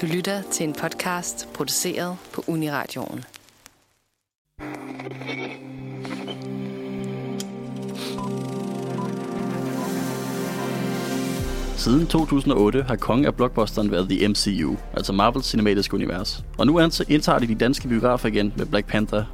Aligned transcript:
Du 0.00 0.06
lytter 0.06 0.42
til 0.52 0.68
en 0.68 0.72
podcast 0.72 1.48
produceret 1.54 2.16
på 2.32 2.44
Uniradioen. 2.46 3.24
Siden 11.76 12.06
2008 12.06 12.82
har 12.82 12.96
kongen 12.96 13.26
af 13.26 13.34
blockbusteren 13.34 13.90
været 13.90 14.08
The 14.08 14.28
MCU, 14.28 14.76
altså 14.94 15.12
Marvels 15.12 15.46
cinematiske 15.46 15.94
univers. 15.94 16.44
Og 16.58 16.66
nu 16.66 16.78
indtager 17.08 17.38
de 17.38 17.46
de 17.46 17.54
danske 17.54 17.88
biografer 17.88 18.28
igen 18.28 18.52
med 18.56 18.66
Black 18.66 18.86
Panther 18.86 19.24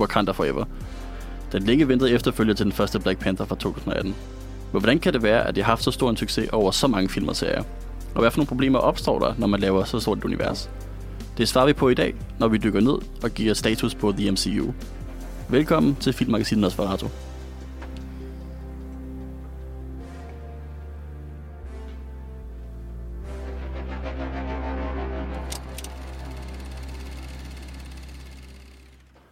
Wakanda 0.00 0.32
Forever. 0.32 0.64
Den 1.52 1.62
længe 1.62 1.88
ventede 1.88 2.10
efterfølger 2.10 2.54
til 2.54 2.64
den 2.64 2.72
første 2.72 3.00
Black 3.00 3.20
Panther 3.20 3.46
fra 3.46 3.56
2018. 3.56 4.14
Men 4.72 4.80
hvordan 4.80 4.98
kan 4.98 5.12
det 5.12 5.22
være, 5.22 5.48
at 5.48 5.56
de 5.56 5.60
har 5.60 5.72
haft 5.72 5.82
så 5.82 5.90
stor 5.90 6.10
en 6.10 6.16
succes 6.16 6.48
over 6.52 6.70
så 6.70 6.86
mange 6.86 7.08
film 7.08 7.28
og 7.28 7.36
serier? 7.36 7.62
Og 8.14 8.20
hvad 8.20 8.30
for 8.30 8.38
nogle 8.38 8.48
problemer 8.48 8.78
opstår 8.78 9.18
der, 9.18 9.34
når 9.38 9.46
man 9.46 9.60
laver 9.60 9.84
så 9.84 10.00
stort 10.00 10.18
et 10.18 10.24
univers? 10.24 10.70
Det 11.38 11.48
svarer 11.48 11.66
vi 11.66 11.72
på 11.72 11.88
i 11.88 11.94
dag, 11.94 12.14
når 12.38 12.48
vi 12.48 12.58
dykker 12.58 12.80
ned 12.80 12.98
og 13.22 13.30
giver 13.30 13.54
status 13.54 13.94
på 13.94 14.12
The 14.12 14.30
MCU. 14.30 14.72
Velkommen 15.48 15.94
til 15.94 16.12
Filmmagasinet 16.12 16.62
Nosferatu. 16.62 17.06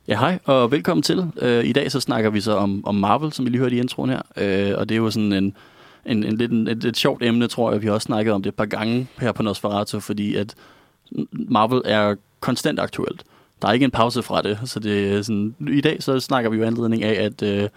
Ja, 0.09 0.19
hej 0.19 0.38
og 0.45 0.71
velkommen 0.71 1.02
til. 1.02 1.19
Uh, 1.19 1.65
I 1.65 1.73
dag 1.73 1.93
så 1.93 2.01
snakker 2.01 2.30
vi 2.30 2.41
så 2.41 2.57
om, 2.57 2.87
om 2.87 2.95
Marvel, 2.95 3.33
som 3.33 3.45
vi 3.45 3.51
lige 3.51 3.60
hørte 3.60 3.77
i 3.77 3.79
introen 3.79 4.10
her. 4.10 4.21
Uh, 4.21 4.79
og 4.79 4.88
det 4.88 4.95
er 4.95 4.99
jo 4.99 5.10
sådan 5.10 5.33
en, 5.33 5.57
en, 6.07 6.25
en, 6.25 6.37
lidt, 6.37 6.53
en, 6.53 6.69
et, 6.69 6.85
et 6.85 6.97
sjovt 6.97 7.23
emne, 7.23 7.47
tror 7.47 7.73
jeg. 7.73 7.83
Vi 7.83 7.87
har 7.87 7.95
også 7.95 8.05
snakket 8.05 8.35
om 8.35 8.43
det 8.43 8.51
et 8.51 8.55
par 8.55 8.67
gange 8.67 9.09
her 9.19 9.33
på 9.33 9.43
Nosferatu, 9.43 10.01
fordi 10.01 10.35
at 10.35 10.55
Marvel 11.33 11.83
er 11.85 12.15
konstant 12.41 12.81
aktuelt. 12.81 13.24
Der 13.63 13.69
er 13.69 13.73
ikke 13.73 13.85
en 13.85 13.91
pause 13.91 14.23
fra 14.23 14.43
det. 14.43 14.59
Så 14.65 14.80
det 14.80 15.13
er 15.13 15.23
sådan, 15.23 15.55
i 15.69 15.80
dag 15.80 16.02
så 16.02 16.21
snakker 16.21 16.51
vi 16.51 16.57
jo 16.57 16.65
anledning 16.65 17.02
af, 17.02 17.24
at 17.24 17.63
uh, 17.63 17.69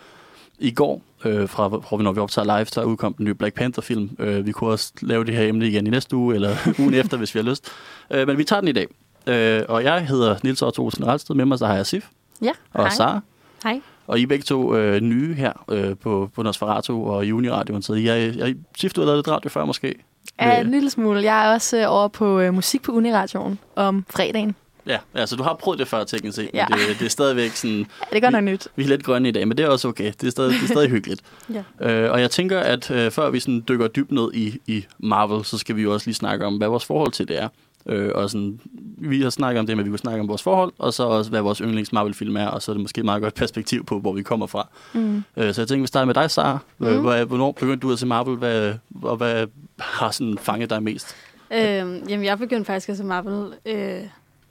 i 0.60 0.72
går, 0.72 1.02
uh, 1.26 1.50
fra, 1.50 1.68
fra 1.68 2.04
når 2.04 2.12
vi 2.12 2.20
optager 2.20 2.58
live, 2.58 2.66
så 2.66 2.84
udkom 2.84 3.14
den 3.14 3.26
nye 3.26 3.34
Black 3.34 3.56
Panther-film. 3.56 4.18
Uh, 4.20 4.46
vi 4.46 4.52
kunne 4.52 4.70
også 4.70 4.94
lave 5.02 5.26
det 5.26 5.36
her 5.36 5.48
emne 5.48 5.68
igen 5.68 5.88
i 5.88 5.90
næste 5.90 6.16
uge, 6.16 6.36
eller 6.36 6.56
ugen 6.80 6.94
efter, 6.94 7.18
hvis 7.18 7.36
vi 7.36 7.40
har 7.40 7.50
lyst. 7.50 7.72
Uh, 8.16 8.28
men 8.28 8.38
vi 8.38 8.44
tager 8.44 8.60
den 8.60 8.68
i 8.68 8.72
dag. 8.72 8.88
Uh, 9.28 9.74
og 9.76 9.84
jeg 9.84 10.08
hedder 10.08 10.36
Nils 10.44 10.62
Otto 10.62 10.84
Olsen 10.84 11.08
Ralsted. 11.08 11.36
Med 11.36 11.46
mig 11.46 11.60
så 11.60 11.66
har 11.66 11.76
jeg 11.76 11.86
Sif 11.86 12.08
Ja, 12.42 12.52
og 12.74 12.84
hej. 12.84 12.90
Sara. 12.90 13.20
Hej. 13.64 13.82
Og 14.08 14.20
I 14.20 14.24
er 14.24 14.28
begge 14.28 14.44
to 14.44 14.76
øh, 14.76 15.02
nye 15.02 15.34
her 15.34 15.54
øh, 15.72 15.98
på, 15.98 16.30
på 16.36 16.44
Nosferatu 16.44 17.06
og 17.06 17.18
Uniradioen. 17.18 17.82
Så 17.82 17.94
jeg, 17.94 18.36
jeg 18.36 18.56
Sif, 18.78 18.94
du 18.94 19.02
har 19.02 19.06
lavet 19.06 19.18
lidt 19.18 19.28
radio 19.28 19.50
før 19.50 19.66
måske? 19.66 19.96
Ja, 20.42 20.62
en 20.62 20.72
lille 20.72 20.90
smule. 20.90 21.24
Jeg 21.24 21.48
er 21.48 21.54
også 21.54 21.78
øh, 21.78 21.84
over 21.88 22.08
på 22.08 22.40
øh, 22.40 22.54
musik 22.54 22.82
på 22.82 22.92
Uniradioen 22.92 23.60
om 23.76 24.06
fredagen. 24.10 24.56
Ja, 24.88 24.98
ja, 25.16 25.26
så 25.26 25.36
du 25.36 25.44
har 25.44 25.54
prøvet 25.54 25.80
det 25.80 25.88
før, 25.88 26.04
teknisk 26.04 26.36
set. 26.36 26.50
Ja. 26.54 26.66
Men 26.70 26.80
det, 26.80 27.00
det 27.00 27.06
er 27.06 27.10
stadigvæk 27.10 27.52
sådan... 27.52 27.78
Ja, 28.12 28.14
det 28.14 28.22
godt 28.22 28.32
nok 28.32 28.44
nyt. 28.44 28.68
Vi 28.76 28.84
er 28.84 28.88
lidt 28.88 29.04
grønne 29.04 29.30
i 29.30 29.32
dag, 29.32 29.48
men 29.48 29.58
det 29.58 29.66
er 29.66 29.70
også 29.70 29.88
okay. 29.88 30.12
Det 30.22 30.28
er 30.28 30.32
stadig, 30.32 30.54
det 30.54 30.64
er 30.64 30.68
stadig 30.68 30.90
hyggeligt. 30.96 31.22
Ja. 31.54 31.92
Øh, 31.92 32.12
og 32.12 32.22
jeg 32.22 32.32
tænker, 32.32 32.60
at 32.60 32.92
øh, 32.92 33.12
før 33.12 33.30
vi 33.30 33.40
sådan 33.40 33.64
dykker 33.68 33.88
dybt 33.88 34.12
ned 34.12 34.34
i, 34.34 34.60
i 34.68 34.86
Marvel, 35.00 35.46
så 35.46 35.58
skal 35.58 35.76
vi 35.76 35.82
jo 35.82 35.94
også 35.94 36.08
lige 36.08 36.16
snakke 36.16 36.46
om, 36.46 36.58
hvad 36.58 36.68
vores 36.68 36.86
forhold 36.86 37.12
til 37.12 37.28
det 37.28 37.42
er. 37.42 37.48
Øh, 37.86 38.12
og 38.16 38.30
sådan, 38.30 38.60
vi 38.98 39.22
har 39.22 39.30
snakket 39.30 39.60
om 39.60 39.68
det, 39.68 39.78
men 39.78 39.86
vi 39.86 39.90
kunne 39.90 40.00
snakke 40.00 40.22
om 40.22 40.28
vores 40.28 40.44
forhold, 40.44 40.74
og 40.78 40.94
så 40.94 41.04
også, 41.04 41.30
hvad 41.30 41.42
vores 41.42 41.58
yndlings 41.58 41.94
Marvel-film 41.94 42.38
er, 42.38 42.48
og 42.48 42.62
så 42.62 42.72
er 42.72 42.74
det 42.74 42.82
måske 42.82 43.00
et 43.00 43.06
meget 43.06 43.22
godt 43.22 43.34
perspektiv 43.34 43.86
på, 43.86 44.00
hvor 44.00 44.14
vi 44.14 44.24
kommer 44.24 44.48
fra. 44.48 44.68
Mm. 44.94 45.24
Øh, 45.38 45.54
så 45.54 45.62
jeg 45.62 45.68
tænker, 45.68 45.82
vi 45.84 45.88
starter 45.88 46.06
med 46.06 46.14
dig, 46.14 46.32
Sara. 46.32 46.60
Mm. 46.78 47.02
Hvor, 47.02 47.26
hvornår 47.26 47.52
begyndte 47.52 47.88
du 47.88 47.92
at 47.92 48.00
se 48.00 48.06
Marvel, 48.06 48.38
hvad, 48.38 48.74
og 49.02 49.18
hvad 49.18 49.48
har 49.80 50.12
sådan 50.12 50.38
fanget 50.38 50.70
dig 50.70 50.84
mest? 50.84 51.16
Øhm, 51.52 52.04
jamen, 52.10 52.26
jeg 52.26 52.38
begyndte 52.38 52.66
faktisk 52.66 52.90
at 52.90 52.98
se 52.98 53.04
Marvel. 53.04 53.54
Øh, 53.66 54.02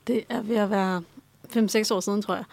det 0.07 0.23
er 0.29 0.41
ved 0.41 0.55
at 0.55 0.69
være 0.69 1.01
5-6 1.55 1.93
år 1.93 1.99
siden, 1.99 2.21
tror 2.21 2.35
jeg. 2.35 2.43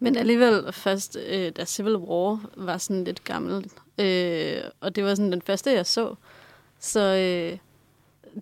Men 0.00 0.16
alligevel 0.16 0.72
først, 0.72 1.18
øh, 1.28 1.52
da 1.56 1.64
Civil 1.64 1.96
War 1.96 2.40
var 2.56 2.78
sådan 2.78 3.04
lidt 3.04 3.24
gammel. 3.24 3.70
Øh, 3.98 4.60
og 4.80 4.96
det 4.96 5.04
var 5.04 5.14
sådan 5.14 5.32
den 5.32 5.42
første, 5.42 5.72
jeg 5.72 5.86
så. 5.86 6.14
Så 6.80 7.00
øh, 7.00 7.58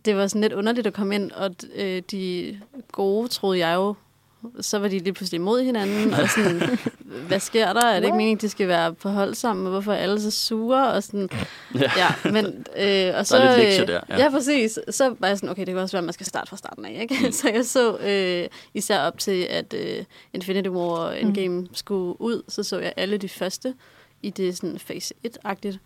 det 0.05 0.17
var 0.17 0.27
sådan 0.27 0.41
lidt 0.41 0.53
underligt 0.53 0.87
at 0.87 0.93
komme 0.93 1.15
ind, 1.15 1.33
og 1.33 1.55
øh, 1.75 2.03
de 2.11 2.57
gode, 2.93 3.29
troede 3.29 3.59
jeg 3.59 3.75
jo, 3.75 3.95
så 4.61 4.79
var 4.79 4.89
de 4.89 4.99
lige 4.99 5.13
pludselig 5.13 5.39
imod 5.39 5.63
hinanden, 5.63 6.15
og 6.15 6.29
sådan, 6.29 6.79
hvad 7.29 7.41
sker 7.41 7.73
der? 7.73 7.87
Er 7.87 8.01
det 8.01 8.07
ikke 8.07 8.17
meningen, 8.17 8.41
de 8.41 8.49
skal 8.49 8.69
være 8.69 8.95
på 8.95 9.09
hold 9.09 9.35
sammen, 9.35 9.67
og 9.67 9.71
hvorfor 9.71 9.93
er 9.93 9.97
alle 9.97 10.21
så 10.21 10.31
sure? 10.31 10.93
Og 10.93 11.03
sådan, 11.03 11.29
Ja. 11.75 11.91
ja, 11.97 12.31
men, 12.31 12.67
øh, 12.77 13.19
og 13.19 13.27
så, 13.27 13.39
lidt 13.39 13.59
lektier 13.59 13.83
øh, 13.83 13.89
der, 13.89 14.01
ja. 14.09 14.23
Ja. 14.23 14.31
præcis. 14.31 14.79
Så 14.91 15.15
var 15.19 15.29
jeg 15.29 15.39
sådan, 15.39 15.51
okay, 15.51 15.67
det 15.67 15.75
kan 15.75 15.79
også 15.79 15.97
være, 15.97 16.01
at 16.01 16.05
man 16.05 16.13
skal 16.13 16.27
starte 16.27 16.49
fra 16.49 16.57
starten 16.57 16.85
af, 16.85 16.99
ikke? 17.01 17.33
så 17.39 17.49
jeg 17.49 17.65
så 17.65 17.99
øh, 17.99 18.49
især 18.75 19.01
op 19.01 19.19
til, 19.19 19.43
at 19.51 19.75
øh, 19.75 20.05
Infinity 20.33 20.69
War 20.69 20.99
og 20.99 21.21
Endgame 21.21 21.61
mm. 21.61 21.69
skulle 21.73 22.21
ud, 22.21 22.43
så 22.49 22.63
så 22.63 22.79
jeg 22.79 22.93
alle 22.97 23.17
de 23.17 23.29
første 23.29 23.75
i 24.23 24.31
det 24.31 24.57
sådan 24.57 24.79
fase 24.79 25.15
1-agtigt. 25.27 25.79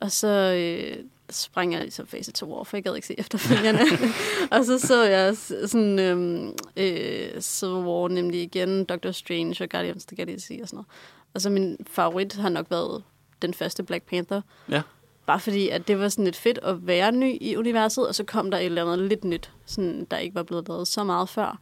Og 0.00 0.12
så 0.12 0.28
øh, 0.28 0.96
sprang 1.30 1.72
jeg 1.72 1.80
ligesom 1.80 2.06
fase 2.06 2.32
2 2.32 2.52
over, 2.52 2.64
for 2.64 2.76
jeg 2.76 2.84
gad 2.84 2.94
ikke 2.94 3.06
se 3.06 3.20
efterfølgende. 3.20 3.80
og 4.52 4.64
så 4.64 4.78
så 4.78 5.02
jeg 5.02 5.36
sådan 5.36 5.98
øhm, 5.98 6.54
øh, 6.76 7.40
Civil 7.40 7.74
War 7.74 8.08
nemlig 8.08 8.42
igen, 8.42 8.84
Doctor 8.84 9.10
Strange 9.10 9.64
og 9.64 9.68
Guardians 9.70 10.04
of 10.04 10.06
the 10.06 10.16
Galaxy 10.16 10.52
og 10.62 10.68
sådan 10.68 10.76
noget. 10.76 10.86
Og 11.34 11.40
så 11.40 11.50
min 11.50 11.76
favorit 11.86 12.32
har 12.32 12.48
nok 12.48 12.66
været 12.70 13.02
den 13.42 13.54
første 13.54 13.82
Black 13.82 14.04
Panther. 14.04 14.40
Ja. 14.70 14.82
Bare 15.26 15.40
fordi, 15.40 15.68
at 15.68 15.88
det 15.88 15.98
var 15.98 16.08
sådan 16.08 16.24
lidt 16.24 16.36
fedt 16.36 16.58
at 16.62 16.86
være 16.86 17.12
ny 17.12 17.38
i 17.40 17.56
universet, 17.56 18.08
og 18.08 18.14
så 18.14 18.24
kom 18.24 18.50
der 18.50 18.58
et 18.58 18.64
eller 18.64 18.92
andet 18.92 19.08
lidt 19.08 19.24
nyt, 19.24 19.52
sådan, 19.66 20.06
der 20.10 20.16
ikke 20.16 20.34
var 20.34 20.42
blevet 20.42 20.68
lavet 20.68 20.88
så 20.88 21.04
meget 21.04 21.28
før, 21.28 21.60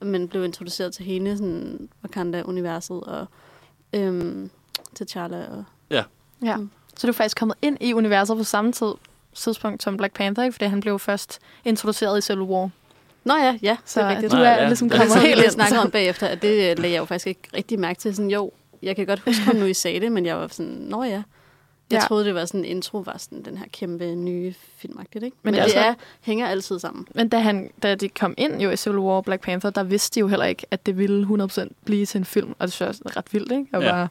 men 0.00 0.28
blev 0.28 0.44
introduceret 0.44 0.94
til 0.94 1.04
hele 1.04 1.36
sådan, 1.36 1.88
Wakanda-universet 2.04 3.00
og 3.00 3.26
øhm, 3.92 4.50
til 4.94 5.06
T'Challa. 5.10 5.50
Og, 5.50 5.64
Ja. 6.44 6.56
Mm. 6.56 6.70
Så 6.96 7.06
du 7.06 7.10
er 7.10 7.14
faktisk 7.14 7.36
kommet 7.36 7.56
ind 7.62 7.76
i 7.80 7.92
universet 7.94 8.36
på 8.36 8.44
samme 8.44 8.72
tid, 8.72 8.92
tidspunkt 9.34 9.82
som 9.82 9.96
Black 9.96 10.14
Panther, 10.14 10.44
ikke? 10.44 10.52
fordi 10.52 10.64
han 10.64 10.80
blev 10.80 10.98
først 10.98 11.38
introduceret 11.64 12.18
i 12.18 12.20
Civil 12.20 12.42
War. 12.42 12.70
Nå 13.24 13.34
ja, 13.36 13.58
ja, 13.62 13.76
Så 13.84 14.00
det 14.00 14.06
er 14.06 14.10
rigtigt. 14.10 14.32
du 14.32 14.36
Nej, 14.36 14.46
er 14.46 14.60
ja. 14.62 14.66
ligesom 14.66 14.88
Det 14.88 14.98
kommet 14.98 15.12
Kommer 15.14 15.28
helt 15.28 15.42
ind. 15.42 15.50
snakket 15.50 15.78
om 15.78 15.90
bagefter, 15.90 16.26
at 16.26 16.42
det 16.42 16.70
øh, 16.70 16.78
lagde 16.78 16.92
jeg 16.94 16.98
jo 17.00 17.04
faktisk 17.04 17.26
ikke 17.26 17.40
rigtig 17.56 17.78
mærke 17.80 17.98
til. 18.00 18.16
Sådan, 18.16 18.30
jo, 18.30 18.52
jeg 18.82 18.96
kan 18.96 19.06
godt 19.06 19.20
huske, 19.20 19.42
ham 19.42 19.56
nu 19.56 19.64
I 19.64 19.74
sagde 19.74 20.00
det, 20.00 20.12
men 20.12 20.26
jeg 20.26 20.36
var 20.36 20.48
sådan, 20.48 20.72
nå 20.72 21.02
ja. 21.02 21.10
Jeg 21.10 21.22
Ja. 21.92 22.06
troede, 22.06 22.24
det 22.24 22.34
var 22.34 22.44
sådan, 22.44 22.64
intro 22.64 22.98
var 22.98 23.16
sådan 23.18 23.42
den 23.44 23.58
her 23.58 23.66
kæmpe 23.72 24.14
nye 24.14 24.54
filmagtigt, 24.76 25.24
ikke? 25.24 25.36
Men 25.42 25.52
Men, 25.54 25.60
altså- 25.62 25.78
det 25.78 25.86
er, 25.86 25.94
hænger 26.20 26.46
altid 26.46 26.78
sammen. 26.78 27.06
Men 27.14 27.28
da, 27.28 27.38
han, 27.38 27.70
da 27.82 27.94
de 27.94 28.08
kom 28.08 28.34
ind 28.38 28.60
jo 28.62 28.70
i 28.70 28.76
Civil 28.76 28.98
War 28.98 29.16
og 29.16 29.24
Black 29.24 29.42
Panther, 29.42 29.70
der 29.70 29.82
vidste 29.82 30.14
de 30.14 30.20
jo 30.20 30.28
heller 30.28 30.46
ikke, 30.46 30.66
at 30.70 30.86
det 30.86 30.98
ville 30.98 31.26
100% 31.26 31.68
blive 31.84 32.06
til 32.06 32.18
en 32.18 32.24
film. 32.24 32.54
Og 32.58 32.66
det 32.66 32.72
synes 32.72 32.88
jeg 33.04 33.10
er 33.12 33.16
ret 33.16 33.32
vildt, 33.32 33.52
ikke? 33.52 33.66
Og 33.72 33.82
Ja. 33.82 33.90
bare, 33.90 34.08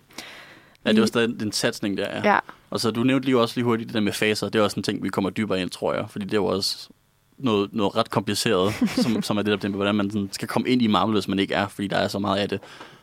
Ja, 0.85 0.91
det 0.91 0.99
var 0.99 1.05
stadig 1.07 1.41
en 1.41 1.51
satsning 1.51 1.97
der, 1.97 2.07
ja. 2.23 2.33
ja. 2.33 2.39
Og 2.69 2.79
så 2.79 2.91
du 2.91 3.03
nævnte 3.03 3.25
lige 3.25 3.39
også 3.39 3.55
lige 3.57 3.65
hurtigt 3.65 3.87
det 3.87 3.93
der 3.93 4.01
med 4.01 4.13
faser. 4.13 4.49
Det 4.49 4.59
er 4.59 4.63
også 4.63 4.79
en 4.79 4.83
ting, 4.83 5.03
vi 5.03 5.09
kommer 5.09 5.29
dybere 5.29 5.61
ind, 5.61 5.69
tror 5.69 5.93
jeg. 5.93 6.05
Fordi 6.09 6.25
det 6.25 6.33
er 6.33 6.37
jo 6.37 6.45
også 6.45 6.89
noget, 7.37 7.69
noget 7.73 7.95
ret 7.95 8.09
kompliceret, 8.09 8.73
som, 9.03 9.21
som 9.23 9.37
er 9.37 9.41
det 9.41 9.61
der 9.61 9.69
med, 9.69 9.75
hvordan 9.75 9.95
man 9.95 10.11
sådan 10.11 10.29
skal 10.31 10.47
komme 10.47 10.69
ind 10.69 10.81
i 10.81 10.87
Marvel, 10.87 11.13
hvis 11.13 11.27
man 11.27 11.39
ikke 11.39 11.53
er, 11.53 11.67
fordi 11.67 11.87
der 11.87 11.97
er 11.97 12.07
så 12.07 12.19
meget 12.19 12.39
af 12.39 12.49
det. 12.49 12.59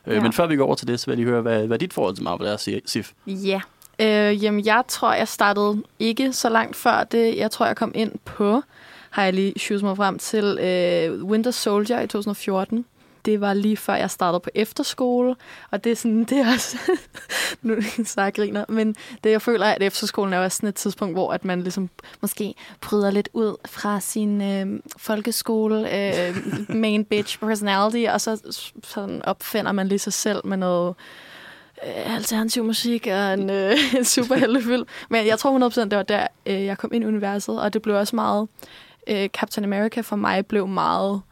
Øh, 0.07 0.15
Ja. 0.17 0.23
Men 0.23 0.33
før 0.33 0.47
vi 0.47 0.57
går 0.57 0.67
over 0.67 0.75
til 0.75 0.89
det, 0.89 1.01
så 1.01 1.07
vil 1.07 1.13
jeg 1.13 1.17
lige 1.17 1.29
høre, 1.33 1.43
hvad, 1.43 1.67
hvad 1.67 1.79
dit 1.79 1.93
forhold 1.93 2.15
til 2.15 2.25
Marvel 2.25 2.47
er, 2.47 2.57
Si- 2.57 2.81
Sif. 2.87 3.13
Ja. 3.27 3.61
Øh, 4.01 4.45
jamen, 4.45 4.65
jeg 4.67 4.83
tror, 4.89 5.13
jeg 5.13 5.29
startede 5.29 5.83
ikke 5.99 6.33
så 6.33 6.49
langt 6.49 6.77
før 6.77 7.05
det. 7.05 7.37
Jeg 7.37 7.51
tror, 7.51 7.67
jeg 7.67 7.77
kom 7.77 7.93
ind 7.95 8.13
på, 8.25 8.63
har 9.11 9.25
jeg 9.25 9.33
lige 9.33 9.59
shoot 9.59 9.83
mig 9.83 9.97
frem 9.97 10.19
til, 10.19 10.59
øh, 10.59 11.25
Winter 11.25 11.51
Soldier 11.51 12.01
i 12.01 12.07
2014. 12.07 12.85
Det 13.31 13.41
var 13.41 13.55
lige 13.55 13.77
før 13.77 13.95
jeg 13.95 14.11
startede 14.11 14.41
på 14.41 14.51
efterskole, 14.55 15.37
og 15.71 15.85
det 15.85 15.93
er 15.93 15.97
sådan, 15.97 16.25
det 16.31 16.39
er 16.39 16.53
også, 16.53 16.79
nu 17.63 17.77
så 18.05 18.23
jeg 18.23 18.35
griner, 18.35 18.65
men 18.69 18.97
det 19.25 19.31
jeg 19.31 19.43
føler, 19.43 19.67
at 19.67 19.83
efterskolen 19.83 20.33
er 20.33 20.39
også 20.39 20.57
sådan 20.57 20.69
et 20.69 20.75
tidspunkt, 20.75 21.15
hvor 21.15 21.33
at 21.33 21.45
man 21.45 21.63
ligesom 21.63 21.91
måske 22.21 22.55
bryder 22.81 23.11
lidt 23.11 23.29
ud 23.33 23.57
fra 23.67 24.01
sin 24.01 24.43
øh, 24.43 24.81
folkeskole, 24.97 25.97
øh, 25.97 26.37
main 26.85 27.05
bitch 27.05 27.39
personality, 27.39 28.07
og 28.13 28.21
så 28.21 28.61
sådan 28.85 29.25
opfinder 29.25 29.73
man 29.73 29.89
lige 29.89 29.99
sig 29.99 30.13
selv 30.13 30.47
med 30.47 30.57
noget 30.57 30.95
øh, 31.87 32.15
alternativ 32.17 32.65
musik 32.65 33.07
og 33.07 33.35
en, 33.35 33.51
øh, 33.51 33.77
en 33.99 34.05
superheltefilm. 34.05 34.87
Men 35.11 35.27
jeg 35.27 35.39
tror 35.39 35.69
100% 35.69 35.81
det 35.81 35.97
var 35.97 36.03
der, 36.03 36.27
øh, 36.47 36.65
jeg 36.65 36.79
kom 36.79 36.93
ind 36.93 37.05
i 37.05 37.07
universet, 37.07 37.61
og 37.61 37.73
det 37.73 37.83
blev 37.83 37.97
også 37.97 38.17
meget... 38.17 38.49
Øh, 39.07 39.29
Captain 39.29 39.65
America 39.65 40.01
for 40.01 40.17
mig 40.17 40.47
blev 40.47 40.69
meget 40.69 41.23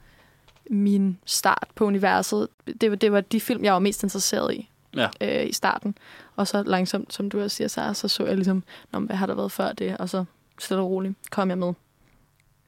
min 0.70 1.18
start 1.24 1.68
på 1.74 1.84
universet. 1.84 2.48
Det, 2.80 2.90
var- 2.90 2.96
det 2.96 3.12
var 3.12 3.20
de 3.20 3.40
film, 3.40 3.64
jeg 3.64 3.72
var 3.72 3.78
mest 3.78 4.02
interesseret 4.02 4.54
i 4.54 4.70
Ja. 4.96 5.08
øh, 5.20 5.46
i 5.48 5.52
starten. 5.52 5.94
Og 6.36 6.48
så 6.48 6.62
langsomt, 6.62 7.12
som 7.14 7.30
du 7.30 7.42
også 7.42 7.56
siger, 7.56 7.68
Sarah, 7.68 7.94
så 7.94 8.08
så 8.08 8.24
jeg 8.26 8.34
ligesom, 8.36 8.62
Nå, 8.92 8.98
hvad 9.00 9.16
har 9.16 9.26
der 9.26 9.34
været 9.34 9.52
før 9.52 9.72
det? 9.72 9.96
Og 9.96 10.08
så 10.08 10.24
stille 10.58 10.82
og 10.82 10.90
roligt 10.90 11.14
kom 11.30 11.48
jeg 11.48 11.58
med. 11.58 11.72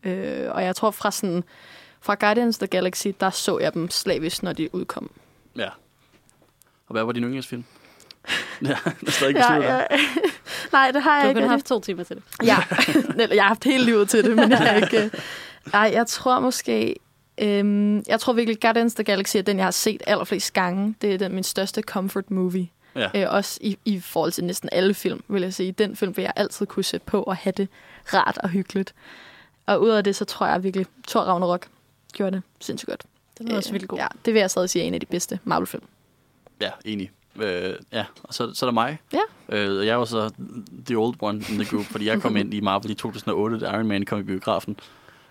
Øh, 0.05 0.51
og 0.51 0.65
jeg 0.65 0.77
tror 0.77 0.91
fra 0.91 1.11
sådan 1.11 1.45
fra 2.01 2.15
Guardians 2.21 2.57
of 2.57 2.59
the 2.59 2.67
Galaxy, 2.67 3.09
der 3.21 3.31
så 3.31 3.59
jeg 3.59 3.75
dem 3.75 3.91
slavisk, 3.91 4.43
når 4.43 4.53
de 4.53 4.75
udkom. 4.75 5.11
Ja. 5.57 5.69
Og 6.87 6.93
hvad 6.93 7.03
var 7.05 7.13
din 7.13 7.23
yndlingsfilm? 7.25 7.65
ja, 8.63 8.77
det 9.01 9.09
er 9.09 9.11
stadig 9.11 9.29
ikke 9.31 9.41
besluttet. 9.41 9.69
ja. 9.69 9.83
Nej, 10.73 10.91
det 10.91 11.03
har 11.03 11.11
Du 11.11 11.15
jeg 11.17 11.23
har 11.23 11.29
ikke. 11.29 11.41
kun 11.41 11.49
haft 11.51 11.67
to 11.67 11.81
timer 11.81 12.05
til 12.05 12.17
det. 12.17 12.25
Ja, 12.45 12.57
Eller, 13.23 13.35
jeg 13.35 13.45
har 13.45 13.49
haft 13.49 13.65
hele 13.65 13.85
livet 13.85 14.09
til 14.09 14.25
det, 14.25 14.37
men 14.37 14.51
jeg 14.51 14.59
har 14.59 14.75
ikke... 14.75 15.05
øh, 15.05 15.11
Ej, 15.75 15.91
jeg 15.95 16.07
tror 16.07 16.41
måske... 16.41 16.97
Øhm, 17.41 18.03
jeg 18.09 18.21
tror 18.21 18.33
virkelig, 18.33 18.61
Guardians 18.61 18.93
of 18.93 18.95
the 18.95 19.05
Galaxy 19.05 19.37
er 19.37 19.43
den, 19.43 19.57
jeg 19.57 19.67
har 19.67 19.71
set 19.71 20.03
allerflest 20.07 20.53
gange. 20.53 20.95
Det 21.03 21.15
er 21.15 21.19
den, 21.19 21.35
min 21.35 21.45
største 21.45 21.83
comfort 21.83 22.31
movie. 22.31 22.69
Ja. 22.97 23.09
Øh, 23.15 23.35
også 23.35 23.59
i, 23.63 23.79
i 23.85 24.01
forhold 24.01 24.33
til 24.33 24.45
næsten 24.45 24.69
alle 24.73 24.95
film, 24.95 25.23
vil 25.29 25.43
jeg 25.43 25.55
sige. 25.55 25.73
Den 25.73 25.97
film 25.97 26.17
vil 26.17 26.23
jeg 26.23 26.33
altid 26.37 26.67
kunne 26.67 26.85
sætte 26.85 27.07
på 27.07 27.23
og 27.23 27.37
have 27.37 27.53
det 27.57 27.69
rart 28.15 28.39
og 28.39 28.49
hyggeligt. 28.49 28.95
Og 29.67 29.83
ud 29.83 29.89
af 29.89 30.05
det, 30.05 30.17
så 30.17 30.25
tror 30.25 30.47
jeg 30.47 30.63
virkelig, 30.63 30.87
Thor 31.09 31.21
Ragnarok 31.21 31.67
gjorde 32.13 32.33
det 32.33 32.43
sindssygt 32.61 32.89
godt. 32.89 33.03
Den 33.39 33.51
er 33.51 33.57
også 33.57 33.73
vildt 33.73 33.89
god. 33.89 33.99
Ja, 33.99 34.07
det 34.25 34.35
vil 34.35 34.41
jeg 34.41 34.51
stadig 34.51 34.71
sige 34.71 34.83
er 34.83 34.87
en 34.87 34.95
af 34.95 35.01
de 35.01 35.07
bedste 35.07 35.39
Marvel-film. 35.45 35.83
Ja, 36.61 36.71
enig. 36.85 37.11
Øh, 37.37 37.75
ja, 37.93 38.05
og 38.23 38.35
så, 38.35 38.55
så 38.55 38.67
er 38.67 38.71
der 38.71 38.73
mig. 38.73 38.99
Ja. 39.13 39.57
Øh, 39.57 39.87
jeg 39.87 39.99
var 39.99 40.05
så 40.05 40.31
the 40.87 40.97
old 40.97 41.15
one 41.21 41.39
in 41.39 41.55
the 41.59 41.65
group, 41.65 41.85
fordi 41.85 42.07
jeg 42.07 42.23
kom 42.23 42.37
ind 42.37 42.55
i 42.55 42.61
Marvel 42.61 42.91
i 42.91 42.95
2008, 42.95 43.59
da 43.59 43.71
Iron 43.71 43.87
Man 43.87 44.05
kom 44.05 44.21
i 44.21 44.23
biografen. 44.23 44.77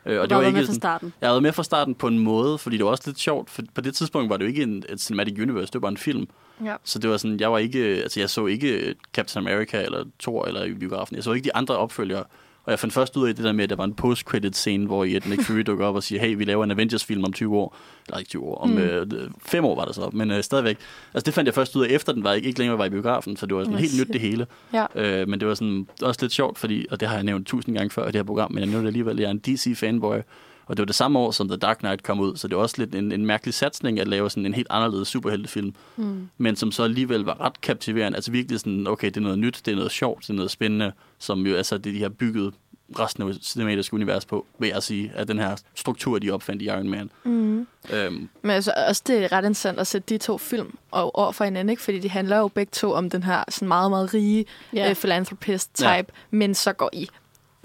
Øh, 0.09 0.21
og 0.21 0.29
det 0.29 0.37
var 0.37 0.43
ikke 0.43 0.57
med 0.57 0.65
fra 0.65 0.73
starten. 0.73 1.13
jeg 1.21 1.29
havde 1.29 1.41
med 1.41 1.53
fra 1.53 1.63
starten 1.63 1.95
på 1.95 2.07
en 2.07 2.19
måde, 2.19 2.57
fordi 2.57 2.77
det 2.77 2.85
var 2.85 2.91
også 2.91 3.03
lidt 3.05 3.19
sjovt, 3.19 3.49
for 3.49 3.61
på 3.75 3.81
det 3.81 3.95
tidspunkt 3.95 4.29
var 4.29 4.37
det 4.37 4.43
jo 4.43 4.47
ikke 4.47 4.63
en, 4.63 4.83
et 4.89 5.01
cinematic 5.01 5.39
universe, 5.39 5.65
det 5.65 5.73
var 5.73 5.79
bare 5.79 5.91
en 5.91 5.97
film. 5.97 6.27
Ja. 6.65 6.75
Så 6.83 6.99
det 6.99 7.09
var 7.09 7.17
sådan, 7.17 7.39
jeg 7.39 7.51
var 7.51 7.57
ikke, 7.57 7.79
altså 7.79 8.19
jeg 8.19 8.29
så 8.29 8.45
ikke 8.45 8.95
Captain 9.13 9.47
America 9.47 9.81
eller 9.81 10.05
Thor 10.19 10.45
eller 10.45 10.63
i 10.63 10.73
biografen. 10.73 11.15
Jeg 11.15 11.23
så 11.23 11.33
ikke 11.33 11.45
de 11.45 11.55
andre 11.55 11.77
opfølgere. 11.77 12.23
Og 12.69 12.71
jeg 12.71 12.79
fandt 12.79 12.93
først 12.93 13.17
ud 13.17 13.27
af 13.27 13.35
det 13.35 13.45
der 13.45 13.51
med, 13.51 13.63
at 13.63 13.69
der 13.69 13.75
var 13.75 13.83
en 13.83 13.93
post-credit 13.93 14.55
scene, 14.55 14.85
hvor 14.85 15.03
i 15.03 15.15
et 15.15 15.25
Nick 15.27 15.43
Fury 15.43 15.59
dukker 15.59 15.85
op 15.85 15.95
og 15.95 16.03
siger, 16.03 16.21
hey, 16.21 16.35
vi 16.37 16.43
laver 16.43 16.63
en 16.63 16.71
Avengers-film 16.71 17.23
om 17.23 17.33
20 17.33 17.57
år. 17.57 17.75
Eller 18.07 18.17
ikke 18.19 18.29
20 18.29 18.43
år, 18.43 18.55
om 18.55 18.69
Mm. 18.69 18.77
øh, 18.77 19.07
5 19.45 19.65
år 19.65 19.75
var 19.75 19.85
det 19.85 19.95
så, 19.95 20.09
men 20.13 20.31
øh, 20.31 20.43
stadigvæk. 20.43 20.77
Altså 21.13 21.25
det 21.25 21.33
fandt 21.33 21.45
jeg 21.47 21.53
først 21.53 21.75
ud 21.75 21.83
af, 21.85 21.87
efter 21.89 22.13
den 22.13 22.23
var 22.23 22.33
ikke, 22.33 22.47
ikke 22.47 22.59
længere 22.59 22.77
var 22.77 22.85
i 22.85 22.89
biografen, 22.89 23.37
så 23.37 23.45
det 23.45 23.55
var 23.55 23.61
sådan 23.63 23.73
Nå, 23.73 23.79
helt 23.79 23.99
nyt 23.99 24.07
det 24.13 24.21
hele. 24.21 24.47
Ja. 24.73 24.85
Øh, 24.95 25.27
men 25.29 25.39
det 25.39 25.47
var 25.47 25.53
sådan 25.53 25.87
også 26.01 26.17
lidt 26.21 26.31
sjovt, 26.33 26.57
fordi, 26.57 26.85
og 26.91 26.99
det 26.99 27.07
har 27.07 27.15
jeg 27.15 27.23
nævnt 27.23 27.47
tusind 27.47 27.75
gange 27.75 27.89
før 27.89 28.03
i 28.03 28.07
det 28.07 28.15
her 28.15 28.23
program, 28.23 28.51
men 28.51 28.59
jeg 28.59 28.67
nævnte 28.69 28.87
alligevel, 28.87 29.13
at 29.13 29.19
jeg 29.19 29.25
er 29.27 29.31
en 29.31 29.41
DC-fanboy. 29.47 30.21
Og 30.69 30.77
det 30.77 30.81
var 30.81 30.85
det 30.85 30.95
samme 30.95 31.19
år, 31.19 31.31
som 31.31 31.47
The 31.47 31.57
Dark 31.57 31.77
Knight 31.77 32.03
kom 32.03 32.19
ud, 32.19 32.35
så 32.35 32.47
det 32.47 32.55
var 32.57 32.61
også 32.63 32.75
lidt 32.77 32.95
en, 32.95 33.11
en 33.11 33.25
mærkelig 33.25 33.53
satsning 33.53 33.99
at 33.99 34.07
lave 34.07 34.29
sådan 34.29 34.45
en 34.45 34.53
helt 34.53 34.67
anderledes 34.69 35.07
superheltefilm, 35.07 35.73
Mm. 35.95 36.29
men 36.37 36.55
som 36.55 36.71
så 36.71 36.83
alligevel 36.83 37.21
var 37.21 37.41
ret 37.41 37.61
kaptiverende. 37.61 38.15
Altså 38.15 38.31
virkelig 38.31 38.59
sådan, 38.59 38.87
okay, 38.87 39.07
det 39.07 39.17
er 39.17 39.21
noget 39.21 39.39
nyt, 39.39 39.61
det 39.65 39.71
er 39.71 39.75
noget 39.75 39.91
sjovt, 39.91 40.21
det 40.21 40.29
er 40.29 40.33
noget 40.33 40.51
spændende, 40.51 40.91
som 41.19 41.45
jo 41.47 41.55
altså 41.55 41.77
det, 41.77 41.93
de 41.93 42.01
har 42.01 42.09
bygget 42.09 42.53
resten 42.99 43.29
af 43.29 43.35
cinematiske 43.41 43.93
univers 43.93 44.25
på, 44.25 44.45
vil 44.59 44.69
jeg 44.69 44.83
sige, 44.83 45.11
at 45.15 45.27
den 45.27 45.39
her 45.39 45.55
struktur, 45.75 46.19
de 46.19 46.31
opfandt 46.31 46.61
i 46.61 46.65
Iron 46.65 46.89
Man. 46.89 47.09
Mm. 47.23 47.67
Øhm, 47.93 48.29
Men 48.41 48.51
altså, 48.51 48.73
også 48.87 49.03
det 49.07 49.23
er 49.23 49.31
ret 49.31 49.37
interessant 49.41 49.79
at 49.79 49.87
sætte 49.87 50.13
de 50.13 50.17
to 50.17 50.37
film 50.37 50.77
og 50.91 51.15
over 51.15 51.31
for 51.31 51.43
hinanden, 51.43 51.69
ikke? 51.69 51.81
fordi 51.81 51.99
de 51.99 52.09
handler 52.09 52.37
jo 52.37 52.47
begge 52.47 52.69
to 52.73 52.91
om 52.91 53.09
den 53.09 53.23
her 53.23 53.43
sådan 53.49 53.67
meget, 53.67 53.89
meget 53.91 54.13
rige 54.13 54.45
Ja. 54.73 54.77
yeah. 54.79 54.89
øh, 54.89 54.95
philanthropist-type, 54.95 55.87
Ja. 55.87 56.03
men 56.31 56.55
så 56.55 56.73
går 56.73 56.89
i 56.93 57.09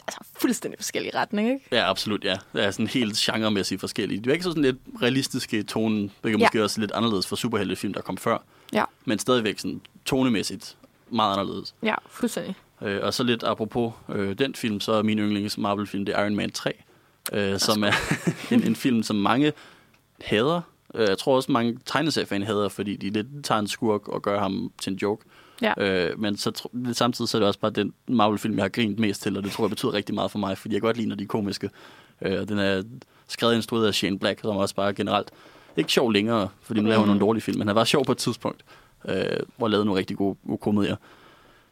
altså, 0.06 0.20
fuldstændig 0.40 0.78
forskellige 0.78 1.14
retninger. 1.18 1.52
Ikke? 1.54 1.66
ja, 1.72 1.90
absolut, 1.90 2.24
ja. 2.24 2.36
Det 2.52 2.64
er 2.64 2.70
sådan 2.70 2.86
helt 2.86 3.16
genremæssigt 3.16 3.80
forskellige. 3.80 4.20
Det 4.20 4.26
er 4.26 4.32
ikke 4.32 4.44
så 4.44 4.50
sådan 4.50 4.62
lidt 4.62 4.76
realistiske 5.02 5.62
tone, 5.62 6.10
hvilket 6.22 6.40
Ja. 6.40 6.44
måske 6.46 6.62
også 6.64 6.80
lidt 6.80 6.92
anderledes 6.92 7.26
for 7.26 7.36
superheltefilm, 7.36 7.94
der 7.94 8.00
kom 8.00 8.16
før, 8.16 8.38
Ja, 8.72 8.84
men 9.04 9.18
stadigvæk 9.18 9.58
sådan 9.58 9.80
tonemæssigt 10.04 10.76
meget 11.10 11.32
anderledes. 11.38 11.74
ja 11.82 11.94
fuldstændig. 12.08 12.54
Øh, 12.82 13.00
og 13.02 13.14
så 13.14 13.22
lidt 13.22 13.42
apropos 13.42 13.92
øh, 14.08 14.38
den 14.38 14.54
film, 14.54 14.80
så 14.80 14.92
er 14.92 15.02
min 15.02 15.18
yndlings 15.18 15.58
Marvel-film, 15.58 16.04
det 16.04 16.14
er 16.18 16.22
Iron 16.22 16.34
Man 16.34 16.50
3, 16.50 16.72
øh, 17.32 17.58
som 17.58 17.84
er 17.84 17.92
en, 18.54 18.62
en 18.66 18.76
film, 18.76 19.02
som 19.02 19.16
mange 19.16 19.52
hader. 20.24 20.60
Øh, 20.94 21.08
jeg 21.08 21.18
tror 21.18 21.36
også, 21.36 21.52
mange 21.52 21.78
tegneseriefan 21.86 22.42
hader, 22.42 22.68
fordi 22.68 22.96
de 22.96 23.10
lidt 23.10 23.26
tager 23.44 23.58
en 23.58 23.68
skurk 23.68 24.08
og 24.08 24.22
gør 24.22 24.38
ham 24.40 24.72
til 24.78 24.92
en 24.92 24.98
joke. 25.02 25.24
Ja. 25.62 25.72
Øh, 25.78 26.20
men 26.20 26.36
så 26.36 26.68
samtidig 26.92 27.28
så 27.28 27.36
er 27.36 27.40
det 27.40 27.46
også 27.46 27.60
bare 27.60 27.70
den 27.70 27.92
Marvel-film, 28.08 28.54
jeg 28.56 28.64
har 28.64 28.68
grint 28.68 28.98
mest 28.98 29.22
til, 29.22 29.36
og 29.36 29.44
det 29.44 29.52
tror 29.52 29.64
jeg 29.64 29.70
betyder 29.70 29.92
rigtig 29.94 30.14
meget 30.14 30.30
for 30.30 30.38
mig, 30.38 30.58
fordi 30.58 30.74
jeg 30.74 30.82
godt 30.82 30.96
lide, 30.96 31.08
når 31.08 31.16
de 31.16 31.22
er 31.24 31.28
komiske. 31.28 31.70
Øh, 32.22 32.48
den 32.48 32.58
er 32.58 32.82
skrevet 33.28 33.52
og 33.52 33.56
instrueret 33.56 33.86
af 33.86 33.94
Shane 33.94 34.18
Black, 34.18 34.40
som 34.40 34.56
også 34.56 34.74
bare 34.74 34.94
generelt 34.94 35.30
ikke 35.76 35.92
sjov 35.92 36.12
længere, 36.12 36.48
fordi 36.62 36.80
nu 36.80 36.88
laver 36.88 37.00
Mhm. 37.00 37.06
nogle 37.08 37.20
dårlige 37.20 37.42
film, 37.42 37.58
men 37.58 37.66
han 37.68 37.76
var 37.76 37.84
sjov 37.84 38.04
på 38.04 38.12
et 38.12 38.18
tidspunkt, 38.18 38.64
øh, 39.08 39.24
hvor 39.56 39.68
lavede 39.68 39.84
nogle 39.86 39.98
rigtig 39.98 40.16
gode, 40.16 40.36
gode 40.46 40.58
komedier. 40.58 40.96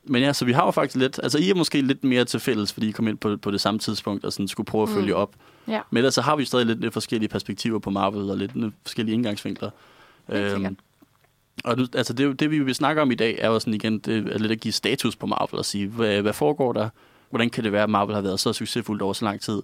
Men 0.05 0.23
ja, 0.23 0.33
så 0.33 0.45
vi 0.45 0.53
har 0.53 0.65
jo 0.65 0.71
faktisk 0.71 0.97
lidt, 0.97 1.21
altså 1.23 1.39
I 1.39 1.51
er 1.51 1.55
måske 1.55 1.81
lidt 1.81 2.05
mere 2.05 2.25
til 2.25 2.41
fælles, 2.41 2.73
fordi 2.73 2.89
I 2.89 2.91
kom 2.91 3.09
ind 3.09 3.19
på, 3.19 3.37
på 3.37 3.51
det 3.51 3.61
samme 3.61 3.81
tidspunkt 3.81 4.25
og 4.25 4.33
sådan 4.33 4.49
skulle 4.49 4.65
prøve 4.67 4.83
at 4.83 4.89
Mm. 4.89 4.95
følge 4.95 5.15
op. 5.17 5.35
Ja. 5.69 5.81
Men 5.91 5.97
ellers 5.97 6.15
så 6.15 6.21
har 6.23 6.37
vi 6.37 6.45
stadig 6.45 6.67
lidt, 6.67 6.81
lidt 6.81 6.93
forskellige 6.93 7.29
perspektiver 7.29 7.79
på 7.79 7.91
Marvel 7.91 8.31
og 8.31 8.37
lidt 8.37 8.57
lidt 8.57 8.75
forskellige 8.83 9.15
indgangsvinkler. 9.15 9.71
Sikkert. 10.33 10.73
Og 11.65 11.77
nu, 11.77 11.87
altså 11.95 12.13
det, 12.13 12.41
det, 12.41 12.51
vi 12.51 12.59
vil 12.59 12.75
snakke 12.75 13.03
om 13.03 13.11
i 13.11 13.15
dag, 13.15 13.39
er 13.41 13.49
jo 13.49 13.59
sådan 13.59 13.75
igen, 13.75 13.99
det 13.99 14.33
er 14.33 14.39
lidt 14.39 14.53
at 14.53 14.61
give 14.61 14.73
status 14.73 15.17
på 15.17 15.27
Marvel 15.27 15.59
og 15.59 15.65
sige, 15.65 15.87
hvad, 15.87 16.23
hvad 16.23 16.33
foregår 16.33 16.73
der? 16.73 16.89
Hvordan 17.31 17.51
kan 17.51 17.65
det 17.65 17.73
være, 17.73 17.83
at 17.83 17.91
Marvel 17.91 18.15
har 18.15 18.23
været 18.23 18.41
så 18.41 18.53
succesfuldt 18.53 19.03
over 19.03 19.13
så 19.13 19.25
lang 19.25 19.41
tid? 19.41 19.63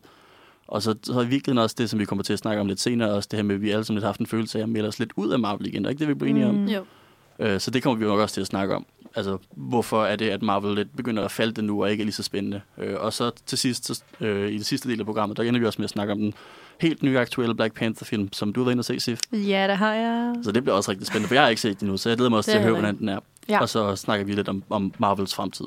Og 0.68 0.82
så, 0.82 0.94
så 1.02 1.20
i 1.20 1.26
virkeligheden 1.26 1.58
også 1.58 1.76
det, 1.78 1.90
som 1.90 1.98
vi 1.98 2.04
kommer 2.04 2.22
til 2.22 2.32
at 2.32 2.38
snakke 2.38 2.60
om 2.60 2.66
lidt 2.66 2.80
senere, 2.80 3.12
også 3.12 3.28
det 3.30 3.36
her 3.36 3.44
med, 3.44 3.54
at 3.54 3.62
vi 3.62 3.70
alle 3.70 3.84
sammen 3.84 3.96
lidt 3.96 4.04
har 4.04 4.08
haft 4.08 4.20
en 4.20 4.26
følelse 4.26 4.58
af 4.58 4.62
at 4.62 4.68
melde 4.68 4.88
os 4.88 4.98
lidt 4.98 5.12
ud 5.16 5.30
af 5.30 5.38
Marvel 5.38 5.66
igen. 5.66 5.84
Er 5.84 5.88
ikke 5.88 6.00
det, 6.00 6.08
vi 6.08 6.14
bliver 6.14 6.30
enige 6.30 6.46
om? 6.46 6.54
Mm. 6.54 6.66
Jo. 6.66 6.84
Øh, 7.38 7.60
så 7.60 7.70
det 7.70 7.82
kommer 7.82 7.98
vi 7.98 8.04
nok 8.04 8.20
også 8.20 8.34
til 8.34 8.40
at 8.40 8.46
snakke 8.46 8.74
om. 8.74 8.86
Altså, 9.18 9.38
hvorfor 9.50 10.04
er 10.04 10.16
det, 10.16 10.30
at 10.30 10.42
Marvel 10.42 10.74
lidt 10.74 10.96
begynder 10.96 11.24
at 11.24 11.30
falde 11.30 11.62
nu, 11.62 11.82
og 11.82 11.90
ikke 11.90 12.02
er 12.02 12.04
lige 12.04 12.14
så 12.14 12.22
spændende. 12.22 12.60
Øh, 12.78 12.96
og 12.98 13.12
så 13.12 13.30
til 13.46 13.58
sidst, 13.58 13.86
så, 13.86 14.02
øh, 14.20 14.50
i 14.50 14.58
det 14.58 14.66
sidste 14.66 14.88
del 14.88 15.00
af 15.00 15.06
programmet, 15.06 15.36
der 15.36 15.42
ender 15.42 15.60
vi 15.60 15.66
også 15.66 15.78
med 15.78 15.84
at 15.84 15.90
snakke 15.90 16.12
om 16.12 16.18
den 16.18 16.34
helt 16.80 17.02
nye 17.02 17.18
aktuelle 17.18 17.54
Black 17.54 17.74
Panther-film, 17.74 18.32
som 18.32 18.52
du 18.52 18.60
har 18.60 18.64
været 18.64 18.72
inde 18.72 18.80
og 18.80 18.84
se, 18.84 19.00
Sif. 19.00 19.20
Ja, 19.32 19.68
det 19.68 19.76
har 19.76 19.94
jeg. 19.94 20.34
Så 20.42 20.52
det 20.52 20.62
bliver 20.62 20.76
også 20.76 20.90
rigtig 20.90 21.06
spændende, 21.06 21.28
for 21.28 21.34
jeg 21.34 21.42
har 21.42 21.48
ikke 21.48 21.60
set 21.60 21.80
den 21.80 21.86
endnu, 21.86 21.96
så 21.96 22.08
jeg 22.08 22.16
glæder 22.16 22.30
mig 22.30 22.36
også 22.36 22.50
Det 22.50 22.54
til 22.54 22.58
at 22.58 22.64
høre, 22.64 22.74
hvordan 22.74 22.98
den 22.98 23.08
er. 23.08 23.18
Ja. 23.48 23.60
Og 23.60 23.68
så 23.68 23.96
snakker 23.96 24.26
vi 24.26 24.32
lidt 24.32 24.48
om, 24.48 24.62
om 24.70 24.94
Marvels 24.98 25.34
fremtid. 25.34 25.66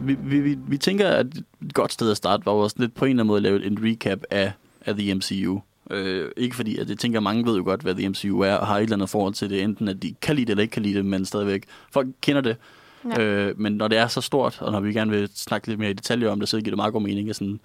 Vi, 0.00 0.16
vi, 0.40 0.58
vi, 0.68 0.78
tænker, 0.78 1.08
at 1.08 1.26
et 1.26 1.74
godt 1.74 1.92
sted 1.92 2.10
at 2.10 2.16
starte 2.16 2.46
var 2.46 2.52
også 2.52 2.76
lidt 2.78 2.94
på 2.94 3.04
en 3.04 3.10
eller 3.10 3.22
anden 3.22 3.26
måde 3.26 3.38
at 3.38 3.42
lave 3.42 3.66
en 3.66 3.78
recap 3.82 4.18
af, 4.30 4.52
af 4.88 4.94
The 4.96 5.14
MCU. 5.14 5.60
Øh, 5.90 6.30
ikke 6.36 6.56
fordi, 6.56 6.78
at 6.78 6.88
jeg 6.88 6.98
tænker, 6.98 7.18
at 7.18 7.22
mange 7.22 7.46
ved 7.46 7.56
jo 7.56 7.64
godt, 7.64 7.82
hvad 7.82 7.94
The 7.94 8.08
MCU 8.08 8.40
er, 8.40 8.54
og 8.54 8.66
har 8.66 8.76
et 8.76 8.82
eller 8.82 8.96
andet 8.96 9.10
forhold 9.10 9.34
til 9.34 9.50
det, 9.50 9.62
enten 9.62 9.88
at 9.88 10.02
de 10.02 10.14
kan 10.22 10.36
lide 10.36 10.46
det 10.46 10.50
eller 10.50 10.62
ikke 10.62 10.72
kan 10.72 10.82
lide 10.82 10.94
det, 10.94 11.06
men 11.06 11.24
stadigvæk, 11.24 11.64
folk 11.90 12.08
kender 12.20 12.40
det. 12.40 12.56
Ja. 13.04 13.22
Øh, 13.22 13.60
men 13.60 13.72
når 13.72 13.88
det 13.88 13.98
er 13.98 14.06
så 14.06 14.20
stort, 14.20 14.58
og 14.60 14.72
når 14.72 14.80
vi 14.80 14.92
gerne 14.92 15.10
vil 15.10 15.30
snakke 15.34 15.68
lidt 15.68 15.80
mere 15.80 15.90
i 15.90 15.94
detaljer 15.94 16.30
om 16.30 16.40
det, 16.40 16.48
så 16.48 16.56
giver 16.56 16.70
det 16.70 16.76
meget 16.76 16.92
god 16.92 17.02
mening 17.02 17.30
at 17.30 17.36
sådan, 17.36 17.60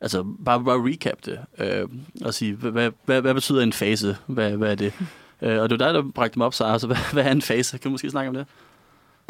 altså 0.00 0.24
bare, 0.44 0.64
bare 0.64 0.90
recap 0.92 1.24
det, 1.24 1.38
øh, 1.58 1.88
og 2.24 2.34
sige, 2.34 2.54
hvad, 2.54 2.90
hvad, 3.04 3.20
hvad, 3.20 3.34
betyder 3.34 3.62
en 3.62 3.72
fase? 3.72 4.16
Hvad, 4.26 4.50
hvad 4.50 4.70
er 4.70 4.74
det? 4.74 4.92
øh, 5.42 5.60
og 5.60 5.70
det 5.70 5.78
var 5.78 5.86
dig, 5.86 5.94
der 5.94 6.10
bragte 6.14 6.38
mig 6.38 6.46
op, 6.46 6.54
så 6.54 6.64
altså, 6.64 6.86
hvad, 6.86 7.12
hvad 7.12 7.24
er 7.24 7.32
en 7.32 7.42
fase? 7.42 7.78
Kan 7.78 7.88
du 7.88 7.90
måske 7.90 8.10
snakke 8.10 8.28
om 8.28 8.34
det? 8.34 8.46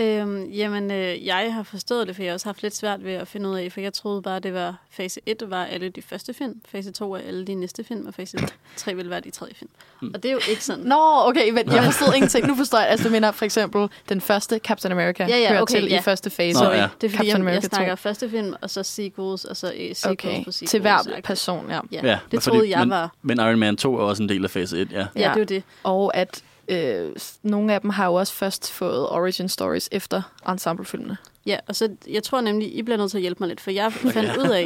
Øhm, 0.01 0.45
jamen, 0.45 0.91
øh, 0.91 1.27
jeg 1.27 1.55
har 1.55 1.63
forstået 1.63 2.07
det, 2.09 2.17
for 2.17 2.23
jeg 2.23 2.31
har 2.31 2.35
også 2.35 2.47
haft 2.49 2.63
lidt 2.63 2.77
svært 2.77 3.05
ved 3.05 3.13
at 3.13 3.29
finde 3.29 3.49
ud 3.49 3.57
af, 3.57 3.73
for 3.73 3.81
jeg 3.81 3.93
troede 3.93 4.23
bare, 4.23 4.39
det 4.41 4.55
var 4.55 4.75
fase 4.91 5.21
1 5.27 5.43
var 5.47 5.65
alle 5.65 5.89
de 5.89 6.03
første 6.03 6.35
film, 6.35 6.61
fase 6.69 6.93
2 6.93 7.13
er 7.15 7.19
alle 7.19 7.45
de 7.47 7.55
næste 7.55 7.85
film, 7.85 8.07
og 8.07 8.15
fase 8.15 8.39
3 8.77 8.95
vil 8.95 9.11
være 9.11 9.21
de 9.21 9.31
tredje 9.31 9.55
film. 9.55 9.71
Mm. 10.03 10.11
Og 10.15 10.23
det 10.23 10.29
er 10.29 10.33
jo 10.33 10.41
ikke 10.51 10.65
sådan. 10.65 10.85
Nå, 10.85 10.97
okay, 11.29 11.51
men 11.51 11.73
jeg 11.73 11.85
forstod 11.85 12.15
ingenting. 12.15 12.47
Nu 12.47 12.55
forstår 12.57 12.79
jeg, 12.79 12.89
altså 12.89 13.07
du 13.09 13.13
mener 13.13 13.33
for 13.33 13.45
eksempel 13.45 13.89
den 14.09 14.21
første 14.21 14.59
Captain 14.59 14.93
America 14.93 15.27
Ja, 15.29 15.37
ja, 15.39 15.49
hører 15.49 15.61
okay, 15.63 15.75
til 15.81 15.89
ja. 15.89 15.99
i 15.99 16.03
første 16.03 16.31
fase. 16.31 16.65
Nå, 16.65 16.71
ja. 16.71 16.77
det 16.77 16.83
er 16.83 16.89
fordi, 17.01 17.11
Captain 17.11 17.27
jeg, 17.29 17.35
America 17.37 17.55
jeg 17.55 17.63
2. 17.71 17.77
snakker 17.77 17.95
første 17.95 18.31
film, 18.31 18.55
og 18.61 18.71
så 18.71 18.83
sequels, 18.83 19.45
og 19.45 19.57
så 19.57 19.67
øh, 19.67 19.73
sequels 19.95 20.05
Okay, 20.05 20.45
på 20.45 20.53
sequels. 20.53 20.71
til 20.71 20.81
hver 20.81 21.21
person, 21.25 21.71
ja. 21.71 21.75
Ja, 21.75 21.81
Ja, 21.93 22.03
men 22.03 22.19
det 22.31 22.43
troede 22.43 22.59
fordi- 22.61 22.71
jeg 22.71 22.79
men- 22.81 22.91
var. 22.91 23.13
Men 23.23 23.39
Iron 23.41 23.59
Man 23.59 23.77
2 23.77 23.95
er 23.97 24.01
også 24.03 24.23
en 24.23 24.29
del 24.29 24.45
af 24.45 24.51
fase 24.51 24.81
1, 24.81 24.93
ja. 24.93 24.99
Ja, 24.99 25.07
Ja. 25.29 25.33
det 25.35 25.41
er 25.41 25.47
det. 25.47 25.63
Og 25.83 26.17
at 26.17 26.43
øh, 26.69 27.13
nogle 27.43 27.75
af 27.75 27.81
dem 27.81 27.91
har 27.91 28.07
jo 28.07 28.15
også 28.15 28.33
først 28.33 28.73
fået 28.73 29.09
origin 29.09 29.49
stories 29.49 29.89
efter 29.93 30.23
ensemblefilmene. 30.49 31.17
Ja, 31.47 31.59
og 31.69 31.77
så 31.77 31.97
jeg 32.11 32.23
tror 32.23 32.41
nemlig, 32.41 32.77
I 32.77 32.83
bliver 32.83 32.97
nødt 32.99 33.11
til 33.11 33.19
at 33.19 33.23
hjælpe 33.23 33.39
mig 33.41 33.49
lidt, 33.49 33.61
for 33.61 33.71
jeg 33.71 33.93
fandt 34.17 34.37
ud 34.37 34.49
af, 34.51 34.65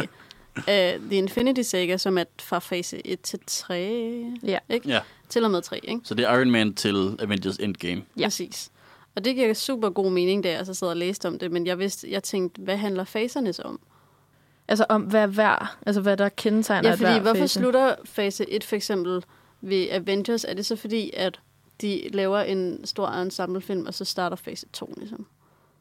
uh, 0.56 1.02
The 1.08 1.16
Infinity 1.16 1.60
Saga, 1.62 1.96
som 1.96 2.18
er 2.18 2.24
fra 2.40 2.58
fase 2.58 3.06
1 3.06 3.20
til 3.20 3.38
3, 3.46 4.24
Ja. 4.42 4.58
ikke? 4.68 4.88
Ja. 4.88 5.00
Til 5.28 5.44
og 5.44 5.50
med 5.50 5.62
3, 5.62 5.80
ikke? 5.82 6.00
Så 6.04 6.14
det 6.14 6.24
er 6.26 6.36
Iron 6.38 6.50
Man 6.50 6.74
til 6.74 7.16
Avengers 7.20 7.56
Endgame. 7.56 8.02
Ja. 8.18 8.24
Præcis. 8.26 8.70
Og 9.16 9.24
det 9.24 9.34
giver 9.34 9.54
super 9.54 9.90
god 9.90 10.10
mening, 10.12 10.44
da 10.44 10.50
jeg 10.52 10.66
så 10.66 10.74
sad 10.74 10.88
og 10.88 10.96
læste 10.96 11.28
om 11.28 11.38
det, 11.38 11.52
men 11.52 11.66
jeg 11.66 11.78
vidste, 11.78 12.10
jeg 12.10 12.22
tænkte, 12.22 12.62
hvad 12.62 12.76
handler 12.76 13.04
faserne 13.04 13.52
så 13.52 13.62
om? 13.62 13.80
Altså 14.68 14.86
om 14.88 15.02
hvad 15.02 15.28
hver, 15.28 15.76
altså 15.86 16.00
hvad 16.00 16.16
der 16.16 16.28
kendetegner 16.28 16.88
Ja, 16.88 16.94
fordi 16.94 17.12
hver 17.12 17.20
hvorfor 17.20 17.34
fase. 17.40 17.54
slutter 17.60 17.94
fase 18.04 18.50
1 18.50 18.64
for 18.64 18.76
eksempel 18.76 19.24
ved 19.60 19.86
Avengers? 19.90 20.44
Er 20.44 20.54
det 20.54 20.66
så 20.66 20.76
fordi, 20.76 21.10
at 21.16 21.40
de 21.82 22.08
laver 22.12 22.40
en 22.40 22.80
stor 22.84 23.08
ensemblefilm, 23.08 23.86
og 23.86 23.94
så 23.94 24.04
starter 24.04 24.36
fase 24.36 24.66
2, 24.72 24.94
ligesom? 24.96 25.26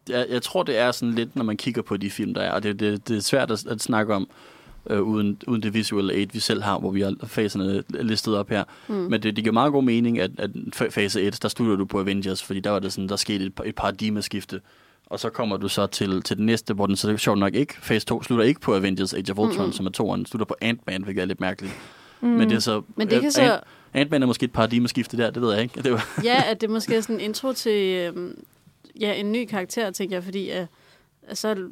jeg, 0.09 0.25
jeg 0.29 0.41
tror, 0.41 0.63
det 0.63 0.77
er 0.77 0.91
sådan 0.91 1.15
lidt, 1.15 1.35
når 1.35 1.43
man 1.43 1.57
kigger 1.57 1.81
på 1.81 1.97
de 1.97 2.09
film, 2.09 2.33
der 2.33 2.41
er, 2.41 2.51
og 2.51 2.63
det, 2.63 2.79
det, 2.79 3.07
det 3.07 3.17
er 3.17 3.21
svært 3.21 3.51
at, 3.51 3.65
at 3.67 3.81
snakke 3.81 4.13
om, 4.13 4.29
øh, 4.89 5.01
uden, 5.01 5.41
uden 5.47 5.63
det 5.63 5.73
visual 5.73 6.11
aid, 6.11 6.27
vi 6.33 6.39
selv 6.39 6.61
har, 6.61 6.79
hvor 6.79 6.91
vi 6.91 7.01
har 7.01 7.15
faserne 7.23 7.83
listet 7.89 8.37
op 8.37 8.49
her. 8.49 8.63
Mm. 8.87 8.95
Men 8.95 9.23
det, 9.23 9.35
det 9.35 9.43
giver 9.43 9.53
meget 9.53 9.71
god 9.71 9.83
mening, 9.83 10.19
at, 10.19 10.31
at 10.37 10.49
fa- 10.75 10.89
fase 10.89 11.21
1, 11.21 11.41
der 11.41 11.47
slutter 11.47 11.75
du 11.75 11.85
på 11.85 11.99
Avengers, 11.99 12.43
fordi 12.43 12.59
der 12.59 12.69
var 12.69 12.79
det 12.79 12.93
sådan, 12.93 13.09
der 13.09 13.15
skete 13.15 13.45
et, 13.45 13.53
et 13.65 13.75
paradigmeskifte. 13.75 14.61
Og 15.05 15.19
så 15.19 15.29
kommer 15.29 15.57
du 15.57 15.67
så 15.67 15.87
til, 15.87 16.21
til 16.21 16.37
den 16.37 16.45
næste, 16.45 16.73
hvor 16.73 16.85
den 16.85 16.95
så 16.95 17.17
sjovt 17.17 17.39
nok 17.39 17.55
ikke, 17.55 17.75
fase 17.81 18.05
2 18.05 18.23
slutter 18.23 18.45
ikke 18.45 18.61
på 18.61 18.75
Avengers 18.75 19.13
Age 19.13 19.31
of 19.31 19.37
Ultron, 19.37 19.57
mm-hmm. 19.57 19.73
som 19.73 19.85
er 19.85 19.89
toeren, 19.89 20.25
slutter 20.25 20.45
på 20.45 20.55
Ant-Man, 20.61 21.03
hvilket 21.03 21.21
er 21.21 21.25
lidt 21.25 21.39
mærkeligt. 21.39 21.73
Mm. 22.21 22.27
Mm. 22.29 22.35
Men 22.35 22.49
det 22.49 22.55
er 22.55 22.59
så... 22.59 22.81
Men 22.95 23.09
det 23.09 23.21
kan 23.21 23.31
så... 23.31 23.41
Ant- 23.41 23.78
Ant-Man 23.93 24.23
er 24.23 24.27
måske 24.27 24.43
et 24.43 24.51
paradigmeskifte 24.51 25.17
der, 25.17 25.29
det 25.31 25.41
ved 25.41 25.53
jeg 25.53 25.61
ikke. 25.63 25.81
Det 25.81 25.91
var, 25.91 26.19
Ja, 26.23 26.43
at 26.45 26.61
det 26.61 26.69
måske 26.69 26.95
er 26.95 27.01
sådan 27.01 27.15
en 27.15 27.21
intro 27.21 27.53
til 27.53 27.95
øhm, 27.95 28.43
ja, 28.99 29.13
en 29.13 29.31
ny 29.31 29.45
karakter, 29.45 29.91
tænker 29.91 30.15
jeg, 30.15 30.23
fordi 30.23 30.49
at, 30.49 30.67
at 31.23 31.37
så 31.37 31.69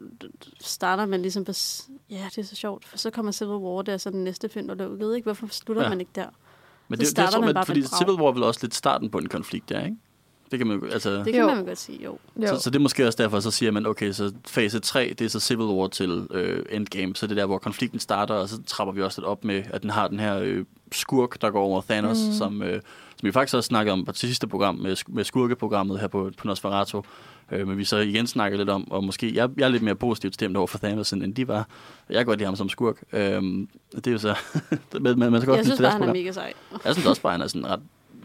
starter 0.62 1.06
man 1.06 1.22
ligesom 1.22 1.46
på... 1.46 1.52
Ja, 2.10 2.26
det 2.36 2.38
er 2.38 2.44
så 2.46 2.56
sjovt, 2.56 2.86
for 2.86 2.98
så 2.98 3.10
kommer 3.10 3.32
Civil 3.32 3.56
War, 3.56 3.82
der 3.82 3.94
er 3.94 3.98
så 3.98 4.10
den 4.10 4.24
næste 4.24 4.50
film, 4.50 4.70
og 4.70 4.80
du 4.80 4.96
ved 4.96 5.16
ikke, 5.16 5.26
hvorfor 5.26 5.48
slutter 5.52 5.84
Ja. 5.84 5.90
man 5.90 6.00
ikke 6.00 6.12
der? 6.16 6.28
Men 6.88 6.98
Så 6.98 7.00
det, 7.00 7.00
det, 7.00 7.08
starter 7.08 7.32
tror, 7.32 7.40
man 7.40 7.48
man 7.48 7.54
bare 7.56 7.66
fordi. 7.66 7.82
Civil 7.82 8.22
War 8.22 8.32
vel 8.32 8.44
også 8.44 8.60
lidt 8.64 8.76
starten 8.76 9.10
på 9.10 9.18
en 9.18 9.30
konflikt 9.30 9.70
der, 9.70 9.86
ikke? 9.86 9.98
Det 10.52 10.60
kan 10.60 10.68
man 10.68 10.80
jo, 10.80 10.86
altså... 10.86 11.12
Det 11.18 11.34
kan 11.34 11.36
Jo. 11.42 11.48
man 11.48 11.66
godt 11.66 11.78
sige, 11.78 12.04
jo. 12.04 12.18
Jo. 12.42 12.48
Så, 12.48 12.60
så 12.60 12.70
det 12.70 12.76
er 12.76 12.80
måske 12.80 13.08
også 13.08 13.24
derfor, 13.24 13.40
så 13.40 13.52
siger 13.52 13.72
man, 13.72 13.86
okay, 13.86 14.12
så 14.12 14.32
fase 14.48 14.80
3, 14.80 15.16
det 15.20 15.26
er 15.26 15.30
så 15.30 15.40
Civil 15.40 15.66
War 15.66 15.88
til 15.88 16.28
øh, 16.32 16.66
Endgame, 16.72 17.16
så 17.16 17.28
det 17.28 17.32
er 17.32 17.36
der, 17.42 17.46
hvor 17.46 17.58
konflikten 17.58 18.00
starter, 18.00 18.34
og 18.36 18.50
så 18.50 18.64
trapper 18.68 18.94
vi 18.94 19.02
også 19.02 19.22
lidt 19.22 19.28
op 19.28 19.44
med, 19.46 19.64
at 19.70 19.82
den 19.82 19.90
har 19.90 20.08
den 20.08 20.20
her 20.20 20.40
øh, 20.40 20.66
skurk, 20.92 21.42
der 21.42 21.50
går 21.52 21.62
over 21.62 21.82
Thanos, 21.90 22.18
Mm. 22.28 22.34
som, 22.34 22.62
øh, 22.64 22.82
som 23.18 23.28
vi 23.28 23.32
faktisk 23.32 23.56
også 23.56 23.68
snakkede 23.68 23.94
om 23.94 24.06
på 24.06 24.12
det 24.12 24.20
sidste 24.20 24.48
program, 24.48 24.76
med, 24.76 24.96
med 25.08 25.24
skurkeprogrammet 25.24 26.00
her 26.00 26.08
på, 26.08 26.32
på 26.38 26.48
Nosferatu, 26.48 27.02
øh, 27.52 27.68
men 27.68 27.78
vi 27.78 27.84
så 27.84 27.98
igen 27.98 28.28
snakker 28.28 28.58
lidt 28.58 28.70
om, 28.70 28.92
og 28.92 29.04
måske, 29.04 29.36
jeg, 29.36 29.50
jeg 29.58 29.66
er 29.66 29.70
lidt 29.70 29.84
mere 29.84 29.96
positivt 29.96 30.34
stemt 30.34 30.58
over 30.58 30.68
for 30.68 30.78
Thanos, 30.78 31.14
end 31.14 31.36
de 31.36 31.48
var. 31.48 31.68
Jeg 32.10 32.18
kan 32.18 32.26
godt 32.26 32.40
lide 32.40 32.46
ham 32.46 32.56
som 32.56 32.70
skurk. 32.70 33.04
Øh, 33.14 33.42
det 33.96 34.08
er 34.08 34.12
jo 34.12 34.18
så, 34.18 34.36
men, 35.02 35.20
men 35.20 35.32
man 35.32 35.42
skal 35.42 35.46
godt 35.48 35.58
Jeg 35.58 35.66
synes 35.66 35.80
bare, 35.82 35.92
han 35.92 36.02
er 36.02 36.06
program. 36.06 36.16
mega 36.18 36.32
sej. 36.32 36.54
Jeg 36.86 36.94
synes 36.94 37.08
også 37.08 37.22
bare, 37.22 37.32
han 37.32 37.42
er 37.42 37.48
sådan 37.48 37.68
ret 37.68 37.80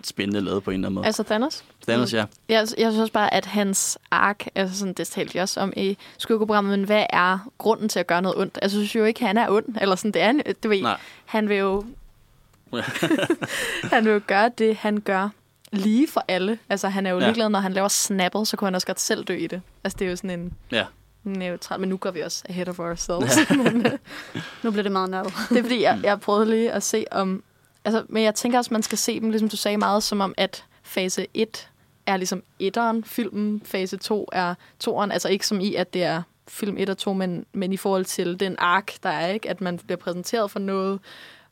spændende 0.07 0.41
lavet 0.41 0.63
på 0.65 0.71
en 0.71 0.75
eller 0.75 0.87
anden 0.89 0.95
måde. 0.95 1.07
Altså 1.07 1.23
Thanos? 1.23 1.65
Thanos, 1.89 2.13
ja. 2.15 2.25
Jeg, 2.49 2.59
jeg 2.59 2.67
synes 2.93 2.99
også 2.99 3.13
bare, 3.13 3.35
at 3.35 3.47
hans 3.47 3.99
ark, 4.11 4.47
altså 4.55 4.79
sådan, 4.79 4.95
det 4.95 5.07
talte 5.09 5.33
vi 5.33 5.39
også 5.39 5.61
om 5.61 5.73
i 5.77 5.99
skuggeprogrammet, 6.19 6.79
men 6.79 6.87
hvad 6.87 7.07
er 7.11 7.39
grunden 7.59 7.89
til 7.89 7.99
at 7.99 8.07
gøre 8.07 8.23
noget 8.23 8.39
ondt? 8.39 8.59
Altså, 8.63 8.79
jeg 8.79 8.87
synes 8.89 8.95
jo 8.97 9.05
ikke, 9.05 9.27
han 9.27 9.39
er 9.39 9.51
ond, 9.51 9.65
eller 9.81 9.97
sådan, 9.97 10.13
det 10.13 10.23
er, 10.23 10.31
en- 10.31 10.43
du 10.63 10.69
ved, 10.69 10.83
Nej. 10.83 10.97
han 11.25 11.49
vil 11.49 11.57
jo, 11.57 11.85
han 13.93 14.05
vil 14.05 14.13
jo 14.13 14.21
gøre 14.27 14.51
det, 14.59 14.77
han 14.77 15.01
gør 15.01 15.29
lige 15.73 16.09
for 16.09 16.25
alle. 16.29 16.59
Altså, 16.69 16.89
han 16.89 17.07
er 17.07 17.11
jo 17.11 17.19
Ja. 17.19 17.25
ligeglad, 17.25 17.49
når 17.49 17.59
han 17.59 17.73
laver 17.73 17.89
snappet, 17.89 18.49
så 18.49 18.57
kunne 18.57 18.67
han 18.67 18.75
også 18.75 18.87
godt 18.87 19.01
selv 19.01 19.25
dø 19.25 19.35
i 19.35 19.47
det. 19.47 19.63
Altså, 19.85 19.97
det 19.99 20.07
er 20.07 20.11
jo 20.11 20.17
sådan 20.17 20.41
en 20.41 20.53
Ja. 20.73 20.85
neutral, 21.25 21.81
men 21.81 21.89
nu 21.89 21.97
går 21.97 22.11
vi 22.11 22.21
også 22.21 22.45
ahead 22.49 22.69
of 22.69 22.79
ourselves. 22.79 23.37
Ja. 23.51 23.57
men, 23.63 23.87
øh, 23.87 23.93
Nu 24.63 24.71
bliver 24.71 24.83
det 24.83 24.93
meget 24.93 25.11
nørdet. 25.11 25.33
det 25.49 25.59
er 25.59 25.63
fordi, 25.63 25.83
jeg, 25.83 26.01
jeg 26.03 26.21
prøvede 26.21 26.51
lige 26.51 26.73
at 26.73 26.83
se 26.83 27.05
om... 27.11 27.43
Altså, 27.85 28.03
men 28.09 28.23
jeg 28.23 28.35
tænker 28.35 28.59
også, 28.59 28.75
man 28.75 28.83
skal 28.83 28.99
se 28.99 29.21
dem, 29.21 29.31
ligesom 29.31 29.49
du 29.49 29.57
sagde, 29.57 29.77
meget 29.77 30.03
som 30.03 30.21
om, 30.21 30.35
at 30.37 30.65
fase 30.83 31.27
1 31.35 31.69
er 32.07 32.17
ligesom 32.17 32.43
etteren, 32.59 33.05
filmen, 33.05 33.62
fase 33.65 33.97
2 33.97 34.29
er 34.33 34.55
toeren. 34.81 35.12
Altså 35.12 35.29
ikke 35.29 35.47
som 35.47 35.61
i, 35.61 35.75
at 35.75 35.95
det 35.95 36.03
er 36.03 36.23
film 36.49 36.77
1 36.79 36.91
og 36.91 36.99
2, 36.99 37.12
men, 37.12 37.45
men 37.53 37.73
i 37.73 37.77
forhold 37.77 38.05
til 38.05 38.41
den 38.41 38.57
ark, 38.59 38.93
der 39.03 39.09
er, 39.09 39.27
ikke? 39.29 39.51
At 39.51 39.61
man 39.61 39.79
bliver 39.79 39.97
præsenteret 39.99 40.51
for 40.51 40.59
noget, 40.59 41.01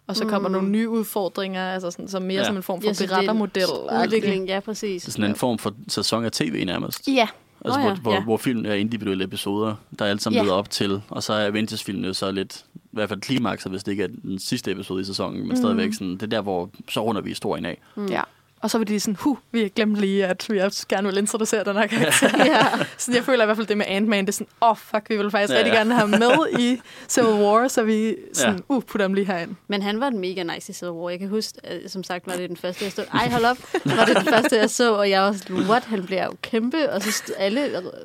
og 0.06 0.16
så 0.16 0.24
kommer 0.24 0.48
Mm. 0.48 0.52
nogle 0.52 0.68
nye 0.68 0.88
udfordringer, 0.88 1.72
altså 1.72 1.90
sådan, 1.90 2.08
som 2.08 2.22
mere 2.22 2.38
Ja. 2.38 2.44
som 2.46 2.56
en 2.56 2.62
form 2.62 2.80
for 2.80 2.88
Ja, 2.88 2.92
så 2.92 3.04
er 3.04 3.08
berettermodel. 3.08 3.64
Udvikling, 4.04 4.46
ja, 4.46 4.60
præcis. 4.60 5.02
Det 5.02 5.08
er 5.08 5.12
sådan 5.12 5.30
en 5.30 5.36
form 5.36 5.58
for 5.58 5.74
sæson 5.88 6.24
af 6.24 6.32
tv 6.32 6.64
nærmest. 6.66 7.08
Ja, 7.08 7.28
Altså, 7.64 7.80
Nå 7.80 7.82
hvor, 7.84 7.90
ja, 7.94 8.00
hvor, 8.00 8.12
ja. 8.12 8.22
hvor 8.22 8.36
filmen 8.36 8.66
er 8.66 8.74
individuelle 8.74 9.24
episoder, 9.24 9.74
der 9.98 10.04
alle 10.04 10.20
sammen 10.20 10.44
Ja. 10.46 10.52
op 10.52 10.70
til. 10.70 11.02
Og 11.08 11.22
så 11.22 11.32
er 11.32 11.46
Avengers-filmen 11.46 12.04
jo 12.04 12.12
så 12.12 12.30
lidt, 12.30 12.64
i 12.74 12.78
hvert 12.92 13.08
fald 13.08 13.20
klimakset, 13.20 13.72
hvis 13.72 13.84
det 13.84 13.92
ikke 13.92 14.04
er 14.04 14.08
den 14.22 14.38
sidste 14.38 14.70
episode 14.70 15.00
i 15.00 15.04
sæsonen, 15.04 15.40
men 15.40 15.48
Mm. 15.48 15.56
stadigvæk 15.56 15.92
sådan, 15.94 16.12
det 16.12 16.22
er 16.22 16.26
der, 16.26 16.40
hvor 16.40 16.70
så 16.90 17.04
runder 17.04 17.20
vi 17.22 17.28
historien 17.28 17.64
af. 17.64 17.80
Mm. 17.96 18.06
ja. 18.06 18.22
Og 18.62 18.70
så 18.70 18.78
var 18.78 18.84
de 18.84 19.00
sådan, 19.00 19.16
huh, 19.20 19.36
vi 19.52 19.60
har 19.60 19.68
glemt 19.68 19.96
lige, 19.96 20.26
at 20.26 20.46
vi 20.50 20.58
også 20.58 20.86
gerne 20.88 21.08
vil 21.08 21.16
introducere 21.18 21.64
den 21.64 21.76
her 21.76 21.86
karakter. 21.86 22.44
ja. 22.54 22.66
Så 22.98 23.12
jeg 23.12 23.24
føler 23.24 23.42
i 23.42 23.46
hvert 23.46 23.56
fald 23.56 23.66
det 23.66 23.76
med 23.78 23.86
Ant-Man, 23.88 24.20
det 24.26 24.28
er 24.28 24.32
sådan, 24.32 24.46
åh 24.62 24.70
oh, 24.70 24.76
fuck, 24.76 25.06
vi 25.10 25.16
vil 25.16 25.30
faktisk 25.30 25.52
Ja, 25.52 25.58
ja, 25.58 25.64
rigtig 25.64 25.72
gerne 25.78 25.94
have 25.94 26.08
ham 26.08 26.18
med 26.20 26.58
i 26.60 26.80
Civil 27.08 27.30
War, 27.44 27.68
så 27.68 27.82
vi 27.82 28.16
sådan, 28.32 28.54
Ja. 28.54 28.60
uh, 28.68 28.82
putter 28.82 29.04
ham 29.04 29.14
lige 29.14 29.26
herind. 29.26 29.50
Men 29.68 29.82
han 29.82 30.00
var 30.00 30.10
mega 30.10 30.42
nice 30.42 30.70
i 30.70 30.74
Civil 30.74 30.92
War. 30.92 31.10
Jeg 31.10 31.18
kan 31.18 31.28
huske, 31.28 31.52
at, 31.64 31.90
som 31.90 32.04
sagt 32.04 32.26
var 32.26 32.32
det 32.32 32.48
den 32.48 32.56
første, 32.56 32.84
jeg 32.84 32.92
stod. 32.92 33.04
Ej, 33.14 33.28
hold 33.28 33.44
op. 33.44 33.58
Var 33.84 34.04
det 34.04 34.16
den 34.16 34.24
første, 34.26 34.56
jeg 34.56 34.70
så, 34.70 34.94
og 34.94 35.10
jeg 35.10 35.22
var 35.22 35.32
sådan, 35.32 35.56
what? 35.56 35.84
Han 35.84 36.06
bliver 36.06 36.24
jo 36.24 36.32
kæmpe, 36.42 36.90
og 36.92 37.02
så 37.02 37.08
st- 37.08 37.32
alle 37.38 37.60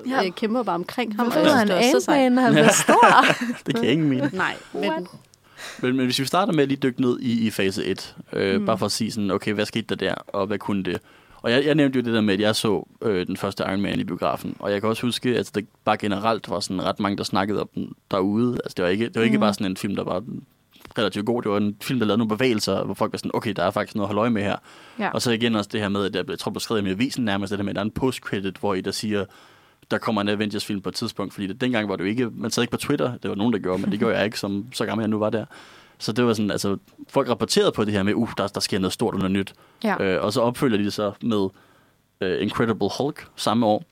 Ja. 0.10 0.22
ja. 0.24 0.30
kæmper 0.30 0.64
bare 0.64 0.76
omkring 0.76 1.16
ham. 1.16 1.26
Hvorfor 1.26 1.40
og 1.40 1.46
er 1.46 1.50
jeg 1.50 1.58
han. 1.58 1.72
Ant-Man, 1.72 2.38
han 2.38 2.52
bliver 2.54 2.66
Ja. 2.66 2.72
stor? 2.72 3.26
Det 3.66 3.76
kan 3.76 3.84
ingen 3.90 4.10
mene. 4.10 4.30
Nej, 4.34 4.56
men 4.74 4.84
What? 4.90 5.04
Men, 5.82 5.96
men 5.96 6.06
hvis 6.06 6.20
vi 6.20 6.26
starter 6.26 6.54
med 6.54 6.64
at 6.64 6.68
lige 6.70 6.80
dykke 6.84 7.02
ned 7.02 7.20
i, 7.20 7.48
i 7.48 7.50
fase 7.50 7.86
1, 7.86 8.16
øh, 8.34 8.60
Mm. 8.60 8.66
bare 8.66 8.78
for 8.78 8.86
at 8.86 8.92
sige 8.92 9.12
sådan, 9.12 9.32
okay, 9.32 9.54
hvad 9.54 9.66
skete 9.66 9.86
der 9.90 9.96
der, 9.96 10.14
og 10.28 10.48
hvad 10.48 10.58
kunne 10.58 10.84
det? 10.84 10.98
Og 11.42 11.52
jeg, 11.52 11.66
jeg 11.66 11.76
nævnte 11.76 12.00
jo 12.00 12.04
det 12.06 12.14
der 12.14 12.22
med, 12.22 12.34
at 12.34 12.40
jeg 12.40 12.56
så 12.56 12.88
øh, 13.02 13.28
den 13.28 13.38
første 13.38 13.64
Iron 13.64 13.82
Man 13.82 14.00
i 14.00 14.04
biografen, 14.04 14.56
og 14.60 14.72
jeg 14.72 14.82
kan 14.82 14.90
også 14.90 15.02
huske, 15.02 15.38
at 15.38 15.52
det 15.56 15.66
bare 15.86 15.98
generelt 15.98 16.50
var 16.50 16.60
sådan 16.60 16.84
ret 16.84 17.00
mange, 17.00 17.18
der 17.18 17.24
snakkede 17.24 17.62
om 17.62 17.70
den 17.76 17.94
derude. 18.12 18.54
Altså, 18.64 18.74
det 18.78 18.84
var 18.84 18.90
ikke, 18.90 19.06
det 19.06 19.16
var 19.16 19.22
ikke 19.24 19.38
Mm. 19.38 19.42
bare 19.42 19.54
sådan 19.54 19.72
en 19.72 19.78
film, 19.78 19.96
der 19.96 20.04
var 20.04 20.24
relativt 20.98 21.26
god. 21.26 21.42
Det 21.42 21.52
var 21.52 21.58
en 21.58 21.76
film, 21.82 22.00
der 22.00 22.06
lavede 22.06 22.18
nogle 22.18 22.30
bevægelser, 22.30 22.84
hvor 22.84 22.94
folk 22.94 23.12
var 23.14 23.18
sådan, 23.18 23.32
okay, 23.34 23.54
der 23.56 23.64
er 23.64 23.72
faktisk 23.72 23.96
noget 23.96 24.06
at 24.06 24.08
holde 24.08 24.20
øje 24.22 24.30
med 24.30 24.44
her. 24.44 24.56
Ja. 25.00 25.10
Og 25.10 25.22
så 25.22 25.32
igen 25.32 25.56
også 25.56 25.70
det 25.74 25.82
her 25.82 25.90
med, 25.90 26.06
at 26.06 26.16
jeg, 26.16 26.30
jeg 26.30 26.40
tror, 26.40 26.52
du 26.52 26.60
skrev 26.60 26.88
i 26.88 26.90
avisen 26.90 27.26
nærmest, 27.26 27.52
det 27.52 27.58
her 27.60 27.64
med, 27.64 27.70
at 27.72 27.76
der 27.76 27.82
er 27.82 27.86
en 27.86 27.92
post-credit, 27.92 28.58
hvor 28.60 28.74
I 28.74 28.82
der 28.82 28.92
siger, 28.92 29.26
der 29.92 29.98
kommer 29.98 30.22
en 30.22 30.30
Avengers-film 30.30 30.82
på 30.82 30.90
et 30.90 30.96
tidspunkt, 30.96 31.34
fordi 31.34 31.48
det, 31.48 31.62
dengang 31.62 31.90
var 31.90 31.96
det 31.96 32.04
jo 32.04 32.10
ikke, 32.10 32.30
man 32.34 32.52
sad 32.52 32.64
ikke 32.64 32.72
på 32.72 32.78
Twitter, 32.78 33.18
det 33.18 33.30
var 33.30 33.36
nogen, 33.36 33.54
der 33.54 33.60
gjorde, 33.60 33.82
men 33.82 33.92
det 33.92 34.00
gjorde 34.00 34.16
jeg 34.16 34.26
ikke, 34.26 34.40
som 34.40 34.66
så 34.74 34.86
gammel 34.86 35.04
jeg 35.04 35.10
nu 35.10 35.20
var 35.20 35.30
der. 35.30 35.46
Så 35.98 36.12
det 36.12 36.26
var 36.26 36.34
sådan, 36.34 36.52
altså, 36.52 36.78
folk 37.10 37.30
rapporterede 37.30 37.72
på 37.72 37.86
det 37.86 37.94
her 37.94 38.04
med, 38.04 38.14
uh, 38.14 38.30
der, 38.38 38.48
der 38.48 38.60
sker 38.60 38.80
noget 38.80 38.94
stort 38.94 39.14
og 39.14 39.20
noget 39.20 39.32
nyt. 39.32 39.54
Ja. 39.84 40.04
Øh, 40.04 40.24
og 40.24 40.34
så 40.34 40.42
opfølger 40.42 40.78
de 40.78 40.84
det 40.84 40.94
så 40.94 41.12
med 41.22 41.38
uh, 41.38 42.42
Incredible 42.42 42.90
Hulk 42.98 43.28
samme 43.36 43.66
år, 43.66 43.84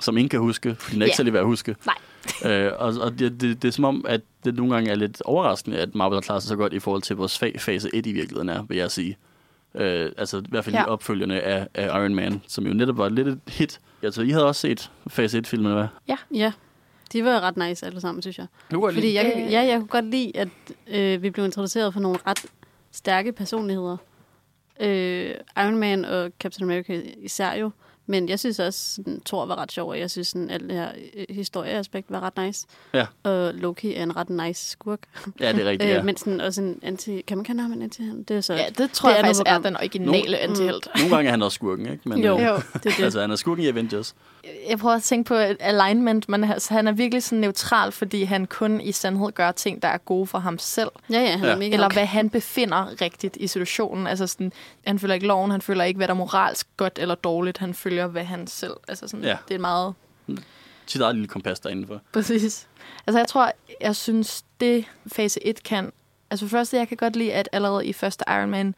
som 0.00 0.16
ingen 0.16 0.28
kan 0.28 0.40
huske, 0.40 0.74
fordi 0.78 0.94
den 0.94 1.02
er 1.02 1.06
ikke 1.06 1.12
Ja. 1.12 1.16
særlig 1.16 1.32
værd 1.32 1.40
at 1.40 1.46
huske. 1.46 1.76
Nej. 1.86 2.52
øh, 2.66 2.72
og 2.78 2.94
og 3.00 3.18
det, 3.18 3.40
det, 3.40 3.62
det, 3.62 3.68
er 3.68 3.72
som 3.72 3.84
om, 3.84 4.04
at 4.08 4.20
det 4.44 4.54
nogle 4.54 4.74
gange 4.74 4.90
er 4.90 4.94
lidt 4.94 5.22
overraskende, 5.24 5.78
at 5.78 5.94
Marvel 5.94 6.16
har 6.16 6.20
klaret 6.20 6.42
sig 6.42 6.48
så 6.48 6.56
godt 6.56 6.72
i 6.72 6.78
forhold 6.78 7.02
til 7.02 7.16
vores 7.16 7.42
fa- 7.42 7.58
fase 7.58 7.90
1 7.94 8.06
i 8.06 8.12
virkeligheden 8.12 8.48
er, 8.48 8.62
vil 8.62 8.76
jeg 8.76 8.90
sige. 8.90 9.16
Øh, 9.74 10.12
altså 10.18 10.38
i 10.38 10.44
hvert 10.48 10.64
fald 10.64 10.74
ja. 10.74 10.80
Ja. 10.80 10.86
de 10.86 10.90
opfølgerne 10.90 11.40
af, 11.40 11.68
af 11.74 11.86
Iron 11.86 12.14
Man, 12.14 12.42
som 12.48 12.66
jo 12.66 12.74
netop 12.74 12.98
var 12.98 13.08
lidt 13.08 13.28
et 13.28 13.40
hit. 13.48 13.80
Altså, 14.02 14.22
I 14.22 14.30
havde 14.30 14.46
også 14.46 14.60
set 14.60 14.90
fase 15.08 15.38
1-filmene, 15.38 15.74
hvad? 15.74 15.86
ja, 16.34 16.52
de 17.12 17.24
var 17.24 17.40
ret 17.40 17.56
nice 17.56 17.86
alle 17.86 18.00
sammen, 18.00 18.22
synes 18.22 18.38
jeg. 18.38 18.46
Nu 18.72 18.84
er 18.84 18.92
Fordi 18.92 19.14
jeg, 19.14 19.46
ja, 19.50 19.60
jeg 19.60 19.78
kunne 19.78 19.88
godt 19.88 20.04
lide, 20.04 20.32
at 20.36 20.48
øh, 20.86 21.22
vi 21.22 21.30
blev 21.30 21.44
introduceret 21.44 21.92
for 21.92 22.00
nogle 22.00 22.18
ret 22.26 22.46
stærke 22.92 23.32
personligheder. 23.32 23.96
Øh, 24.80 25.34
Iron 25.56 25.76
Man 25.76 26.04
og 26.04 26.30
Captain 26.40 26.70
America 26.70 27.02
især 27.22 27.54
jo. 27.54 27.70
Men 28.06 28.28
jeg 28.28 28.38
synes 28.38 28.58
også, 28.58 28.94
sådan, 28.94 29.20
Thor 29.26 29.46
var 29.46 29.56
ret 29.58 29.72
sjov, 29.72 29.88
og 29.90 29.98
jeg 29.98 30.10
synes, 30.10 30.28
sådan, 30.28 30.50
alt 30.50 30.62
det 30.62 30.72
her 30.72 30.88
øh, 31.16 31.24
historieaspekt 31.36 32.10
var 32.10 32.20
ret 32.20 32.46
nice. 32.46 32.66
Ja. 32.94 33.06
Og 33.22 33.54
Loki 33.54 33.94
er 33.94 34.02
en 34.02 34.16
ret 34.16 34.30
nice 34.30 34.70
skurk. 34.70 34.98
Ja, 35.40 35.52
det 35.52 35.60
er 35.66 35.70
rigtigt, 35.70 35.88
Øh, 35.90 35.94
ja. 35.96 36.02
men 36.02 36.16
sådan 36.16 36.40
også 36.40 36.62
en 36.62 36.78
anti... 36.82 37.20
Kan 37.20 37.36
man 37.38 37.44
kalde 37.44 37.62
ham 37.62 37.72
en 37.72 37.82
anti 37.82 38.02
Det 38.28 38.36
er 38.36 38.40
så... 38.40 38.54
ja, 38.54 38.64
det 38.78 38.90
tror 38.90 39.08
Det 39.08 39.14
jeg 39.14 39.20
er 39.20 39.24
faktisk 39.24 39.42
er 39.46 39.58
den 39.58 39.76
originale 39.76 40.30
Nu- 40.30 40.36
antihelt. 40.40 40.88
Nogle 40.96 41.14
gange 41.16 41.26
er 41.28 41.30
han 41.30 41.42
også 41.42 41.54
skurken, 41.54 41.86
ikke? 41.92 42.08
Men, 42.08 42.24
Jo. 42.24 42.38
øh, 42.38 42.44
Jo. 42.46 42.54
det 42.56 42.62
er 42.74 42.78
det. 42.96 43.04
Altså, 43.04 43.20
han 43.20 43.30
er 43.30 43.36
skurken 43.36 43.64
i 43.64 43.68
Avengers. 43.68 44.14
Jeg 44.68 44.78
prøver 44.78 44.94
at 44.96 45.02
tænke 45.02 45.28
på 45.28 45.34
alignment, 45.60 46.28
men 46.28 46.44
altså, 46.44 46.74
han 46.74 46.88
er 46.88 46.92
virkelig 46.92 47.22
sådan 47.22 47.38
neutral, 47.38 47.92
fordi 47.92 48.22
han 48.24 48.46
kun 48.46 48.80
i 48.80 48.92
sandhed 48.92 49.32
gør 49.32 49.52
ting, 49.52 49.82
der 49.82 49.88
er 49.88 49.98
gode 49.98 50.26
for 50.26 50.38
ham 50.38 50.58
selv. 50.58 50.88
ja, 51.10 51.20
ja, 51.20 51.30
han 51.36 51.44
Ja. 51.44 51.50
er 51.52 51.56
mega 51.56 51.72
Eller 51.72 51.84
nok. 51.84 51.92
hvad 51.92 52.06
han 52.06 52.30
befinder 52.30 53.00
rigtigt 53.00 53.36
i 53.36 53.46
situationen. 53.46 54.06
Altså 54.06 54.26
sådan, 54.26 54.52
han 54.86 54.98
følger 54.98 55.14
ikke 55.14 55.26
loven, 55.26 55.50
han 55.50 55.62
føler 55.62 55.84
ikke, 55.84 55.98
hvad 55.98 56.08
der 56.08 56.14
er 56.14 56.18
moralsk 56.18 56.66
godt 56.76 56.98
eller 56.98 57.14
dårligt. 57.14 57.58
Han 57.58 57.74
følger, 57.74 58.06
hvad 58.06 58.24
han 58.24 58.46
selv... 58.46 58.72
Altså 58.88 59.08
sådan, 59.08 59.24
Ja. 59.24 59.36
Det 59.48 59.54
er 59.54 59.58
meget 59.58 59.94
Sit 60.86 61.00
eget 61.00 61.14
lille 61.14 61.28
kompas 61.28 61.60
derinde 61.60 62.00
Præcis. 62.12 62.68
Altså, 63.06 63.18
jeg 63.18 63.28
tror, 63.28 63.52
jeg 63.80 63.96
synes, 63.96 64.44
det 64.60 64.84
fase 65.12 65.46
1 65.46 65.62
kan... 65.62 65.92
Altså, 66.30 66.48
første, 66.48 66.76
jeg 66.76 66.88
kan 66.88 66.96
godt 66.96 67.16
lide, 67.16 67.32
at 67.32 67.48
allerede 67.52 67.86
i 67.86 67.92
første 67.92 68.24
Iron 68.28 68.50
Man 68.50 68.74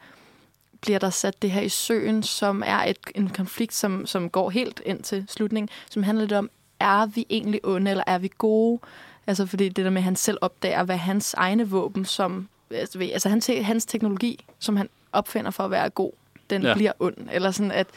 bliver 0.85 0.99
der 0.99 1.09
sat 1.09 1.41
det 1.41 1.51
her 1.51 1.61
i 1.61 1.69
søen, 1.69 2.23
som 2.23 2.63
er 2.65 2.77
et, 2.83 2.97
en 3.15 3.29
konflikt, 3.29 3.73
som, 3.73 4.05
som 4.05 4.29
går 4.29 4.49
helt 4.49 4.81
ind 4.85 5.03
til 5.03 5.25
slutningen, 5.27 5.69
som 5.89 6.03
handler 6.03 6.23
lidt 6.23 6.33
om, 6.33 6.49
er 6.79 7.05
vi 7.05 7.25
egentlig 7.29 7.59
onde, 7.63 7.91
eller 7.91 8.03
er 8.07 8.17
vi 8.17 8.29
gode? 8.37 8.79
Altså, 9.27 9.45
fordi 9.45 9.69
det 9.69 9.85
der 9.85 9.91
med, 9.91 9.97
at 9.97 10.03
han 10.03 10.15
selv 10.15 10.37
opdager, 10.41 10.83
hvad 10.83 10.97
hans 10.97 11.33
egne 11.33 11.69
våben, 11.69 12.05
som... 12.05 12.47
Altså, 12.71 12.99
altså 13.13 13.29
hans, 13.29 13.49
hans 13.61 13.85
teknologi, 13.85 14.45
som 14.59 14.75
han 14.77 14.89
opfinder 15.13 15.51
for 15.51 15.63
at 15.63 15.71
være 15.71 15.89
god, 15.89 16.11
den 16.49 16.61
Ja. 16.61 16.67
ja. 16.67 16.73
bliver 16.73 16.91
ond. 16.99 17.15
Eller 17.31 17.51
sådan, 17.51 17.71
at 17.71 17.87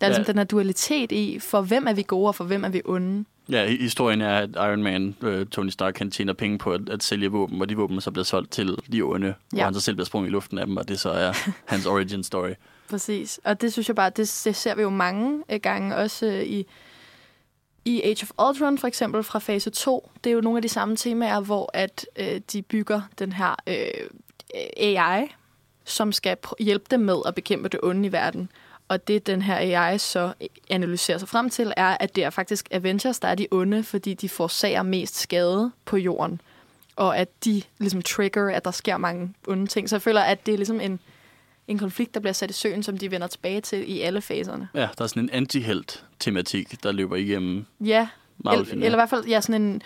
der 0.00 0.06
er 0.06 0.10
Ja. 0.10 0.16
ligesom 0.16 0.24
den 0.24 0.38
her 0.38 0.44
dualitet 0.44 1.12
i, 1.12 1.38
for 1.38 1.60
hvem 1.60 1.86
er 1.86 1.92
vi 1.92 2.02
gode, 2.02 2.28
og 2.28 2.34
for 2.34 2.44
hvem 2.44 2.64
er 2.64 2.68
vi 2.68 2.82
onde? 2.84 3.24
Ja, 3.50 3.66
hi- 3.68 3.82
historien 3.82 4.20
er, 4.20 4.38
at 4.38 4.50
Iron 4.56 4.82
Man, 4.82 5.16
øh, 5.22 5.46
Tony 5.46 5.68
Stark, 5.68 5.98
han 5.98 6.10
tjener 6.10 6.32
penge 6.32 6.58
på 6.58 6.72
at, 6.72 6.88
at 6.88 7.02
sælge 7.02 7.28
våben, 7.28 7.60
og 7.60 7.68
de 7.68 7.76
våben 7.76 8.00
så 8.00 8.10
bliver 8.10 8.24
solgt 8.24 8.50
til 8.52 8.76
de 8.92 9.02
onde, 9.02 9.26
ja. 9.26 9.58
Ja. 9.58 9.64
han 9.64 9.74
så 9.74 9.80
selv 9.80 9.96
bliver 9.96 10.06
sprunget 10.06 10.28
i 10.28 10.32
luften 10.32 10.58
af 10.58 10.66
dem, 10.66 10.76
og 10.76 10.88
det 10.88 11.00
så 11.00 11.10
er 11.10 11.32
hans 11.72 11.86
origin 11.86 12.24
story. 12.24 12.50
Præcis. 12.90 13.40
Og 13.44 13.60
det 13.60 13.72
synes 13.72 13.88
jeg 13.88 13.96
bare, 13.96 14.10
det, 14.10 14.40
det 14.44 14.56
ser 14.56 14.74
vi 14.74 14.82
jo 14.82 14.90
mange 14.90 15.42
øh, 15.50 15.60
gange, 15.62 15.96
også 15.96 16.26
øh, 16.26 16.42
i, 16.42 16.66
i 17.84 18.02
Age 18.02 18.26
of 18.38 18.48
Ultron 18.48 18.78
for 18.78 18.86
eksempel 18.88 19.22
fra 19.22 19.38
fase 19.38 19.70
2. 19.70 20.10
Det 20.24 20.30
er 20.30 20.34
jo 20.34 20.40
nogle 20.40 20.58
af 20.58 20.62
de 20.62 20.68
samme 20.68 20.96
temaer, 20.96 21.40
hvor 21.40 21.70
at 21.74 22.06
øh, 22.18 22.40
de 22.52 22.62
bygger 22.62 23.00
den 23.18 23.32
her 23.32 23.54
øh, 23.66 24.08
AI, 24.76 25.26
som 25.84 26.12
skal 26.12 26.36
hjælpe 26.60 26.84
dem 26.90 27.00
med 27.00 27.16
at 27.26 27.34
bekæmpe 27.34 27.68
det 27.68 27.80
onde 27.82 28.08
i 28.08 28.12
verden. 28.12 28.48
Og 28.88 29.08
det, 29.08 29.26
den 29.26 29.42
her 29.42 29.56
AI 29.56 29.98
så 29.98 30.32
analyserer 30.70 31.18
sig 31.18 31.28
frem 31.28 31.50
til, 31.50 31.72
er, 31.76 31.96
at 32.00 32.16
det 32.16 32.24
er 32.24 32.30
faktisk 32.30 32.68
Avengers, 32.70 33.18
der 33.18 33.28
er 33.28 33.34
de 33.34 33.46
onde, 33.50 33.82
fordi 33.82 34.14
de 34.14 34.28
forårsager 34.28 34.82
mest 34.82 35.16
skade 35.18 35.70
på 35.84 35.96
jorden. 35.96 36.40
Og 36.96 37.18
at 37.18 37.28
de 37.44 37.62
ligesom 37.78 38.02
trigger, 38.02 38.56
at 38.56 38.64
der 38.64 38.70
sker 38.70 38.96
mange 38.96 39.34
onde 39.48 39.66
ting. 39.66 39.88
Så 39.88 39.96
jeg 39.96 40.02
føler, 40.02 40.20
at 40.20 40.46
det 40.46 40.54
er 40.54 40.56
ligesom 40.56 40.80
en, 40.80 41.00
en 41.68 41.78
konflikt, 41.78 42.14
der 42.14 42.20
bliver 42.20 42.32
sat 42.32 42.50
i 42.50 42.52
søen, 42.52 42.82
som 42.82 42.98
de 42.98 43.10
vender 43.10 43.26
tilbage 43.26 43.60
til 43.60 43.90
i 43.90 44.00
alle 44.00 44.20
faserne. 44.20 44.68
Ja, 44.74 44.88
der 44.98 45.04
er 45.04 45.06
sådan 45.06 45.22
en 45.22 45.30
anti-held-tematik, 45.30 46.82
der 46.82 46.92
løber 46.92 47.16
igennem 47.16 47.66
Ja, 47.80 48.08
marvel 48.38 48.60
eller, 48.60 48.74
eller 48.74 48.98
i 48.98 49.00
hvert 49.00 49.10
fald 49.10 49.24
ja, 49.26 49.40
sådan 49.40 49.62
en... 49.62 49.82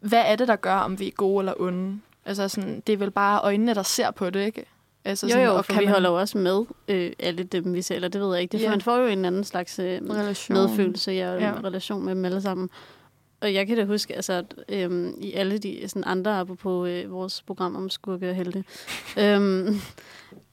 Hvad 0.00 0.22
er 0.26 0.36
det, 0.36 0.48
der 0.48 0.56
gør, 0.56 0.74
om 0.74 0.98
vi 0.98 1.06
er 1.06 1.10
gode 1.10 1.40
eller 1.40 1.54
onde? 1.60 2.00
Altså 2.24 2.48
sådan, 2.48 2.82
det 2.86 2.92
er 2.92 2.96
vel 2.96 3.10
bare 3.10 3.40
øjnene, 3.40 3.74
der 3.74 3.82
ser 3.82 4.10
på 4.10 4.30
det, 4.30 4.46
ikke? 4.46 4.64
Altså 5.04 5.26
Jo, 5.26 5.38
jo, 5.38 5.54
og 5.56 5.64
for 5.64 5.80
vi 5.80 5.86
holder 5.86 6.10
jo 6.10 6.18
også 6.18 6.38
med 6.38 6.64
øh, 6.88 7.12
alle 7.18 7.42
dem, 7.42 7.74
vi 7.74 7.82
ser, 7.82 7.94
eller 7.94 8.08
det 8.08 8.20
ved 8.20 8.32
jeg 8.32 8.42
ikke. 8.42 8.52
Det, 8.52 8.58
Ja. 8.58 8.62
yeah. 8.64 8.70
Man 8.72 8.80
får 8.80 8.96
jo 8.98 9.06
en 9.06 9.24
anden 9.24 9.44
slags 9.44 9.78
øh, 9.78 10.00
relation. 10.10 10.56
medfølelse 10.58 11.12
ja, 11.12 11.32
og 11.34 11.40
Ja. 11.40 11.46
ja. 11.48 11.60
relation 11.64 12.04
med 12.04 12.14
dem 12.14 12.24
alle 12.24 12.42
sammen. 12.42 12.70
Og 13.40 13.54
jeg 13.54 13.66
kan 13.66 13.76
da 13.76 13.84
huske, 13.84 14.14
altså, 14.16 14.32
at 14.32 14.54
øhm, 14.68 15.14
i 15.20 15.32
alle 15.32 15.58
de 15.58 15.88
sådan 15.88 16.04
andre, 16.06 16.46
på 16.46 16.86
øh, 16.86 17.10
vores 17.12 17.42
program 17.42 17.76
om 17.76 17.90
skurke 17.90 18.30
og 18.30 18.34
helte, 18.36 18.64
øhm, 19.20 19.76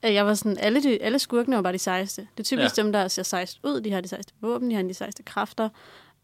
at 0.02 0.14
jeg 0.14 0.26
var 0.26 0.34
sådan, 0.34 0.58
alle, 0.60 0.82
de, 0.82 1.02
alle 1.02 1.18
skurkene 1.18 1.56
var 1.56 1.62
bare 1.62 1.72
de 1.72 1.78
sejeste. 1.78 2.20
Det 2.36 2.40
er 2.40 2.44
typisk 2.44 2.76
Ja. 2.78 2.82
ja. 2.82 2.82
dem, 2.82 2.92
der 2.92 3.08
ser 3.08 3.22
sejst 3.22 3.58
ud. 3.64 3.80
De 3.80 3.92
har 3.92 4.00
de 4.00 4.08
sejeste 4.08 4.32
våben, 4.40 4.70
de 4.70 4.74
har 4.76 4.82
de 4.82 4.94
sejeste 4.94 5.22
kræfter. 5.22 5.68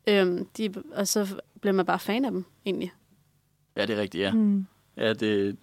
Øhm, 0.06 0.46
de, 0.56 0.74
og 0.94 1.08
så 1.08 1.26
bliver 1.60 1.72
man 1.74 1.86
bare 1.86 1.98
fan 1.98 2.24
af 2.24 2.30
dem, 2.30 2.44
egentlig. 2.66 2.92
Ja, 3.76 3.86
det 3.86 3.96
er 3.96 4.00
rigtigt, 4.00 4.22
ja. 4.22 4.32
Mm. 4.32 4.66
Ja, 4.96 5.12
det 5.12 5.56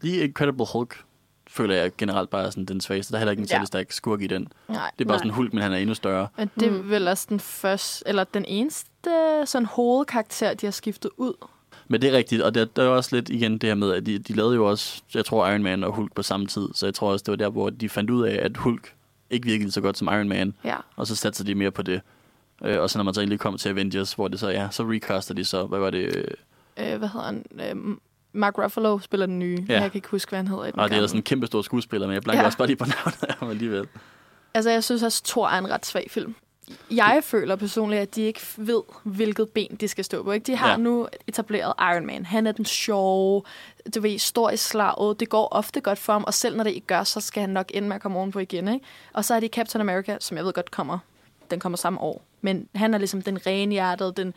lige 0.00 0.24
Incredible 0.24 0.66
Hulk 0.72 1.04
føler 1.48 1.74
jeg 1.74 1.90
generelt 1.98 2.30
bare 2.30 2.46
er 2.46 2.50
sådan 2.50 2.64
den 2.64 2.80
svageste. 2.80 3.12
Der 3.12 3.16
er 3.16 3.20
heller 3.20 3.30
ikke 3.30 3.40
en 3.40 3.46
Ja. 3.46 3.50
særlig 3.54 3.66
stærk 3.66 3.92
skurk 3.92 4.22
i 4.22 4.26
den. 4.26 4.48
Nej, 4.68 4.90
Det 4.98 5.04
er 5.04 5.08
bare 5.08 5.14
Nej. 5.14 5.18
sådan 5.18 5.30
en 5.30 5.34
Hulk, 5.34 5.52
men 5.52 5.62
han 5.62 5.72
er 5.72 5.76
endnu 5.76 5.94
større. 5.94 6.28
men 6.36 6.50
det 6.60 6.68
er 6.68 6.70
Mm. 6.70 6.90
vel 6.90 7.08
også 7.08 7.26
den 7.28 7.40
første, 7.40 8.08
eller 8.08 8.24
den 8.24 8.44
eneste 8.44 8.88
sådan 9.44 9.66
hovedkarakter, 9.66 10.54
de 10.54 10.66
har 10.66 10.70
skiftet 10.70 11.10
ud. 11.16 11.32
Men 11.88 12.02
det 12.02 12.12
er 12.12 12.16
rigtigt, 12.16 12.42
og 12.42 12.54
der, 12.54 12.64
der 12.64 12.82
er 12.82 12.88
også 12.88 13.16
lidt 13.16 13.28
igen 13.28 13.52
det 13.58 13.62
her 13.68 13.74
med, 13.74 13.92
at 13.92 14.06
de, 14.06 14.18
de 14.18 14.32
lavede 14.32 14.54
jo 14.54 14.66
også, 14.70 15.02
jeg 15.14 15.24
tror, 15.24 15.48
Iron 15.48 15.62
Man 15.62 15.84
og 15.84 15.92
Hulk 15.92 16.14
på 16.14 16.22
samme 16.22 16.46
tid. 16.46 16.68
Så 16.74 16.86
jeg 16.86 16.94
tror 16.94 17.12
også, 17.12 17.22
det 17.22 17.30
var 17.30 17.36
der, 17.36 17.48
hvor 17.48 17.70
de 17.70 17.88
fandt 17.88 18.10
ud 18.10 18.22
af, 18.26 18.38
at 18.42 18.56
Hulk 18.56 18.94
ikke 19.30 19.46
virkede 19.46 19.70
så 19.72 19.80
godt 19.80 19.98
som 19.98 20.08
Iron 20.08 20.28
Man. 20.28 20.54
Ja. 20.64 20.76
Og 20.96 21.06
så 21.06 21.16
satte 21.16 21.44
de 21.44 21.54
mere 21.54 21.70
på 21.70 21.82
det. 21.82 22.00
Øh, 22.64 22.80
og 22.80 22.90
så 22.90 22.98
når 22.98 23.04
man 23.04 23.14
så 23.14 23.20
endelig 23.20 23.40
kom 23.40 23.58
til 23.58 23.68
Avengers, 23.68 24.12
hvor 24.12 24.28
det 24.28 24.40
så, 24.40 24.48
ja, 24.48 24.68
så 24.70 24.82
recaster 24.82 25.34
de 25.34 25.44
så, 25.44 25.66
hvad 25.66 25.78
var 25.78 25.90
det? 25.90 26.16
Øh, 26.16 26.24
Øh, 26.80 26.98
hvad 26.98 27.08
hedder 27.08 27.26
han? 27.26 27.44
Øh, 27.52 27.96
Mark 28.32 28.58
Ruffalo 28.58 28.98
spiller 28.98 29.26
den 29.26 29.38
nye. 29.38 29.66
Ja. 29.68 29.80
Jeg 29.80 29.90
kan 29.90 29.98
ikke 29.98 30.08
huske, 30.08 30.30
hvad 30.30 30.38
han 30.38 30.48
hedder. 30.48 30.64
i 30.64 30.70
den 30.70 30.80
og 30.80 30.90
det 30.90 30.98
er 30.98 31.06
sådan 31.06 31.18
en 31.18 31.22
kæmpe 31.22 31.46
stor 31.46 31.62
skuespiller, 31.62 32.06
men 32.06 32.14
jeg 32.14 32.22
blanker 32.22 32.40
ja. 32.40 32.46
Også 32.46 32.58
bare 32.58 32.66
lige 32.66 32.76
på 32.76 32.84
navnet 32.84 33.24
af 33.28 33.34
ham 33.34 33.50
alligevel. 33.50 33.88
Altså, 34.54 34.70
jeg 34.70 34.84
synes 34.84 35.02
også, 35.02 35.22
Thor 35.24 35.48
er 35.48 35.58
en 35.58 35.70
ret 35.70 35.86
svag 35.86 36.06
film. 36.10 36.34
Jeg 36.90 37.20
føler 37.24 37.56
personligt, 37.56 38.02
at 38.02 38.14
de 38.14 38.22
ikke 38.22 38.40
ved, 38.56 38.82
hvilket 39.02 39.48
ben 39.48 39.76
de 39.80 39.88
skal 39.88 40.04
stå 40.04 40.22
på. 40.22 40.32
Ikke? 40.32 40.44
De 40.44 40.56
har 40.56 40.70
ja. 40.70 40.76
nu 40.76 41.08
etableret 41.26 41.72
Iron 41.78 42.06
Man. 42.06 42.26
Han 42.26 42.46
er 42.46 42.52
den 42.52 42.64
sjove, 42.64 43.42
du 43.94 44.00
ved, 44.00 44.18
stor 44.18 44.50
i 44.50 44.56
slaget. 44.56 45.20
Det 45.20 45.28
går 45.28 45.48
ofte 45.52 45.80
godt 45.80 45.98
for 45.98 46.12
ham, 46.12 46.24
og 46.24 46.34
selv 46.34 46.56
når 46.56 46.64
det 46.64 46.70
ikke 46.70 46.86
gør, 46.86 47.04
så 47.04 47.20
skal 47.20 47.40
han 47.40 47.50
nok 47.50 47.70
ende 47.74 47.88
med 47.88 47.96
at 47.96 48.02
komme 48.02 48.18
ovenpå 48.18 48.38
igen. 48.38 48.68
Ikke? 48.68 48.86
Og 49.12 49.24
så 49.24 49.34
er 49.34 49.40
det 49.40 49.50
Captain 49.50 49.80
America, 49.80 50.16
som 50.20 50.36
jeg 50.36 50.44
ved 50.44 50.52
godt 50.52 50.70
kommer. 50.70 50.98
Den 51.50 51.60
kommer 51.60 51.76
samme 51.76 52.00
år. 52.00 52.24
Men 52.40 52.68
han 52.74 52.94
er 52.94 52.98
ligesom 52.98 53.22
den 53.22 53.46
renhjertede, 53.46 54.12
den 54.16 54.34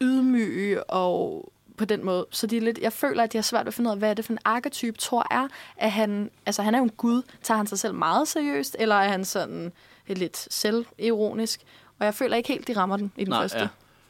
ydmyge 0.00 0.84
og 0.84 1.52
på 1.80 1.84
den 1.84 2.04
måde. 2.04 2.26
Så 2.30 2.46
de 2.46 2.56
er 2.56 2.60
lidt, 2.60 2.78
jeg 2.78 2.92
føler, 2.92 3.22
at 3.22 3.32
de 3.32 3.36
har 3.38 3.42
svært 3.42 3.64
ved 3.64 3.68
at 3.68 3.74
finde 3.74 3.88
ud 3.88 3.92
af, 3.92 3.98
hvad 3.98 4.10
er 4.10 4.14
det 4.14 4.24
for 4.24 4.32
en 4.32 4.38
arketype 4.44 4.98
Thor 5.00 5.26
er. 5.30 5.48
At 5.76 5.90
han, 5.92 6.30
altså 6.46 6.62
han 6.62 6.74
er 6.74 6.78
jo 6.78 6.84
en 6.84 6.90
gud. 6.90 7.22
Tager 7.42 7.58
han 7.58 7.66
sig 7.66 7.78
selv 7.78 7.94
meget 7.94 8.28
seriøst, 8.28 8.76
eller 8.78 8.94
er 8.94 9.08
han 9.08 9.24
sådan 9.24 9.72
lidt 10.06 10.46
selvironisk? 10.54 11.60
Og 11.98 12.04
jeg 12.06 12.14
føler 12.14 12.36
ikke 12.36 12.48
helt, 12.48 12.68
de 12.68 12.72
rammer 12.76 12.96
den 12.96 13.12
i 13.16 13.24
den 13.24 13.30
Nej, 13.30 13.42
første. 13.42 13.58
ja. 13.58 13.68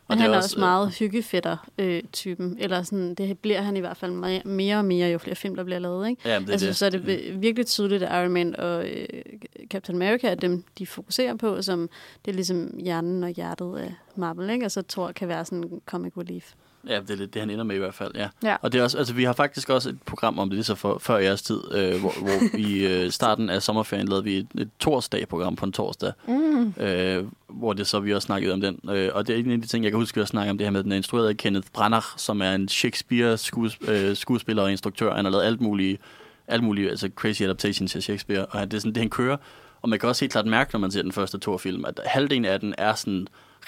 Men 0.08 0.18
det 0.18 0.22
han 0.22 0.32
er 0.32 0.36
også, 0.36 0.46
også 0.46 0.58
meget 0.60 0.94
hyggefætter-typen. 0.98 2.56
Eller 2.60 2.82
sådan, 2.82 3.14
det 3.14 3.38
bliver 3.38 3.60
han 3.60 3.76
i 3.76 3.80
hvert 3.80 3.96
fald 3.96 4.12
me- 4.24 4.48
mere 4.48 4.76
og 4.76 4.84
mere, 4.84 5.10
jo 5.10 5.18
flere 5.18 5.34
film, 5.36 5.56
der 5.56 5.64
bliver 5.64 5.78
lavet. 5.78 6.08
Ikke? 6.08 6.28
Ja, 6.28 6.38
det 6.38 6.50
altså, 6.50 6.66
det. 6.66 6.76
Så 6.76 6.86
er 6.86 6.90
det 6.90 7.06
vi- 7.06 7.32
virkelig 7.36 7.66
tydeligt, 7.66 8.02
at 8.02 8.22
Iron 8.22 8.32
Man 8.32 8.56
og 8.56 8.88
øh, 8.88 9.06
Captain 9.70 10.02
America 10.02 10.28
er 10.28 10.34
dem, 10.34 10.64
de 10.78 10.86
fokuserer 10.86 11.34
på, 11.36 11.62
som 11.62 11.90
det 12.24 12.30
er 12.30 12.34
ligesom 12.34 12.74
hjernen 12.78 13.24
og 13.24 13.30
hjertet 13.30 13.78
af 13.78 13.94
Marvel. 14.16 14.50
Ikke? 14.50 14.64
Og 14.66 14.70
så 14.70 14.82
tror 14.82 15.08
jeg, 15.08 15.14
kan 15.14 15.28
være 15.28 15.44
sådan 15.44 15.64
en 15.64 15.80
comic 15.86 16.12
relief. 16.16 16.52
Ja, 16.88 17.00
det 17.00 17.10
er 17.10 17.14
lidt 17.16 17.34
det, 17.34 17.42
han 17.42 17.50
ender 17.50 17.64
med 17.64 17.76
i 17.76 17.78
hvert 17.78 17.94
fald, 17.94 18.12
ja. 18.14 18.28
Ja. 18.42 18.56
Og 18.62 18.72
det 18.72 18.78
er 18.78 18.82
også, 18.82 18.98
altså, 18.98 19.14
vi 19.14 19.24
har 19.24 19.32
faktisk 19.32 19.70
også 19.70 19.88
et 19.88 19.98
program 20.06 20.38
om 20.38 20.48
det, 20.48 20.54
lige 20.56 20.64
så 20.64 20.74
for, 20.74 20.98
før 20.98 21.16
jeres 21.18 21.42
tid, 21.42 21.60
øh, 21.74 22.00
hvor, 22.00 22.12
hvor 22.22 22.58
i 22.58 22.86
øh, 22.86 23.10
starten 23.10 23.50
af 23.50 23.62
sommerferien 23.62 24.08
lavede 24.08 24.24
vi 24.24 24.36
et, 24.36 24.46
et 24.58 24.70
torsdag-program 24.78 25.56
på 25.56 25.66
en 25.66 25.72
torsdag, 25.72 26.12
Mm. 26.28 26.74
øh, 26.82 27.24
hvor 27.48 27.72
det 27.72 27.86
så 27.86 28.00
vi 28.00 28.14
også 28.14 28.26
snakkede 28.26 28.52
om 28.52 28.60
den. 28.60 28.80
Øh, 28.90 29.10
og 29.14 29.26
det 29.26 29.34
er 29.34 29.40
en 29.40 29.50
af 29.50 29.60
de 29.60 29.66
ting, 29.66 29.84
jeg 29.84 29.92
kan 29.92 29.98
huske 30.00 30.20
at 30.20 30.28
snakke 30.28 30.50
om, 30.50 30.58
det 30.58 30.66
her 30.66 30.72
med, 30.72 30.82
den 30.82 30.92
er 30.92 30.96
instrueret 30.96 31.28
af 31.28 31.36
Kenneth 31.36 31.68
Branagh, 31.72 32.06
som 32.16 32.42
er 32.42 32.52
en 32.52 32.68
Shakespeare-skuespiller 32.68 34.10
øh, 34.10 34.16
skuespiller 34.16 34.62
og 34.62 34.70
instruktør. 34.70 35.14
Han 35.14 35.24
har 35.24 35.32
lavet 35.32 35.44
alt 35.44 35.60
muligt, 35.60 36.00
alt 36.48 36.62
muligt 36.62 36.90
altså 36.90 37.10
crazy 37.16 37.42
adaptations 37.42 37.96
af 37.96 38.02
Shakespeare, 38.02 38.46
og 38.46 38.70
det 38.70 38.76
er 38.76 38.80
sådan 38.80 38.94
det, 38.94 39.00
han 39.00 39.10
kører. 39.10 39.36
Og 39.82 39.88
man 39.88 39.98
kan 39.98 40.08
også 40.08 40.24
helt 40.24 40.32
klart 40.32 40.46
mærke, 40.46 40.70
når 40.72 40.80
man 40.80 40.90
ser 40.90 41.02
den 41.02 41.12
første 41.12 41.38
Thor-film, 41.38 41.84
at 41.84 42.00
halvdelen 42.04 42.44
af 42.44 42.60
den 42.60 42.74
er 42.78 42.94
sådan 42.94 43.26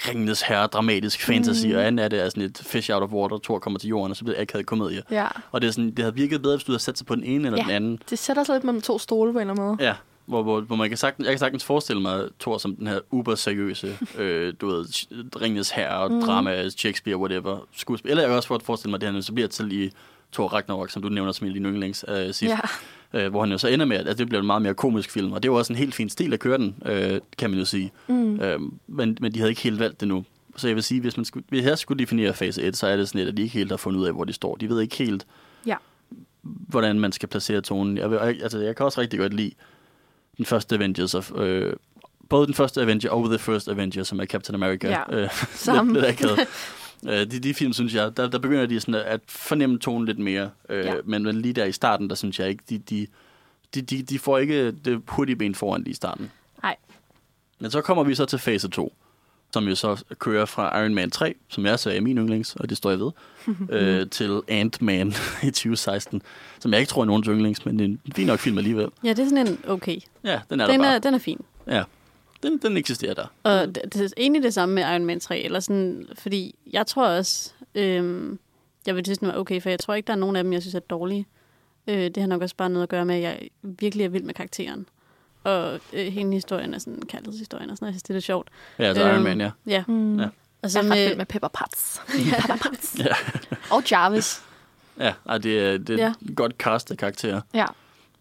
ringenes 0.09 0.41
herre, 0.41 0.67
dramatisk 0.67 1.25
fantasy, 1.25 1.67
mm. 1.67 1.75
og 1.75 1.85
anden 1.87 1.99
af 1.99 2.09
det 2.09 2.21
er 2.21 2.29
sådan 2.29 2.43
et 2.43 2.61
fish 2.63 2.91
out 2.91 3.03
of 3.03 3.09
water, 3.09 3.37
Thor 3.43 3.59
kommer 3.59 3.79
til 3.79 3.89
jorden, 3.89 4.11
og 4.11 4.15
så 4.17 4.23
bliver 4.23 4.35
det 4.37 4.41
akavet 4.41 4.65
komedie. 4.65 5.01
Ja. 5.11 5.27
Og 5.51 5.61
det, 5.61 5.67
er 5.67 5.71
sådan, 5.71 5.89
det 5.89 5.99
havde 5.99 6.15
virket 6.15 6.41
bedre, 6.41 6.55
hvis 6.55 6.63
du 6.63 6.71
havde 6.71 6.83
sat 6.83 6.97
sig 6.97 7.07
på 7.07 7.15
den 7.15 7.23
ene 7.23 7.47
eller 7.47 7.57
Ja. 7.57 7.63
den 7.63 7.71
anden. 7.71 7.99
Det 8.09 8.19
sætter 8.19 8.43
sig 8.43 8.55
lidt 8.55 8.63
mellem 8.63 8.81
to 8.81 8.99
stole 8.99 9.33
på 9.33 9.39
en 9.39 9.41
eller 9.49 9.53
anden 9.53 9.65
måde. 9.65 9.77
Ja, 9.87 9.93
hvor, 10.25 10.43
hvor, 10.43 10.61
hvor 10.61 10.75
man 10.75 10.89
kan 10.89 10.97
sagtens, 10.97 11.25
jeg 11.25 11.31
kan 11.31 11.39
sagtens 11.39 11.63
forestille 11.63 12.01
mig 12.01 12.23
Thor 12.39 12.57
som 12.57 12.75
den 12.75 12.87
her 12.87 12.99
uber-seriøse, 13.11 13.97
øh, 14.17 14.53
du 14.61 14.67
ved, 14.67 14.85
Ringens 15.41 15.69
Herre, 15.71 16.09
mm. 16.09 16.21
drama, 16.21 16.69
Shakespeare, 16.69 17.17
whatever, 17.17 17.57
skuespil. 17.75 18.09
Eller 18.11 18.23
jeg 18.23 18.29
kan 18.29 18.35
også 18.37 18.59
forestille 18.63 18.89
mig, 18.91 18.97
at 18.97 19.01
det 19.01 19.13
han 19.13 19.23
så 19.23 19.33
bliver 19.33 19.47
til 19.47 19.83
i 19.83 19.91
Thor 20.33 20.47
Ragnarok, 20.47 20.89
som 20.89 21.01
du 21.01 21.09
nævner 21.09 21.31
som 21.31 21.45
en 21.47 21.49
af 21.51 21.53
dine 21.53 21.69
yndlings 21.69 22.05
øh, 22.07 22.25
sidst. 22.25 22.43
Ja. 22.43 22.59
Øh, 23.13 23.29
hvor 23.31 23.39
han 23.41 23.51
jo 23.51 23.57
så 23.57 23.67
ender 23.67 23.85
med, 23.85 23.97
at 23.97 24.17
det 24.17 24.27
bliver 24.27 24.39
en 24.41 24.45
meget 24.47 24.61
mere 24.61 24.73
komisk 24.73 25.09
film. 25.11 25.31
Og 25.31 25.43
det 25.43 25.49
jo 25.49 25.55
også 25.55 25.73
en 25.73 25.77
helt 25.77 25.95
fin 25.95 26.09
stil 26.09 26.33
at 26.33 26.39
køre 26.39 26.57
den, 26.57 26.75
øh, 26.85 27.19
kan 27.37 27.49
man 27.49 27.59
jo 27.59 27.65
sige. 27.65 27.91
Mm. 28.07 28.39
Øh, 28.39 28.59
men, 28.87 29.17
men 29.21 29.31
de 29.33 29.39
havde 29.39 29.49
ikke 29.49 29.61
helt 29.61 29.79
valgt 29.79 29.99
det 29.99 30.07
nu. 30.07 30.25
Så 30.55 30.67
jeg 30.67 30.75
vil 30.75 30.83
sige, 30.83 31.01
hvis, 31.01 31.17
man 31.17 31.25
skulle, 31.25 31.45
hvis 31.49 31.65
jeg 31.65 31.77
skulle 31.77 31.99
definere 31.99 32.33
fase 32.33 32.61
1, 32.61 32.77
så 32.77 32.87
er 32.87 32.97
det 32.97 33.07
sådan 33.07 33.19
lidt, 33.19 33.29
at 33.29 33.37
de 33.37 33.41
ikke 33.41 33.53
helt 33.53 33.69
har 33.71 33.77
fundet 33.77 33.99
ud 33.99 34.05
af, 34.05 34.13
hvor 34.13 34.23
de 34.23 34.33
står. 34.33 34.55
De 34.55 34.69
ved 34.69 34.81
ikke 34.81 34.95
helt, 34.97 35.25
Ja. 35.65 35.75
hvordan 36.43 36.99
man 36.99 37.11
skal 37.11 37.29
placere 37.29 37.61
tonen. 37.61 37.97
Jeg, 37.97 38.11
vil, 38.11 38.17
altså, 38.17 38.59
jeg 38.59 38.75
kan 38.75 38.85
også 38.85 39.01
rigtig 39.01 39.19
godt 39.19 39.33
lide 39.33 39.51
den 40.37 40.45
første 40.45 40.75
Avengers. 40.75 41.13
Of, 41.15 41.31
øh, 41.35 41.73
både 42.29 42.45
den 42.45 42.53
første 42.53 42.81
Avenger 42.81 43.09
og 43.09 43.25
The 43.29 43.39
First 43.39 43.67
Avenger, 43.69 44.03
som 44.03 44.19
er 44.19 44.25
Captain 44.25 44.55
America. 44.55 44.87
Ja, 44.89 45.03
øh, 45.09 45.21
lidt, 45.67 45.93
lidt 45.93 46.05
akavet. 46.05 46.39
Øh, 47.07 47.13
de, 47.31 47.39
de 47.39 47.53
film, 47.53 47.73
synes 47.73 47.93
jeg, 47.95 48.17
der, 48.17 48.29
der 48.29 48.39
begynder 48.39 48.65
de 48.65 48.79
sådan 48.79 48.95
at, 48.95 49.21
fornemme 49.27 49.79
tonen 49.79 50.05
lidt 50.05 50.19
mere. 50.19 50.49
Øh, 50.69 50.85
Ja. 50.85 50.93
men, 51.05 51.23
men 51.23 51.41
lige 51.41 51.53
der 51.53 51.65
i 51.65 51.71
starten, 51.71 52.09
der 52.09 52.15
synes 52.15 52.39
jeg 52.39 52.49
ikke, 52.49 52.63
de, 52.69 52.77
de, 52.77 53.07
de, 53.75 53.81
de, 53.81 54.01
de 54.03 54.19
får 54.19 54.37
ikke 54.37 54.71
det 54.71 55.01
hurtige 55.07 55.35
ben 55.35 55.55
foran 55.55 55.81
lige 55.83 55.91
i 55.91 55.95
starten. 55.95 56.31
Nej. 56.63 56.75
Men 57.59 57.71
så 57.71 57.81
kommer 57.81 58.03
vi 58.03 58.15
så 58.15 58.25
til 58.25 58.39
fase 58.39 58.67
2, 58.67 58.93
som 59.53 59.67
jo 59.67 59.75
så 59.75 60.03
kører 60.19 60.45
fra 60.45 60.79
Iron 60.81 60.93
Man 60.93 61.11
3, 61.11 61.33
som 61.49 61.65
jeg 61.65 61.79
sagde 61.79 61.97
er 61.97 62.01
min 62.01 62.17
yndlings, 62.17 62.55
og 62.55 62.69
det 62.69 62.77
står 62.77 62.89
jeg 62.89 62.99
ved, 62.99 63.11
øh, 64.01 64.09
til 64.09 64.41
Ant-Man 64.47 65.07
i 65.43 65.51
2016, 65.51 66.21
som 66.59 66.71
jeg 66.71 66.79
ikke 66.79 66.89
tror 66.89 67.01
er 67.01 67.05
nogens 67.05 67.27
yndlings, 67.27 67.65
men 67.65 67.79
det 67.79 67.85
er 67.85 67.87
en 67.89 67.99
fin 68.15 68.27
nok 68.27 68.39
film 68.39 68.57
alligevel. 68.57 68.87
Ja, 69.03 69.09
det 69.09 69.19
er 69.19 69.25
sådan 69.29 69.47
en 69.47 69.59
okay. 69.67 69.97
Ja, 70.23 70.39
den 70.49 70.59
er 70.59 70.67
Den 70.67 70.79
der 70.79 70.85
er, 70.85 70.91
bare. 70.91 70.99
den 70.99 71.13
er 71.13 71.17
fin. 71.19 71.39
Ja, 71.67 71.83
den, 72.43 72.57
den 72.57 72.77
eksisterer 72.77 73.13
der. 73.13 73.25
Og 73.43 73.67
det, 73.75 73.81
det 73.93 74.01
er 74.01 74.09
egentlig 74.17 74.43
det 74.43 74.53
samme 74.53 74.75
med 74.75 74.83
Iron 74.83 75.05
Man 75.05 75.19
3, 75.19 75.39
eller 75.39 75.59
sådan, 75.59 76.07
fordi 76.17 76.55
jeg 76.73 76.87
tror 76.87 77.07
også, 77.07 77.53
øhm, 77.75 78.39
jeg 78.85 78.95
vil 78.95 79.05
synes, 79.05 79.17
den 79.19 79.27
var 79.27 79.35
okay, 79.37 79.61
for 79.61 79.69
jeg 79.69 79.79
tror 79.79 79.93
ikke, 79.93 80.07
der 80.07 80.13
er 80.13 80.17
nogen 80.17 80.35
af 80.35 80.43
dem, 80.43 80.53
jeg 80.53 80.61
synes 80.61 80.75
er 80.75 80.79
dårlige. 80.79 81.27
Øh, 81.87 81.95
det 82.03 82.17
har 82.17 82.27
nok 82.27 82.41
også 82.41 82.55
bare 82.55 82.69
noget 82.69 82.83
at 82.83 82.89
gøre 82.89 83.05
med, 83.05 83.15
at 83.15 83.21
jeg 83.21 83.39
virkelig 83.61 84.05
er 84.05 84.09
vild 84.09 84.23
med 84.23 84.33
karakteren. 84.33 84.85
Og 85.43 85.79
øh, 85.93 86.05
hele 86.13 86.31
historien 86.31 86.73
er 86.73 86.77
sådan 86.79 87.01
kærlighedshistorien 87.07 87.69
og 87.69 87.77
sådan 87.77 87.83
noget. 87.85 87.91
Jeg 87.91 87.95
synes, 87.95 88.03
det 88.03 88.09
er 88.09 88.13
lidt 88.13 88.25
sjovt. 88.25 88.47
Ja, 88.79 88.83
altså 88.83 89.03
Øhm, 89.03 89.11
Iron 89.13 89.23
Man, 89.23 89.41
ja. 89.41 89.51
Ja. 89.67 89.83
Mm. 89.87 90.19
Ja. 90.19 90.27
Og 90.61 90.71
så 90.71 90.79
Jeg 90.81 90.89
er 90.89 90.95
vild 90.95 91.07
med, 91.09 91.15
med 91.17 91.25
Pepper 91.25 91.47
Potts. 91.47 92.01
Pepper 92.39 92.57
Potts. 92.61 92.95
Ja, 92.99 93.15
Og 93.71 93.83
Jarvis. 93.91 94.41
ja 94.99 95.13
ej, 95.25 95.37
det 95.37 95.59
er, 95.59 95.77
det 95.77 95.89
er 95.99 96.03
Ja. 96.05 96.13
et 96.29 96.35
godt 96.35 96.53
cast 96.57 96.91
af 96.91 96.97
karakterer. 96.97 97.41
Ja. 97.53 97.65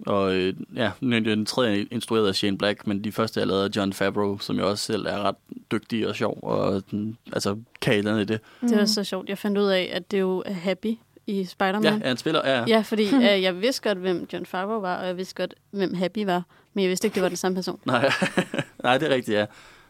Og 0.07 0.35
øh, 0.35 0.55
ja, 0.77 0.91
nu 1.01 1.17
er 1.17 1.21
den 1.21 1.47
tredje 1.47 1.87
instrueret 1.91 2.29
af 2.29 2.35
Shane 2.35 2.59
Black, 2.59 2.87
men 2.87 3.05
de 3.05 3.12
første 3.12 3.41
er 3.41 3.45
lavet 3.45 3.65
af 3.65 3.77
John 3.77 3.93
Favreau, 3.93 4.38
som 4.38 4.59
jo 4.59 4.69
også 4.69 4.85
selv 4.85 5.07
er 5.07 5.19
ret 5.23 5.37
dygtig 5.73 6.09
og 6.09 6.17
sjov, 6.17 6.38
og 6.43 6.83
den, 6.91 7.19
altså 7.33 7.57
kan 7.81 8.07
et 8.07 8.21
i 8.21 8.25
det. 8.25 8.41
det 8.61 8.79
var 8.79 8.85
så 8.85 9.05
sjovt. 9.05 9.29
Jeg 9.29 9.38
fandt 9.38 9.59
ud 9.59 9.67
af, 9.67 9.91
at 9.93 10.11
det 10.11 10.21
jo 10.21 10.43
er 10.47 10.53
Happy 10.53 10.99
i 11.27 11.45
Spider-Man. 11.45 11.85
Ja, 11.85 12.09
han 12.09 12.17
spiller, 12.17 12.41
ja. 12.45 12.65
Ja, 12.69 12.81
fordi 12.81 13.15
øh, 13.27 13.43
jeg 13.43 13.61
vidste 13.61 13.88
godt, 13.88 13.99
hvem 13.99 14.29
John 14.33 14.47
Favreau 14.47 14.81
var, 14.81 14.97
og 14.97 15.07
jeg 15.07 15.17
vidste 15.17 15.35
godt, 15.35 15.55
hvem 15.71 15.95
Happy 15.95 16.25
var. 16.25 16.43
Men 16.75 16.83
jeg 16.83 16.88
vidste 16.88 17.07
ikke, 17.07 17.15
det 17.15 17.23
var 17.23 17.29
den 17.29 17.37
samme 17.37 17.57
person. 17.57 17.81
Nej, 17.87 18.11
nej, 18.85 18.99
det 18.99 19.11
er 19.11 19.15
rigtigt, 19.15 19.37
ja. 19.37 19.47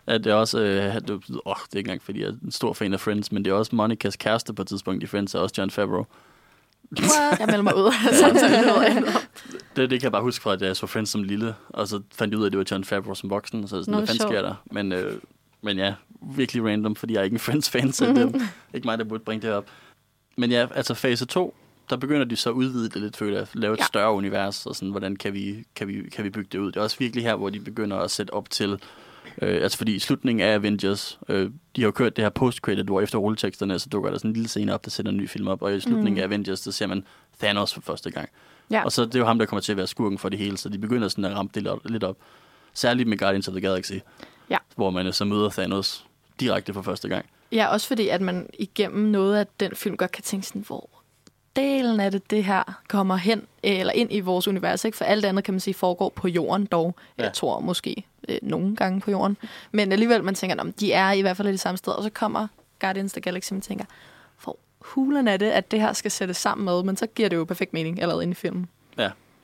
Ja, 0.08 0.18
det 0.18 0.26
er 0.26 0.34
også, 0.34 0.60
øh, 0.60 0.94
det, 0.94 1.10
åh, 1.10 1.20
det 1.20 1.74
er 1.74 1.76
ikke 1.76 1.78
engang, 1.78 2.02
fordi 2.02 2.20
jeg 2.20 2.28
er 2.28 2.32
en 2.44 2.50
stor 2.50 2.72
fan 2.72 2.92
af 2.92 3.00
Friends, 3.00 3.32
men 3.32 3.44
det 3.44 3.50
er 3.50 3.54
også 3.54 3.76
Monikas 3.76 4.16
kæreste 4.16 4.54
på 4.54 4.62
et 4.62 4.68
tidspunkt 4.68 5.02
i 5.02 5.06
Friends, 5.06 5.34
er 5.34 5.38
også 5.38 5.54
John 5.58 5.70
Favreau. 5.70 6.06
Jeg 7.38 7.46
melder 7.46 7.62
mig 7.62 7.76
ud. 7.76 7.92
Det, 9.76 9.90
det 9.90 10.00
kan 10.00 10.02
jeg 10.02 10.12
bare 10.12 10.22
huske 10.22 10.42
fra, 10.42 10.56
da 10.56 10.66
jeg 10.66 10.76
så 10.76 10.86
Friends 10.86 11.10
som 11.10 11.22
lille, 11.22 11.54
og 11.68 11.88
så 11.88 12.00
fandt 12.14 12.32
jeg 12.32 12.38
ud 12.38 12.44
af, 12.44 12.46
at 12.46 12.52
det 12.52 12.58
var 12.58 12.66
John 12.70 12.84
Favreau 12.84 13.14
som 13.14 13.30
voksen, 13.30 13.68
så 13.68 13.76
er 13.76 13.78
det 13.78 13.84
sådan, 13.84 13.92
Nå, 13.92 13.98
hvad 13.98 14.06
fanden 14.06 14.28
sker 14.28 14.42
der? 14.42 14.54
Men, 14.70 14.92
øh, 14.92 15.18
men 15.62 15.78
ja, 15.78 15.94
virkelig 16.36 16.64
random, 16.64 16.96
fordi 16.96 17.14
jeg 17.14 17.20
er 17.20 17.24
ikke 17.24 17.34
en 17.34 17.40
Friends-fan, 17.40 17.92
så 17.92 18.06
det 18.06 18.18
er 18.18 18.48
ikke 18.74 18.86
mig, 18.86 18.98
der 18.98 19.04
burde 19.04 19.24
bringe 19.24 19.46
det 19.46 19.54
op. 19.54 19.66
Men 20.36 20.50
ja, 20.50 20.66
altså 20.74 20.94
fase 20.94 21.26
2, 21.26 21.54
der 21.90 21.96
begynder 21.96 22.24
de 22.24 22.36
så 22.36 22.50
at 22.50 22.54
udvide 22.54 22.88
det 22.88 23.02
lidt, 23.02 23.16
føler 23.16 23.38
jeg. 23.38 23.46
Lave 23.54 23.74
et 23.74 23.78
ja. 23.78 23.84
større 23.84 24.12
univers, 24.12 24.66
og 24.66 24.76
sådan, 24.76 24.90
hvordan 24.90 25.16
kan 25.16 25.32
vi, 25.32 25.64
kan, 25.74 25.88
vi, 25.88 26.02
kan 26.12 26.24
vi 26.24 26.30
bygge 26.30 26.48
det 26.52 26.58
ud. 26.58 26.66
Det 26.66 26.76
er 26.76 26.80
også 26.80 26.98
virkelig 26.98 27.24
her, 27.24 27.34
hvor 27.34 27.50
de 27.50 27.60
begynder 27.60 27.96
at 27.96 28.10
sætte 28.10 28.34
op 28.34 28.50
til... 28.50 28.78
Øh, 29.42 29.62
altså 29.62 29.78
fordi 29.78 29.94
i 29.94 29.98
slutningen 29.98 30.46
af 30.48 30.54
Avengers, 30.54 31.18
øh, 31.28 31.50
de 31.76 31.80
har 31.82 31.86
jo 31.86 31.90
kørt 31.90 32.16
det 32.16 32.24
her 32.24 32.30
post-credit, 32.30 32.84
hvor 32.86 33.00
efter 33.00 33.18
rulleteksterne, 33.18 33.78
så 33.78 33.88
dukker 33.88 34.10
der 34.10 34.18
sådan 34.18 34.28
en 34.30 34.34
lille 34.34 34.48
scene 34.48 34.74
op, 34.74 34.84
der 34.84 34.90
sætter 34.90 35.12
en 35.12 35.18
ny 35.18 35.28
film 35.28 35.48
op, 35.48 35.62
og 35.62 35.74
i 35.74 35.80
slutningen 35.80 36.14
Mm. 36.14 36.18
af 36.20 36.24
Avengers, 36.24 36.60
der 36.60 36.70
ser 36.70 36.86
man 36.86 37.04
Thanos 37.40 37.74
for 37.74 37.80
første 37.80 38.10
gang. 38.10 38.28
Ja. 38.70 38.84
Og 38.84 38.92
så 38.92 39.04
det 39.04 39.14
er 39.14 39.18
jo 39.18 39.24
ham, 39.26 39.38
der 39.38 39.46
kommer 39.46 39.60
til 39.60 39.72
at 39.72 39.76
være 39.76 39.86
skurken 39.86 40.18
for 40.18 40.28
det 40.28 40.38
hele, 40.38 40.56
så 40.58 40.68
de 40.68 40.78
begynder 40.78 41.08
sådan 41.08 41.24
at 41.24 41.36
ramme 41.36 41.50
det 41.54 41.62
lidt- 41.84 42.04
op. 42.04 42.16
Særligt 42.74 43.08
med 43.08 43.18
Guardians 43.18 43.48
of 43.48 43.52
the 43.52 43.60
Galaxy, 43.60 43.92
Ja. 44.50 44.56
hvor 44.76 44.90
man 44.90 45.12
så 45.12 45.24
møder 45.24 45.48
Thanos 45.50 46.06
direkte 46.40 46.72
for 46.74 46.82
første 46.82 47.08
gang. 47.08 47.26
Ja, 47.52 47.66
også 47.66 47.86
fordi, 47.88 48.08
at 48.08 48.20
man 48.20 48.46
igennem 48.58 49.08
noget 49.08 49.36
af 49.36 49.46
den 49.60 49.76
film 49.76 49.96
godt 49.96 50.12
kan 50.12 50.22
tænke 50.22 50.46
sådan, 50.46 50.64
hvor 50.66 50.90
delen 51.56 52.00
af 52.00 52.10
det, 52.10 52.30
det 52.30 52.44
her 52.44 52.80
kommer 52.88 53.16
hen, 53.16 53.42
eller 53.62 53.92
ind 53.92 54.12
i 54.12 54.20
vores 54.20 54.48
univers, 54.48 54.84
ikke? 54.84 54.96
For 54.96 55.04
alt 55.04 55.24
andet 55.24 55.44
kan 55.44 55.54
man 55.54 55.60
sige 55.60 55.74
foregår 55.74 56.08
på 56.16 56.28
jorden 56.28 56.66
dog. 56.66 56.94
Ja. 57.18 57.22
Ja. 57.22 57.26
Jeg 57.28 57.34
tror 57.34 57.60
måske 57.60 58.04
øh, 58.28 58.38
nogle 58.42 58.76
gange 58.76 59.00
på 59.00 59.10
jorden. 59.10 59.36
Men 59.72 59.92
alligevel, 59.92 60.24
man 60.24 60.34
tænker, 60.34 60.56
om 60.60 60.72
de 60.72 60.92
er 60.92 61.12
i 61.12 61.20
hvert 61.20 61.36
fald 61.36 61.48
i 61.48 61.52
det 61.52 61.60
samme 61.60 61.78
sted, 61.78 61.92
og 61.92 62.02
så 62.02 62.10
kommer 62.10 62.46
Guardians 62.80 63.12
of 63.12 63.14
the 63.14 63.20
Galaxy, 63.20 63.52
man 63.52 63.60
tænker, 63.60 63.84
hvor 64.44 64.56
hulen 64.80 65.28
er 65.28 65.36
det, 65.36 65.46
at 65.50 65.70
det 65.70 65.80
her 65.80 65.92
skal 65.92 66.10
sættes 66.10 66.36
sammen 66.36 66.64
med, 66.64 66.82
men 66.82 66.96
så 66.96 67.06
giver 67.06 67.28
det 67.28 67.36
jo 67.36 67.44
perfekt 67.44 67.72
mening 67.72 68.02
allerede 68.02 68.22
inde 68.22 68.32
i 68.32 68.34
filmen. 68.34 68.68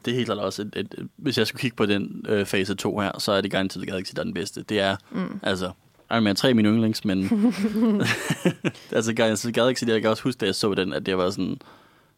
Det 0.05 0.11
er 0.11 0.15
helt 0.17 0.27
klart 0.27 0.39
også 0.39 0.63
et, 0.63 0.73
et, 0.77 0.95
et, 0.99 1.09
hvis 1.17 1.39
jeg 1.39 1.47
skulle 1.47 1.61
kigge 1.61 1.77
på 1.77 1.87
den 1.87 2.25
øh, 2.29 2.47
fase 2.47 2.75
2 2.75 2.99
her, 2.99 3.19
så 3.19 3.33
er 3.33 3.41
det 3.41 3.51
Guardians 3.51 3.77
of 3.77 3.81
the 3.83 3.91
Galaxy, 3.91 4.13
der 4.15 4.21
er 4.21 4.25
den 4.25 4.35
bedste. 4.35 4.63
Det 4.63 4.81
er, 4.81 4.97
Mm. 5.11 5.41
altså, 5.43 5.71
Iron 6.11 6.23
Man 6.23 6.37
3 6.37 6.51
er 6.51 6.55
min 6.55 6.67
yndlings, 6.67 7.05
men 7.05 7.23
altså 8.93 9.13
Guardians 9.15 9.45
of 9.45 9.53
the 9.53 9.61
Galaxy, 9.63 9.85
det, 9.85 9.93
jeg 9.93 10.01
kan 10.01 10.11
også 10.11 10.23
huske, 10.23 10.39
da 10.39 10.47
jeg 10.47 10.55
så 10.55 10.75
den, 10.75 10.93
at 10.93 11.07
det 11.07 11.17
var 11.19 11.31
sådan 11.31 11.59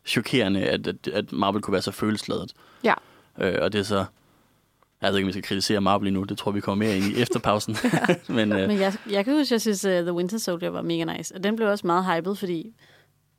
chokerende, 0.04 0.60
at, 0.60 0.86
at, 0.86 1.08
at 1.08 1.32
Marvel 1.32 1.62
kunne 1.62 1.72
være 1.72 1.82
så 1.82 1.90
følelsladet. 1.90 2.52
Ja. 2.84 2.94
Øh, 3.38 3.58
og 3.62 3.72
det 3.72 3.78
er 3.78 3.82
så, 3.82 4.04
jeg 5.02 5.10
ved 5.10 5.18
ikke, 5.18 5.24
om 5.24 5.28
vi 5.28 5.32
skal 5.32 5.42
kritisere 5.42 5.80
Marvel 5.80 6.08
endnu, 6.08 6.22
det 6.22 6.38
tror 6.38 6.50
vi 6.50 6.60
kommer 6.60 6.84
mere 6.86 6.96
ind 6.96 7.04
i 7.04 7.22
efter 7.22 7.40
pausen. 7.40 7.76
men 8.28 8.52
øh, 8.52 8.68
Men 8.68 8.78
jeg, 8.78 8.96
jeg 9.10 9.24
kan 9.24 9.34
huske, 9.34 9.48
at 9.48 9.52
jeg 9.52 9.60
synes, 9.60 9.84
uh, 9.84 9.90
The 9.90 10.12
Winter 10.12 10.38
Soldier 10.38 10.70
var 10.70 10.82
mega 10.82 11.16
nice. 11.16 11.34
Og 11.34 11.44
den 11.44 11.56
blev 11.56 11.68
også 11.68 11.86
meget 11.86 12.04
hyped, 12.04 12.34
fordi 12.34 12.74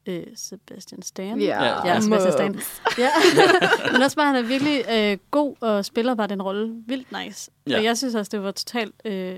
uh, 0.10 0.16
Sebastian 0.36 1.02
Stan. 1.02 1.42
Ja, 1.42 1.88
ja 1.88 2.00
Sebastian 2.00 2.34
Stan. 2.34 2.60
Ja. 2.98 3.10
Men 3.92 4.02
også 4.02 4.16
bare, 4.16 4.28
han 4.28 4.36
er 4.36 4.48
virkelig 4.48 4.84
øh, 4.92 5.18
god 5.32 5.56
og 5.60 5.86
spiller 5.86 6.16
bare 6.16 6.28
den 6.28 6.42
rolle 6.42 6.84
vildt 6.88 7.08
nice. 7.26 7.52
Ja. 7.68 7.72
Ja. 7.72 7.78
Og 7.78 7.84
jeg 7.84 7.98
synes 7.98 8.16
også, 8.16 8.30
det 8.30 8.44
var 8.44 8.52
totalt 8.52 8.96
øh, 9.06 9.38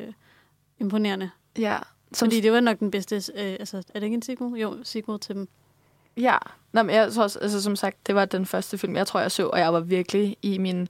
imponerende. 0.79 1.29
Ja. 1.57 1.77
Som, 2.13 2.25
Fordi 2.25 2.41
det 2.41 2.51
var 2.51 2.59
nok 2.59 2.79
den 2.79 2.91
bedste... 2.91 3.15
Øh, 3.15 3.21
altså, 3.59 3.77
er 3.77 3.99
det 3.99 4.03
ikke 4.03 4.15
en 4.15 4.21
sequel? 4.21 4.61
Jo, 4.61 4.77
sequel 4.83 5.19
til 5.19 5.35
dem. 5.35 5.47
Ja, 6.17 6.37
Nå, 6.73 6.83
men 6.83 6.95
jeg 6.95 7.13
tror 7.13 7.23
også, 7.23 7.39
altså, 7.39 7.61
som 7.61 7.75
sagt, 7.75 8.07
det 8.07 8.15
var 8.15 8.25
den 8.25 8.45
første 8.45 8.77
film, 8.77 8.95
jeg 8.95 9.07
tror, 9.07 9.19
jeg 9.19 9.31
så, 9.31 9.47
og 9.47 9.59
jeg 9.59 9.73
var 9.73 9.79
virkelig 9.79 10.37
i 10.41 10.57
min 10.57 10.87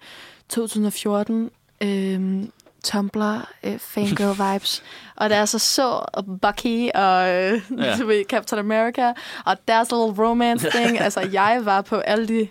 2014 0.49 1.49
øhm, 1.83 2.51
Tumblr 2.83 3.49
øh, 3.63 3.79
fangirl 3.79 4.35
vibes. 4.53 4.83
og 5.15 5.29
da 5.29 5.37
jeg 5.37 5.47
så 5.47 5.59
så 5.59 6.05
Bucky 6.41 6.89
og 6.95 7.29
øh, 7.29 7.61
Ja. 7.77 8.23
Captain 8.29 8.59
America, 8.59 9.13
og 9.45 9.57
deres 9.67 9.91
little 9.91 10.25
romance 10.25 10.69
thing, 10.69 10.99
altså 10.99 11.19
jeg 11.21 11.61
var 11.63 11.81
på 11.81 11.95
alle 11.97 12.27
de 12.27 12.47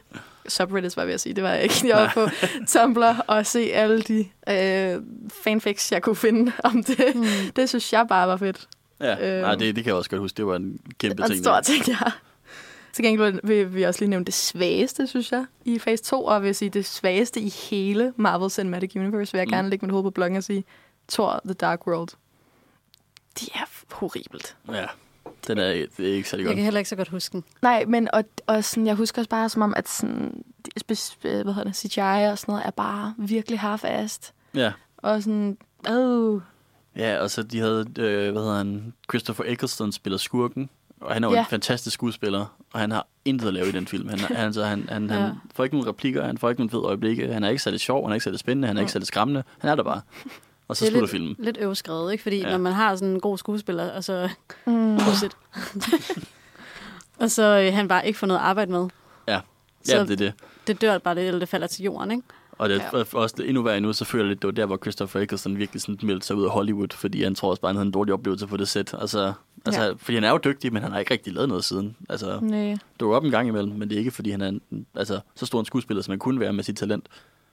subreddits, 0.49 0.97
var 0.97 1.03
jeg 1.03 1.07
ved 1.07 1.15
at 1.15 1.21
sige, 1.21 1.35
det 1.35 1.45
var 1.45 1.51
jeg 1.51 1.63
ikke. 1.63 1.75
Jeg 1.89 1.97
var 1.97 2.11
på 2.15 2.29
Tumblr 2.73 3.21
og 3.27 3.47
se 3.47 3.61
alle 3.73 4.03
de 4.03 4.27
øh, 4.49 5.03
fanfics, 5.45 5.93
jeg 5.93 6.03
kunne 6.03 6.17
finde 6.17 6.53
om 6.65 6.85
det. 6.85 7.15
Mm. 7.15 7.25
Det 7.57 7.69
synes 7.69 7.93
jeg 7.93 8.07
bare 8.09 8.29
var 8.29 8.37
fedt. 8.37 8.69
ja, 9.01 9.37
øh, 9.37 9.43
nej, 9.43 9.55
det, 9.55 9.77
det 9.77 9.85
kan 9.85 9.91
jeg 9.91 9.95
også 9.95 10.11
godt 10.11 10.21
huske, 10.21 10.37
det 10.37 10.47
var 10.47 10.57
en 10.57 10.79
kæmpe 10.99 11.23
en 11.23 11.29
ting. 11.31 11.45
stor 11.45 11.53
der. 11.55 11.61
ting, 11.61 11.89
ja. 11.89 11.97
Til 12.93 13.05
gengæld 13.05 13.41
vil 13.45 13.75
vi 13.75 13.83
også 13.83 14.01
lige 14.01 14.11
nævne 14.11 14.25
det 14.25 14.35
svageste, 14.35 15.07
synes 15.07 15.33
jeg, 15.33 15.47
i 15.65 15.79
fase 15.79 16.03
2, 16.05 16.25
og 16.25 16.35
jeg 16.35 16.43
vil 16.43 16.55
sige 16.55 16.69
det 16.71 16.87
svageste 16.87 17.41
i 17.41 17.49
hele 17.71 18.13
Marvel 18.17 18.51
Cinematic 18.51 18.97
Universe, 18.97 19.33
vil 19.33 19.39
jeg 19.39 19.47
Mm. 19.47 19.51
gerne 19.53 19.71
lægge 19.71 19.87
mit 19.87 19.93
hoved 19.93 20.03
på 20.05 20.11
bloggen 20.11 20.37
og 20.37 20.45
sige, 20.45 20.65
Thor 21.09 21.41
The 21.45 21.55
Dark 21.55 21.87
World. 21.87 22.09
Det 23.41 23.49
er 23.55 23.95
horribelt. 23.95 24.57
Ja, 24.73 24.87
den 25.47 25.59
er, 25.59 25.65
det 25.97 26.11
er 26.11 26.15
ikke 26.15 26.29
særlig 26.29 26.43
Jeg 26.45 26.49
godt. 26.49 26.57
kan 26.57 26.65
heller 26.65 26.79
ikke 26.81 26.91
så 26.91 26.97
godt 26.97 27.09
huske 27.09 27.33
den. 27.33 27.45
Nej, 27.63 27.85
men 27.85 28.09
og, 28.15 28.25
og 28.47 28.65
sådan, 28.65 28.87
jeg 28.87 28.95
husker 28.95 29.21
også 29.23 29.29
bare 29.31 29.49
som 29.49 29.63
om, 29.63 29.75
at 29.77 29.89
sådan, 29.89 30.45
spe- 30.81 31.19
hvad 31.21 31.45
hedder 31.45 31.65
det, 31.65 31.77
CGI 31.77 32.01
og 32.01 32.39
sådan 32.39 32.53
noget 32.53 32.67
er 32.67 32.71
bare 32.71 33.15
virkelig 33.19 33.59
half-assed. 33.61 34.33
Ja. 34.55 34.73
Og 34.97 35.23
sådan, 35.23 35.59
oh, 35.89 36.41
Ja, 36.97 37.19
og 37.21 37.31
så 37.31 37.43
de 37.43 37.59
havde, 37.59 37.81
øh, 37.99 38.33
hvad 38.33 38.43
hedder 38.43 38.57
han, 38.57 38.93
Christopher 39.11 39.45
Eccleston 39.49 39.93
spiller 39.93 40.17
skurken, 40.17 40.71
og 41.03 41.15
han 41.15 41.25
er 41.25 41.29
jo 41.29 41.35
Ja. 41.35 41.41
en 41.41 41.47
fantastisk 41.47 41.95
skuespiller, 41.95 42.47
og 42.73 42.81
han 42.81 42.91
har 42.91 43.07
intet 43.25 43.49
at 43.49 43.55
lave 43.55 43.69
i 43.69 43.73
den 43.73 43.87
film. 43.87 44.09
Han, 44.09 44.19
han, 44.19 44.37
altså, 44.47 44.65
han, 44.65 44.87
han, 44.89 45.11
Ja. 45.11 45.15
han 45.17 45.35
får 45.55 45.65
ikke 45.65 45.77
nogen 45.77 45.89
replikker, 45.89 46.25
han 46.27 46.39
får 46.39 46.49
ikke 46.51 46.61
nogen 46.61 46.71
fede 46.71 46.83
øjeblikke, 46.83 47.33
han 47.33 47.45
er 47.45 47.49
ikke 47.49 47.63
særlig 47.63 47.81
sjov, 47.81 48.05
han 48.05 48.11
er 48.11 48.15
ikke 48.15 48.25
særlig 48.25 48.41
spændende, 48.41 48.69
han 48.69 48.77
er 48.77 48.81
ikke 48.81 48.91
Ja. 48.91 48.93
særlig 48.93 49.07
skræmmende, 49.07 49.43
han 49.59 49.71
er 49.71 49.75
der 49.75 49.83
bare. 49.83 50.01
Og 50.69 50.77
så 50.77 50.85
Det 50.85 50.89
er 50.89 50.93
slutter 50.93 51.01
lidt, 51.01 51.11
filmen. 51.11 51.37
lidt 51.39 51.57
øvskrevet, 51.61 52.13
ikke? 52.13 52.23
Fordi 52.23 52.39
Ja. 52.39 52.51
når 52.51 52.59
man 52.59 52.73
har 52.73 52.97
sådan 52.97 53.15
en 53.15 53.21
god 53.21 53.39
skuespiller, 53.39 53.91
og 53.91 54.05
så... 54.05 54.29
mm, 54.67 54.97
og 57.21 57.31
så 57.31 57.43
øh, 57.67 57.75
han 57.75 57.89
bare 57.89 58.07
ikke 58.07 58.19
får 58.19 58.27
noget 58.27 58.41
at 58.41 58.47
arbejde 58.47 58.73
med. 58.73 58.89
Ja, 59.29 59.41
Så 59.85 59.97
ja 59.97 60.03
det 60.03 60.11
er 60.11 60.17
det. 60.17 60.33
det 60.67 60.81
dør 60.81 60.99
bare 60.99 61.15
lidt, 61.15 61.27
eller 61.27 61.39
det 61.39 61.49
falder 61.49 61.67
til 61.67 61.85
jorden, 61.85 62.11
ikke? 62.11 62.23
Og 62.53 62.69
det 62.69 62.77
er 62.83 62.99
Ja. 62.99 63.05
også 63.19 63.35
det 63.39 63.49
endnu 63.49 63.63
værre 63.63 63.77
endnu, 63.77 63.93
så 63.93 64.05
føler 64.05 64.25
jeg 64.25 64.29
lidt, 64.29 64.43
det 64.43 64.47
var 64.47 64.53
der, 64.53 64.67
hvor 64.67 64.77
Christopher 64.77 65.21
Eccleston 65.21 65.59
virkelig 65.59 65.83
sådan 65.83 65.99
meldte 66.03 66.27
sig 66.27 66.37
ud 66.37 66.45
af 66.45 66.51
Hollywood, 66.51 66.89
fordi 66.95 67.23
han 67.23 67.35
tror 67.35 67.51
også 67.51 67.63
bare, 67.63 67.69
han 67.69 67.77
havde 67.77 67.87
en 67.87 67.93
dårlig 67.93 68.15
oplevelse 68.15 68.47
på 68.47 68.57
det 68.57 68.69
sæt. 68.69 68.95
Altså, 69.01 69.33
altså 69.67 69.83
Ja. 69.83 69.93
fordi 69.93 70.15
han 70.15 70.25
er 70.25 70.31
jo 70.31 70.39
dygtig, 70.45 70.73
men 70.73 70.83
han 70.83 70.93
har 70.93 70.99
ikke 70.99 71.11
rigtig 71.11 71.33
lavet 71.33 71.49
noget 71.49 71.65
siden. 71.65 71.97
Altså, 72.09 72.41
nej. 72.41 72.77
dukker 73.01 73.17
op 73.17 73.25
en 73.25 73.31
gang 73.31 73.49
imellem, 73.49 73.73
men 73.73 73.89
det 73.89 73.95
er 73.95 73.99
ikke, 73.99 74.11
fordi 74.11 74.31
han 74.31 74.41
er 74.41 74.49
en, 74.49 74.87
altså, 74.95 75.21
så 75.35 75.47
stor 75.47 75.61
en 75.61 75.67
skuespiller, 75.67 76.03
som 76.03 76.13
han 76.13 76.19
kunne 76.19 76.41
være 76.41 76.53
med 76.53 76.65
sit 76.65 76.77
talent. 76.77 77.07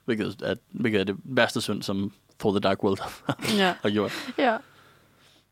Hvilket 0.05 0.35
er, 0.43 0.55
hvilket 0.71 0.99
er 1.01 1.05
det 1.05 1.15
værste 1.23 1.61
synd, 1.61 1.83
som 1.83 2.11
For 2.39 2.51
the 2.51 2.59
Dark 2.59 2.83
World 2.83 2.97
Ja. 3.57 3.73
har 3.81 3.89
gjort. 3.89 4.11
Ja. 4.37 4.57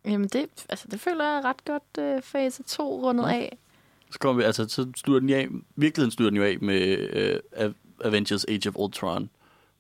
Jamen 0.05 0.27
det, 0.27 0.45
altså 0.69 0.87
det 0.91 0.99
føler 0.99 1.25
jeg 1.33 1.41
ret 1.45 1.65
godt 1.65 1.83
øh, 1.99 2.21
fase 2.21 2.63
2 2.63 3.03
rundet 3.03 3.23
Ja. 3.23 3.29
af. 3.33 3.57
Så, 4.11 4.19
kommer 4.19 4.41
vi, 4.41 4.45
altså, 4.45 4.67
så 4.69 4.87
slutter 4.97 5.19
den 5.19 5.29
af, 5.29 5.47
virkeligheden 5.75 6.11
slutter 6.11 6.29
den 6.29 6.37
jo 6.37 6.43
af 6.43 6.57
med 6.61 6.97
øh, 7.13 7.39
Av- 7.55 7.73
Avengers 8.07 8.45
Age 8.45 8.69
of 8.69 8.75
Ultron, 8.77 9.29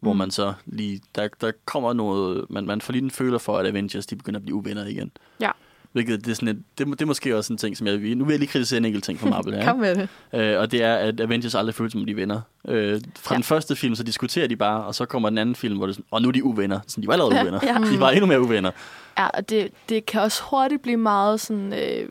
hvor 0.07 0.13
Mm. 0.13 0.17
man 0.17 0.31
så 0.31 0.53
lige, 0.65 1.01
der, 1.15 1.27
der 1.41 1.51
kommer 1.65 1.93
noget, 1.93 2.45
man, 2.49 2.65
man 2.65 2.81
får 2.81 2.93
lige 2.93 3.03
en 3.03 3.11
føler 3.11 3.37
for, 3.37 3.57
at 3.57 3.65
Avengers 3.67 4.05
de 4.05 4.15
begynder 4.15 4.39
at 4.39 4.43
blive 4.43 4.55
uvenner 4.55 4.85
igen. 4.85 5.11
Ja. 5.41 5.51
Hvilket 5.91 6.25
det 6.25 6.31
er, 6.31 6.35
sådan 6.35 6.47
et, 6.47 6.63
det, 6.77 6.87
det 6.87 7.01
er 7.01 7.05
måske 7.05 7.37
også 7.37 7.53
en 7.53 7.57
ting, 7.57 7.77
som 7.77 7.87
jeg 7.87 7.97
nu 8.15 8.25
vil 8.25 8.33
jeg 8.33 8.39
lige 8.39 8.49
kritisere 8.49 8.77
en 8.77 8.85
enkelt 8.85 9.03
ting 9.03 9.19
fra 9.19 9.29
Marvel 9.29 9.53
her. 9.55 9.65
Kom 9.65 9.79
med 9.79 9.95
det. 9.95 10.09
Øh, 10.33 10.59
og 10.59 10.71
det 10.71 10.83
er, 10.83 10.95
at 10.95 11.19
Avengers 11.21 11.55
aldrig 11.55 11.75
føles 11.75 11.91
som, 11.91 12.05
de 12.05 12.11
er 12.11 12.15
venner. 12.15 12.41
Øh, 12.67 13.01
fra 13.19 13.33
Ja. 13.33 13.33
ja. 13.33 13.35
den 13.35 13.43
første 13.43 13.75
film, 13.75 13.95
så 13.95 14.03
diskuterer 14.03 14.47
de 14.47 14.55
bare, 14.55 14.83
og 14.83 14.95
så 14.95 15.05
kommer 15.05 15.29
den 15.29 15.37
anden 15.37 15.55
film, 15.55 15.77
hvor 15.77 15.85
det 15.85 15.91
er 15.93 15.95
sådan, 15.95 16.05
og 16.11 16.21
nu 16.21 16.27
er 16.27 16.31
de 16.31 16.43
uvenner. 16.43 16.79
Sådan, 16.87 17.01
de 17.01 17.07
var 17.07 17.13
allerede 17.13 17.41
uvenner. 17.41 17.59
Ja. 17.63 17.91
De 17.91 17.99
var 17.99 18.09
endnu 18.11 18.25
mere 18.25 18.41
uvenner. 18.41 18.71
Ja, 19.17 19.27
og 19.27 19.49
det, 19.49 19.71
det 19.89 20.05
kan 20.05 20.21
også 20.21 20.43
hurtigt 20.43 20.81
blive 20.81 20.97
meget 20.97 21.39
sådan, 21.41 21.73
øh, 21.73 22.09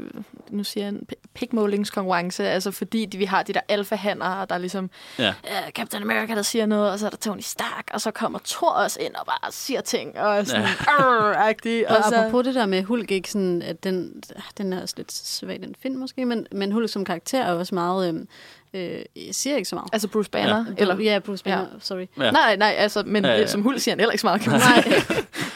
nu 0.51 0.65
siger 0.65 0.85
jeg 0.85 0.89
en 0.95 1.07
pikmålingskonkurrence, 1.35 2.49
altså 2.49 2.71
fordi 2.71 3.05
de, 3.07 3.19
vi 3.19 3.25
har 3.25 3.43
de 3.43 3.53
der 3.53 3.61
alfahander, 3.69 4.27
og 4.27 4.49
der 4.49 4.55
er 4.55 4.59
ligesom 4.59 4.91
Ja. 5.19 5.29
øh, 5.29 5.71
Captain 5.75 6.03
America, 6.03 6.35
der 6.35 6.43
siger 6.43 6.67
noget, 6.67 6.91
og 6.91 6.99
så 6.99 7.07
er 7.07 7.11
der 7.11 7.17
Tony 7.17 7.41
Stark, 7.41 7.89
og 7.93 8.01
så 8.01 8.11
kommer 8.11 8.39
Thor 8.45 8.71
også 8.71 8.99
ind 9.01 9.15
og 9.15 9.27
bare 9.27 9.53
siger 9.53 9.81
ting, 9.81 10.19
og 10.19 10.37
er 10.37 10.45
sådan, 10.45 10.63
ja. 10.89 11.49
agtig, 11.49 11.91
Og, 11.91 11.97
og 11.97 12.03
så, 12.09 12.17
apropos 12.17 12.45
det 12.45 12.55
der 12.55 12.67
med 12.67 12.83
Hulk, 12.83 13.11
ikke 13.11 13.31
sådan, 13.31 13.63
at 13.63 13.85
den, 13.85 14.23
den 14.59 14.73
er 14.73 14.83
også 14.83 14.95
lidt 14.97 15.13
svag, 15.13 15.61
den 15.63 15.75
film 15.83 15.97
måske, 15.97 16.25
men, 16.27 16.47
men 16.53 16.73
Hulk 16.73 16.91
som 16.91 17.05
karakter 17.05 17.43
er 17.43 17.53
også 17.53 17.75
meget, 17.75 18.09
øhm, 18.09 18.29
øh, 18.75 18.99
siger 19.33 19.57
ikke 19.57 19.69
så 19.69 19.75
meget. 19.75 19.89
altså 19.93 20.09
Bruce 20.09 20.31
Banner, 20.31 20.57
Ja. 20.57 20.65
eller, 20.79 20.97
Ja, 21.01 21.19
Bruce 21.19 21.45
Banner, 21.45 21.59
Ja. 21.61 21.67
sorry. 21.81 22.07
Ja. 22.21 22.31
nej, 22.31 22.57
nej, 22.57 22.75
altså, 22.79 23.03
men 23.07 23.25
Ja, 23.25 23.31
ja, 23.31 23.47
som 23.47 23.63
hul 23.63 23.79
siger 23.81 23.93
han 23.93 24.01
heller 24.01 24.13
ikke 24.13 24.21
så 24.21 24.27
meget, 24.27 24.41
kan 24.43 24.53
man 24.53 24.61
Nej, 24.61 24.83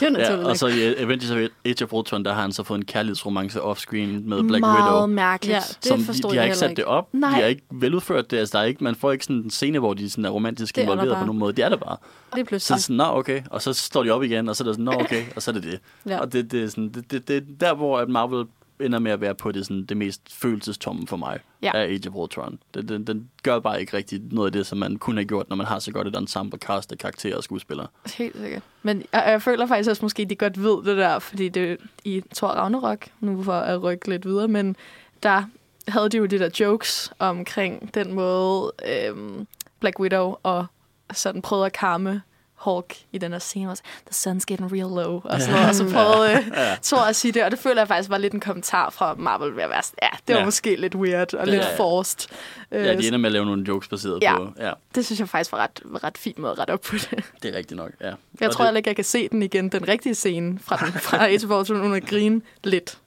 det 0.00 0.06
er 0.06 0.10
jo 0.10 0.16
Ja, 0.16 0.22
naturligt. 0.22 0.48
og 0.48 0.56
så 0.56 0.66
i 0.66 0.94
Avengers 0.96 1.30
Age 1.64 1.84
of 1.84 1.92
Ultron, 1.92 2.24
der 2.24 2.32
har 2.32 2.42
han 2.42 2.52
så 2.52 2.62
fået 2.62 2.78
en 2.78 2.84
kærlighedsromance 2.84 3.60
off-screen 3.62 4.28
med 4.28 4.42
Black 4.48 4.60
meget 4.60 4.92
Widow. 4.94 5.06
mærkeligt. 5.06 5.54
Ja, 5.54 5.60
det 5.60 5.84
som 5.88 5.98
de, 5.98 6.04
forstod 6.04 6.30
de 6.30 6.34
jeg 6.34 6.42
har 6.42 6.46
ikke 6.46 6.56
sat 6.58 6.76
det 6.76 6.84
op. 6.84 7.08
Nej. 7.12 7.30
De 7.30 7.34
har 7.34 7.42
ikke 7.44 7.62
veludført 7.72 8.30
det. 8.30 8.36
Altså, 8.38 8.58
der 8.58 8.64
er 8.64 8.66
ikke, 8.66 8.84
man 8.84 8.94
får 8.94 9.12
ikke 9.12 9.24
sådan 9.24 9.36
en 9.36 9.50
scene, 9.50 9.78
hvor 9.78 9.94
de 9.94 10.10
sådan 10.10 10.24
er 10.24 10.30
romantisk 10.30 10.78
er 10.78 10.82
involveret 10.82 11.16
på 11.18 11.24
nogen 11.24 11.38
måde. 11.38 11.52
Det 11.52 11.64
er 11.64 11.68
der 11.68 11.76
bare. 11.76 11.96
Det 12.34 12.40
er 12.40 12.44
Så 12.44 12.48
pludselig. 12.48 12.74
er 12.74 12.76
det 12.76 12.84
sådan, 12.84 12.96
nå 12.96 13.04
okay. 13.04 13.42
Og 13.50 13.62
så 13.62 13.72
står 13.72 14.02
de 14.02 14.10
op 14.10 14.22
igen, 14.22 14.48
og 14.48 14.56
så 14.56 14.64
er 14.64 14.66
det 14.66 14.74
sådan, 14.74 14.84
nå 14.84 14.92
okay. 14.92 15.22
Og 15.36 15.42
så 15.42 15.50
er 15.50 15.52
det 15.52 15.62
det. 15.62 15.80
Ja. 16.06 16.18
Og 16.18 16.32
det, 16.32 16.52
det, 16.52 16.64
er 16.64 16.68
sådan, 16.68 16.88
det, 16.88 17.10
det, 17.10 17.28
det 17.28 17.36
er 17.36 17.40
der, 17.60 17.74
hvor 17.74 17.98
at 17.98 18.08
Marvel 18.08 18.46
ender 18.82 18.98
med 18.98 19.12
at 19.12 19.20
være 19.20 19.34
på 19.34 19.52
det, 19.52 19.66
sådan, 19.66 19.84
det 19.84 19.96
mest 19.96 20.20
følelsestomme 20.32 21.06
for 21.06 21.16
mig 21.16 21.38
Ja. 21.62 21.70
af 21.74 21.80
Age 21.82 22.08
of 22.08 22.14
Ultron. 22.14 22.58
Den, 22.74 22.88
den, 22.88 23.06
den 23.06 23.30
gør 23.42 23.58
bare 23.58 23.80
ikke 23.80 23.96
rigtig 23.96 24.20
noget 24.32 24.46
af 24.48 24.52
det, 24.52 24.66
som 24.66 24.78
man 24.78 24.96
kunne 24.96 25.16
have 25.16 25.24
gjort, 25.28 25.48
når 25.48 25.56
man 25.56 25.66
har 25.66 25.78
så 25.78 25.92
godt 25.92 26.08
et 26.08 26.16
ensemble 26.16 26.58
cast 26.58 26.92
af 26.92 26.98
karakterer 26.98 27.36
og 27.36 27.44
skuespillere. 27.44 27.86
Helt 28.16 28.36
sikkert. 28.36 28.62
Men 28.82 29.02
jeg, 29.12 29.24
jeg 29.26 29.42
føler 29.42 29.66
faktisk 29.66 29.90
også 29.90 30.04
måske, 30.04 30.22
at 30.22 30.30
de 30.30 30.34
godt 30.36 30.62
ved 30.62 30.84
det 30.84 30.96
der, 30.96 31.18
fordi 31.18 31.48
det 31.48 31.78
i 32.04 32.22
Thor 32.34 32.48
Ragnarok, 32.48 33.06
nu 33.20 33.42
for 33.42 33.52
at 33.52 33.82
rykke 33.82 34.08
lidt 34.08 34.26
videre, 34.26 34.48
men 34.48 34.76
der 35.22 35.42
havde 35.88 36.08
de 36.08 36.16
jo 36.16 36.26
de 36.26 36.38
der 36.38 36.48
jokes 36.60 37.12
omkring 37.18 37.94
den 37.94 38.12
måde, 38.12 38.72
øhm, 38.88 39.46
Black 39.80 40.00
Widow 40.00 40.34
og 40.42 40.66
sådan 41.14 41.42
prøvede 41.42 41.66
at 41.66 41.72
karme 41.72 42.22
Hulk 42.60 42.96
i 43.12 43.18
den 43.18 43.32
her 43.32 43.38
scene, 43.38 43.66
hvor 43.66 43.74
the 43.74 44.30
sun's 44.32 44.44
getting 44.46 44.72
real 44.72 45.04
low, 45.06 45.20
og 45.24 45.40
sådan 45.40 45.54
noget, 45.54 45.68
og 45.68 45.74
så 45.74 45.84
prøvede 45.92 46.32
øh, 46.36 46.76
Thor 46.82 46.98
at 47.08 47.16
sige 47.16 47.32
det, 47.32 47.44
og 47.44 47.50
det 47.50 47.58
føler 47.58 47.80
jeg 47.80 47.88
faktisk 47.88 48.10
var 48.10 48.18
lidt 48.18 48.32
en 48.34 48.40
kommentar 48.40 48.90
fra 48.90 49.14
Marvel 49.18 49.56
ved 49.56 49.62
at 49.62 49.70
være 49.70 49.82
sådan, 49.82 49.98
ja, 50.02 50.08
det 50.26 50.34
var 50.34 50.38
Ja. 50.40 50.44
måske 50.44 50.76
lidt 50.76 50.94
weird 50.94 51.34
og 51.34 51.46
Ja, 51.46 51.52
lidt 51.52 51.64
forced. 51.76 52.28
Øh, 52.72 52.84
Ja, 52.86 52.96
de 52.96 53.06
ender 53.06 53.18
med 53.18 53.26
at 53.28 53.32
lave 53.32 53.44
nogle 53.44 53.64
jokes 53.68 53.88
baseret 53.88 54.22
Ja. 54.22 54.36
på... 54.36 54.48
Ja, 54.58 54.72
Det 54.94 55.06
synes 55.06 55.20
jeg 55.20 55.28
faktisk 55.28 55.52
var 55.52 55.58
ret, 55.58 56.04
ret 56.04 56.18
fint 56.18 56.38
måde 56.38 56.52
at 56.52 56.58
rette 56.58 56.70
op 56.70 56.80
på 56.80 56.94
det. 56.96 57.24
det 57.42 57.54
er 57.54 57.58
rigtigt 57.58 57.76
nok, 57.76 57.90
ja. 58.00 58.12
Jeg 58.40 58.48
Og 58.48 58.54
tror 58.54 58.64
det, 58.66 58.76
ikke, 58.76 58.88
jeg 58.88 58.96
kan 58.96 59.04
se 59.04 59.28
den 59.28 59.42
igen, 59.42 59.68
den 59.68 59.88
rigtige 59.88 60.14
scene 60.14 60.58
fra, 60.58 60.76
den, 60.76 60.92
fra 60.92 61.24
Age 61.28 61.46
of 61.46 61.58
Ultron, 61.70 61.94
at 61.94 62.06
grine 62.06 62.40
lidt. 62.64 62.98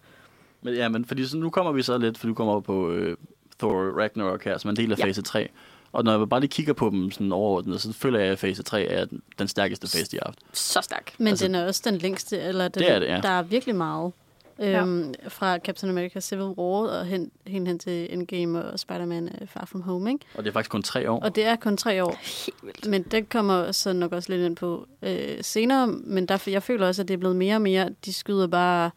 Men, 0.62 0.74
ja, 0.74 0.89
men 0.89 1.06
fordi 1.06 1.26
så, 1.28 1.38
nu 1.38 1.50
kommer 1.50 1.72
vi 1.72 1.82
så 1.84 1.98
lidt, 1.98 2.18
for 2.18 2.28
du 2.28 2.34
kommer 2.34 2.60
på 2.60 2.92
øh, 2.92 3.18
Thor 3.60 4.00
Ragnarok 4.02 4.44
her, 4.46 4.58
som 4.58 4.68
er 4.68 4.72
en 4.72 4.76
del 4.78 4.92
af 4.92 4.98
Ja. 5.00 5.06
fase 5.06 5.22
3. 5.22 5.50
Og 5.93 6.03
når 6.03 6.17
jeg 6.17 6.29
bare 6.29 6.39
lige 6.39 6.49
kigger 6.49 6.73
på 6.73 6.89
dem 6.89 7.12
sådan 7.12 7.32
overordnet, 7.32 7.82
så 7.82 7.93
føler 7.93 8.19
jeg, 8.19 8.32
at 8.32 8.39
fase 8.39 8.63
3 8.63 8.84
er 8.86 9.06
den, 9.06 9.21
den 9.39 9.47
stærkeste 9.47 9.88
fase, 9.88 10.12
de 10.12 10.17
har 10.17 10.25
haft. 10.25 10.39
Så 10.53 10.79
stærk. 10.82 11.13
Men 11.17 11.27
Altså- 11.27 11.45
den 11.45 11.56
er 11.56 11.65
også 11.67 11.82
den 11.86 11.97
længste, 11.97 12.39
eller 12.39 12.67
den, 12.67 12.84
Det 12.84 12.91
er 12.91 12.99
det, 12.99 13.08
ja. 13.08 13.19
der 13.23 13.29
er 13.29 13.41
virkelig 13.41 13.75
meget. 13.75 14.12
Øhm, 14.60 15.13
Fra 15.27 15.58
Captain 15.58 15.89
America 15.89 16.19
Civil 16.19 16.43
War 16.43 16.88
og 16.99 17.06
hen, 17.06 17.32
hen, 17.47 17.67
hen 17.67 17.79
til 17.79 18.13
Endgame 18.13 18.65
og 18.65 18.79
Spider-Man 18.79 19.29
uh, 19.41 19.47
Far 19.47 19.65
From 19.65 19.82
Home, 19.82 20.12
ikke? 20.12 20.25
Og 20.36 20.43
det 20.43 20.49
er 20.49 20.53
faktisk 20.53 20.71
kun 20.71 20.84
tre 20.84 21.12
år. 21.12 21.19
Og 21.19 21.36
det 21.36 21.45
er 21.45 21.56
kun 21.56 21.77
tre 21.77 22.03
år. 22.03 22.15
Helt 22.21 22.56
vildt. 22.63 22.88
Men 22.88 23.03
det 23.03 23.29
kommer 23.29 23.71
så 23.71 23.93
nok 23.93 24.12
også 24.12 24.32
lidt 24.32 24.41
ind 24.45 24.56
på 24.56 24.88
øh, 25.01 25.38
senere. 25.41 25.88
Men 25.88 26.25
der, 26.25 26.43
jeg 26.47 26.63
føler 26.63 26.88
også, 26.88 27.01
at 27.01 27.08
det 27.08 27.13
er 27.13 27.17
blevet 27.17 27.36
mere 27.36 27.56
og 27.56 27.62
mere, 27.62 27.89
de 28.06 28.13
skyder 28.13 28.47
bare 28.47 28.91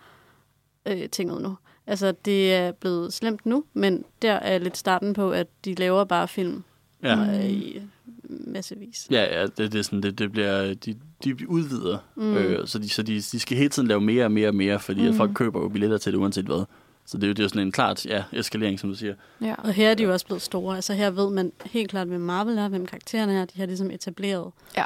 øh, 0.86 1.08
ting 1.08 1.32
ud 1.32 1.40
nu. 1.40 1.56
Altså, 1.86 2.12
det 2.24 2.54
er 2.54 2.72
blevet 2.72 3.12
slemt 3.12 3.46
nu, 3.46 3.64
men 3.74 4.04
der 4.22 4.32
er 4.32 4.58
lidt 4.58 4.76
starten 4.76 5.12
på, 5.14 5.30
at 5.30 5.46
de 5.64 5.74
laver 5.74 6.04
bare 6.04 6.28
film 6.28 6.64
Ja. 7.02 7.16
øh, 7.38 7.50
i 7.50 7.82
massevis. 8.28 9.06
Ja, 9.10 9.40
ja 9.40 9.42
det, 9.46 9.58
det, 9.72 9.74
er 9.74 9.82
sådan, 9.82 10.02
det, 10.02 10.18
det 10.18 10.32
bliver, 10.32 10.74
de, 10.74 10.94
de 11.24 11.48
udvider, 11.50 11.98
mm. 12.16 12.22
Mm. 12.24 12.36
øh, 12.36 12.66
så, 12.68 12.78
de, 12.78 12.88
så 12.88 13.02
de, 13.02 13.14
de 13.14 13.40
skal 13.40 13.56
hele 13.56 13.68
tiden 13.68 13.88
lave 13.88 14.00
mere 14.00 14.24
og 14.24 14.32
mere 14.32 14.48
og 14.48 14.54
mere, 14.54 14.80
fordi 14.80 15.00
mm. 15.02 15.08
at 15.08 15.14
folk 15.14 15.30
køber 15.34 15.60
jo 15.60 15.68
billetter 15.68 15.98
til 15.98 16.12
det 16.12 16.18
uanset 16.18 16.44
hvad. 16.44 16.64
Så 17.06 17.16
det, 17.18 17.24
er 17.24 17.28
jo- 17.28 17.32
det 17.32 17.38
er 17.38 17.44
jo 17.44 17.48
sådan 17.48 17.62
en 17.62 17.72
klart 17.72 18.06
ja, 18.06 18.24
eskalering, 18.32 18.80
som 18.80 18.90
du 18.90 18.96
siger. 18.96 19.14
Ja. 19.40 19.54
Og 19.58 19.72
her 19.72 19.90
er 19.90 19.94
de 19.94 20.02
jo 20.02 20.12
også 20.12 20.26
blevet 20.26 20.42
store. 20.42 20.76
Altså 20.76 20.94
her 20.94 21.10
ved 21.10 21.30
man 21.30 21.52
helt 21.64 21.90
klart, 21.90 22.06
hvem 22.08 22.20
Marvel 22.20 22.58
er, 22.58 22.68
hvem 22.68 22.86
karaktererne 22.86 23.32
er. 23.40 23.44
De 23.44 23.58
har 23.58 23.66
ligesom 23.66 23.90
etableret 23.90 24.52
Ja. 24.76 24.84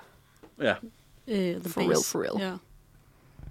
øh, 1.28 1.36
the 1.36 1.60
For 1.60 1.80
base. 1.80 1.88
real, 1.90 1.96
for 2.04 2.18
real. 2.38 2.48
Ja. 2.50 2.56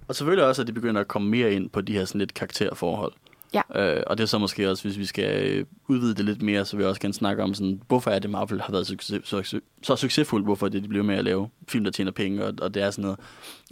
Og 0.08 0.16
selvfølgelig 0.16 0.44
også, 0.46 0.62
at 0.62 0.68
de 0.68 0.72
begynder 0.72 1.00
at 1.00 1.08
komme 1.08 1.28
mere 1.30 1.52
ind 1.54 1.70
på 1.70 1.80
de 1.80 1.92
her 1.92 2.04
sådan 2.04 2.18
lidt 2.18 2.34
karakterforhold. 2.34 3.12
Ja. 3.54 3.96
Øh, 3.96 4.02
og 4.06 4.18
det 4.18 4.24
er 4.24 4.28
så 4.28 4.38
måske 4.38 4.70
også, 4.70 4.84
hvis 4.84 4.98
vi 4.98 5.04
skal 5.04 5.46
øh, 5.46 5.64
udvide 5.88 6.14
det 6.14 6.24
lidt 6.24 6.42
mere, 6.42 6.64
så 6.64 6.76
vil 6.76 6.82
jeg 6.82 6.88
også 6.88 7.00
gerne 7.00 7.14
snakke 7.14 7.42
om, 7.42 7.54
sådan, 7.54 7.82
hvorfor 7.88 8.10
er 8.10 8.18
det, 8.18 8.30
Marvel 8.30 8.60
har 8.60 8.72
været 8.72 8.86
succes, 8.86 9.20
så, 9.24 9.60
så 9.82 9.96
succesfuldt, 9.96 10.46
hvorfor 10.46 10.68
det, 10.68 10.82
de 10.82 10.88
bliver 10.88 11.04
med 11.04 11.16
at 11.16 11.24
lave 11.24 11.48
film, 11.68 11.84
der 11.84 11.90
tjener 11.90 12.12
penge, 12.12 12.44
og, 12.46 12.54
og 12.60 12.74
det 12.74 12.82
er 12.82 12.90
sådan 12.90 13.02
noget. 13.02 13.18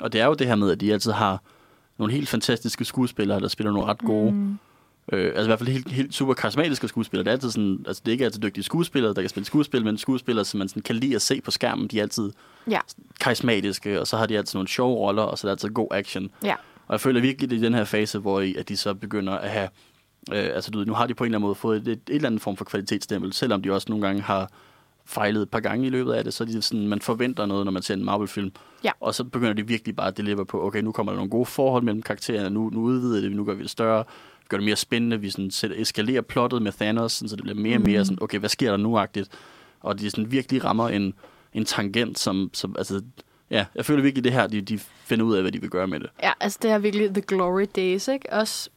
Og 0.02 0.12
det 0.12 0.20
er 0.20 0.26
jo 0.26 0.34
det 0.34 0.46
her 0.46 0.54
med, 0.54 0.70
at 0.70 0.80
de 0.80 0.92
altid 0.92 1.12
har 1.12 1.42
nogle 1.98 2.14
helt 2.14 2.28
fantastiske 2.28 2.84
skuespillere, 2.84 3.40
der 3.40 3.48
spiller 3.48 3.72
nogle 3.72 3.88
ret 3.88 3.98
gode, 3.98 4.32
mm. 4.32 4.58
øh, 5.12 5.26
altså 5.26 5.42
i 5.42 5.46
hvert 5.46 5.58
fald 5.58 5.68
helt, 5.68 5.92
helt 5.92 6.14
super 6.14 6.34
karismatiske 6.34 6.88
skuespillere. 6.88 7.24
Det 7.24 7.28
er 7.28 7.32
altid 7.32 7.50
sådan, 7.50 7.84
altså 7.86 8.02
det 8.04 8.10
er 8.10 8.12
ikke 8.12 8.24
altid 8.24 8.40
dygtige 8.40 8.64
skuespillere, 8.64 9.14
der 9.14 9.20
kan 9.20 9.28
spille 9.28 9.46
skuespil, 9.46 9.84
men 9.84 9.98
skuespillere, 9.98 10.44
som 10.44 10.58
man 10.58 10.68
sådan 10.68 10.82
kan 10.82 10.96
lide 10.96 11.14
at 11.14 11.22
se 11.22 11.40
på 11.40 11.50
skærmen, 11.50 11.88
de 11.88 11.98
er 11.98 12.02
altid 12.02 12.30
Ja. 12.70 12.80
karismatiske, 13.20 14.00
og 14.00 14.06
så 14.06 14.16
har 14.16 14.26
de 14.26 14.38
altid 14.38 14.56
nogle 14.56 14.68
sjove 14.68 14.96
roller, 14.96 15.22
og 15.22 15.38
så 15.38 15.46
er 15.46 15.48
der 15.48 15.54
altid 15.54 15.68
god 15.68 15.88
action. 15.90 16.30
Ja. 16.44 16.54
Og 16.88 16.92
jeg 16.92 17.00
føler 17.00 17.20
virkelig, 17.20 17.50
det 17.50 17.56
er 17.56 17.60
i 17.60 17.64
den 17.64 17.74
her 17.74 17.84
fase, 17.84 18.18
hvor 18.18 18.40
I, 18.40 18.54
at 18.54 18.68
de 18.68 18.76
så 18.76 18.94
begynder 18.94 19.32
at 19.32 19.50
have... 19.50 19.68
Øh, 20.32 20.50
altså, 20.54 20.70
du 20.70 20.78
ved, 20.78 20.86
nu 20.86 20.94
har 20.94 21.06
de 21.06 21.14
på 21.14 21.24
en 21.24 21.28
eller 21.28 21.38
anden 21.38 21.46
måde 21.46 21.54
fået 21.54 21.76
et, 21.76 21.88
et, 21.88 21.92
et 21.92 22.14
eller 22.14 22.28
andet 22.28 22.42
form 22.42 22.56
for 22.56 22.64
kvalitetsstempel, 22.64 23.32
selvom 23.32 23.62
de 23.62 23.72
også 23.72 23.86
nogle 23.90 24.06
gange 24.06 24.22
har 24.22 24.50
fejlet 25.04 25.42
et 25.42 25.50
par 25.50 25.60
gange 25.60 25.86
i 25.86 25.90
løbet 25.90 26.12
af 26.12 26.24
det, 26.24 26.34
så 26.34 26.44
de 26.44 26.62
sådan, 26.62 26.88
man 26.88 27.00
forventer 27.00 27.46
noget, 27.46 27.64
når 27.64 27.72
man 27.72 27.82
ser 27.82 27.94
en 27.94 28.04
Marvel-film. 28.04 28.52
Ja. 28.84 28.90
Og 29.00 29.14
så 29.14 29.24
begynder 29.24 29.52
de 29.52 29.66
virkelig 29.66 29.96
bare 29.96 30.06
at 30.08 30.16
deliver 30.16 30.44
på, 30.44 30.66
okay, 30.66 30.82
nu 30.82 30.92
kommer 30.92 31.12
der 31.12 31.16
nogle 31.16 31.30
gode 31.30 31.46
forhold 31.46 31.82
mellem 31.82 32.02
karaktererne, 32.02 32.50
nu, 32.50 32.70
nu 32.70 32.80
udvider 32.80 33.20
det, 33.20 33.32
nu 33.32 33.44
gør 33.44 33.54
vi 33.54 33.62
det 33.62 33.70
større, 33.70 34.04
gør 34.48 34.56
det 34.56 34.64
mere 34.64 34.76
spændende, 34.76 35.20
vi 35.20 35.30
sådan 35.30 35.50
sætter, 35.50 35.76
eskalerer 35.80 36.20
plottet 36.20 36.62
med 36.62 36.72
Thanos, 36.72 37.12
sådan, 37.12 37.28
så 37.28 37.36
det 37.36 37.42
bliver 37.42 37.58
mere 37.58 37.76
og 37.76 37.82
mere 37.82 38.04
sådan, 38.04 38.18
okay, 38.20 38.38
hvad 38.38 38.48
sker 38.48 38.70
der 38.70 38.76
nu-agtigt? 38.76 39.28
Og 39.80 40.00
de 40.00 40.10
sådan 40.10 40.32
virkelig 40.32 40.64
rammer 40.64 40.88
en, 40.88 41.14
en 41.54 41.64
tangent, 41.64 42.18
som, 42.18 42.50
som 42.52 42.74
altså, 42.78 43.02
ja, 43.50 43.64
jeg 43.74 43.84
føler 43.84 44.02
virkelig 44.02 44.24
det 44.24 44.32
her, 44.32 44.46
de, 44.46 44.60
de 44.60 44.78
finder 44.78 45.24
ud 45.24 45.34
af, 45.34 45.42
hvad 45.42 45.52
de 45.52 45.60
vil 45.60 45.70
gøre 45.70 45.86
med 45.86 46.00
det. 46.00 46.10
Ja, 46.22 46.32
altså 46.40 46.58
det 46.62 46.70
er 46.70 46.78
virkelig 46.78 47.14
the 47.14 47.22
glory 47.22 47.66
days, 47.76 48.08
ikke? 48.08 48.32
Også, 48.32 48.70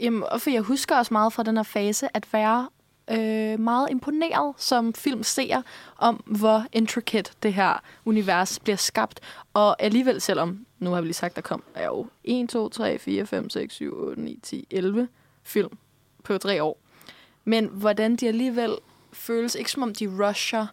jamen, 0.00 0.22
og 0.22 0.40
for 0.40 0.50
jeg 0.50 0.62
husker 0.62 0.96
også 0.96 1.14
meget 1.14 1.32
fra 1.32 1.42
den 1.42 1.56
her 1.56 1.62
fase, 1.62 2.16
at 2.16 2.26
være 2.32 2.68
øh, 3.10 3.60
meget 3.60 3.90
imponeret 3.90 4.54
som 4.56 4.94
filmseer 4.94 5.62
om, 5.96 6.22
hvor 6.26 6.64
intricate 6.72 7.32
det 7.42 7.54
her 7.54 7.82
univers 8.04 8.58
bliver 8.58 8.76
skabt. 8.76 9.20
Og 9.54 9.82
alligevel, 9.82 10.20
selvom, 10.20 10.66
nu 10.78 10.90
har 10.90 11.00
vi 11.00 11.06
lige 11.06 11.14
sagt, 11.14 11.36
der 11.36 11.42
kom 11.42 11.62
er 11.74 11.86
jo 11.86 12.06
1, 12.24 12.48
2, 12.48 12.68
3, 12.68 12.98
4, 12.98 13.26
5, 13.26 13.50
6, 13.50 13.74
7, 13.74 13.98
8, 13.98 14.22
9, 14.22 14.38
10, 14.42 14.66
11 14.70 15.08
film 15.42 15.78
på 16.24 16.38
tre 16.38 16.62
år. 16.62 16.78
Men 17.44 17.66
hvordan 17.72 18.16
de 18.16 18.28
alligevel 18.28 18.74
føles, 19.12 19.54
ikke 19.54 19.70
som 19.70 19.82
om 19.82 19.94
de 19.94 20.26
rusher 20.26 20.66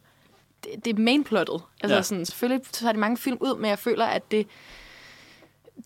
det, 0.64 0.86
det 0.86 0.96
er 0.96 1.02
mainplottet. 1.02 1.62
Altså 1.82 1.96
Ja. 1.96 2.02
sådan, 2.02 2.26
selvfølgelig 2.26 2.66
tager 2.72 2.92
de 2.94 3.00
mange 3.00 3.18
film 3.18 3.38
ud, 3.42 3.58
men 3.58 3.70
jeg 3.70 3.80
føler, 3.80 4.06
at 4.06 4.32
det, 4.32 4.48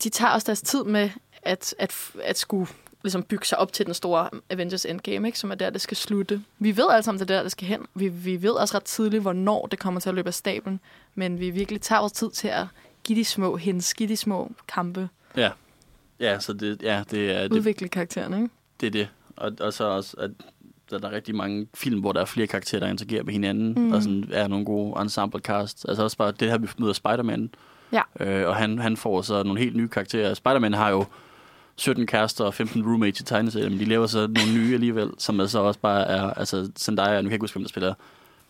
de 0.02 0.08
tager 0.08 0.32
også 0.32 0.46
deres 0.46 0.62
tid 0.62 0.84
med 0.84 1.10
at, 1.42 1.74
at, 1.78 2.10
at 2.22 2.38
skulle 2.38 2.66
ligesom 3.02 3.22
bygge 3.22 3.46
sig 3.46 3.58
op 3.58 3.72
til 3.72 3.86
den 3.86 3.94
store 3.94 4.30
Avengers 4.50 4.84
Endgame, 4.84 5.28
ikke? 5.28 5.38
som 5.38 5.50
er 5.50 5.54
der, 5.54 5.70
det 5.70 5.80
skal 5.80 5.96
slutte. 5.96 6.42
Vi 6.58 6.76
ved 6.76 6.84
alle 6.90 7.02
sammen, 7.02 7.20
det 7.20 7.30
er 7.30 7.36
der, 7.36 7.42
det 7.42 7.52
skal 7.52 7.68
hen. 7.68 7.86
Vi, 7.94 8.08
vi 8.08 8.42
ved 8.42 8.50
også 8.50 8.76
ret 8.76 8.84
tidligt, 8.84 9.22
hvornår 9.22 9.66
det 9.66 9.78
kommer 9.78 10.00
til 10.00 10.08
at 10.08 10.14
løbe 10.14 10.28
af 10.28 10.34
stablen, 10.34 10.80
men 11.14 11.40
vi 11.40 11.50
virkelig 11.50 11.80
tager 11.80 12.00
vores 12.00 12.12
tid 12.12 12.30
til 12.30 12.48
at 12.48 12.66
give 13.04 13.18
de 13.18 13.24
små 13.24 13.56
hints, 13.56 13.94
give 13.94 14.08
de 14.08 14.16
små 14.16 14.52
kampe, 14.68 15.08
Ja. 15.36 15.50
Ja, 16.20 16.40
så 16.40 16.52
det, 16.52 16.82
ja, 16.82 17.02
det 17.10 17.30
er 17.30 17.42
det, 17.42 17.52
udvikle 17.52 17.88
karaktererne. 17.88 18.36
Ikke? 18.36 18.48
det, 18.80 18.86
er 18.86 18.90
det. 18.90 19.08
Og, 19.36 19.52
og 19.60 19.72
så 19.72 19.84
også, 19.84 20.16
at 20.16 20.30
der, 20.90 20.98
der 20.98 21.08
er 21.08 21.12
rigtig 21.12 21.34
mange 21.34 21.66
film, 21.74 22.00
hvor 22.00 22.12
der 22.12 22.20
er 22.20 22.24
flere 22.24 22.46
karakterer, 22.46 22.80
der 22.80 22.88
interagerer 22.88 23.22
med 23.22 23.32
hinanden, 23.32 23.74
mm. 23.76 23.92
og 23.92 24.02
sådan 24.02 24.24
er 24.32 24.48
nogle 24.48 24.64
gode 24.64 25.02
ensemble 25.02 25.40
cast. 25.40 25.86
Altså 25.88 26.02
også 26.02 26.16
bare 26.16 26.32
det 26.32 26.50
her, 26.50 26.58
vi 26.58 26.68
møder 26.78 26.92
Spider-Man. 26.92 27.50
Ja. 27.92 28.02
Øh, 28.20 28.48
og 28.48 28.56
han, 28.56 28.78
han 28.78 28.96
får 28.96 29.22
så 29.22 29.42
nogle 29.42 29.60
helt 29.60 29.76
nye 29.76 29.88
karakterer. 29.88 30.34
Spider-Man 30.34 30.74
har 30.74 30.90
jo 30.90 31.04
17 31.76 32.06
kærester 32.06 32.44
og 32.44 32.54
15 32.54 32.82
roommates 32.82 33.20
i 33.20 33.24
tegneserien, 33.24 33.70
men 33.70 33.80
de 33.80 33.84
laver 33.84 34.06
så 34.06 34.18
nogle 34.18 34.54
nye 34.54 34.74
alligevel, 34.74 35.10
som 35.18 35.40
altså 35.40 35.58
også 35.58 35.80
bare 35.80 36.06
er, 36.06 36.22
altså 36.22 36.70
Zendaya, 36.78 37.16
nu 37.16 37.16
kan 37.16 37.24
jeg 37.24 37.32
ikke 37.32 37.42
huske, 37.42 37.54
hvem 37.54 37.64
der 37.64 37.68
spiller 37.68 37.94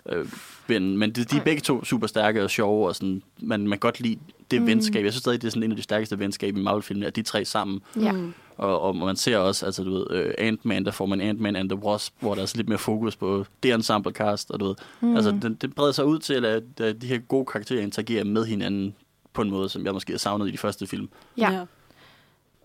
øh, 0.09 0.27
men, 0.69 0.99
men 0.99 1.11
de, 1.11 1.25
de 1.25 1.37
er 1.37 1.45
begge 1.45 1.61
to 1.61 1.85
super 1.85 2.07
stærke 2.07 2.45
og 2.45 2.51
sjove, 2.51 2.89
og 2.89 2.95
sådan, 2.95 3.23
man, 3.41 3.61
man 3.61 3.71
kan 3.71 3.79
godt 3.79 4.01
lide 4.01 4.19
det 4.51 4.61
mm. 4.61 4.67
venskab. 4.67 5.05
Jeg 5.05 5.13
synes 5.13 5.21
stadig, 5.21 5.43
det 5.43 5.47
er 5.47 5.51
sådan 5.51 5.63
en 5.63 5.71
af 5.71 5.77
de 5.77 5.83
stærkeste 5.83 6.19
venskab 6.19 6.57
i 6.57 6.61
Marvel-filmene, 6.61 7.07
at 7.07 7.17
de 7.17 7.23
tre 7.23 7.45
sammen 7.45 7.81
Ja. 7.97 8.13
Mm. 8.13 8.35
Og, 8.59 8.81
og 8.81 8.97
man 8.97 9.17
ser 9.17 9.37
også, 9.37 9.67
altså 9.67 9.85
du 9.85 9.91
ved, 9.91 10.07
uh, 10.11 10.33
Ant-Man, 10.39 10.85
der 10.85 10.91
får 10.91 11.07
man 11.07 11.21
Ant-Man 11.21 11.57
and 11.57 11.69
the 11.71 11.79
Wasp, 11.79 12.15
hvor 12.21 12.35
der 12.35 12.43
er 12.43 12.47
så 12.47 12.57
lidt 12.57 12.69
mere 12.69 12.79
fokus 12.79 13.17
på 13.17 13.45
det 13.63 13.75
ensemble 13.75 14.13
cast, 14.13 14.51
og 14.51 14.61
du 14.61 14.67
ved, 14.67 14.75
mm. 15.01 15.17
altså 15.17 15.31
det, 15.43 15.63
det 15.63 15.75
breder 15.75 15.93
sig 15.93 16.05
ud 16.05 16.19
til, 16.19 16.45
at, 16.45 16.63
at 16.81 17.03
de 17.03 17.07
her 17.07 17.19
gode 17.19 17.47
karakterer 17.47 17.83
interagerer 17.83 18.25
med 18.25 18.45
hinanden 18.45 18.95
på 19.33 19.43
en 19.43 19.51
måde, 19.51 19.69
som 19.69 19.85
jeg 19.85 19.93
måske 19.93 20.13
har 20.13 20.19
savnet 20.19 20.49
i 20.49 20.51
de 20.51 20.59
første 20.59 20.87
film. 20.87 21.09
Ja. 21.37 21.65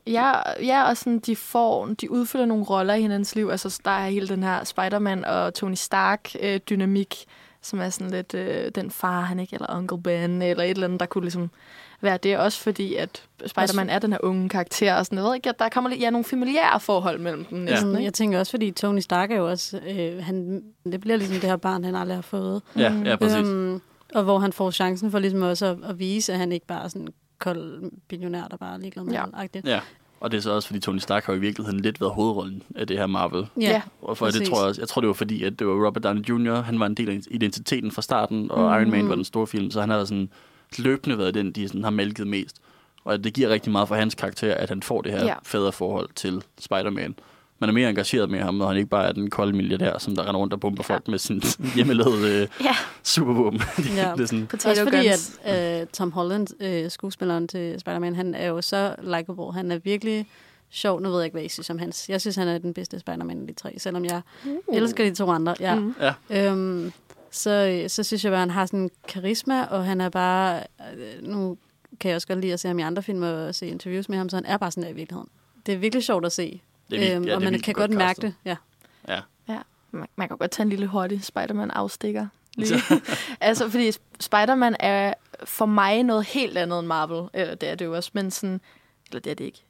Ja, 0.07 0.31
ja, 0.63 0.83
og 0.89 0.97
sådan, 0.97 1.19
de 1.19 1.35
får, 1.35 1.85
de 2.01 2.11
udfylder 2.11 2.45
nogle 2.45 2.63
roller 2.63 2.93
i 2.93 3.01
hinandens 3.01 3.35
liv. 3.35 3.49
Altså, 3.49 3.81
der 3.85 3.91
er 3.91 4.09
hele 4.09 4.27
den 4.27 4.43
her 4.43 4.63
Spider-Man 4.63 5.25
og 5.25 5.53
Tony 5.53 5.75
Stark-dynamik, 5.75 7.25
som 7.61 7.79
er 7.79 7.89
sådan 7.89 8.11
lidt 8.11 8.33
øh, 8.33 8.71
den 8.75 8.91
far, 8.91 9.21
han 9.21 9.39
ikke, 9.39 9.53
eller 9.53 9.77
Uncle 9.77 10.01
Ben, 10.01 10.41
eller 10.41 10.63
et 10.63 10.69
eller 10.69 10.87
andet, 10.87 10.99
der 10.99 11.05
kunne 11.05 11.23
ligesom 11.23 11.49
være 12.03 12.17
det. 12.17 12.37
Også 12.37 12.59
fordi, 12.59 12.95
at 12.95 13.23
Spider-Man 13.45 13.89
er 13.89 13.99
den 13.99 14.11
her 14.11 14.19
unge 14.23 14.49
karakter, 14.49 14.95
og 14.95 15.05
sådan, 15.05 15.17
jeg 15.17 15.25
ved 15.25 15.35
ikke, 15.35 15.49
at 15.49 15.59
der 15.59 15.69
kommer 15.69 15.89
lidt, 15.89 16.01
ja, 16.01 16.09
nogle 16.09 16.25
familiære 16.25 16.79
forhold 16.79 17.19
mellem 17.19 17.45
dem 17.45 17.57
næsten, 17.57 17.77
Sådan, 17.77 17.95
ikke? 17.95 18.03
jeg 18.03 18.13
tænker 18.13 18.39
også, 18.39 18.51
fordi 18.51 18.71
Tony 18.71 18.99
Stark 18.99 19.31
er 19.31 19.35
jo 19.35 19.49
også, 19.49 19.79
øh, 19.89 20.23
han, 20.23 20.63
det 20.85 21.01
bliver 21.01 21.17
ligesom 21.17 21.35
det 21.39 21.49
her 21.49 21.57
barn, 21.57 21.83
han 21.83 21.95
aldrig 21.95 22.17
har 22.17 22.21
fået. 22.21 22.61
Ja, 22.77 22.93
ja, 23.05 23.15
præcis. 23.15 23.37
Øhm, 23.37 23.81
og 24.15 24.23
hvor 24.23 24.39
han 24.39 24.53
får 24.53 24.71
chancen 24.71 25.11
for 25.11 25.19
ligesom 25.19 25.41
også 25.41 25.65
at, 25.65 25.77
at 25.89 25.99
vise, 25.99 26.33
at 26.33 26.39
han 26.39 26.51
ikke 26.51 26.67
bare 26.67 26.83
er 26.83 26.87
sådan 26.87 27.01
en 27.01 27.13
kold 27.39 27.91
billionær, 28.07 28.47
der 28.47 28.57
bare 28.57 28.73
er 28.73 28.77
ligeglad 28.77 29.03
med 29.03 29.13
Ja. 29.13 29.23
alt. 29.37 29.55
Ja, 29.65 29.79
og 30.19 30.31
det 30.31 30.37
er 30.37 30.41
så 30.41 30.51
også, 30.51 30.67
fordi 30.67 30.79
Tony 30.79 30.97
Stark 30.97 31.25
har 31.25 31.33
i 31.33 31.39
virkeligheden 31.39 31.79
lidt 31.79 32.01
været 32.01 32.13
hovedrollen 32.13 32.63
af 32.75 32.87
det 32.87 32.97
her 32.97 33.07
Marvel. 33.07 33.47
Ja. 33.59 33.81
Og 34.01 34.17
for 34.17 34.25
det 34.25 34.47
tror 34.47 34.57
jeg 34.59 34.67
også, 34.67 34.81
jeg 34.81 34.87
tror 34.87 35.01
det 35.01 35.07
var 35.07 35.13
fordi, 35.13 35.43
at 35.43 35.59
det 35.59 35.67
var 35.67 35.73
Robert 35.87 36.03
Downey 36.03 36.21
Jr., 36.29 36.61
han 36.61 36.79
var 36.79 36.85
en 36.85 36.95
del 36.95 37.09
af 37.09 37.19
identiteten 37.31 37.91
fra 37.91 38.01
starten, 38.01 38.51
og 38.51 38.59
mm. 38.59 38.65
Iron 38.81 38.91
Man 38.91 39.09
var 39.09 39.15
den 39.15 39.25
store 39.25 39.47
film, 39.47 39.71
så 39.71 39.79
han 39.81 39.89
har 39.89 40.05
sådan 40.05 40.29
løbende 40.79 41.17
været 41.17 41.33
den, 41.33 41.51
de 41.51 41.67
sådan 41.67 41.83
har 41.83 41.91
mælket 41.91 42.27
mest. 42.27 42.55
Og 43.03 43.23
det 43.23 43.33
giver 43.33 43.49
rigtig 43.49 43.71
meget 43.71 43.87
for 43.87 43.95
hans 43.95 44.15
karakter, 44.15 44.53
at 44.55 44.69
han 44.69 44.83
får 44.83 45.01
det 45.01 45.11
her 45.11 45.19
Ja. 45.19 45.25
ja. 45.25 45.35
faderforhold 45.43 46.09
til 46.15 46.43
Spider-Man. 46.59 47.15
Man 47.59 47.69
er 47.69 47.73
mere 47.73 47.89
engageret 47.89 48.29
med 48.29 48.39
ham, 48.39 48.55
når 48.55 48.67
han 48.67 48.77
ikke 48.77 48.89
bare 48.89 49.07
er 49.07 49.11
den 49.11 49.29
kolde 49.29 49.53
milliardær, 49.53 49.97
som 49.97 50.15
der 50.15 50.23
render 50.27 50.39
rundt 50.39 50.53
og 50.53 50.59
bomber 50.59 50.83
Ja. 50.89 50.93
folk 50.95 51.07
med 51.07 51.17
sin 51.19 51.41
hjemmelavede 51.75 52.41
øh, 52.41 52.47
Ja, 52.63 52.75
supervåben. 53.03 53.61
Ja. 53.95 54.11
det 54.17 54.21
er 54.21 54.25
sådan, 54.25 54.47
Også 54.53 54.83
fordi, 54.83 55.07
guns. 55.07 55.39
at 55.43 55.81
øh, 55.81 55.87
Tom 55.87 56.11
Holland, 56.11 56.47
øh, 56.63 56.91
skuespilleren 56.91 57.47
til 57.47 57.79
Spider-Man, 57.79 58.15
han 58.15 58.35
er 58.35 58.47
jo 58.47 58.61
så 58.61 58.95
likable. 59.03 59.53
Han 59.53 59.71
er 59.71 59.77
virkelig 59.83 60.25
sjov. 60.71 61.01
Nu 61.01 61.09
ved 61.09 61.17
jeg 61.17 61.25
ikke, 61.25 61.35
hvad 61.35 61.43
I 61.43 61.49
synes 61.49 61.69
om 61.69 61.79
hans. 61.79 62.09
Jeg 62.09 62.21
synes, 62.21 62.35
han 62.35 62.47
er 62.47 62.57
den 62.57 62.73
bedste 62.73 62.99
Spider-Man 62.99 63.41
af 63.41 63.47
de 63.47 63.53
tre, 63.53 63.73
selvom 63.77 64.05
jeg 64.05 64.21
Uh. 64.45 64.77
elsker 64.77 65.03
de 65.09 65.15
to 65.15 65.29
andre. 65.29 65.55
Ja. 65.59 65.75
Mm. 65.75 65.95
ja. 66.29 66.49
Øhm, 66.51 66.91
så, 67.33 67.79
øh, 67.83 67.89
så 67.89 68.03
synes 68.03 68.23
jeg 68.23 68.31
bare, 68.31 68.41
at 68.41 68.47
han 68.47 68.49
har 68.49 68.65
sådan 68.65 68.79
en 68.79 68.91
karisma, 69.07 69.63
og 69.63 69.85
han 69.85 70.01
er 70.01 70.09
bare... 70.09 70.63
Øh, 70.97 71.23
nu 71.23 71.57
kan 71.99 72.09
jeg 72.09 72.15
også 72.15 72.27
godt 72.27 72.39
lide 72.39 72.53
at 72.53 72.59
se 72.59 72.67
ham 72.67 72.79
i 72.79 72.81
andre 72.81 73.03
film 73.03 73.23
og 73.23 73.55
se 73.55 73.67
interviews 73.67 74.09
med 74.09 74.17
ham, 74.17 74.29
så 74.29 74.37
han 74.37 74.45
er 74.45 74.57
bare 74.57 74.71
sådan 74.71 74.83
der 74.83 74.89
i 74.89 74.93
virkeligheden. 74.93 75.29
Det 75.65 75.73
er 75.73 75.77
virkelig 75.77 76.03
sjovt 76.03 76.25
at 76.25 76.31
se, 76.31 76.61
Det 76.89 77.11
er 77.11 77.15
øhm, 77.15 77.25
ja, 77.25 77.35
og 77.35 77.41
man 77.41 77.59
kan 77.59 77.73
godt 77.73 77.91
mærke 77.91 78.07
castet. 78.07 78.23
det. 78.23 78.35
Ja. 78.45 78.55
Ja. 79.07 79.59
Man, 79.91 80.07
man 80.15 80.27
kan 80.27 80.37
godt 80.37 80.51
tage 80.51 80.63
en 80.63 80.69
lille 80.69 80.87
hurtig 80.87 81.23
Spider-Man-afstikker. 81.23 82.27
Lige. 82.55 82.75
altså, 83.41 83.69
fordi 83.69 83.91
Spider-Man 84.19 84.75
er 84.79 85.13
for 85.43 85.65
mig 85.65 86.03
noget 86.03 86.25
helt 86.25 86.57
andet 86.57 86.79
end 86.79 86.87
Marvel. 86.87 87.29
Eller 87.33 87.55
det 87.55 87.69
er 87.69 87.75
det 87.75 87.85
jo 87.85 87.95
også, 87.95 88.09
men 88.13 88.31
sådan... 88.31 88.61
Eller 89.09 89.19
det 89.19 89.31
er 89.31 89.35
det 89.35 89.43
ikke. 89.45 89.63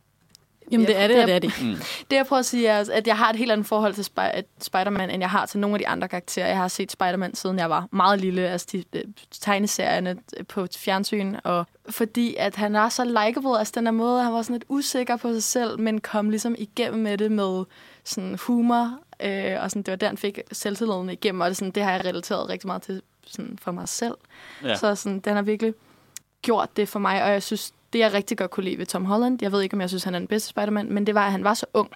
Jamen, 0.71 0.88
det 0.88 0.97
er 0.97 1.08
det, 1.08 1.21
og 1.21 1.28
det 1.28 1.36
er 1.36 1.39
det. 1.39 1.54
Mm. 1.62 1.76
Det, 2.12 2.15
jeg 2.15 2.26
prøver 2.26 2.39
at 2.39 2.45
sige, 2.45 2.67
er, 2.67 2.86
at 2.93 3.08
jeg 3.08 3.17
har 3.17 3.30
et 3.30 3.36
helt 3.36 3.52
andet 3.52 3.67
forhold 3.67 3.93
til 3.93 4.02
Sp- 4.02 4.41
Spider-Man, 4.62 5.10
end 5.10 5.21
jeg 5.21 5.30
har 5.30 5.45
til 5.45 5.60
nogle 5.60 5.76
af 5.76 5.80
de 5.80 5.88
andre 5.88 6.08
karakterer. 6.08 6.47
Jeg 6.47 6.58
har 6.58 6.67
set 6.67 6.91
Spider-Man, 6.91 7.36
siden 7.36 7.60
jeg 7.60 7.69
var 7.69 7.88
meget 7.91 8.21
lille, 8.21 8.49
altså 8.49 8.67
de 8.71 8.84
øh, 8.93 9.04
tegneserierne 9.32 10.17
på 10.47 10.67
fjernsyn, 10.78 11.36
og 11.43 11.65
fordi 11.89 12.36
at 12.39 12.56
han 12.56 12.76
er 12.76 12.89
så 12.89 13.04
likable, 13.06 13.60
altså 13.60 13.73
den 13.76 13.86
der 13.86 13.91
måde, 13.91 14.23
han 14.23 14.34
var 14.34 14.41
sådan 14.41 14.54
lidt 14.54 14.65
usikker 14.69 15.15
på 15.15 15.34
sig 15.34 15.43
selv, 15.43 15.80
men 15.80 16.02
kom 16.02 16.30
ligesom 16.30 16.56
igennem 16.58 17.04
med 17.04 17.17
det 17.17 17.32
med 17.32 17.63
sådan 18.04 18.38
humor, 18.41 18.99
øh, 19.19 19.56
og 19.62 19.71
sådan, 19.71 19.82
det 19.82 19.91
var 19.91 19.95
der, 19.95 20.08
han 20.08 20.17
fik 20.17 20.39
selvtilliden 20.52 21.10
igennem, 21.10 21.41
og 21.41 21.49
det, 21.49 21.58
sådan, 21.58 21.71
det 21.71 21.84
har 21.84 21.91
jeg 21.91 22.06
relateret 22.06 22.49
rigtig 22.49 22.67
meget 22.67 22.82
til 22.82 23.02
sådan, 23.26 23.60
for 23.62 23.71
mig 23.71 23.89
selv. 23.89 24.15
Ja. 24.63 24.76
Så 24.76 24.95
sådan, 24.95 25.19
den 25.19 25.36
har 25.36 25.41
virkelig 25.41 25.73
gjort 26.41 26.78
det 26.78 26.89
for 26.89 26.99
mig, 26.99 27.23
og 27.23 27.30
jeg 27.30 27.43
synes, 27.43 27.73
det 27.93 27.99
jeg 27.99 28.13
rigtig 28.13 28.38
godt 28.38 28.51
kunne 28.51 28.63
lide 28.63 28.77
ved 28.77 28.86
Tom 28.86 29.06
Holland, 29.06 29.39
jeg 29.41 29.51
ved 29.51 29.62
ikke, 29.62 29.73
om 29.73 29.82
jeg 29.82 29.89
synes, 29.89 30.03
han 30.03 30.15
er 30.15 30.19
den 30.19 30.27
bedste 30.27 30.49
Spider-Man, 30.49 30.93
men 30.93 31.08
det 31.08 31.15
var, 31.15 31.25
at 31.25 31.32
han 31.32 31.43
var 31.43 31.53
så 31.53 31.65
ung. 31.73 31.91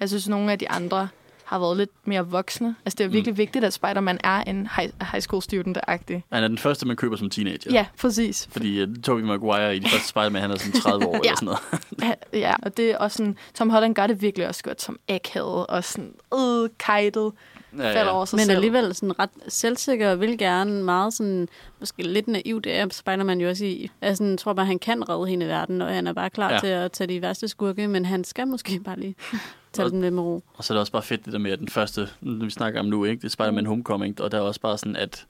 Jeg 0.00 0.08
synes, 0.08 0.28
nogle 0.28 0.52
af 0.52 0.58
de 0.58 0.70
andre 0.70 1.08
har 1.44 1.58
været 1.58 1.76
lidt 1.76 1.90
mere 2.04 2.26
voksne. 2.26 2.74
Altså, 2.84 2.96
det 2.96 3.00
er 3.00 3.04
jo 3.04 3.10
virkelig 3.10 3.32
mm. 3.32 3.38
vigtigt, 3.38 3.64
at 3.64 3.72
Spider-Man 3.72 4.18
er 4.24 4.40
en 4.42 4.68
high, 4.76 4.90
high 5.10 5.20
school 5.22 5.42
student-agtig. 5.42 6.24
Han 6.32 6.44
er 6.44 6.48
den 6.48 6.58
første, 6.58 6.86
man 6.86 6.96
køber 6.96 7.16
som 7.16 7.30
teenager. 7.30 7.72
Ja, 7.72 7.86
præcis. 8.00 8.48
Fordi 8.50 8.82
uh, 8.82 8.88
Tobey 9.02 9.22
Maguire 9.22 9.76
i 9.76 9.78
de 9.78 9.88
første 9.88 10.08
Spider-Man, 10.08 10.42
han 10.42 10.50
er 10.50 10.56
sådan 10.58 10.80
30 10.80 11.06
år 11.06 11.14
Ja. 11.14 11.18
eller 11.18 11.36
sådan 11.36 11.46
noget. 11.46 12.16
Ja, 12.32 12.38
Ja, 12.38 12.54
og 12.62 12.76
det 12.76 12.90
er 12.90 12.98
også 12.98 13.16
sådan, 13.16 13.36
Tom 13.54 13.70
Holland 13.70 13.94
gør 13.94 14.06
det 14.06 14.22
virkelig 14.22 14.48
også 14.48 14.62
godt 14.62 14.82
som 14.82 14.98
akavet 15.08 15.66
og 15.66 15.84
sådan, 15.84 16.12
øh, 16.34 16.68
kajtet, 16.78 17.32
Ja, 17.78 17.94
falder 17.96 18.12
over 18.12 18.24
sig 18.24 18.36
Men 18.36 18.46
selv. 18.46 18.54
alligevel 18.56 18.94
sådan 18.94 19.18
ret 19.18 19.30
selvsikker 19.48 20.10
og 20.10 20.20
vil 20.20 20.38
gerne 20.38 20.82
meget 20.82 21.14
sådan, 21.14 21.48
måske 21.80 22.02
lidt 22.02 22.28
naiv, 22.28 22.60
det 22.62 22.74
er 22.78 22.86
Spider-Man 22.90 23.40
jo 23.40 23.48
også 23.48 23.64
i. 23.64 23.90
Jeg 24.02 24.16
sådan, 24.16 24.36
tror 24.36 24.52
bare, 24.52 24.66
han 24.66 24.78
kan 24.78 25.08
redde 25.08 25.26
hele 25.26 25.46
verden, 25.46 25.82
og 25.82 25.88
han 25.94 26.06
er 26.06 26.12
bare 26.12 26.30
klar 26.30 26.48
Ja. 26.48 26.54
ja. 26.54 26.60
til 26.60 26.66
at 26.66 26.92
tage 26.92 27.08
de 27.08 27.22
værste 27.22 27.48
skurke, 27.48 27.88
men 27.88 28.04
han 28.04 28.24
skal 28.24 28.46
måske 28.48 28.80
bare 28.84 28.98
lige 29.00 29.14
tage 29.72 29.86
Og- 29.86 29.90
den 29.92 30.00
med 30.00 30.10
med 30.10 30.22
ro. 30.22 30.42
Og 30.56 30.64
så 30.64 30.72
er 30.72 30.76
det 30.76 30.80
også 30.80 30.92
bare 30.92 31.02
fedt 31.02 31.24
det 31.24 31.32
der 31.32 31.38
med, 31.38 31.50
at 31.50 31.58
den 31.58 31.68
første, 31.68 32.08
vi 32.20 32.50
snakker 32.50 32.80
om 32.80 32.86
nu, 32.86 33.04
ikke? 33.04 33.20
det 33.20 33.26
er 33.26 33.30
Spider-Man 33.30 33.66
Homecoming, 33.66 34.20
og 34.20 34.32
der 34.32 34.38
er 34.38 34.42
også 34.42 34.60
bare 34.60 34.78
sådan, 34.78 34.96
at, 34.96 35.26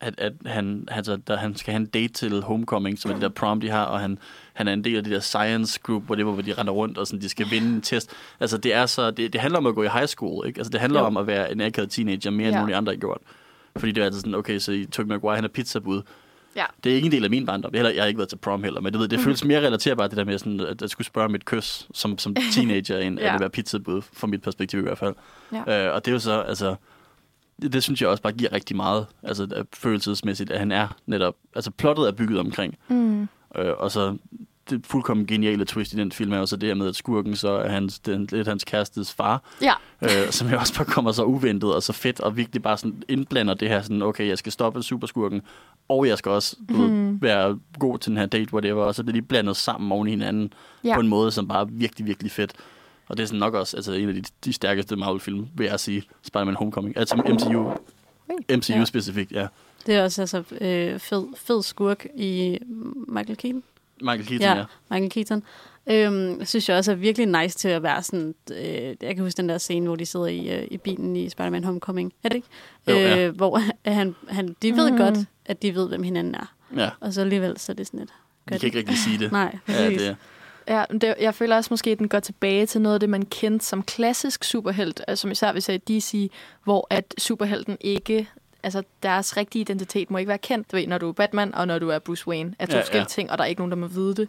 at, 0.00 0.14
at 0.18 0.32
han, 0.46 0.88
altså, 0.90 1.16
der, 1.16 1.36
han 1.36 1.56
skal 1.56 1.72
have 1.72 1.80
en 1.80 1.86
date 1.86 2.12
til 2.12 2.42
Homecoming, 2.42 2.98
som 2.98 3.10
er 3.10 3.14
det 3.14 3.22
der 3.22 3.28
prom, 3.28 3.60
de 3.60 3.68
har, 3.70 3.84
og 3.84 4.00
han, 4.00 4.18
han 4.60 4.68
er 4.68 4.72
en 4.72 4.84
del 4.84 4.96
af 4.96 5.02
det 5.04 5.12
der 5.12 5.20
science 5.20 5.80
group, 5.82 6.02
hvor 6.02 6.14
det 6.14 6.24
hvor 6.24 6.42
de 6.42 6.52
render 6.52 6.72
rundt, 6.72 6.98
og 6.98 7.06
sådan, 7.06 7.20
de 7.20 7.28
skal 7.28 7.46
vinde 7.50 7.68
en 7.68 7.80
test. 7.82 8.10
Altså, 8.40 8.58
det, 8.58 8.74
er 8.74 8.86
så, 8.86 9.10
det, 9.10 9.32
det 9.32 9.40
handler 9.40 9.58
om 9.58 9.66
at 9.66 9.74
gå 9.74 9.82
i 9.82 9.88
high 9.88 10.06
school, 10.06 10.46
ikke? 10.46 10.58
Altså, 10.58 10.70
det 10.70 10.80
handler 10.80 11.00
Jo. 11.00 11.06
om 11.06 11.16
at 11.16 11.26
være 11.26 11.52
en 11.52 11.60
akavet 11.60 11.90
teenager, 11.90 12.30
mere 12.30 12.46
end 12.48 12.54
Ja. 12.54 12.60
nogen 12.60 12.68
af 12.70 12.72
de 12.72 12.76
andre 12.76 12.92
har 12.92 12.98
gjort. 13.00 13.18
Fordi 13.76 13.92
det 13.92 14.00
er 14.00 14.04
altså 14.04 14.20
sådan, 14.20 14.34
okay, 14.34 14.58
så 14.58 14.72
i 14.72 14.84
Tobey 14.86 15.08
Maguire, 15.08 15.34
han 15.34 15.44
er 15.44 15.48
pizzabud. 15.48 16.02
Ja. 16.56 16.64
Det 16.84 16.92
er 16.92 16.96
ikke 16.96 17.06
en 17.06 17.12
del 17.12 17.24
af 17.24 17.30
min 17.30 17.46
barndom. 17.46 17.74
Heller, 17.74 17.90
jeg 17.90 18.02
har 18.02 18.06
ikke 18.08 18.18
været 18.18 18.28
til 18.28 18.36
prom 18.36 18.64
heller, 18.64 18.80
men 18.80 18.92
det, 18.92 19.00
ved, 19.00 19.08
det 19.08 19.20
føles 19.20 19.44
mere 19.44 19.66
relaterbart, 19.66 20.10
det 20.10 20.16
der 20.16 20.24
med, 20.24 20.38
sådan, 20.38 20.60
at 20.60 20.80
jeg 20.82 20.90
skulle 20.90 21.06
spørge 21.06 21.24
om 21.24 21.34
et 21.34 21.44
kys 21.44 21.86
som, 21.94 22.18
som 22.18 22.34
teenager, 22.54 22.98
end 22.98 23.18
ja. 23.18 23.26
At 23.26 23.32
det 23.32 23.40
være 23.40 23.50
pizzabud, 23.50 24.02
fra 24.12 24.26
mit 24.26 24.42
perspektiv 24.42 24.78
i 24.78 24.82
hvert 24.82 24.98
fald. 24.98 25.14
Ja. 25.52 25.86
Øh, 25.88 25.94
og 25.94 26.04
det 26.04 26.10
er 26.10 26.12
jo 26.14 26.18
så, 26.18 26.40
altså, 26.40 26.74
det, 27.62 27.72
det 27.72 27.82
synes 27.82 28.00
jeg 28.00 28.08
også 28.08 28.22
bare 28.22 28.32
giver 28.32 28.52
rigtig 28.52 28.76
meget, 28.76 29.06
altså 29.22 29.64
følelsesmæssigt, 29.74 30.50
at 30.50 30.58
han 30.58 30.72
er 30.72 30.88
netop, 31.06 31.34
altså 31.54 31.70
plottet 31.70 32.08
er 32.08 32.12
bygget 32.12 32.38
omkring. 32.40 32.76
Mm. 32.88 33.22
Øh, 33.56 33.72
og 33.78 33.90
så 33.90 34.16
det 34.70 34.86
fuldkommen 34.86 35.26
geniale 35.26 35.64
twist 35.64 35.92
i 35.92 35.96
den 35.96 36.12
film 36.12 36.32
er 36.32 36.38
jo 36.38 36.46
så 36.46 36.56
det 36.56 36.66
her 36.66 36.74
med, 36.74 36.88
at 36.88 36.96
skurken 36.96 37.36
så 37.36 37.48
er 37.50 37.68
hans, 37.68 37.98
den, 37.98 38.28
lidt 38.32 38.48
hans 38.48 38.64
kærestes 38.64 39.12
far, 39.12 39.42
Ja, 39.62 39.72
øh, 40.02 40.30
som 40.30 40.48
jo 40.50 40.58
også 40.58 40.74
bare 40.76 40.84
kommer 40.84 41.12
så 41.12 41.24
uventet 41.24 41.74
og 41.74 41.82
så 41.82 41.92
fedt, 41.92 42.20
og 42.20 42.36
virkelig 42.36 42.62
bare 42.62 42.76
sådan 42.78 43.02
indblander 43.08 43.54
det 43.54 43.68
her 43.68 43.82
sådan, 43.82 44.02
okay, 44.02 44.28
jeg 44.28 44.38
skal 44.38 44.52
stoppe 44.52 44.82
superskurken, 44.82 45.42
og 45.88 46.06
jeg 46.06 46.18
skal 46.18 46.30
også 46.32 46.56
du 46.68 46.76
ved, 46.76 46.88
Mhm. 46.90 47.22
være 47.22 47.58
god 47.78 47.98
til 47.98 48.10
den 48.10 48.18
her 48.18 48.26
date, 48.26 48.52
whatever, 48.54 48.84
og 48.84 48.94
så 48.94 49.02
bliver 49.02 49.14
de 49.14 49.22
blandet 49.22 49.56
sammen 49.56 49.92
oven 49.92 50.08
i 50.08 50.10
hinanden 50.10 50.52
Ja. 50.84 50.94
på 50.94 51.00
en 51.00 51.08
måde, 51.08 51.30
som 51.30 51.48
bare 51.48 51.60
er 51.60 51.64
virkelig, 51.70 52.06
virkelig 52.06 52.32
fedt. 52.32 52.52
Og 53.08 53.16
det 53.16 53.22
er 53.22 53.26
sådan 53.26 53.40
nok 53.40 53.54
også 53.54 53.76
altså, 53.76 53.92
en 53.92 54.08
af 54.08 54.14
de, 54.14 54.22
de 54.44 54.52
stærkeste 54.52 54.96
Marvel-film, 54.96 55.46
vil 55.54 55.66
jeg 55.66 55.80
sige, 55.80 56.02
Spider-Man 56.22 56.54
Homecoming. 56.54 56.96
Altså 56.96 57.16
MCU, 57.16 57.72
MCU 58.56 58.72
Ja. 58.74 58.84
specifikt, 58.84 59.32
ja. 59.32 59.46
Det 59.86 59.94
er 59.94 60.04
også 60.04 60.22
altså 60.22 60.42
øh, 60.60 60.98
fed, 60.98 61.24
fed 61.36 61.62
skurk 61.62 62.06
i 62.16 62.58
Michael 63.08 63.36
Keaton. 63.36 63.62
Michael 64.02 64.26
Keaton, 64.26 64.40
ja. 64.40 64.56
Ja. 64.56 64.64
Michael 64.90 65.10
Keaton. 65.10 65.42
Øhm, 65.86 66.44
synes 66.44 66.68
jeg 66.68 66.76
også 66.76 66.90
er 66.90 66.96
virkelig 66.96 67.42
nice 67.42 67.58
til 67.58 67.68
at 67.68 67.82
være 67.82 68.02
sådan... 68.02 68.34
Øh, 68.52 68.96
jeg 69.00 69.14
kan 69.14 69.18
huske 69.18 69.36
den 69.36 69.48
der 69.48 69.58
scene, 69.58 69.86
hvor 69.86 69.96
de 69.96 70.06
sidder 70.06 70.26
i, 70.26 70.58
øh, 70.58 70.66
i 70.70 70.78
bilen 70.78 71.16
i 71.16 71.28
Spider-Man 71.28 71.64
Homecoming. 71.64 72.12
Er 72.24 72.28
det 72.28 72.36
ikke? 72.36 72.48
Jo, 72.88 72.94
ja. 72.94 73.26
øh, 73.26 73.36
hvor 73.36 73.62
han, 73.90 74.14
han, 74.28 74.56
de 74.62 74.76
ved 74.76 74.90
mm. 74.90 74.96
godt, 74.96 75.18
at 75.46 75.62
de 75.62 75.74
ved, 75.74 75.88
hvem 75.88 76.02
hinanden 76.02 76.34
er. 76.34 76.54
ja. 76.76 76.90
Og 77.00 77.12
så 77.12 77.20
alligevel, 77.20 77.58
så 77.58 77.72
er 77.72 77.76
det 77.76 77.86
sådan 77.86 78.00
lidt... 78.00 78.10
De 78.48 78.58
kan 78.58 78.66
ikke 78.66 78.78
rigtig 78.78 78.98
sige 78.98 79.18
det. 79.18 79.32
Nej, 79.42 79.58
præcis. 79.66 79.80
Ja, 79.80 79.90
det 79.90 80.06
er. 80.08 80.14
Ja, 80.68 80.84
det, 80.92 81.14
jeg 81.20 81.34
føler 81.34 81.56
også 81.56 81.68
måske, 81.70 81.90
at 81.90 81.98
den 81.98 82.08
går 82.08 82.20
tilbage 82.20 82.66
til 82.66 82.80
noget 82.80 82.94
af 82.94 83.00
det, 83.00 83.08
man 83.08 83.22
kendte 83.22 83.66
som 83.66 83.82
klassisk 83.82 84.44
superhelt, 84.44 85.00
altså 85.08 85.22
som 85.22 85.30
især 85.30 85.52
hvis 85.52 85.68
jeg 85.68 85.88
DC, 85.88 86.30
hvor 86.64 86.86
at 86.90 87.14
superhelten 87.18 87.76
ikke, 87.80 88.28
altså 88.62 88.82
deres 89.02 89.36
rigtige 89.36 89.60
identitet 89.62 90.10
må 90.10 90.18
ikke 90.18 90.28
være 90.28 90.38
kendt. 90.38 90.72
Du 90.72 90.76
ved, 90.76 90.86
når 90.86 90.98
du 90.98 91.08
er 91.08 91.12
Batman 91.12 91.54
og 91.54 91.66
når 91.66 91.78
du 91.78 91.88
er 91.88 91.98
Bruce 91.98 92.28
Wayne, 92.28 92.54
er 92.58 92.66
to 92.66 92.70
Ja, 92.72 92.76
ja, 92.76 92.82
forskellige 92.82 93.02
ja. 93.02 93.08
ting, 93.08 93.30
og 93.30 93.38
der 93.38 93.44
er 93.44 93.48
ikke 93.48 93.60
nogen, 93.60 93.70
der 93.70 93.76
må 93.76 93.86
vide 93.86 94.14
det. 94.14 94.28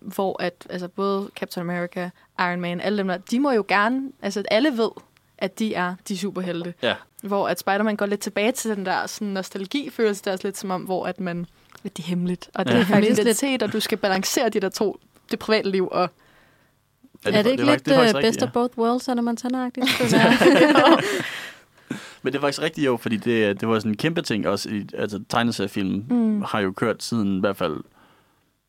Hvor 0.00 0.42
at, 0.42 0.66
altså 0.70 0.88
både 0.88 1.28
Captain 1.36 1.70
America, 1.70 2.10
Iron 2.40 2.60
Man, 2.60 2.80
alle 2.80 2.98
dem 2.98 3.08
der, 3.08 3.16
de 3.16 3.40
må 3.40 3.50
jo 3.50 3.64
gerne, 3.68 4.10
altså 4.22 4.42
alle 4.50 4.76
ved, 4.78 4.90
at 5.38 5.58
de 5.58 5.74
er 5.74 5.94
de 6.08 6.18
superhelte. 6.18 6.74
Ja. 6.82 6.94
Hvor 7.22 7.48
at 7.48 7.58
Spider-Man 7.58 7.96
går 7.96 8.06
lidt 8.06 8.20
tilbage 8.20 8.52
til 8.52 8.76
den 8.76 8.86
der 8.86 9.06
sådan 9.06 9.28
nostalgi-følelse, 9.28 10.22
der 10.24 10.30
er 10.30 10.32
også 10.34 10.46
lidt 10.46 10.58
som 10.58 10.70
om, 10.70 10.82
hvor 10.82 11.06
at 11.06 11.20
man, 11.20 11.46
at 11.84 11.96
det 11.96 12.02
er 12.02 12.06
hemmeligt, 12.08 12.50
og 12.54 12.64
det 12.66 12.72
Ja. 12.74 12.78
er 12.78 12.84
faktisk 12.84 13.08
lidt- 13.08 13.18
identitet, 13.18 13.62
og 13.62 13.72
du 13.72 13.80
skal 13.80 13.98
balancere 13.98 14.48
de 14.48 14.60
der 14.60 14.68
to, 14.68 15.00
det 15.30 15.38
private 15.38 15.70
liv 15.70 15.88
og 15.92 16.02
Er 16.02 17.30
det, 17.30 17.38
er 17.38 17.42
det 17.42 17.50
ikke 17.50 17.64
lidt 17.64 17.86
det 17.86 17.92
er 17.92 17.96
faktisk 17.96 18.14
uh, 18.14 18.18
rigtigt, 18.18 18.32
best 18.32 18.40
ja. 18.40 18.46
of 18.46 18.52
both 18.52 18.78
worlds, 18.78 19.08
Anna 19.08 19.22
Montana-agtigt? 19.22 20.04
Men 22.24 22.32
det 22.32 22.38
er 22.38 22.40
faktisk 22.40 22.62
rigtigt 22.62 22.86
jo, 22.86 22.96
fordi 22.96 23.16
det, 23.16 23.60
det 23.60 23.68
var 23.68 23.78
sådan 23.78 23.92
en 23.92 23.96
kæmpe 23.96 24.22
ting 24.22 24.48
også. 24.48 24.70
I, 24.70 24.86
altså 24.94 25.24
tegneseriefilmen 25.28 26.06
mm. 26.10 26.42
har 26.42 26.60
jo 26.60 26.72
kørt 26.72 27.02
siden 27.02 27.36
i 27.36 27.40
hvert 27.40 27.56
fald 27.56 27.80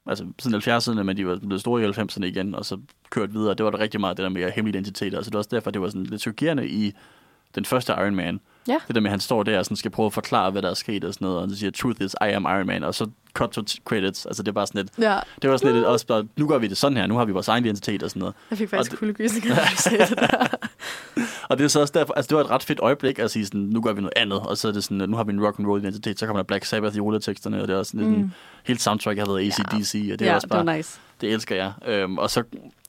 altså 0.06 0.26
siden 0.40 0.62
70'erne, 0.62 1.04
men 1.04 1.18
de 1.18 1.28
var 1.28 1.40
blevet 1.40 1.62
store 1.62 1.84
i 1.84 1.86
90'erne 1.86 2.24
igen, 2.24 2.56
og 2.56 2.66
så 2.66 2.78
kørt 3.10 3.34
videre. 3.34 3.54
Det 3.54 3.66
var 3.66 3.72
der 3.72 3.80
rigtig 3.80 4.00
meget 4.00 4.18
det 4.18 4.24
der 4.24 4.30
med 4.30 4.52
hemmelige 4.52 4.80
identiteter. 4.80 5.18
Altså 5.18 5.30
det 5.30 5.34
var 5.34 5.40
også 5.40 5.50
derfor, 5.54 5.72
det 5.72 5.82
var 5.82 5.88
sådan 5.88 6.04
lidt 6.04 6.22
chokerende 6.22 6.68
i 6.68 6.94
den 7.56 7.66
første 7.66 7.94
Iron 7.94 8.16
Man. 8.16 8.40
Ja. 8.68 8.78
Det 8.88 8.96
der 8.96 9.02
med, 9.02 9.10
at 9.10 9.12
han 9.12 9.20
står 9.20 9.44
der 9.44 9.60
og 9.60 9.66
sådan 9.66 9.78
skal 9.78 9.92
prøve 9.92 10.06
at 10.06 10.14
forklare, 10.14 10.52
hvad 10.52 10.62
der 10.62 10.70
er 10.70 10.74
sket 10.74 11.04
og 11.04 11.14
sådan 11.14 11.26
noget, 11.26 11.42
og 11.44 11.50
så 11.50 11.56
siger, 11.56 11.72
truth 11.72 12.02
is, 12.02 12.14
I 12.22 12.26
am 12.26 12.44
Iron 12.44 12.68
Man, 12.68 12.84
og 12.84 12.96
så 12.96 13.08
cut 13.34 13.50
to 13.50 13.62
credits. 13.86 14.26
Altså 14.26 14.44
det 14.44 14.48
er 14.48 14.54
bare 14.54 14.68
sådan 14.68 14.82
lidt, 14.82 14.92
Ja, 15.10 15.20
det 15.42 15.50
var 15.50 15.58
sådan 15.58 15.76
lidt 15.76 15.86
også 15.86 16.08
bare, 16.08 16.28
nu 16.38 16.48
gør 16.48 16.58
vi 16.58 16.68
det 16.68 16.78
sådan 16.78 16.98
her, 16.98 17.08
nu 17.08 17.18
har 17.18 17.26
vi 17.26 17.32
vores 17.32 17.48
egen 17.48 17.66
identitet 17.66 18.04
og 18.04 18.10
sådan 18.10 18.20
noget. 18.20 18.36
jeg 18.50 18.58
fik 18.58 18.70
faktisk 18.70 18.92
det- 18.92 19.00
kuldegysninger, 19.00 19.56
sagde 19.78 20.06
det 20.06 20.18
der. 20.18 20.48
Og 21.50 21.58
det 21.58 21.64
er 21.64 21.68
så 21.68 21.82
også 21.82 21.94
derfor, 21.96 22.14
altså 22.14 22.30
det 22.30 22.38
var 22.38 22.44
et 22.44 22.50
ret 22.50 22.64
fedt 22.64 22.80
øjeblik 22.80 23.20
at 23.20 23.32
sige 23.32 23.46
sådan, 23.46 23.62
nu 23.62 23.82
gør 23.82 23.94
vi 23.94 24.02
noget 24.02 24.14
andet, 24.16 24.40
og 24.40 24.58
så 24.58 24.68
er 24.68 24.72
det 24.72 24.84
sådan, 24.84 25.10
nu 25.10 25.18
har 25.18 25.24
vi 25.24 25.32
en 25.34 25.46
rock 25.46 25.60
and 25.60 25.68
roll 25.68 25.82
identitet, 25.82 26.20
så 26.20 26.26
kommer 26.26 26.40
der 26.44 26.48
Black 26.48 26.66
Sabbath 26.66 26.96
i 26.96 27.00
rulleteksterne, 27.00 27.62
og 27.62 27.68
det 27.68 27.74
er 27.74 27.78
også 27.78 27.90
sådan 27.92 28.08
mm. 28.08 28.14
en 28.14 28.34
helt 28.64 28.82
soundtrack, 28.82 29.20
har 29.20 29.26
været 29.26 29.40
ACDC, 29.48 30.10
og 30.14 30.20
det 30.20 30.22
er 30.22 30.30
ja, 30.30 30.36
også 30.36 30.46
det 30.46 30.52
bare, 30.52 30.66
var 30.66 30.76
nice. 30.76 31.00
det 31.22 31.34
elsker 31.34 31.56
jeg. 31.56 31.72
Øhm, 31.88 32.18
og, 32.18 32.30
så, 32.30 32.44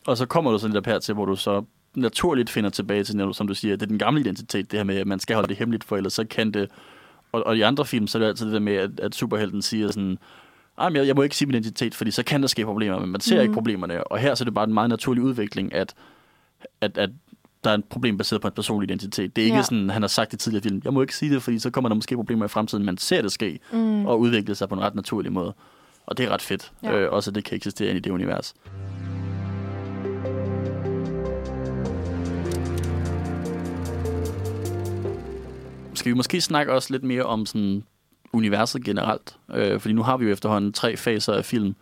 og 0.06 0.16
så 0.16 0.26
kommer 0.26 0.50
du 0.50 0.58
sådan 0.58 0.72
lidt 0.74 0.86
op 0.86 0.92
her 0.92 0.98
til, 0.98 1.14
hvor 1.14 1.24
du 1.24 1.36
så 1.36 1.64
naturligt 1.96 2.50
finder 2.50 2.70
tilbage 2.70 3.04
til, 3.04 3.28
som 3.32 3.46
du 3.48 3.54
siger, 3.54 3.76
det 3.76 3.82
er 3.82 3.86
den 3.86 3.98
gamle 3.98 4.20
identitet, 4.20 4.70
det 4.70 4.78
her 4.78 4.84
med, 4.84 4.96
at 4.96 5.06
man 5.06 5.20
skal 5.20 5.34
holde 5.34 5.48
det 5.48 5.56
hemmeligt, 5.56 5.84
for 5.84 5.96
ellers 5.96 6.12
så 6.12 6.24
kan 6.24 6.50
det, 6.50 6.68
og, 7.32 7.46
og 7.46 7.56
i 7.56 7.60
andre 7.60 7.84
film, 7.84 8.06
så 8.06 8.18
er 8.18 8.20
det 8.22 8.28
altid 8.28 8.46
det 8.46 8.52
der 8.54 8.60
med, 8.60 8.74
at, 8.74 9.00
at 9.00 9.14
superhelten 9.14 9.62
siger 9.62 9.88
sådan, 9.88 10.18
"Ej, 10.78 10.88
men 10.88 10.96
jeg, 10.96 11.06
jeg 11.06 11.14
må 11.16 11.22
ikke 11.22 11.36
sige 11.36 11.46
min 11.46 11.54
identitet, 11.56 11.94
fordi 11.94 12.10
så 12.10 12.22
kan 12.22 12.40
der 12.42 12.48
ske 12.48 12.64
problemer, 12.64 12.98
men 13.00 13.10
man 13.10 13.20
ser 13.20 13.36
mm. 13.36 13.42
ikke 13.42 13.54
problemerne. 13.54 14.04
Og 14.04 14.18
her 14.18 14.34
så 14.34 14.42
er 14.42 14.44
det 14.44 14.54
bare 14.54 14.64
en 14.66 14.74
meget 14.74 14.88
naturlig 14.90 15.22
udvikling, 15.22 15.74
at, 15.74 15.94
at, 16.80 16.98
at 16.98 17.10
der 17.64 17.70
er 17.70 17.74
et 17.74 17.84
problem 17.84 18.18
baseret 18.18 18.42
på 18.42 18.48
en 18.48 18.54
personlig 18.54 18.90
identitet. 18.90 19.36
Det 19.36 19.42
er 19.42 19.46
ikke 19.46 19.56
Ja. 19.56 19.62
sådan, 19.62 19.90
han 19.90 20.02
har 20.02 20.08
sagt 20.08 20.32
i 20.32 20.36
tidligere 20.36 20.62
film, 20.62 20.80
jeg 20.84 20.92
må 20.92 21.00
ikke 21.00 21.16
sige 21.16 21.34
det, 21.34 21.42
fordi 21.42 21.58
så 21.58 21.70
kommer 21.70 21.88
der 21.88 21.94
måske 21.94 22.16
problemer 22.16 22.44
i 22.44 22.48
fremtiden. 22.48 22.84
Man 22.84 22.98
ser 22.98 23.22
det 23.22 23.32
ske, 23.32 23.58
mm. 23.72 24.06
og 24.06 24.20
udvikle 24.20 24.54
sig 24.54 24.68
på 24.68 24.74
en 24.74 24.80
ret 24.80 24.94
naturlig 24.94 25.32
måde. 25.32 25.54
Og 26.06 26.18
det 26.18 26.26
er 26.26 26.30
ret 26.30 26.42
fedt. 26.42 26.72
Ja. 26.82 26.98
Øh, 26.98 27.12
også 27.12 27.30
at 27.30 27.34
det 27.34 27.44
kan 27.44 27.56
eksistere 27.56 27.88
inde 27.88 27.98
i 27.98 28.00
det 28.02 28.10
univers. 28.10 28.54
Skal 35.96 36.10
vi 36.12 36.16
måske 36.16 36.40
snakke 36.40 36.72
også 36.72 36.92
lidt 36.92 37.02
mere 37.04 37.22
om 37.22 37.46
sådan 37.46 37.82
universet 38.32 38.84
generelt? 38.84 39.36
Øh, 39.54 39.80
fordi 39.80 39.94
nu 39.94 40.02
har 40.02 40.16
vi 40.16 40.24
jo 40.24 40.32
efterhånden 40.32 40.72
tre 40.72 40.96
faser 40.96 41.32
af 41.32 41.44
film 41.44 41.74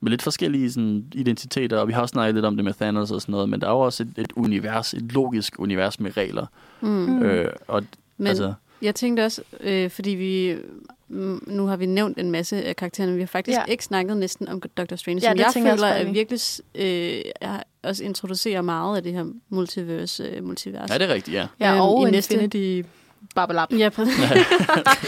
med 0.00 0.10
lidt 0.10 0.22
forskellige 0.22 0.72
sådan, 0.72 1.04
identiteter, 1.14 1.78
og 1.78 1.88
vi 1.88 1.92
har 1.92 2.00
også 2.02 2.12
snakket 2.12 2.34
lidt 2.34 2.44
om 2.46 2.56
det 2.56 2.64
med 2.64 2.74
Thanos 2.74 3.10
og 3.10 3.20
sådan 3.20 3.32
noget, 3.32 3.48
men 3.48 3.60
der 3.60 3.66
er 3.66 3.70
jo 3.72 3.80
også 3.80 4.02
et, 4.02 4.12
et 4.18 4.32
univers, 4.36 4.94
et 4.94 5.12
logisk 5.12 5.58
univers 5.58 6.00
med 6.00 6.16
regler. 6.16 6.46
Mm. 6.80 6.88
Mm. 6.88 7.22
Øh, 7.22 7.52
og 7.68 7.84
Men, 8.18 8.26
altså, 8.26 8.54
Jeg 8.82 8.94
tænkte 8.94 9.24
også, 9.24 9.42
øh, 9.60 9.90
fordi 9.90 10.10
vi 10.10 10.56
mm, 11.08 11.42
nu 11.46 11.66
har 11.66 11.76
vi 11.76 11.86
nævnt 11.86 12.18
en 12.18 12.30
masse 12.30 12.62
af 12.64 12.76
karaktererne, 12.76 13.10
men 13.12 13.16
vi 13.16 13.22
har 13.22 13.26
faktisk 13.26 13.58
Ja. 13.58 13.64
ikke 13.64 13.84
snakket 13.84 14.16
næsten 14.16 14.48
om 14.48 14.62
Doctor 14.76 14.96
Strange, 14.96 15.20
Ja, 15.22 15.28
som 15.28 15.36
det 15.36 15.44
jeg 15.44 15.52
tænker 15.52 15.70
jeg 15.70 15.78
føler 15.78 15.88
også 15.94 16.08
er 16.08 16.12
virkelig 16.12 16.40
øh, 16.74 17.22
er, 17.40 17.62
også 17.82 18.04
introducerer 18.04 18.62
meget 18.62 18.96
af 18.96 19.02
det 19.02 19.12
her 19.12 19.24
multiverse, 19.48 20.22
øh, 20.24 20.44
multivers. 20.44 20.90
Ja, 20.90 20.98
det 20.98 21.10
er 21.10 21.14
rigtigt, 21.14 21.34
ja. 21.36 21.46
Ja, 21.60 21.72
Øhm, 21.72 21.80
og 21.80 22.08
i 22.08 22.10
næste- 22.10 22.48
Babbelab. 23.34 23.72
Ja, 23.72 23.88
præcis. 23.88 24.14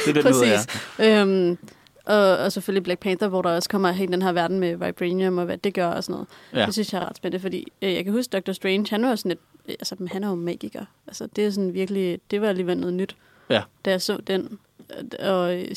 det 0.07 0.17
er 0.17 0.23
den 0.23 0.33
måde, 0.33 0.49
ja. 0.49 0.57
præcis. 0.57 0.81
Øhm, 0.99 1.59
og, 2.07 2.37
og 2.39 2.53
selvfølgelig 2.53 2.83
Black 2.85 3.01
Panther, 3.01 3.29
hvor 3.29 3.43
der 3.43 3.51
også 3.51 3.69
kommer 3.69 3.91
hele 3.93 4.13
den 4.13 4.23
her 4.23 4.33
verden 4.33 4.61
med 4.61 4.77
Vibranium 4.77 5.39
og 5.39 5.45
hvad 5.45 5.59
det 5.59 5.75
gør 5.75 5.87
og 5.87 6.05
sådan 6.05 6.13
noget. 6.13 6.29
Ja. 6.53 6.59
Ja. 6.61 6.67
Det 6.67 6.75
synes 6.75 6.93
jeg 6.93 7.03
er 7.03 7.09
ret 7.09 7.17
spændende, 7.17 7.43
fordi 7.43 7.73
øh, 7.83 7.95
jeg 7.95 8.05
kan 8.05 8.13
huske 8.13 8.31
Doctor 8.31 8.53
Strange, 8.53 8.87
han 8.91 9.03
var 9.03 9.15
sådan 9.17 9.33
et, 9.33 9.39
øh, 9.69 9.75
altså 9.81 9.97
han 10.13 10.25
er 10.25 10.29
jo 10.29 10.35
magiker. 10.35 10.85
Altså 11.07 11.29
det 11.37 11.47
er 11.47 11.51
sådan 11.51 11.75
virkelig, 11.75 12.19
det 12.31 12.41
var 12.41 12.49
alligevel 12.49 12.79
noget 12.79 12.95
nyt, 12.95 13.17
Ja. 13.51 13.63
da 13.85 13.91
jeg 13.91 14.03
så 14.03 14.17
den. 14.27 14.59
Og 15.19 15.57
øh, 15.57 15.69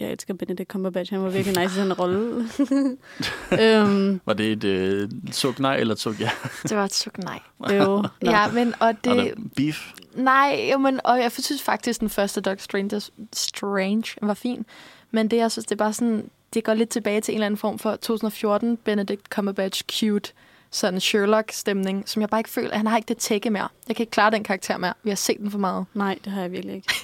jeg 0.00 0.12
elsker 0.12 0.34
Benedict 0.34 0.70
Cumberbatch, 0.70 1.12
han 1.12 1.22
var 1.22 1.30
virkelig 1.30 1.62
nice 1.62 1.80
i 1.80 1.82
den 1.82 1.92
rolle. 1.92 2.18
øhm, 3.62 4.20
Var 4.26 4.32
det 4.32 4.52
et 4.52 4.64
øh, 4.64 5.10
suk 5.32 5.58
nej 5.58 5.76
eller 5.76 5.94
et 5.94 6.00
suk 6.00 6.20
ja? 6.20 6.30
Det 6.62 6.76
var 6.76 6.84
et 6.84 6.94
suk 6.94 7.18
nej. 7.18 7.40
jo. 7.70 8.04
Ja, 8.22 8.50
men 8.52 8.74
og 8.80 9.04
Det... 9.04 9.16
det... 9.16 9.34
beef? 9.56 9.92
Nej, 10.14 10.68
jo, 10.72 10.78
men, 10.78 11.00
og 11.04 11.18
jeg 11.18 11.32
synes 11.32 11.62
faktisk, 11.62 12.00
den 12.00 12.10
første 12.10 12.40
Doctor 12.40 12.62
Strange, 12.62 13.00
Strange 13.32 14.04
var 14.22 14.34
fin. 14.34 14.66
Men 15.10 15.28
det, 15.28 15.36
jeg 15.36 15.52
synes, 15.52 15.66
det 15.66 15.72
er 15.72 15.84
bare 15.84 15.92
sådan, 15.92 16.30
det 16.54 16.64
går 16.64 16.74
lidt 16.74 16.88
tilbage 16.88 17.20
til 17.20 17.32
en 17.32 17.36
eller 17.36 17.46
anden 17.46 17.58
form 17.58 17.78
for 17.78 17.90
2014 17.96 18.76
Benedict 18.76 19.28
Cumberbatch 19.28 19.82
cute 19.92 20.32
sådan 20.70 21.00
Sherlock-stemning, 21.00 22.02
som 22.08 22.20
jeg 22.20 22.28
bare 22.28 22.40
ikke 22.40 22.50
føler, 22.50 22.76
han 22.76 22.86
har 22.86 22.96
ikke 22.96 23.08
det 23.08 23.16
tække 23.18 23.50
mere. 23.50 23.68
Jeg 23.88 23.96
kan 23.96 24.02
ikke 24.02 24.10
klare 24.10 24.30
den 24.30 24.44
karakter 24.44 24.76
mere. 24.76 24.92
Vi 25.02 25.10
har 25.10 25.16
set 25.16 25.36
den 25.38 25.50
for 25.50 25.58
meget. 25.58 25.86
Nej, 25.94 26.18
det 26.24 26.32
har 26.32 26.40
jeg 26.40 26.52
virkelig 26.52 26.74
ikke. 26.74 26.94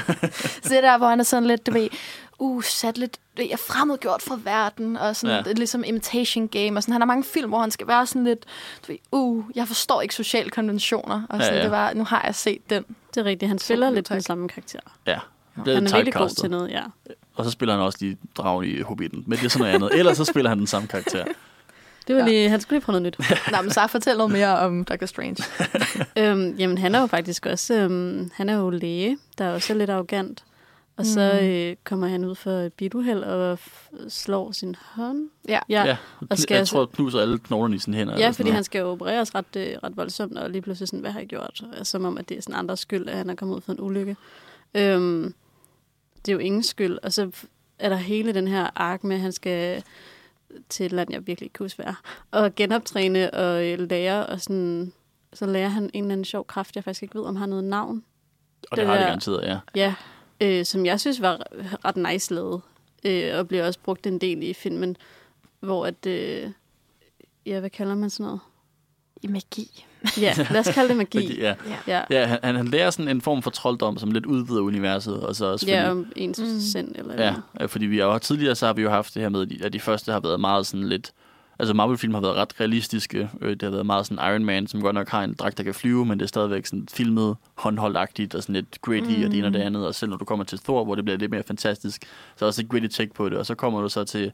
Så 0.62 0.68
det 0.74 0.82
der, 0.82 0.98
hvor 0.98 1.08
han 1.08 1.20
er 1.20 1.24
sådan 1.24 1.46
lidt, 1.46 1.66
du 1.66 1.72
ved, 1.72 1.88
uh, 2.38 2.62
sat 2.62 2.98
lidt, 2.98 3.18
ved, 3.36 3.46
er 3.52 3.56
fremmedgjort 3.56 4.22
fra 4.22 4.38
verden, 4.44 4.96
og 4.96 5.16
sådan 5.16 5.36
Ja. 5.36 5.42
ja. 5.46 5.50
er 5.50 5.54
ligesom 5.54 5.84
imitation 5.86 6.48
game, 6.48 6.78
og 6.78 6.82
sådan, 6.82 6.92
han 6.92 7.00
har 7.00 7.06
mange 7.06 7.24
film, 7.24 7.48
hvor 7.48 7.60
han 7.60 7.70
skal 7.70 7.86
være 7.88 8.06
sådan 8.06 8.24
lidt, 8.24 8.44
du 8.86 8.92
ved, 8.92 8.98
uh, 9.12 9.44
jeg 9.54 9.66
forstår 9.68 10.00
ikke 10.00 10.14
sociale 10.14 10.50
konventioner, 10.50 11.22
og 11.28 11.38
Ja, 11.38 11.44
sådan, 11.44 11.56
ja. 11.58 11.62
det 11.62 11.70
var, 11.70 11.92
nu 11.92 12.04
har 12.04 12.22
jeg 12.26 12.34
set 12.34 12.70
den. 12.70 12.84
Det 13.14 13.20
er 13.20 13.24
rigtigt, 13.24 13.48
han 13.48 13.58
spiller 13.58 13.88
Så, 13.90 13.94
lidt 13.94 14.08
den 14.08 14.22
samme 14.22 14.48
karakter. 14.48 14.80
Ja. 15.06 15.18
Han 15.56 15.66
er 15.68 15.80
virkelig 15.80 16.14
god 16.14 16.28
til 16.30 16.50
noget, 16.50 16.70
ja. 16.70 16.82
Og 17.34 17.44
så 17.44 17.50
spiller 17.50 17.74
han 17.74 17.82
også 17.82 17.98
de 18.00 18.16
dragen 18.36 18.64
i 18.70 18.80
Hobbiten. 18.80 19.24
Men 19.26 19.38
det 19.38 19.44
er 19.44 19.48
sådan 19.48 19.60
noget 19.62 19.74
andet. 19.74 19.98
Ellers 19.98 20.16
så 20.16 20.24
spiller 20.24 20.48
han 20.48 20.58
den 20.58 20.66
samme 20.66 20.88
karakter. 20.88 21.24
Det 22.08 22.16
var 22.16 22.22
Ja. 22.22 22.28
lige, 22.28 22.48
han 22.48 22.60
skulle 22.60 22.76
lige 22.78 22.84
prøve 22.84 23.00
noget 23.00 23.18
nyt. 23.20 23.28
Nå, 23.52 23.62
men 23.62 23.70
så 23.70 23.86
fortæl 23.86 24.16
noget 24.16 24.32
mere 24.32 24.58
om 24.58 24.84
Doctor 24.84 25.06
Strange. 25.06 25.44
øhm, 26.18 26.56
jamen, 26.58 26.78
han 26.78 26.94
er 26.94 27.00
jo 27.00 27.06
faktisk 27.06 27.46
også, 27.46 27.74
øhm, 27.74 28.30
han 28.34 28.48
er 28.48 28.54
jo 28.56 28.70
læge, 28.70 29.18
der 29.38 29.48
også 29.52 29.72
er 29.72 29.76
lidt 29.76 29.90
arrogant. 29.90 30.44
Og 30.96 31.06
så 31.06 31.38
Mm. 31.40 31.46
øh, 31.46 31.76
kommer 31.84 32.06
han 32.06 32.24
ud 32.24 32.34
for 32.34 32.50
et 32.50 32.72
biluheld 32.72 33.22
og 33.22 33.52
f- 33.66 34.08
slår 34.08 34.52
sin 34.52 34.76
hånd. 34.80 35.28
Ja. 35.48 35.58
Ja, 35.68 35.84
Ja. 35.84 35.96
Og 36.30 36.38
skal 36.38 36.56
jeg 36.56 36.68
tror, 36.68 36.86
knuser 36.86 37.20
alle 37.20 37.38
knoglerne 37.38 37.76
i 37.76 37.78
sine 37.78 37.96
hænder. 37.96 38.18
ja 38.18 38.30
fordi 38.30 38.50
han 38.50 38.64
skal 38.64 38.78
jo 38.78 38.90
opereres 38.90 39.34
ret, 39.34 39.56
øh, 39.56 39.66
ret 39.84 39.96
voldsomt, 39.96 40.38
og 40.38 40.50
lige 40.50 40.62
pludselig 40.62 40.88
sådan, 40.88 41.00
hvad 41.00 41.10
har 41.10 41.18
jeg 41.20 41.28
gjort? 41.28 41.62
Som 41.82 42.04
om, 42.04 42.18
at 42.18 42.28
det 42.28 42.36
er 42.38 42.42
sådan 42.42 42.54
andres 42.54 42.80
skyld, 42.80 43.08
at 43.08 43.16
han 43.16 43.30
er 43.30 43.34
kommet 43.34 43.56
ud 43.56 43.60
for 43.60 43.72
en 43.72 43.80
ulykke. 43.80 44.16
Øhm, 44.74 45.34
det 46.26 46.28
er 46.28 46.32
jo 46.32 46.38
ingen 46.38 46.62
skyld. 46.62 46.98
Og 47.02 47.12
så 47.12 47.30
er 47.78 47.88
der 47.88 47.96
hele 47.96 48.34
den 48.34 48.48
her 48.48 48.70
ark 48.76 49.04
med, 49.04 49.16
at 49.16 49.22
han 49.22 49.32
skal 49.32 49.82
til 50.68 50.86
et 50.86 50.92
land, 50.92 51.12
jeg 51.12 51.26
virkelig 51.26 51.46
ikke 51.46 51.52
kan 51.52 51.64
huske, 51.64 51.82
er, 51.82 51.94
og 52.30 52.54
genoptræne 52.54 53.34
og 53.34 53.66
øh, 53.66 53.78
lære, 53.78 54.26
og 54.26 54.40
sådan, 54.40 54.92
så 55.32 55.46
lærer 55.46 55.68
han 55.68 55.82
en 55.82 56.04
eller 56.04 56.12
anden 56.12 56.24
sjov 56.24 56.46
kraft, 56.46 56.76
jeg 56.76 56.84
faktisk 56.84 57.02
ikke 57.02 57.14
ved, 57.18 57.24
om 57.24 57.36
har 57.36 57.46
noget 57.46 57.64
navn. 57.64 58.04
Og 58.70 58.76
det 58.76 58.78
det 58.78 58.86
har 58.86 58.96
det 58.96 59.06
garanteret, 59.06 59.46
ja. 59.46 59.58
Ja, 59.74 59.94
øh, 60.40 60.64
som 60.64 60.86
jeg 60.86 61.00
synes 61.00 61.20
var 61.20 61.42
ret 61.84 61.96
nice 61.96 62.34
lavet, 62.34 62.62
øh, 63.04 63.38
og 63.38 63.48
bliver 63.48 63.66
også 63.66 63.78
brugt 63.80 64.06
en 64.06 64.18
del 64.18 64.42
i 64.42 64.52
filmen, 64.52 64.96
hvor 65.60 65.86
at, 65.86 66.06
øh, 66.06 66.50
ja, 67.46 67.60
hvad 67.60 67.70
kalder 67.70 67.94
man 67.94 68.10
sådan 68.10 68.24
noget? 68.24 68.40
I 69.22 69.26
magi. 69.26 69.86
Ja, 70.20 70.34
lad 70.50 70.60
os 70.60 70.74
kalde 70.74 70.88
det 70.88 70.96
magi. 70.96 71.18
Fordi, 71.26 71.40
ja. 71.40 71.54
Ja, 71.86 72.00
Ja, 72.10 72.26
han, 72.42 72.56
han 72.56 72.68
lærer 72.68 72.90
sådan 72.90 73.08
en 73.08 73.20
form 73.20 73.42
for 73.42 73.50
trolddom, 73.50 73.98
som 73.98 74.10
lidt 74.10 74.26
udvider 74.26 74.60
universet. 74.60 75.20
Og 75.20 75.36
så 75.36 75.46
også 75.46 75.66
fordi, 75.66 75.72
ja 75.72 75.90
om 75.90 76.06
ens 76.16 76.38
Mm. 76.38 76.44
mm. 76.44 76.60
sind 76.60 76.92
eller 76.96 77.12
ja, 77.24 77.30
noget. 77.30 77.42
ja, 77.60 77.66
fordi 77.66 77.86
vi 77.86 77.98
har 77.98 78.04
jo 78.06 78.18
tidligere 78.18 78.54
så 78.54 78.66
har 78.66 78.72
vi 78.72 78.82
jo 78.82 78.90
haft 78.90 79.14
det 79.14 79.22
her 79.22 79.28
med, 79.28 79.46
at 79.64 79.72
de 79.72 79.80
første 79.80 80.12
har 80.12 80.20
været 80.20 80.40
meget 80.40 80.66
sådan 80.66 80.88
lidt... 80.88 81.12
Altså 81.58 81.74
Marvel-film 81.74 82.14
har 82.14 82.20
været 82.20 82.36
ret 82.36 82.60
realistiske. 82.60 83.30
Øh, 83.40 83.50
Det 83.50 83.62
har 83.62 83.70
været 83.70 83.86
meget 83.86 84.06
sådan 84.06 84.32
Iron 84.32 84.44
Man, 84.44 84.66
som 84.66 84.82
godt 84.82 84.94
nok 84.94 85.08
har 85.08 85.24
en 85.24 85.34
dragt, 85.34 85.58
der 85.58 85.64
kan 85.64 85.74
flyve, 85.74 86.06
men 86.06 86.18
det 86.18 86.24
er 86.24 86.28
stadigvæk 86.28 86.66
sådan 86.66 86.86
filmet 86.92 87.36
håndholdagtigt 87.54 88.34
og 88.34 88.42
sådan 88.42 88.54
lidt 88.54 88.82
gritty 88.82 89.16
mm. 89.18 89.24
og 89.24 89.30
det 89.30 89.38
ene 89.38 89.46
og 89.46 89.52
det 89.52 89.60
andet. 89.60 89.86
Og 89.86 89.94
selv 89.94 90.10
når 90.10 90.16
du 90.16 90.24
kommer 90.24 90.44
til 90.44 90.58
Thor, 90.58 90.84
hvor 90.84 90.94
det 90.94 91.04
bliver 91.04 91.18
lidt 91.18 91.30
mere 91.30 91.42
fantastisk, 91.46 92.02
så 92.02 92.08
er 92.36 92.38
der 92.38 92.46
også 92.46 92.62
et 92.62 92.68
gritty 92.68 92.96
take 92.96 93.14
på 93.14 93.28
det. 93.28 93.38
Og 93.38 93.46
så 93.46 93.54
kommer 93.54 93.80
du 93.80 93.88
så 93.88 94.04
til 94.04 94.32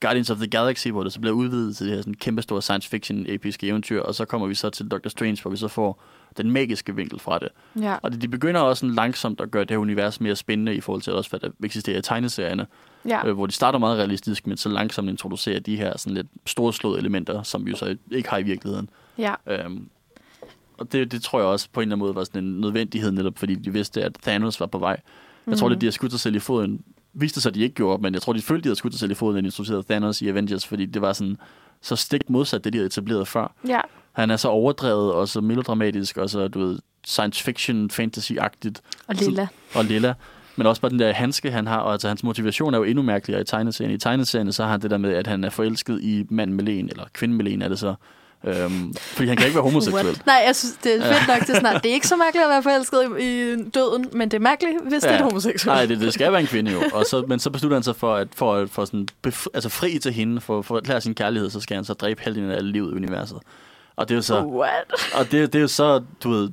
Guardians 0.00 0.30
of 0.30 0.36
the 0.36 0.46
Galaxy, 0.46 0.88
hvor 0.88 1.02
det 1.04 1.12
så 1.12 1.20
bliver 1.20 1.34
udvidet 1.34 1.76
til 1.76 1.86
det 1.86 1.94
her 1.94 2.00
sådan 2.00 2.14
kæmpestore 2.14 2.62
science 2.62 2.88
fiction 2.88 3.24
episke 3.28 3.66
eventyr, 3.66 4.00
og 4.02 4.14
så 4.14 4.24
kommer 4.24 4.46
vi 4.46 4.54
så 4.54 4.70
til 4.70 4.88
Doctor 4.88 5.10
Strange, 5.10 5.38
hvor 5.42 5.50
vi 5.50 5.56
så 5.56 5.68
får 5.68 6.02
den 6.36 6.50
magiske 6.50 6.96
vinkel 6.96 7.18
fra 7.20 7.38
det. 7.38 7.48
Ja. 7.80 7.96
Og 8.02 8.12
det, 8.12 8.22
de 8.22 8.28
begynder 8.28 8.60
også 8.60 8.80
sådan 8.80 8.94
langsomt 8.94 9.40
at 9.40 9.50
gøre 9.50 9.62
det 9.62 9.70
her 9.70 9.78
univers 9.78 10.20
mere 10.20 10.36
spændende 10.36 10.74
i 10.74 10.80
forhold 10.80 11.02
til 11.02 11.12
også, 11.12 11.30
hvad 11.30 11.40
der 11.40 11.48
eksisterer 11.64 11.98
i 11.98 12.02
tegneserierne, 12.02 12.66
ja. 13.08 13.26
øh, 13.28 13.34
hvor 13.34 13.46
de 13.46 13.52
starter 13.52 13.78
meget 13.78 13.98
realistisk, 13.98 14.46
men 14.46 14.56
så 14.56 14.68
langsomt 14.68 15.08
introducerer 15.08 15.60
de 15.60 15.76
her 15.76 15.98
sådan 15.98 16.14
lidt 16.14 16.26
storslåede 16.46 16.98
elementer, 16.98 17.42
som 17.42 17.66
vi 17.66 17.70
jo 17.70 17.76
så 17.76 17.96
ikke 18.10 18.28
har 18.30 18.38
i 18.38 18.42
virkeligheden. 18.42 18.88
ja. 19.18 19.34
Øhm, 19.46 19.88
og 20.78 20.92
det, 20.92 21.12
det 21.12 21.22
tror 21.22 21.38
jeg 21.38 21.48
også 21.48 21.68
på 21.72 21.80
en 21.80 21.82
eller 21.82 21.94
anden 21.96 22.04
måde 22.06 22.14
var 22.14 22.24
sådan 22.24 22.44
en 22.44 22.60
nødvendighed, 22.60 23.10
netop 23.12 23.38
fordi 23.38 23.54
de 23.54 23.72
vidste, 23.72 24.02
at 24.04 24.16
Thanos 24.22 24.60
var 24.60 24.66
på 24.66 24.78
vej. 24.78 25.00
Jeg 25.46 25.58
tror 25.58 25.66
Mhm. 25.68 25.72
lidt, 25.72 25.80
de 25.80 25.86
har 25.86 25.90
skudt 25.90 26.10
sig 26.12 26.20
selv 26.20 26.34
i 26.36 26.38
foden. 26.38 26.80
Viste 27.12 27.40
sig, 27.40 27.50
at 27.50 27.54
de 27.54 27.60
ikke 27.60 27.74
gjorde, 27.74 28.02
men 28.02 28.14
jeg 28.14 28.22
tror, 28.22 28.32
de 28.32 28.42
følte, 28.42 28.62
de 28.64 28.68
havde 28.68 28.76
skudt 28.76 28.92
sig 28.92 29.00
selv 29.00 29.10
i 29.10 29.14
foden, 29.14 29.34
da 29.34 29.40
de 29.40 29.46
introducerede 29.46 29.82
Thanos 29.82 30.22
i 30.22 30.28
Avengers, 30.28 30.66
fordi 30.66 30.86
det 30.86 31.02
var 31.02 31.12
sådan 31.12 31.36
så 31.82 31.96
stik 31.96 32.30
modsat 32.30 32.64
det, 32.64 32.72
de 32.72 32.78
havde 32.78 32.86
etableret 32.86 33.28
før. 33.28 33.54
Ja. 33.68 33.80
Han 34.12 34.30
er 34.30 34.36
så 34.36 34.48
overdrevet 34.48 35.12
og 35.12 35.28
så 35.28 35.40
melodramatisk 35.40 36.16
og 36.16 36.30
så, 36.30 36.48
du 36.48 36.58
ved, 36.60 36.78
science 37.06 37.44
fiction, 37.44 37.90
fantasy-agtigt 37.92 38.80
Og 39.06 39.14
Lilla. 39.14 39.46
og 39.74 39.84
lilla. 39.84 40.14
Men 40.56 40.66
også 40.66 40.82
bare 40.82 40.90
den 40.90 40.98
der 40.98 41.12
handske, 41.12 41.50
han 41.50 41.66
har, 41.66 41.78
og 41.78 41.92
altså 41.92 42.08
hans 42.08 42.22
motivation 42.22 42.74
er 42.74 42.78
jo 42.78 42.84
endnu 42.84 43.02
mærkeligere 43.02 43.40
i 43.40 43.44
tegneserien. 43.44 43.94
I 43.94 43.98
tegneserien, 43.98 44.52
så 44.52 44.62
har 44.62 44.70
han 44.70 44.80
det 44.82 44.90
der 44.90 44.98
med, 44.98 45.14
at 45.14 45.26
han 45.26 45.44
er 45.44 45.50
forelsket 45.50 46.00
i 46.02 46.26
mand 46.30 46.52
med 46.52 46.64
len, 46.64 46.88
eller 46.88 47.04
kvinde 47.12 47.34
med 47.34 47.44
len 47.44 47.62
er 47.62 47.68
det 47.68 47.78
så. 47.78 47.94
Øhm, 48.44 48.94
fordi 48.94 49.28
han 49.28 49.36
kan 49.36 49.46
ikke 49.46 49.56
være 49.56 49.64
homoseksuel. 49.64 50.04
What? 50.06 50.26
Nej, 50.26 50.42
jeg 50.46 50.56
synes, 50.56 50.74
det 50.84 50.96
er 50.96 51.14
fedt 51.14 51.28
nok 51.28 51.46
til 51.46 51.56
snart. 51.56 51.82
Det 51.82 51.90
er 51.90 51.94
ikke 51.94 52.08
så 52.08 52.16
mærkeligt 52.16 52.44
at 52.44 52.50
være 52.50 52.62
forelsket 52.62 53.18
i, 53.20 53.52
i 53.52 53.56
døden, 53.74 54.06
men 54.12 54.30
det 54.30 54.36
er 54.36 54.40
mærkeligt, 54.40 54.76
hvis 54.88 55.04
ja. 55.04 55.12
det 55.12 55.20
er 55.20 55.24
homoseksuel. 55.24 55.74
Nej, 55.74 55.86
det, 55.86 56.00
det 56.00 56.14
skal 56.14 56.32
være 56.32 56.40
en 56.40 56.46
kvinde 56.46 56.72
jo. 56.72 56.82
Og 56.92 57.04
så, 57.06 57.24
men 57.28 57.38
så 57.38 57.50
beslutter 57.50 57.76
han 57.76 57.82
sig 57.82 57.96
for, 57.96 58.14
at 58.14 58.28
for, 58.34 58.66
for 58.66 58.84
sådan 58.84 59.08
bef, 59.22 59.46
altså 59.54 59.68
fri 59.68 59.98
til 59.98 60.12
hende, 60.12 60.40
for, 60.40 60.62
for 60.62 60.76
at 60.76 60.82
erklære 60.82 61.00
sin 61.00 61.14
kærlighed, 61.14 61.50
så 61.50 61.60
skal 61.60 61.74
han 61.74 61.84
så 61.84 61.94
dræbe 61.94 62.22
halvdelen 62.22 62.50
af 62.50 62.72
livet 62.72 62.92
i 62.92 62.96
universet. 62.96 63.38
Og 63.96 64.08
det 64.08 64.14
er 64.14 64.16
jo 64.18 64.22
så, 64.22 64.42
What? 64.42 65.14
og 65.14 65.24
det, 65.30 65.52
det 65.52 65.54
er 65.54 65.62
jo 65.62 65.68
så, 65.68 66.02
du 66.22 66.30
ved, 66.30 66.50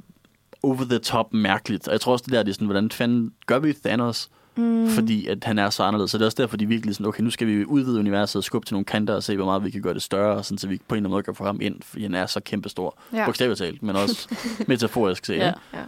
over 0.63 0.83
the 0.89 0.99
top 0.99 1.33
mærkeligt. 1.33 1.87
Og 1.87 1.91
jeg 1.91 2.01
tror 2.01 2.11
også, 2.11 2.23
det 2.25 2.33
der 2.33 2.43
det 2.43 2.49
er 2.49 2.53
sådan, 2.53 2.67
hvordan 2.67 2.91
fanden 2.91 3.31
gør 3.45 3.59
vi 3.59 3.73
Thanos? 3.85 4.29
Mm. 4.57 4.89
Fordi 4.89 5.27
at 5.27 5.43
han 5.43 5.59
er 5.59 5.69
så 5.69 5.83
anderledes. 5.83 6.11
Så 6.11 6.17
det 6.17 6.21
er 6.21 6.25
også 6.25 6.41
derfor, 6.41 6.57
de 6.57 6.65
virkelig 6.65 6.95
sådan, 6.95 7.05
okay, 7.05 7.23
nu 7.23 7.29
skal 7.29 7.47
vi 7.47 7.65
udvide 7.65 7.99
universet 7.99 8.35
og 8.35 8.43
skubbe 8.43 8.67
til 8.67 8.73
nogle 8.73 8.85
kanter 8.85 9.13
og 9.13 9.23
se, 9.23 9.35
hvor 9.35 9.45
meget 9.45 9.63
vi 9.63 9.69
kan 9.69 9.81
gøre 9.81 9.93
det 9.93 10.01
større, 10.01 10.43
sådan, 10.43 10.57
så 10.57 10.67
vi 10.67 10.77
på 10.87 10.95
en 10.95 10.97
eller 10.97 10.99
anden 10.99 11.11
måde 11.11 11.23
kan 11.23 11.35
få 11.35 11.43
ham 11.43 11.61
ind, 11.61 11.81
fordi 11.81 12.03
han 12.03 12.13
er 12.13 12.25
så 12.25 12.39
kæmpestor. 12.39 12.97
Ja. 13.13 13.25
Bogstaveligt 13.25 13.59
talt, 13.59 13.83
men 13.83 13.95
også 13.95 14.35
metaforisk 14.67 15.25
set. 15.25 15.37
Ja. 15.37 15.53
Ja. 15.73 15.83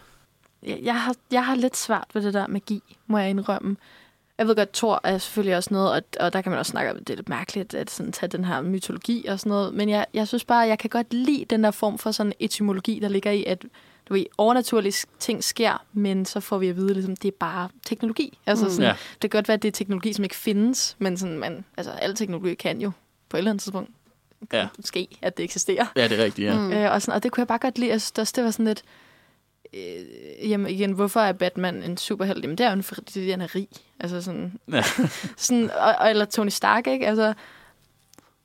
Jeg, 0.84 1.02
har, 1.02 1.16
jeg 1.32 1.46
har 1.46 1.56
lidt 1.56 1.78
svært 1.78 2.08
ved 2.14 2.22
det 2.22 2.34
der 2.34 2.48
magi, 2.48 2.98
må 3.08 3.18
jeg 3.18 3.30
indrømme. 3.30 3.78
Jeg 4.38 4.48
ved 4.48 4.56
godt, 4.56 4.74
Thor 4.74 5.02
er 5.04 5.18
selvfølgelig 5.18 5.58
også 5.58 5.74
noget, 5.74 5.92
og, 5.92 6.02
og 6.20 6.34
der 6.34 6.42
kan 6.42 6.50
man 6.50 6.60
også 6.60 6.70
snakke 6.70 6.92
om, 6.92 6.98
at 6.98 7.08
det 7.08 7.14
er 7.14 7.18
lidt 7.18 7.30
mærkeligt 7.30 7.74
at 7.74 7.92
sådan, 7.92 8.12
tage 8.12 8.30
den 8.30 8.46
her 8.46 8.62
mytologi 8.62 9.26
og 9.26 9.40
sådan 9.40 9.50
noget. 9.50 9.74
Men 9.74 9.90
jeg, 9.90 10.06
jeg 10.14 10.28
synes 10.28 10.46
bare, 10.46 10.64
at 10.64 10.70
jeg 10.70 10.80
kan 10.80 10.90
godt 10.90 11.14
lide 11.14 11.46
den 11.50 11.64
der 11.64 11.72
form 11.72 11.98
for 11.98 12.12
sådan 12.12 12.34
etymologi, 12.40 13.00
der 13.00 13.08
ligger 13.08 13.32
i, 13.32 13.44
at 13.44 13.66
du 14.10 14.14
ved, 14.14 14.26
overnaturlige 14.38 15.08
ting 15.20 15.44
sker, 15.44 15.86
men 15.94 16.26
så 16.26 16.40
får 16.40 16.58
vi 16.58 16.68
at 16.68 16.76
vide, 16.76 16.94
ligesom, 16.94 17.16
det 17.16 17.28
er 17.28 17.36
bare 17.40 17.70
teknologi. 17.86 18.38
Altså, 18.46 18.66
Mm. 18.66 18.72
sådan, 18.72 18.84
Ja. 18.86 18.96
Det 19.22 19.32
kan 19.32 19.38
godt 19.38 19.48
være, 19.48 19.54
at 19.56 19.62
det 19.62 19.68
er 19.68 19.72
teknologi, 19.72 20.14
som 20.14 20.24
ikke 20.24 20.36
findes, 20.36 20.96
men 21.00 21.18
sådan, 21.18 21.40
man, 21.40 21.66
altså, 21.78 21.92
al 21.92 22.16
teknologi 22.16 22.54
kan 22.54 22.82
jo 22.82 22.92
på 23.30 23.38
et 23.38 23.40
eller 23.40 23.52
andet 23.52 23.62
tidspunkt 23.62 23.90
Ja. 24.54 24.68
ske, 24.86 25.08
at 25.22 25.38
det 25.38 25.44
eksisterer. 25.44 25.86
ja, 25.96 26.08
det 26.08 26.20
er 26.20 26.24
rigtigt, 26.24 26.46
ja. 26.48 26.56
Mm. 26.60 26.72
Øh, 26.72 26.92
og, 26.92 27.02
sådan, 27.02 27.16
og 27.16 27.24
det 27.24 27.32
kunne 27.32 27.42
jeg 27.42 27.48
bare 27.48 27.58
godt 27.60 27.78
lide. 27.80 27.90
Jeg 27.92 28.02
synes 28.02 28.20
også, 28.20 28.34
det 28.36 28.44
var 28.44 28.52
sådan 28.52 28.66
lidt... 28.66 28.84
Øh, 29.74 30.50
jamen 30.50 30.68
igen, 30.70 30.92
hvorfor 30.92 31.20
er 31.20 31.32
Batman 31.32 31.84
en 31.84 31.98
superhelt? 31.98 32.44
Jamen 32.44 32.58
det 32.58 32.66
er 32.66 32.76
jo 32.76 32.82
fordi 32.82 33.30
han 33.30 33.42
er 33.42 33.56
rig. 33.56 33.68
Altså 34.00 34.22
sådan... 34.22 34.60
Ja. 34.72 34.84
sådan 35.38 35.72
og, 35.72 35.96
og, 36.00 36.10
eller 36.10 36.26
Tony 36.26 36.50
Stark, 36.50 36.88
ikke? 36.88 37.08
Altså, 37.08 37.34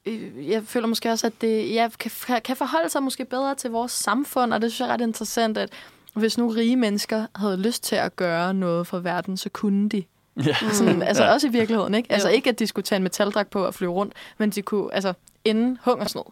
øh, 0.07 0.49
jeg 0.51 0.63
føler 0.67 0.87
måske 0.87 1.11
også, 1.11 1.27
at 1.27 1.33
det 1.41 1.75
ja, 1.75 1.89
kan, 1.99 2.41
kan 2.45 2.57
forholde 2.57 2.89
sig 2.91 3.03
måske 3.03 3.25
bedre 3.25 3.55
til 3.55 3.71
vores 3.71 3.93
samfund, 3.93 4.55
og 4.55 4.63
det 4.63 4.73
synes 4.73 4.81
jeg 4.81 4.89
er 4.89 4.93
ret 4.93 5.01
interessant, 5.01 5.59
at 5.59 5.71
hvis 6.15 6.39
nu 6.39 6.49
rige 6.49 6.77
mennesker 6.77 7.27
havde 7.37 7.57
lyst 7.57 7.85
til 7.85 7.97
at 7.97 8.17
gøre 8.17 8.55
noget 8.55 8.87
for 8.87 8.99
verden, 8.99 9.37
så 9.37 9.49
kunne 9.49 9.89
de. 9.89 10.03
ja. 10.47 10.57
Sådan, 10.73 11.03
altså 11.03 11.25
Ja. 11.25 11.33
også 11.33 11.47
i 11.47 11.51
virkeligheden, 11.51 11.95
ikke? 11.95 12.13
Altså 12.13 12.29
Jo. 12.29 12.35
ikke, 12.35 12.51
at 12.51 12.59
de 12.59 12.67
skulle 12.67 12.85
tage 12.85 12.97
en 12.97 13.03
metaldragt 13.03 13.51
på 13.51 13.65
og 13.67 13.75
flyve 13.75 13.93
rundt, 13.93 14.13
men 14.39 14.51
de 14.51 14.63
kunne 14.63 14.95
altså 14.95 15.13
ende 15.45 15.77
hungersnød. 15.85 16.23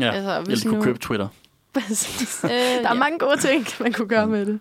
ja. 0.00 0.04
Altså, 0.10 0.18
Eller 0.18 0.40
hvis 0.44 0.60
de 0.60 0.68
kunne 0.68 0.78
nu- 0.78 0.84
købe 0.84 0.98
Twitter. 0.98 1.28
Øh, 1.76 1.82
Der 2.44 2.48
er 2.48 2.80
ja. 2.82 2.94
mange 2.94 3.18
gode 3.18 3.36
ting, 3.40 3.66
man 3.80 3.92
kunne 3.92 4.08
gøre 4.08 4.26
med 4.26 4.46
det. 4.46 4.60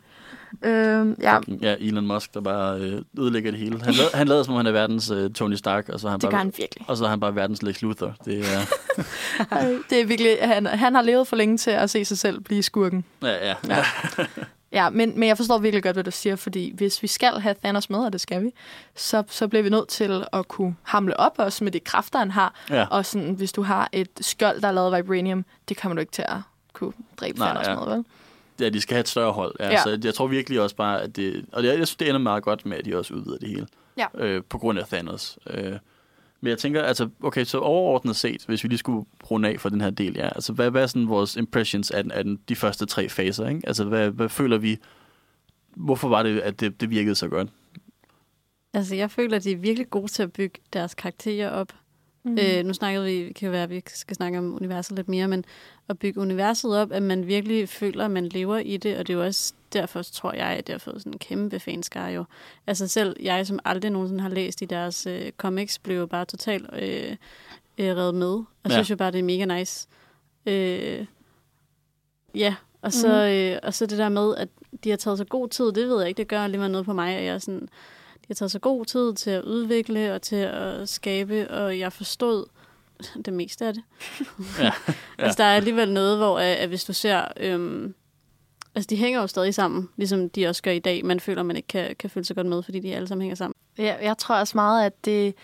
Øhm, 0.63 1.17
ja, 1.21 1.39
Ja, 1.61 1.75
Elon 1.79 2.07
Musk, 2.07 2.33
der 2.33 2.41
bare 2.41 2.79
øh, 2.79 3.01
ødelægger 3.19 3.51
det 3.51 3.59
hele. 3.59 3.81
Han, 3.83 3.93
lader, 3.93 4.17
han 4.17 4.27
lader, 4.27 4.43
som 4.43 4.53
om 4.53 4.57
han 4.57 4.67
er 4.67 4.71
verdens 4.71 5.09
øh, 5.11 5.31
Tony 5.31 5.53
Stark, 5.55 5.89
og 5.89 5.99
så 5.99 6.07
er 6.07 6.11
han 6.11 6.19
det 6.19 6.29
bare, 6.29 6.37
han 6.39 6.53
virkelig. 6.57 6.85
og 6.89 6.97
så 6.97 7.05
er 7.05 7.09
han 7.09 7.19
bare 7.19 7.35
verdens 7.35 7.63
Lex 7.63 7.81
Luthor. 7.81 8.15
Det 8.25 8.39
er, 8.39 8.59
det 9.89 10.01
er 10.01 10.05
virkelig, 10.05 10.37
han, 10.41 10.65
han 10.65 10.95
har 10.95 11.01
levet 11.01 11.27
for 11.27 11.35
længe 11.35 11.57
til 11.57 11.71
at 11.71 11.89
se 11.89 12.05
sig 12.05 12.17
selv 12.17 12.39
blive 12.39 12.63
skurken. 12.63 13.05
ja, 13.23 13.47
ja. 13.47 13.55
Ja. 13.67 13.83
Ja, 14.71 14.89
men, 14.89 15.19
men 15.19 15.29
jeg 15.29 15.37
forstår 15.37 15.57
virkelig 15.57 15.83
godt, 15.83 15.95
hvad 15.95 16.03
du 16.03 16.11
siger, 16.11 16.35
fordi 16.35 16.73
hvis 16.75 17.03
vi 17.03 17.07
skal 17.07 17.33
have 17.39 17.55
Thanos 17.63 17.89
med, 17.89 17.99
og 17.99 18.13
det 18.13 18.21
skal 18.21 18.43
vi, 18.43 18.51
så, 18.95 19.23
så 19.29 19.47
bliver 19.47 19.63
vi 19.63 19.69
nødt 19.69 19.87
til 19.87 20.23
at 20.33 20.47
kunne 20.47 20.75
hamle 20.83 21.19
op 21.19 21.33
også 21.37 21.63
med 21.63 21.71
de 21.71 21.79
kræfter, 21.79 22.19
han 22.19 22.31
har. 22.31 22.53
ja. 22.69 22.85
Og 22.85 23.05
sådan, 23.05 23.33
hvis 23.33 23.51
du 23.51 23.61
har 23.61 23.89
et 23.91 24.07
skjold, 24.21 24.61
der 24.61 24.67
er 24.67 24.71
lavet 24.71 24.93
af 24.93 25.03
vibranium, 25.03 25.45
det 25.69 25.77
kommer 25.77 25.93
du 25.95 25.99
ikke 25.99 26.11
til 26.11 26.21
at 26.27 26.37
kunne 26.73 26.93
dræbe 27.19 27.39
Nej, 27.39 27.47
Thanos 27.53 27.67
ja. 27.67 27.75
med, 27.75 27.95
vel? 27.95 28.05
Ja, 28.59 28.69
de 28.69 28.81
skal 28.81 28.95
have 28.95 29.01
et 29.01 29.07
større 29.07 29.31
hold. 29.31 29.55
Ja, 29.59 29.69
ja. 29.69 29.83
Så 29.83 29.99
jeg 30.03 30.13
tror 30.13 30.27
virkelig 30.27 30.61
også 30.61 30.75
bare, 30.75 31.01
at 31.01 31.15
det... 31.15 31.45
Og 31.51 31.63
det, 31.63 31.69
jeg 31.69 31.75
synes, 31.75 31.95
det 31.95 32.07
ender 32.09 32.19
meget 32.19 32.43
godt 32.43 32.65
med, 32.65 32.77
at 32.77 32.85
de 32.85 32.97
også 32.97 33.13
udvider 33.13 33.37
det 33.37 33.49
hele. 33.49 33.67
Ja. 33.97 34.05
Øh, 34.17 34.43
på 34.49 34.57
grund 34.57 34.79
af 34.79 34.87
Thanos. 34.87 35.39
Øh, 35.49 35.73
men 36.41 36.49
jeg 36.49 36.57
tænker, 36.57 36.83
altså, 36.83 37.09
okay, 37.23 37.43
så 37.43 37.59
overordnet 37.59 38.15
set, 38.15 38.45
hvis 38.47 38.63
vi 38.63 38.69
lige 38.69 38.79
skulle 38.79 39.05
runde 39.31 39.49
af 39.49 39.59
for 39.59 39.69
den 39.69 39.81
her 39.81 39.89
del, 39.89 40.13
ja, 40.15 40.27
altså, 40.27 40.53
hvad, 40.53 40.71
hvad 40.71 40.83
er 40.83 40.87
sådan 40.87 41.09
vores 41.09 41.35
impressions 41.35 41.91
af, 41.91 42.03
den, 42.03 42.11
af 42.11 42.23
den, 42.23 42.39
de 42.49 42.55
første 42.55 42.85
tre 42.85 43.09
faser, 43.09 43.47
ikke? 43.47 43.61
Altså, 43.67 43.83
hvad, 43.85 44.09
hvad 44.09 44.29
føler 44.29 44.57
vi... 44.57 44.77
Hvorfor 45.75 46.07
var 46.07 46.23
det, 46.23 46.39
at 46.39 46.59
det, 46.59 46.81
det 46.81 46.89
virkede 46.89 47.15
så 47.15 47.27
godt? 47.27 47.49
Altså, 48.73 48.95
jeg 48.95 49.11
føler, 49.11 49.37
at 49.37 49.43
de 49.43 49.51
er 49.51 49.57
virkelig 49.57 49.89
gode 49.89 50.07
til 50.07 50.23
at 50.23 50.33
bygge 50.33 50.59
deres 50.73 50.93
karakterer 50.93 51.49
op. 51.49 51.73
Mm. 52.27 52.33
Mm. 52.33 52.39
Øh, 52.59 52.65
nu 52.65 52.73
snakkede 52.73 53.05
vi, 53.05 53.31
kan 53.33 53.45
jo 53.45 53.51
være, 53.51 53.63
at 53.63 53.69
vi 53.69 53.83
skal 53.87 54.15
snakke 54.15 54.37
om 54.37 54.55
universet 54.55 54.95
lidt 54.95 55.09
mere, 55.09 55.27
men 55.27 55.45
at 55.89 55.99
bygge 55.99 56.19
universet 56.21 56.77
op, 56.77 56.91
at 56.91 57.03
man 57.03 57.27
virkelig 57.27 57.69
føler, 57.69 58.05
at 58.05 58.11
man 58.11 58.25
lever 58.29 58.57
i 58.57 58.77
det, 58.77 58.97
og 58.97 59.07
det 59.07 59.13
er 59.13 59.17
jo 59.17 59.25
også 59.25 59.53
derfor, 59.73 60.01
tror 60.01 60.33
jeg, 60.33 60.47
at 60.47 60.67
det 60.67 60.73
har 60.73 60.79
fået 60.79 61.01
sådan 61.01 61.13
en 61.13 61.19
kæmpe 61.19 61.59
fanskare 61.59 62.11
jo. 62.11 62.23
Altså 62.67 62.87
selv 62.87 63.15
jeg, 63.23 63.47
som 63.47 63.59
aldrig 63.65 63.91
nogensinde 63.91 64.21
har 64.21 64.29
læst 64.29 64.61
i 64.61 64.65
deres 64.65 65.07
øh, 65.07 65.31
comics, 65.37 65.79
blev 65.79 65.97
jo 65.97 66.05
bare 66.05 66.25
totalt 66.25 66.65
øh, 66.73 67.15
øh, 67.77 67.95
reddet 67.95 68.15
med, 68.15 68.27
og 68.33 68.45
Ja. 68.69 68.69
synes 68.73 68.89
jo 68.89 68.95
bare, 68.95 69.11
det 69.11 69.19
er 69.19 69.23
mega 69.23 69.45
nice. 69.59 69.87
Øh, 70.45 71.05
ja, 72.35 72.55
og 72.81 72.93
så, 72.93 73.07
Mhm. 73.07 73.15
øh, 73.53 73.59
og 73.63 73.73
så 73.73 73.85
det 73.85 73.97
der 73.97 74.09
med, 74.09 74.35
at 74.35 74.49
de 74.83 74.89
har 74.89 74.97
taget 74.97 75.17
så 75.17 75.25
god 75.25 75.47
tid, 75.49 75.65
det 75.65 75.87
ved 75.87 75.99
jeg 75.99 76.07
ikke, 76.07 76.17
det 76.17 76.27
gør 76.27 76.39
alligevel 76.43 76.71
noget 76.71 76.85
på 76.85 76.93
mig, 76.93 77.15
at 77.15 77.23
jeg 77.25 77.33
er 77.33 77.37
sådan, 77.39 77.69
de 78.27 78.33
har 78.33 78.35
taget 78.35 78.51
så 78.51 78.59
god 78.59 78.85
tid 78.85 79.13
til 79.13 79.29
at 79.29 79.43
udvikle 79.43 80.13
og 80.13 80.21
til 80.21 80.35
at 80.35 80.89
skabe, 80.89 81.51
og 81.51 81.79
jeg 81.79 81.93
forstod 81.93 82.45
det 83.25 83.33
meste 83.33 83.65
af 83.65 83.73
det. 83.73 83.83
Ja, 84.59 84.63
ja. 84.73 84.93
altså, 85.17 85.37
der 85.37 85.43
er 85.43 85.55
alligevel 85.55 85.93
noget, 85.93 86.17
hvor 86.17 86.39
at, 86.39 86.55
at 86.55 86.69
hvis 86.69 86.83
du 86.83 86.93
ser... 86.93 87.27
Øhm, 87.37 87.93
altså, 88.75 88.87
de 88.87 88.95
hænger 88.95 89.21
jo 89.21 89.27
stadig 89.27 89.53
sammen, 89.53 89.89
ligesom 89.97 90.29
de 90.29 90.47
også 90.47 90.63
gør 90.63 90.71
i 90.71 90.79
dag. 90.79 91.05
Man 91.05 91.19
føler, 91.19 91.43
man 91.43 91.55
ikke 91.55 91.67
kan, 91.67 91.95
kan 91.99 92.09
føle 92.09 92.25
sig 92.25 92.35
godt 92.35 92.47
med, 92.47 92.63
fordi 92.63 92.79
de 92.79 92.95
alle 92.95 93.07
sammen 93.07 93.21
hænger 93.21 93.35
sammen. 93.35 93.53
Ja, 93.77 93.95
jeg 94.01 94.17
tror 94.17 94.35
også 94.35 94.57
meget, 94.57 94.85
at 94.85 95.05
det, 95.05 95.35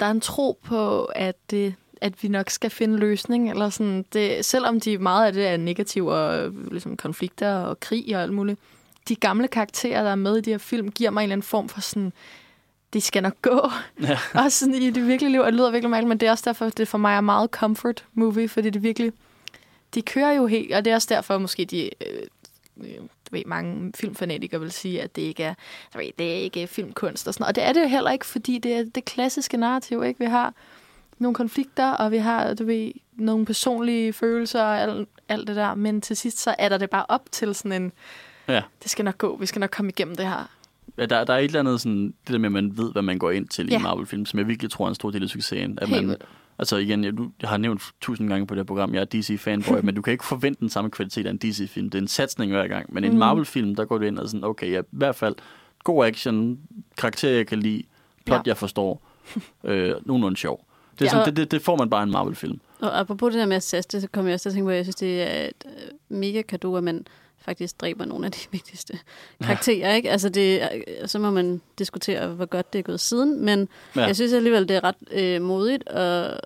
der 0.00 0.06
er 0.06 0.10
en 0.10 0.20
tro 0.20 0.58
på, 0.64 1.04
at, 1.04 1.36
det, 1.50 1.74
at 2.00 2.22
vi 2.22 2.28
nok 2.28 2.50
skal 2.50 2.70
finde 2.70 2.96
løsning. 2.96 3.50
Eller 3.50 3.70
sådan. 3.70 4.04
Det, 4.12 4.44
selvom 4.44 4.80
de 4.80 4.98
meget 4.98 5.26
af 5.26 5.32
det 5.32 5.46
er 5.46 5.56
negative 5.56 6.12
og 6.12 6.38
øh, 6.38 6.70
ligesom 6.70 6.96
konflikter 6.96 7.54
og 7.54 7.80
krig 7.80 8.16
og 8.16 8.22
alt 8.22 8.32
muligt. 8.32 8.60
De 9.08 9.16
gamle 9.16 9.48
karakterer, 9.48 10.02
der 10.02 10.10
er 10.10 10.14
med 10.14 10.36
i 10.36 10.40
de 10.40 10.50
her 10.50 10.58
film, 10.58 10.90
giver 10.90 11.10
mig 11.10 11.20
en 11.20 11.24
eller 11.24 11.32
anden 11.32 11.42
form 11.42 11.68
for 11.68 11.80
sådan, 11.80 12.12
det 12.92 13.02
skal 13.02 13.22
nok 13.22 13.42
gå. 13.42 13.70
Ja. 14.02 14.18
også 14.44 14.58
sådan 14.58 14.74
i 14.74 14.90
det 14.90 15.06
virkelige 15.06 15.32
liv, 15.32 15.40
og 15.40 15.46
det 15.46 15.54
lyder 15.54 15.70
virkelig 15.70 15.90
mærkeligt, 15.90 16.08
men 16.08 16.18
det 16.18 16.26
er 16.26 16.30
også 16.30 16.44
derfor, 16.46 16.68
det 16.68 16.88
for 16.88 16.98
mig 16.98 17.16
er 17.16 17.20
meget 17.20 17.50
comfort 17.50 18.04
movie, 18.14 18.48
fordi 18.48 18.70
det 18.70 18.82
virkelig, 18.82 19.12
de 19.94 20.02
kører 20.02 20.32
jo 20.32 20.46
helt, 20.46 20.74
og 20.74 20.84
det 20.84 20.90
er 20.90 20.94
også 20.94 21.08
derfor 21.10 21.38
måske 21.38 21.64
de, 21.64 21.90
øh, 22.06 22.22
øh, 22.80 22.96
du 22.96 23.30
ved, 23.30 23.42
mange 23.46 23.92
filmfanatikere 23.94 24.60
vil 24.60 24.72
sige, 24.72 25.02
at 25.02 25.16
det 25.16 25.22
ikke 25.22 25.42
er, 25.42 25.54
du 25.94 25.98
ved, 25.98 26.10
det 26.18 26.32
er 26.32 26.36
ikke 26.36 26.66
filmkunst 26.66 27.28
og 27.28 27.34
sådan 27.34 27.42
noget. 27.42 27.48
Og 27.48 27.54
det 27.54 27.64
er 27.64 27.72
det 27.72 27.82
jo 27.82 27.88
heller 27.88 28.10
ikke, 28.10 28.26
fordi 28.26 28.58
det 28.58 28.72
er 28.72 28.84
det 28.94 29.04
klassiske 29.04 29.56
narrativ, 29.56 30.04
ikke? 30.04 30.20
Vi 30.20 30.26
har 30.26 30.54
nogle 31.18 31.34
konflikter, 31.34 31.90
og 31.90 32.12
vi 32.12 32.18
har, 32.18 32.54
du 32.54 32.64
ved, 32.64 32.92
nogle 33.12 33.46
personlige 33.46 34.12
følelser 34.12 34.62
og 34.62 34.80
alt, 34.80 35.08
alt 35.28 35.48
det 35.48 35.56
der, 35.56 35.74
men 35.74 36.00
til 36.00 36.16
sidst 36.16 36.38
så 36.38 36.54
er 36.58 36.68
der 36.68 36.78
det 36.78 36.90
bare 36.90 37.06
op 37.08 37.22
til 37.32 37.54
sådan 37.54 37.82
en, 37.82 37.92
Ja. 38.48 38.62
det 38.82 38.90
skal 38.90 39.04
nok 39.04 39.18
gå, 39.18 39.36
vi 39.36 39.46
skal 39.46 39.60
nok 39.60 39.70
komme 39.70 39.90
igennem 39.90 40.16
det 40.16 40.26
her. 40.26 40.50
Ja, 40.98 41.06
der, 41.06 41.24
der 41.24 41.32
er 41.34 41.38
et 41.38 41.44
eller 41.44 41.60
andet 41.60 41.80
sådan, 41.80 42.06
det 42.26 42.32
der 42.32 42.38
med, 42.38 42.46
at 42.48 42.52
man 42.52 42.76
ved, 42.76 42.92
hvad 42.92 43.02
man 43.02 43.18
går 43.18 43.30
ind 43.30 43.48
til 43.48 43.68
ja. 43.70 43.78
i 43.78 43.82
Marvel-film, 43.82 44.26
som 44.26 44.38
jeg 44.38 44.48
virkelig 44.48 44.70
tror 44.70 44.84
er 44.84 44.88
en 44.88 44.94
stor 44.94 45.10
del 45.10 45.22
af 45.22 45.28
succesen. 45.28 45.78
At 45.82 45.88
Helt 45.88 46.06
man, 46.06 46.16
altså 46.58 46.76
igen, 46.76 47.04
jeg, 47.04 47.16
du- 47.18 47.30
jeg 47.42 47.48
har 47.50 47.56
nævnt 47.56 47.82
tusind 48.00 48.28
gange 48.28 48.46
på 48.46 48.54
det 48.54 48.58
her 48.60 48.64
program, 48.64 48.94
jeg 48.94 49.00
er 49.00 49.04
DC-fanboy, 49.14 49.80
men 49.86 49.94
du 49.94 50.02
kan 50.02 50.12
ikke 50.12 50.24
forvente 50.24 50.60
den 50.60 50.68
samme 50.68 50.90
kvalitet 50.90 51.26
af 51.26 51.30
en 51.30 51.38
DC-film. 51.38 51.90
Det 51.90 51.98
er 51.98 52.02
en 52.02 52.08
satsning 52.08 52.52
hver 52.52 52.66
gang. 52.68 52.94
Men 52.94 53.04
mm. 53.04 53.10
en. 53.10 53.18
Marvel-film, 53.18 53.74
der 53.74 53.84
går 53.84 53.98
du 53.98 54.04
ind 54.04 54.18
og 54.18 54.28
sådan, 54.28 54.44
okay, 54.44 54.72
ja, 54.72 54.80
i 54.80 54.84
hvert 54.90 55.14
fald 55.16 55.34
god 55.84 56.04
action, 56.06 56.58
karakterer, 56.98 57.32
jeg 57.36 57.46
kan 57.46 57.58
lide, 57.60 57.82
plot, 58.26 58.36
ja. 58.38 58.42
Jeg 58.46 58.56
forstår, 58.56 59.02
øh, 59.64 59.94
nogenlunde 60.06 60.36
sjov. 60.36 60.64
Det, 60.98 61.00
er 61.00 61.04
Ja. 61.04 61.10
sådan, 61.10 61.26
det, 61.26 61.36
det, 61.36 61.50
det 61.50 61.62
får 61.62 61.76
man 61.76 61.90
bare 61.90 62.02
en 62.02 62.10
Marvel-film. 62.10 62.60
Og 62.80 63.00
apropos 63.00 63.32
det 63.32 63.40
der 63.40 63.46
med 63.46 63.56
at 63.56 63.62
saste, 63.62 64.00
så 64.00 64.08
kommer 64.12 64.28
jeg 64.30 64.34
også 64.34 64.42
til 64.42 64.48
at 64.50 64.54
tænke 64.54 64.66
på, 64.66 64.70
at 64.70 64.76
jeg 64.76 64.84
synes, 64.84 64.94
det 64.96 65.22
er 65.22 65.44
et 65.44 65.64
øh, 65.66 66.18
mega 66.18 66.42
kado, 66.42 66.74
at 66.76 66.84
man 66.84 67.06
faktisk 67.48 67.80
dræber 67.80 68.04
nogle 68.04 68.26
af 68.26 68.32
de 68.32 68.38
vigtigste 68.56 68.98
karakterer. 69.42 69.94
Ikke? 69.94 70.10
Altså 70.10 70.28
det, 70.28 70.62
er- 70.62 71.06
så 71.06 71.18
må 71.18 71.30
man 71.30 71.60
diskutere, 71.78 72.26
hvor 72.28 72.46
godt 72.46 72.72
det 72.72 72.78
er 72.78 72.82
gået 72.82 73.00
siden, 73.00 73.44
men 73.44 73.68
Ja. 73.96 74.00
ja. 74.00 74.06
jeg 74.06 74.16
synes 74.16 74.32
alligevel, 74.32 74.68
det 74.68 74.76
er 74.76 74.84
ret 74.84 74.94
øh, 75.12 75.42
modigt 75.42 75.88
at 75.88 76.40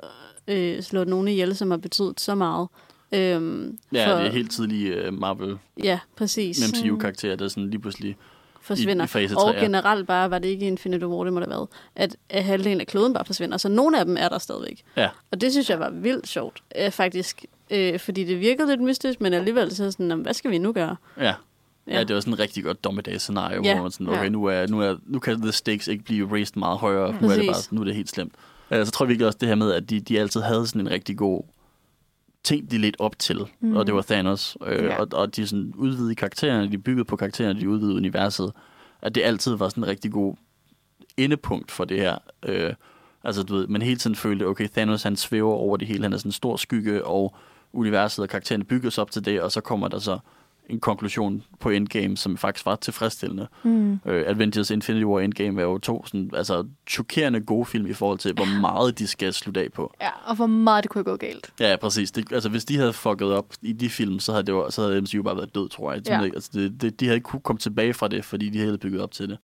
øh, 0.49 0.83
slå 0.83 1.05
nogen 1.05 1.29
ihjel, 1.29 1.57
som 1.57 1.71
har 1.71 1.79
betydet 1.79 2.21
så 2.21 2.35
meget. 2.35 2.69
Øhm, 3.15 3.79
Ja, 3.93 4.13
for, 4.13 4.19
det 4.19 4.27
er 4.27 4.33
helt 4.33 4.51
tidlige 4.53 5.09
uh, 5.09 5.15
Marvel 5.15 5.59
Ja, 5.83 5.99
præcis. 6.17 6.73
MCU-karakterer, 6.73 7.37
der 7.37 7.49
sådan 7.49 7.71
lige 7.71 7.81
pludselig... 7.81 8.17
forsvinder. 8.61 9.05
i 9.05 9.09
fase 9.09 9.37
og 9.37 9.43
tre, 9.43 9.51
ja. 9.53 9.61
generelt 9.61 10.07
bare, 10.07 10.31
var 10.31 10.39
det 10.39 10.49
ikke 10.49 10.65
i 10.65 10.69
Infinity 10.69 11.05
War, 11.05 11.25
det 11.25 11.33
må 11.33 11.41
det 11.41 11.49
have 11.49 11.57
været, 11.59 11.69
at, 11.97 12.17
at 12.29 12.45
halvdelen 12.45 12.81
af 12.81 12.87
kloden 12.87 13.15
bare 13.15 13.25
forsvinder. 13.25 13.57
Så 13.57 13.69
nogle 13.69 13.99
af 13.99 14.05
dem 14.05 14.17
er 14.21 14.29
der 14.29 14.39
stadigvæk. 14.39 14.83
Ja, 14.97 15.09
Og 15.31 15.41
det 15.41 15.53
synes 15.53 15.71
jeg 15.71 15.81
var 15.81 15.91
vildt 15.91 16.29
sjovt, 16.29 16.63
øh, 16.79 16.91
faktisk. 16.91 17.45
Øh, 17.73 17.99
fordi 17.99 18.25
det 18.25 18.41
virkede 18.41 18.69
lidt 18.69 18.81
mystisk, 18.81 19.21
men 19.21 19.33
alligevel 19.33 19.75
så 19.75 19.91
sådan, 19.91 20.07
"Nå, 20.07 20.17
hvad 20.17 20.35
skal 20.35 20.51
vi 20.51 20.59
nu 20.59 20.73
gøre? 20.73 20.97
ja. 21.21 21.35
Ja. 21.87 21.99
ja, 21.99 22.05
det 22.05 22.15
var 22.15 22.21
sådan 22.21 22.33
et 22.33 22.39
rigtig 22.39 22.65
godt 22.65 22.85
dommedagsscenario, 22.85 23.63
Ja, 23.65 23.75
hvor 23.75 23.83
man 23.83 23.91
sådan, 23.93 24.09
okay, 24.09 24.23
ja. 24.23 24.29
nu, 24.29 24.45
er, 24.45 24.67
nu, 24.67 24.81
er, 24.81 24.97
nu 25.07 25.19
kan 25.19 25.41
the 25.43 25.53
stakes 25.53 25.89
ikke 25.89 26.05
blive 26.05 26.33
raised 26.33 26.57
meget 26.57 26.79
højere. 26.79 27.17
Nu 27.21 27.29
er 27.29 27.35
det 27.35 27.47
bare 27.47 27.75
nu 27.75 27.81
er 27.81 27.85
det 27.85 27.95
helt 27.95 28.09
slemt. 28.11 28.33
Uh, 28.71 28.77
så 28.85 28.91
tror 28.91 29.05
jeg 29.05 29.09
virkelig 29.09 29.27
også 29.27 29.39
det 29.41 29.49
her 29.49 29.55
med, 29.55 29.73
at 29.73 29.91
de, 29.91 30.01
de 30.01 30.21
altid 30.21 30.41
havde 30.41 30.67
sådan 30.67 30.81
en 30.81 30.91
rigtig 30.91 31.17
god 31.17 31.43
ting, 32.45 32.71
de 32.71 32.79
lidt 32.79 32.97
op 32.99 33.19
til, 33.19 33.41
mm. 33.61 33.77
Og 33.77 33.87
det 33.87 33.95
var 33.95 34.03
Thanos. 34.03 34.57
Øh, 34.67 34.85
Ja. 34.85 34.97
og, 35.01 35.09
og 35.13 35.37
de 35.37 35.47
sådan 35.47 35.73
udvidede 35.77 36.15
karaktererne, 36.15 36.71
de 36.73 36.79
byggede 36.79 37.05
på 37.05 37.17
karaktererne, 37.17 37.61
de 37.61 37.69
udvidede 37.69 37.97
universet. 37.97 38.53
At 39.03 39.15
det 39.15 39.23
altid 39.23 39.55
var 39.57 39.69
sådan 39.69 39.85
en 39.85 39.89
rigtig 39.89 40.13
god 40.13 40.35
endepunkt 41.17 41.71
for 41.71 41.85
det 41.85 42.01
her. 42.01 42.19
Øh, 42.47 42.73
altså, 43.25 43.43
du 43.43 43.55
ved, 43.55 43.67
man 43.67 43.83
hele 43.83 43.97
tiden 43.99 44.17
følte, 44.17 44.47
okay, 44.47 44.69
Thanos 44.69 45.03
han 45.03 45.17
svæver 45.17 45.53
over 45.55 45.77
det 45.77 45.89
hele, 45.89 46.03
han 46.03 46.13
er 46.13 46.17
sådan 46.17 46.29
en 46.29 46.33
stor 46.33 46.57
skygge, 46.57 47.05
og 47.05 47.35
universet 47.73 48.23
og 48.23 48.29
karaktererne 48.29 48.65
bygges 48.65 48.99
op 48.99 49.11
til 49.11 49.25
det, 49.25 49.41
og 49.41 49.53
så 49.53 49.61
kommer 49.61 49.89
der 49.89 49.99
så 49.99 50.19
en 50.69 50.81
konklusion 50.81 51.43
på 51.61 51.71
Endgame, 51.71 52.17
som 52.17 52.37
faktisk 52.37 52.67
var 52.67 52.77
tilfredsstillende. 52.77 53.47
Mm. 53.63 53.93
Øh, 54.07 54.25
Avengers 54.27 54.71
Infinity 54.71 55.05
War 55.05 55.21
Endgame 55.21 55.61
er 55.61 55.65
jo 55.65 55.79
to 55.79 56.07
sådan, 56.07 56.31
altså, 56.35 56.65
chokerende 56.89 57.41
gode 57.41 57.67
film 57.67 57.87
i 57.87 57.93
forhold 57.93 58.19
til, 58.19 58.33
hvor 58.35 58.61
meget 58.61 58.99
de 58.99 59.07
skal 59.07 59.33
slutte 59.33 59.61
af 59.61 59.73
på. 59.73 59.95
Ja, 60.01 60.11
og 60.25 60.37
hvor 60.37 60.47
meget 60.47 60.83
det 60.83 60.91
kunne 60.91 61.05
gå 61.05 61.17
galt. 61.17 61.53
Ja, 61.61 61.77
præcis. 61.77 62.11
Det, 62.11 62.33
altså, 62.33 62.49
hvis 62.49 62.65
de 62.65 62.77
havde 62.77 62.93
fucket 62.93 63.33
op 63.33 63.47
i 63.63 63.73
de 63.73 63.91
film, 63.91 64.19
så 64.19 64.33
havde, 64.33 64.47
det 64.47 64.53
jo, 64.53 64.71
så 64.71 64.83
havde 64.83 65.01
MCU 65.01 65.23
bare 65.23 65.37
været 65.37 65.55
død, 65.55 65.69
tror 65.69 65.93
jeg. 65.93 66.09
Ja. 66.09 66.23
Altså, 66.23 66.51
det, 66.53 66.83
det, 66.83 67.01
de 67.01 67.05
havde 67.05 67.17
ikke 67.17 67.25
kunne 67.25 67.43
komme 67.43 67.59
tilbage 67.59 67.95
fra 67.95 68.09
det, 68.09 68.25
fordi 68.25 68.49
de 68.49 68.59
havde 68.59 68.79
bygget 68.79 69.03
op 69.03 69.11
til 69.11 69.29
det. 69.29 69.39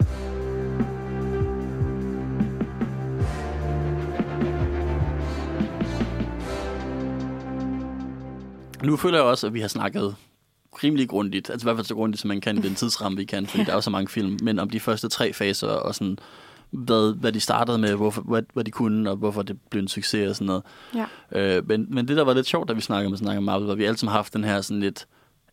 Nu 8.84 8.96
føler 8.96 9.18
jeg 9.18 9.24
også, 9.24 9.46
at 9.46 9.54
vi 9.54 9.60
har 9.60 9.68
snakket 9.68 10.16
rimelig 10.84 11.08
grundigt, 11.08 11.50
altså 11.50 11.64
i 11.64 11.66
hvert 11.66 11.76
fald 11.76 11.86
så 11.86 11.94
grundigt, 11.94 12.20
som 12.20 12.28
man 12.28 12.40
kan 12.40 12.58
i 12.58 12.60
den 12.60 12.74
tidsramme, 12.74 13.18
vi 13.18 13.24
kan, 13.24 13.46
fordi 13.46 13.64
der 13.64 13.70
er 13.70 13.74
jo 13.74 13.80
så 13.80 13.90
mange 13.90 14.08
film, 14.08 14.38
men 14.42 14.58
om 14.58 14.70
de 14.70 14.80
første 14.80 15.08
tre 15.08 15.32
faser, 15.32 15.68
og 15.68 15.94
sådan, 15.94 16.18
hvad, 16.70 17.14
hvad 17.14 17.32
de 17.32 17.40
startede 17.40 17.78
med, 17.78 17.94
hvorfor, 17.94 18.22
hvad, 18.22 18.42
hvad 18.54 18.64
de 18.64 18.70
kunne, 18.70 19.10
og 19.10 19.16
hvorfor 19.16 19.42
det 19.42 19.60
blev 19.70 19.82
en 19.82 19.88
succes 19.88 20.28
og 20.30 20.34
sådan 20.36 20.46
noget. 20.46 20.62
Ja. 20.94 21.56
Øh, 21.56 21.68
men, 21.68 21.86
men 21.94 22.08
det, 22.08 22.16
der 22.16 22.24
var 22.24 22.34
lidt 22.34 22.46
sjovt, 22.46 22.68
da 22.68 22.72
vi 22.72 22.80
snakkede 22.80 23.10
med 23.10 23.18
snakkede 23.18 23.38
om 23.38 23.44
Marvel, 23.44 23.66
var, 23.66 23.72
at 23.72 23.78
vi 23.78 23.84
alle 23.84 23.96
sammen 23.98 24.10
har 24.10 24.18
haft 24.18 24.34
den 24.34 24.44
her 24.44 24.60
sådan 24.60 24.80
lidt, 24.80 25.06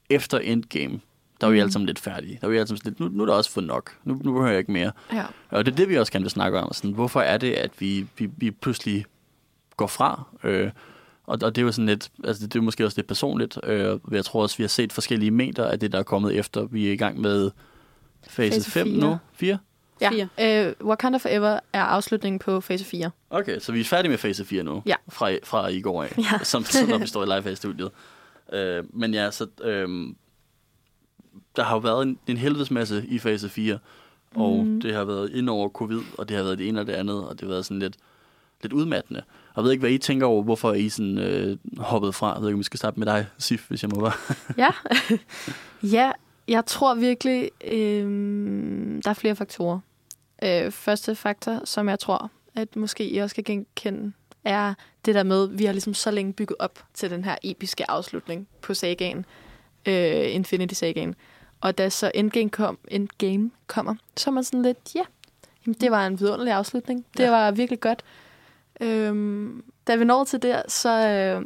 efter 0.10 0.40
Endgame, 0.40 1.00
der 1.42 1.48
var 1.48 1.52
vi 1.52 1.58
Mhm. 1.58 1.62
alle 1.62 1.72
sammen 1.72 1.86
lidt 1.88 2.00
færdige. 2.00 2.38
Der 2.42 2.48
var 2.48 2.52
vi 2.52 2.58
alle 2.58 2.68
sammen 2.68 2.82
lidt, 2.86 3.00
nu, 3.00 3.08
nu 3.08 3.24
er 3.24 3.28
der 3.28 3.34
også 3.34 3.52
fået 3.52 3.68
nok. 3.68 3.92
Nu, 4.04 4.14
nu 4.24 4.32
behøver 4.34 4.48
jeg 4.50 4.60
ikke 4.60 4.72
mere. 4.72 4.92
Ja. 5.14 5.24
Og 5.50 5.66
det 5.66 5.72
er 5.72 5.76
det, 5.76 5.90
vi 5.90 5.98
også 5.98 6.12
gerne 6.12 6.24
vil 6.24 6.32
snakke 6.32 6.60
om. 6.60 6.74
Sådan, 6.74 6.92
hvorfor 6.92 7.22
er 7.22 7.38
det, 7.38 7.52
at 7.52 7.72
vi, 7.80 8.08
vi, 8.18 8.30
vi 8.38 8.52
pludselig 8.52 9.06
går 9.78 9.88
fra? 9.88 10.24
Øh, 10.44 10.72
og, 11.26 11.40
og 11.44 11.56
det 11.56 11.62
er 11.62 11.66
jo 11.66 11.72
sådan 11.72 11.86
lidt, 11.86 12.12
altså 12.24 12.44
det, 12.44 12.54
det 12.54 12.60
er 12.60 12.62
jo 12.62 12.66
måske 12.66 12.86
også 12.86 12.98
lidt 12.98 13.08
personligt. 13.08 13.58
Øh, 13.64 14.00
jeg 14.12 14.26
tror 14.26 14.42
også, 14.42 14.58
vi 14.58 14.64
har 14.64 14.68
set 14.68 14.94
forskellige 14.94 15.32
mængder 15.32 15.66
af 15.68 15.80
det, 15.80 15.92
der 15.92 16.00
er 16.00 16.04
kommet 16.04 16.36
efter. 16.36 16.66
Vi 16.66 16.88
er 16.88 16.92
i 16.94 16.96
gang 16.96 17.22
med 17.22 17.52
fase, 18.30 18.56
Fase 18.56 18.72
5 18.72 18.88
fire. 18.88 18.98
nu. 19.00 19.18
4? 19.34 19.58
Fire. 20.00 20.30
Ja. 20.38 20.66
Øh, 20.68 20.74
Wakanda 20.84 21.18
Forever 21.18 21.60
er 21.74 21.82
afslutningen 21.84 22.40
på 22.40 22.62
fase 22.62 22.86
4. 22.86 23.12
Okay, 23.30 23.60
så 23.60 23.72
vi 23.72 23.80
er 23.80 23.84
færdige 23.84 24.10
med 24.10 24.18
fase 24.18 24.46
4 24.46 24.64
nu. 24.64 24.84
Ja. 24.86 24.96
Fra, 25.10 25.38
fra 25.44 25.68
i 25.68 25.82
går 25.82 26.04
af, 26.04 26.18
Ja. 26.32 26.44
som, 26.44 26.64
som 26.64 26.90
når 26.90 26.98
vi 26.98 27.08
står 27.08 27.24
i 27.24 27.26
live 27.26 27.42
her 27.42 27.52
i 27.52 27.56
studiet. 27.56 27.92
Øh, 28.54 28.84
men 28.94 29.14
ja, 29.14 29.32
så... 29.32 29.48
Øh, 29.64 29.90
der 31.56 31.64
har 31.64 31.76
jo 31.76 31.80
været 31.80 32.04
en, 32.04 32.20
en 32.28 32.38
helvedes 32.38 32.72
masse 32.72 33.06
i 33.08 33.20
fase 33.20 33.50
4, 33.50 33.80
og 34.36 34.66
Mm. 34.66 34.82
det 34.82 34.94
har 34.94 35.04
været 35.06 35.30
ind 35.32 35.50
over 35.50 35.70
covid, 35.70 36.00
og 36.18 36.30
det 36.30 36.38
har 36.38 36.44
været 36.44 36.58
det 36.58 36.68
ene 36.68 36.80
og 36.80 36.88
det 36.88 36.94
andet, 36.94 37.24
og 37.24 37.32
det 37.34 37.42
har 37.42 37.48
været 37.48 37.66
sådan 37.66 37.80
lidt, 37.80 37.96
lidt 38.66 38.74
udmattende. 38.74 39.24
Og 39.54 39.56
jeg 39.56 39.64
ved 39.64 39.72
ikke, 39.72 39.80
hvad 39.82 39.92
I 39.92 39.98
tænker 39.98 40.26
over, 40.28 40.44
hvorfor 40.44 40.74
I 40.74 40.90
sådan 40.90 41.18
øh, 41.18 41.58
hoppet 41.78 42.16
fra. 42.16 42.34
Jeg 42.34 42.42
ved 42.42 42.50
ikke, 42.50 42.56
om 42.56 42.60
vi 42.60 42.64
skal 42.64 42.78
starte 42.78 43.00
med 43.00 43.08
dig, 43.08 43.26
Sif, 43.38 43.68
hvis 43.68 43.84
jeg 43.84 43.90
må 43.96 44.02
være. 44.02 44.14
Ja. 44.64 44.70
ja, 45.98 46.12
jeg 46.48 46.66
tror 46.66 46.96
virkelig, 46.96 47.50
øh, 47.68 48.06
der 49.04 49.10
er 49.10 49.14
flere 49.14 49.36
faktorer. 49.36 49.80
Øh, 50.44 50.72
første 50.72 51.16
faktor, 51.16 51.62
som 51.66 51.90
jeg 51.90 52.00
tror, 52.00 52.32
at 52.56 52.76
måske 52.76 53.10
I 53.10 53.18
også 53.18 53.36
kan 53.36 53.44
genkende, 53.44 54.12
er 54.44 54.74
det 55.06 55.16
der 55.16 55.24
med, 55.24 55.44
at 55.44 55.60
vi 55.60 55.66
har 55.66 55.72
ligesom 55.72 55.94
så 55.94 56.12
længe 56.12 56.34
bygget 56.34 56.56
op 56.60 56.84
til 56.94 57.10
den 57.10 57.24
her 57.24 57.36
episke 57.44 57.92
afslutning 57.92 58.48
på 58.62 58.74
sagaen, 58.74 59.26
øh, 59.86 60.34
Infinity 60.36 60.74
Sagaen. 60.74 61.16
Og 61.62 61.78
da 61.78 61.90
så 61.90 62.12
Endgame, 62.16 62.50
kom, 62.50 62.78
Endgame 62.88 63.52
kommer, 63.68 63.96
så 64.18 64.30
er 64.30 64.34
man 64.34 64.44
sådan 64.44 64.62
lidt, 64.62 64.78
ja, 64.96 65.02
jamen, 65.66 65.76
det 65.82 65.92
var 65.92 66.08
en 66.08 66.20
vidunderlig 66.20 66.54
afslutning. 66.54 67.06
Det 67.18 67.24
Ja. 67.24 67.30
var 67.30 67.52
virkelig 67.52 67.80
godt. 67.80 68.04
Øhm, 68.82 69.64
da 69.88 69.96
vi 69.96 70.06
når 70.06 70.24
til 70.24 70.42
der, 70.42 70.62
så, 70.68 71.08
øh, 71.08 71.46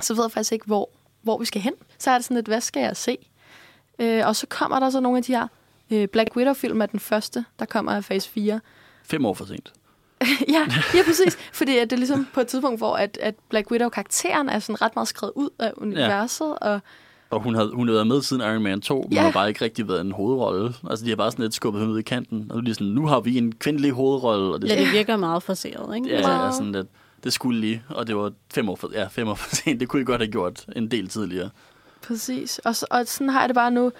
så 0.00 0.14
ved 0.14 0.24
jeg 0.24 0.32
faktisk 0.32 0.52
ikke, 0.52 0.66
hvor, 0.66 0.90
hvor 1.22 1.38
vi 1.38 1.44
skal 1.44 1.60
hen. 1.60 1.72
Så 1.98 2.10
er 2.10 2.14
det 2.14 2.24
sådan 2.24 2.34
lidt, 2.34 2.46
hvad 2.46 2.60
skal 2.60 2.80
jeg 2.80 2.96
se? 2.96 3.18
Øh, 3.98 4.26
og 4.26 4.36
så 4.36 4.46
kommer 4.46 4.80
der 4.80 4.90
så 4.90 5.00
nogle 5.00 5.18
af 5.18 5.24
de 5.24 5.32
her 5.32 5.48
øh, 5.90 6.08
Black 6.08 6.36
Widow-film 6.36 6.82
er 6.82 6.86
den 6.86 7.00
første, 7.00 7.44
der 7.58 7.64
kommer 7.64 7.92
af 7.92 8.04
fase 8.04 8.30
4. 8.30 8.60
Fem 9.04 9.26
år 9.26 9.34
for 9.34 9.44
sent. 9.44 9.72
ja, 10.54 10.66
ja, 10.94 11.02
præcis. 11.06 11.38
Fordi 11.52 11.78
at 11.78 11.90
det 11.90 11.96
er 11.96 11.98
ligesom 11.98 12.28
på 12.34 12.40
et 12.40 12.46
tidspunkt, 12.46 12.80
hvor 12.80 12.96
at, 12.96 13.18
at 13.22 13.34
Black 13.48 13.70
Widow-karakteren 13.70 14.48
er 14.48 14.58
sådan 14.58 14.82
ret 14.82 14.96
meget 14.96 15.08
skrevet 15.08 15.32
ud 15.36 15.50
af 15.58 15.72
universet. 15.76 16.46
Ja. 16.62 16.68
Og 16.68 16.80
Og 17.30 17.40
hun 17.42 17.54
havde, 17.54 17.70
hun 17.74 17.88
havde 17.88 17.94
været 17.94 18.06
med 18.06 18.22
siden 18.22 18.42
Iron 18.42 18.62
Man 18.62 18.80
2, 18.80 19.02
men 19.02 19.12
Ja. 19.12 19.22
har 19.22 19.30
bare 19.32 19.48
ikke 19.48 19.64
rigtig 19.64 19.88
været 19.88 20.00
en 20.00 20.12
hovedrolle. 20.12 20.74
Altså, 20.90 21.04
de 21.04 21.08
har 21.10 21.16
bare 21.16 21.30
sådan 21.30 21.42
lidt 21.42 21.54
skubbet 21.54 21.80
hende 21.80 21.94
ud 21.94 21.98
i 21.98 22.02
kanten. 22.02 22.46
Og 22.50 22.56
nu 22.56 22.60
er 22.60 22.64
de 22.64 22.74
sådan, 22.74 22.86
nu 22.86 23.06
har 23.06 23.20
vi 23.20 23.38
en 23.38 23.52
kvindelig 23.52 23.90
hovedrolle, 23.90 24.54
og 24.54 24.62
det, 24.62 24.68
Ja, 24.68 24.80
det 24.80 24.92
virker 24.92 25.16
meget 25.16 25.42
forseret, 25.42 25.96
ikke? 25.96 26.08
ja, 26.08 26.16
Altså, 26.16 26.30
er 26.32 26.50
sådan 26.50 26.72
lidt, 26.72 26.86
det 27.24 27.32
skulle 27.32 27.60
lige, 27.60 27.82
og 27.88 28.06
det 28.06 28.16
var 28.16 28.32
fem 28.54 28.68
år 28.68 28.76
for, 28.76 28.90
ja, 28.92 29.06
fem 29.06 29.28
år 29.28 29.34
for 29.34 29.54
sent. 29.56 29.80
Det 29.80 29.88
kunne 29.88 30.02
I 30.02 30.04
godt 30.04 30.20
have 30.20 30.30
gjort 30.32 30.66
en 30.76 30.90
del 30.90 31.08
tidligere. 31.08 31.50
Præcis. 32.06 32.58
Og, 32.64 32.76
så, 32.76 32.86
og 32.90 33.06
sådan 33.06 33.28
har 33.28 33.40
jeg 33.40 33.48
det 33.48 33.54
bare 33.54 33.70
nu. 33.70 33.92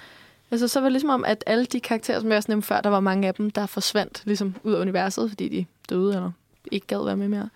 Altså, 0.51 0.69
så 0.69 0.81
var 0.81 0.85
det 0.85 0.93
ligesom 0.93 1.11
om, 1.11 1.25
at 1.25 1.45
alle 1.47 1.65
de 1.65 1.81
karakterer, 1.81 2.21
som 2.21 2.29
jeg 2.29 2.37
også 2.37 2.51
nævnte 2.51 2.67
før, 2.67 2.81
der 2.81 2.91
var 2.91 3.01
mange 3.01 3.29
af 3.29 3.35
dem, 3.35 3.51
der 3.51 3.67
forsvandt 3.67 4.23
ligesom 4.25 4.55
ud 4.65 4.73
af 4.73 4.81
universet, 4.81 5.29
fordi 5.31 5.49
de 5.49 5.67
døde 5.91 6.15
eller 6.15 6.31
ikke 6.73 6.87
gad 6.87 7.05
være 7.05 7.17
med 7.17 7.29
mere. 7.29 7.49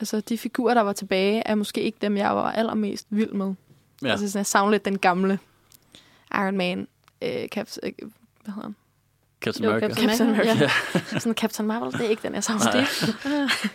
Altså, 0.00 0.20
de 0.20 0.38
figurer, 0.38 0.74
der 0.74 0.80
var 0.80 0.92
tilbage, 0.92 1.42
er 1.46 1.54
måske 1.54 1.80
ikke 1.82 1.98
dem, 2.02 2.16
jeg 2.16 2.36
var 2.36 2.52
allermest 2.52 3.06
vild 3.10 3.32
med. 3.32 3.54
Ja. 4.02 4.06
Ja, 4.06 4.12
Altså, 4.12 4.28
sådan, 4.28 4.38
jeg 4.38 4.46
savner 4.46 4.70
lidt 4.70 4.84
den 4.84 4.98
gamle 4.98 5.38
Iron 6.34 6.56
Man, 6.56 6.88
øh, 7.22 7.48
Caps, 7.48 7.78
øh, 7.82 7.92
hvad 8.44 8.54
hedder 8.54 8.62
han? 8.68 8.76
Captain 9.40 9.64
Jo, 9.64 9.70
America. 9.70 9.88
Captain 9.88 10.08
Captain 10.08 10.30
America, 10.30 10.50
America. 10.50 11.18
sådan 11.18 11.34
Captain 11.34 11.66
Marvel, 11.68 11.92
det 11.92 12.00
er 12.06 12.08
ikke 12.10 12.22
den, 12.22 12.34
jeg 12.34 12.44
savner. 12.44 12.64
Nej. 12.74 13.48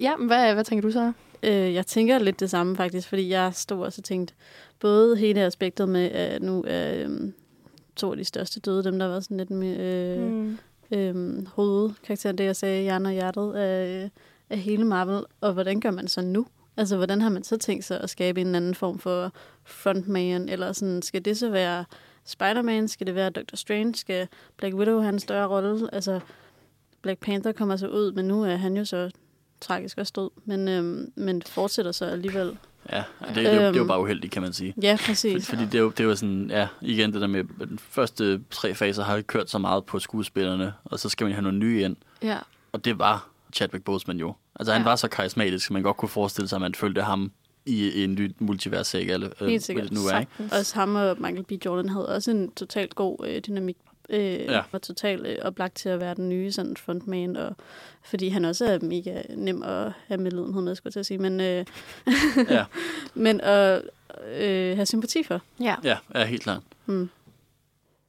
Ja, 0.00 0.16
men 0.16 0.26
hvad, 0.26 0.54
hvad 0.54 0.64
tænker 0.64 0.82
du 0.88 0.92
så? 0.92 1.12
Øh, 1.42 1.74
jeg 1.74 1.86
tænker 1.86 2.18
lidt 2.18 2.40
det 2.40 2.50
samme 2.50 2.76
faktisk, 2.76 3.08
fordi 3.08 3.28
jeg 3.28 3.54
stod 3.54 3.84
også 3.84 4.00
og 4.00 4.04
tænkte, 4.04 4.34
både 4.80 5.16
hele 5.16 5.40
aspektet 5.40 5.88
med, 5.88 6.10
at 6.10 6.42
nu 6.42 6.64
er 6.66 6.94
øhm, 7.04 7.34
to 7.96 8.10
af 8.10 8.16
de 8.16 8.24
største 8.24 8.60
døde, 8.60 8.84
dem 8.84 8.98
der 8.98 9.06
var 9.06 9.20
sådan 9.20 9.36
lidt 9.36 9.50
med 9.50 9.78
øh, 9.78 10.30
mm. 10.32 10.58
Øhm, 10.92 11.46
hovedkarakteren, 11.54 12.38
det 12.38 12.44
jeg 12.44 12.56
sagde, 12.56 12.82
hjernen 12.82 13.06
og 13.06 13.12
hjertet 13.12 13.52
af, 13.54 14.10
af 14.50 14.58
hele 14.58 14.84
Marvel, 14.84 15.24
og 15.40 15.52
hvordan 15.52 15.80
gør 15.80 15.90
man 15.90 16.08
så 16.08 16.20
nu? 16.20 16.46
Altså, 16.76 16.96
hvordan 16.96 17.20
har 17.20 17.28
man 17.28 17.44
så 17.44 17.56
tænkt 17.56 17.84
sig 17.84 18.00
at 18.00 18.10
skabe 18.10 18.40
en 18.40 18.54
anden 18.54 18.74
form 18.74 18.98
for 18.98 19.32
frontman, 19.64 20.48
eller 20.48 20.72
sådan, 20.72 21.02
skal 21.02 21.24
det 21.24 21.38
så 21.38 21.50
være 21.50 21.84
Spider-Man, 22.24 22.88
skal 22.88 23.06
det 23.06 23.14
være 23.14 23.30
Doctor 23.30 23.56
Strange, 23.56 23.94
skal 23.94 24.28
Black 24.56 24.74
Widow 24.74 25.00
have 25.00 25.12
en 25.12 25.18
større 25.18 25.46
rolle? 25.48 25.88
Altså, 25.94 26.20
Black 27.02 27.20
Panther 27.20 27.52
kommer 27.52 27.76
så 27.76 27.88
ud, 27.88 28.12
men 28.12 28.24
nu 28.24 28.42
er 28.44 28.56
han 28.56 28.76
jo 28.76 28.84
så 28.84 29.10
tragisk 29.60 29.98
også 29.98 30.12
død, 30.16 30.30
men, 30.44 30.68
øhm, 30.68 31.12
men 31.16 31.42
fortsætter 31.42 31.92
så 31.92 32.04
alligevel. 32.04 32.56
Ja, 32.92 32.96
det, 33.20 33.28
det, 33.28 33.36
det, 33.36 33.44
det 33.44 33.54
er 33.54 33.68
jo 33.68 33.78
Øhm. 33.78 33.88
bare 33.88 34.00
uheldigt, 34.00 34.32
kan 34.32 34.42
man 34.42 34.52
sige. 34.52 34.74
Ja, 34.82 34.98
præcis. 35.06 35.48
fordi 35.48 35.62
det, 35.64 35.74
er 35.74 35.78
jo, 35.78 35.90
det 35.90 36.04
jo 36.04 36.16
sådan, 36.16 36.50
ja, 36.50 36.68
igen 36.80 37.12
det 37.12 37.20
der 37.20 37.26
med, 37.26 37.40
at 37.60 37.68
den 37.68 37.78
første 37.78 38.40
tre 38.50 38.74
faser 38.74 39.02
har 39.04 39.20
kørt 39.20 39.50
så 39.50 39.58
meget 39.58 39.84
på 39.84 39.98
skuespillerne, 39.98 40.72
og 40.84 40.98
så 40.98 41.08
skal 41.08 41.24
man 41.24 41.32
have 41.32 41.42
nogle 41.42 41.58
nye 41.58 41.82
ind. 41.82 41.96
Ja. 42.22 42.38
Og 42.72 42.84
det 42.84 42.98
var 42.98 43.28
Chadwick 43.52 43.84
Boseman 43.84 44.18
jo. 44.18 44.34
Altså 44.56 44.72
han 44.72 44.82
Ja. 44.82 44.88
var 44.88 44.96
så 44.96 45.08
karismatisk, 45.08 45.70
at 45.70 45.72
man 45.72 45.82
godt 45.82 45.96
kunne 45.96 46.08
forestille 46.08 46.48
sig, 46.48 46.56
at 46.56 46.60
man 46.60 46.74
følte 46.74 47.02
ham 47.02 47.32
i, 47.66 47.88
i 47.90 48.04
en 48.04 48.14
ny 48.14 48.34
multivers, 48.38 48.94
ikke? 48.94 49.12
Eller, 49.12 49.28
øh, 49.40 49.48
Helt 49.48 49.62
sikkert. 49.62 49.84
det 49.84 49.92
nu 49.92 50.00
er, 50.12 50.20
ikke? 50.20 50.32
Også 50.52 50.74
ham 50.74 50.94
og 50.94 51.16
Michael 51.20 51.44
B. 51.44 51.52
Jordan 51.64 51.88
havde 51.88 52.08
også 52.08 52.30
en 52.30 52.50
totalt 52.50 52.94
god 52.94 53.16
øh, 53.26 53.40
dynamik. 53.46 53.76
Øh, 54.10 54.22
Ja. 54.22 54.60
Var 54.72 54.78
totalt 54.78 55.26
øh, 55.26 55.36
oplagt 55.42 55.74
til 55.74 55.88
at 55.88 56.00
være 56.00 56.14
den 56.14 56.28
nye 56.28 56.52
sådan 56.52 56.76
frontman, 56.76 57.36
og, 57.36 57.56
fordi 58.04 58.28
han 58.28 58.44
også 58.44 58.64
er 58.64 58.78
mega 58.82 59.22
nem 59.36 59.62
at 59.62 59.92
have 60.06 60.18
medlidenhed 60.20 60.62
med, 60.62 60.74
skulle 60.74 60.88
jeg 60.88 60.92
til 60.92 61.00
at 61.00 61.06
sige. 61.06 61.18
Men, 61.18 61.40
øh, 61.40 61.64
Ja. 62.50 62.64
men 63.14 63.40
at 63.40 63.82
øh, 64.38 64.76
have 64.76 64.86
sympati 64.86 65.22
for. 65.22 65.40
Ja. 65.60 65.74
Ja, 65.84 65.96
ja, 66.14 66.24
helt 66.24 66.42
klart. 66.42 66.60
Mm. 66.86 67.10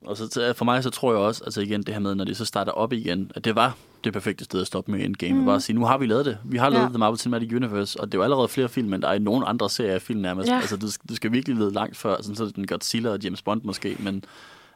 Og 0.05 0.17
så 0.17 0.53
for 0.57 0.65
mig 0.65 0.83
så 0.83 0.89
tror 0.89 1.11
jeg 1.11 1.19
også, 1.19 1.43
altså 1.43 1.61
igen 1.61 1.83
det 1.83 1.93
her 1.93 1.99
med, 2.01 2.15
når 2.15 2.23
det 2.23 2.37
så 2.37 2.45
starter 2.45 2.71
op 2.71 2.93
igen, 2.93 3.31
at 3.35 3.45
det 3.45 3.55
var 3.55 3.77
det 4.03 4.13
perfekte 4.13 4.45
sted 4.45 4.61
at 4.61 4.67
stoppe 4.67 4.91
med 4.91 5.05
Endgame. 5.05 5.33
Mm. 5.33 5.39
Mm. 5.39 5.45
Bare 5.45 5.55
at 5.55 5.63
sige, 5.63 5.75
nu 5.75 5.85
har 5.85 5.97
vi 5.97 6.05
lavet 6.05 6.25
det. 6.25 6.37
Vi 6.43 6.57
har 6.57 6.69
lavet 6.69 6.83
Ja. 6.83 6.89
The 6.89 6.97
Marvel 6.97 7.19
Cinematic 7.19 7.53
Universe, 7.53 7.99
og 7.99 8.11
det 8.11 8.17
er 8.17 8.19
jo 8.19 8.23
allerede 8.23 8.47
flere 8.47 8.69
film, 8.69 8.93
end 8.93 9.01
der 9.01 9.07
er 9.07 9.13
i 9.13 9.19
nogen 9.19 9.43
andre 9.47 9.69
serier 9.69 9.93
af 9.93 10.01
film 10.01 10.19
nærmest. 10.19 10.49
Ja. 10.49 10.55
Altså, 10.55 10.77
du, 10.77 10.87
du 11.09 11.15
skal 11.15 11.31
virkelig 11.31 11.57
lede 11.57 11.73
langt 11.73 11.97
før, 11.97 12.15
sådan, 12.21 12.35
så 12.35 12.51
den 12.55 12.67
Godzilla 12.67 13.09
og 13.09 13.19
James 13.23 13.41
Bond 13.41 13.61
måske, 13.63 13.95
men 13.99 14.23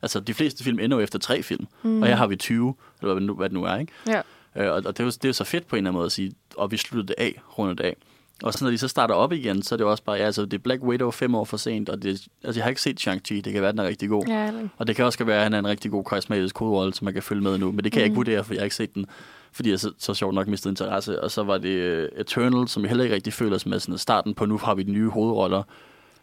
altså, 0.01 0.19
de 0.19 0.33
fleste 0.33 0.63
film 0.63 0.79
ender 0.79 0.97
jo 0.97 1.03
efter 1.03 1.19
tre 1.19 1.43
film, 1.43 1.67
mm. 1.83 2.01
og 2.01 2.07
her 2.07 2.15
har 2.15 2.27
vi 2.27 2.35
20, 2.35 2.75
eller 3.01 3.13
hvad, 3.13 3.23
nu, 3.23 3.33
hvad 3.35 3.49
det 3.49 3.53
nu 3.53 3.63
er, 3.63 3.75
ikke? 3.77 3.91
Ja. 4.07 4.21
Øh, 4.55 4.71
og, 4.71 4.75
og 4.75 4.83
det, 4.97 4.99
er 4.99 5.03
jo, 5.03 5.09
det 5.09 5.25
er 5.25 5.29
jo 5.29 5.33
så 5.33 5.43
fedt 5.43 5.67
på 5.67 5.75
en 5.75 5.77
eller 5.77 5.89
anden 5.89 5.97
måde 5.97 6.05
at 6.05 6.11
sige, 6.11 6.31
og 6.57 6.71
vi 6.71 6.77
sluttede 6.77 7.07
det 7.07 7.15
af, 7.17 7.41
rundet 7.57 7.77
det 7.77 7.83
af. 7.83 7.95
Og 8.43 8.53
så 8.53 8.63
når 8.65 8.71
de 8.71 8.77
så 8.77 8.87
starter 8.87 9.15
op 9.15 9.31
igen, 9.33 9.63
så 9.63 9.75
er 9.75 9.77
det 9.77 9.83
jo 9.83 9.91
også 9.91 10.03
bare, 10.03 10.15
ja, 10.15 10.25
altså, 10.25 10.45
det 10.45 10.53
er 10.53 10.57
Black 10.57 10.81
Widow 10.83 11.11
fem 11.11 11.35
år 11.35 11.45
for 11.45 11.57
sent, 11.57 11.89
og 11.89 12.01
det, 12.03 12.09
altså, 12.43 12.59
jeg 12.59 12.63
har 12.63 12.69
ikke 12.69 12.81
set 12.81 13.07
Shang-Chi, 13.07 13.41
det 13.41 13.53
kan 13.53 13.61
være, 13.61 13.71
den 13.71 13.79
er 13.79 13.83
rigtig 13.87 14.09
god. 14.09 14.23
Ja, 14.27 14.47
eller- 14.47 14.67
Og 14.77 14.87
det 14.87 14.95
kan 14.95 15.05
også 15.05 15.23
være, 15.23 15.37
at 15.37 15.43
han 15.43 15.53
er 15.53 15.59
en 15.59 15.67
rigtig 15.67 15.91
god 15.91 16.03
karismatisk 16.03 16.57
hovedrolle, 16.57 16.93
som 16.93 17.05
man 17.05 17.13
kan 17.13 17.23
følge 17.23 17.41
med 17.41 17.57
nu. 17.57 17.71
Men 17.71 17.83
det 17.83 17.91
kan 17.91 17.97
mm. 17.97 17.99
jeg 17.99 18.05
ikke 18.05 18.11
Mhm. 18.13 18.17
vurdere, 18.17 18.43
for 18.43 18.53
jeg 18.53 18.61
har 18.61 18.63
ikke 18.63 18.75
set 18.75 18.93
den. 18.95 19.05
Fordi 19.51 19.69
jeg 19.69 19.79
så, 19.79 19.91
så 19.97 20.13
sjovt 20.13 20.33
nok 20.35 20.47
mistede 20.47 20.71
interesse. 20.71 21.23
Og 21.23 21.31
så 21.31 21.43
var 21.43 21.57
det 21.57 22.07
uh, 22.13 22.19
Eternal, 22.19 22.67
som 22.67 22.83
jeg 22.83 22.89
heller 22.89 23.03
ikke 23.03 23.15
rigtig 23.15 23.33
føler 23.33 23.57
som 23.57 23.73
er 23.73 23.77
sådan 23.77 23.97
starten 23.97 24.33
på, 24.33 24.45
nu 24.45 24.57
har 24.57 24.75
vi 24.75 24.83
de 24.83 24.91
nye 24.91 25.09
hovedroller, 25.09 25.63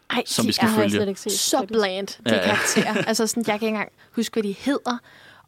Ej, 0.09 0.23
som 0.25 0.47
vi 0.47 0.51
skal 0.51 0.67
har 0.67 0.81
jeg 0.81 0.83
følge. 0.91 0.97
slet 0.97 1.07
ikke 1.07 1.21
set. 1.21 1.31
så 1.31 1.65
bland, 1.67 2.07
de 2.07 2.35
ja. 2.35 2.43
karakterer. 2.45 2.93
altså 3.07 3.27
sådan, 3.27 3.43
jeg 3.47 3.59
kan 3.59 3.67
ikke 3.67 3.67
engang 3.67 3.91
huske, 4.15 4.33
hvad 4.33 4.43
de 4.43 4.55
hedder. 4.59 4.97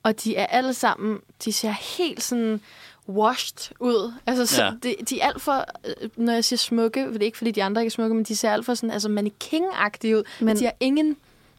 Og 0.03 0.23
de 0.23 0.35
er 0.35 0.45
alle 0.45 0.73
sammen, 0.73 1.19
de 1.45 1.53
ser 1.53 1.71
helt 1.97 2.23
sådan 2.23 2.61
washed 3.09 3.71
ud. 3.79 4.13
Altså, 4.25 4.45
så, 4.45 4.63
Ja. 4.63 4.71
de, 4.83 4.95
de 5.09 5.19
er 5.21 5.27
alt 5.27 5.41
for, 5.41 5.65
øh, 6.01 6.09
når 6.15 6.33
jeg 6.33 6.43
siger 6.43 6.57
smukke, 6.57 7.05
for 7.05 7.11
det 7.11 7.21
er 7.21 7.25
ikke, 7.25 7.37
fordi 7.37 7.51
de 7.51 7.63
andre 7.63 7.81
ikke 7.81 7.87
er 7.89 7.91
smukke, 7.91 8.15
men 8.15 8.23
de 8.23 8.35
ser 8.35 8.51
alt 8.51 8.65
for 8.65 8.73
sådan, 8.73 8.91
altså 8.91 9.09
mannequin-agtige 9.09 10.15
ud. 10.15 10.23
Men 10.39 10.57
de 10.57 10.63
har 10.65 10.73
ingen 10.79 11.17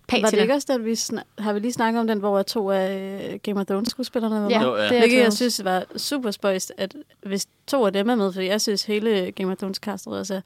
patina. 0.08 0.26
Var 0.26 0.30
det 0.30 0.40
ikke 0.40 0.54
også 0.54 0.66
den, 0.72 0.84
vi 0.84 0.94
snak- 0.94 1.24
har 1.38 1.52
vi 1.52 1.58
lige 1.60 1.72
snakket 1.72 2.00
om 2.00 2.06
den, 2.06 2.18
hvor 2.18 2.42
to 2.42 2.70
af 2.70 3.20
øh, 3.32 3.38
Game 3.42 3.60
of 3.60 3.66
Thrones 3.66 3.88
skuespillerne 3.90 4.34
var 4.34 4.40
med? 4.40 4.50
Ja, 4.50 4.62
Jo, 4.62 4.76
ja. 4.76 4.88
det 4.88 5.14
er 5.18 5.22
jeg 5.22 5.32
synes 5.32 5.64
var 5.64 5.84
super 5.96 6.30
spøjst, 6.30 6.72
at 6.78 6.94
hvis 7.26 7.46
to 7.66 7.86
af 7.86 7.92
dem 7.92 8.08
er 8.08 8.14
med, 8.14 8.32
fordi 8.32 8.46
jeg 8.46 8.60
synes 8.60 8.82
hele 8.82 9.32
Game 9.36 9.52
of 9.52 9.58
Thrones 9.58 9.76
castet 9.76 10.12
også 10.18 10.34
er 10.34 10.40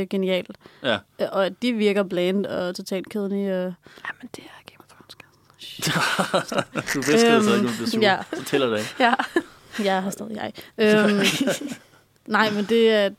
øh, 0.00 0.06
genialt. 0.10 0.56
Ja. 0.82 0.98
Øh, 1.20 1.26
Og 1.32 1.46
at 1.46 1.52
de 1.62 1.72
virker 1.72 2.02
bland 2.02 2.46
og 2.46 2.74
totalt 2.76 3.08
kedelige. 3.08 3.52
Og... 3.52 3.64
Ja, 4.04 4.10
men 4.20 4.30
det 4.36 4.44
er 4.44 4.70
Game 4.70 4.78
of 4.78 4.86
Thrones. 4.88 5.16
du 6.94 6.98
viskede 7.00 7.44
så 7.44 7.50
Øhm, 7.54 7.60
ikke, 7.64 7.72
du 7.72 7.76
blev 7.76 7.86
sur. 7.88 8.00
ja. 8.00 8.18
Så 8.36 8.44
tæller 8.44 8.66
det 8.66 8.78
ikke. 8.78 8.94
Ja. 9.00 9.14
Jeg 9.78 10.02
har 10.02 10.10
stadig 10.10 10.36
jeg. 10.36 10.52
Øhm, 10.78 11.20
nej, 12.26 12.50
men 12.50 12.64
det 12.64 12.90
er... 12.90 13.10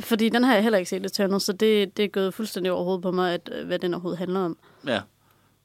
Fordi 0.00 0.28
den 0.28 0.44
har 0.44 0.54
jeg 0.54 0.62
heller 0.62 0.78
ikke 0.78 0.88
set 0.88 1.06
Eternal, 1.06 1.40
så 1.40 1.52
det, 1.52 1.96
det 1.96 2.04
er 2.04 2.08
gået 2.08 2.34
fuldstændig 2.34 2.72
over 2.72 2.84
hovedet 2.84 3.02
på 3.02 3.10
mig, 3.10 3.34
at, 3.34 3.50
øh, 3.52 3.66
hvad 3.66 3.78
den 3.78 3.94
overhovedet 3.94 4.18
handler 4.18 4.40
om. 4.40 4.56
Ja. 4.86 5.00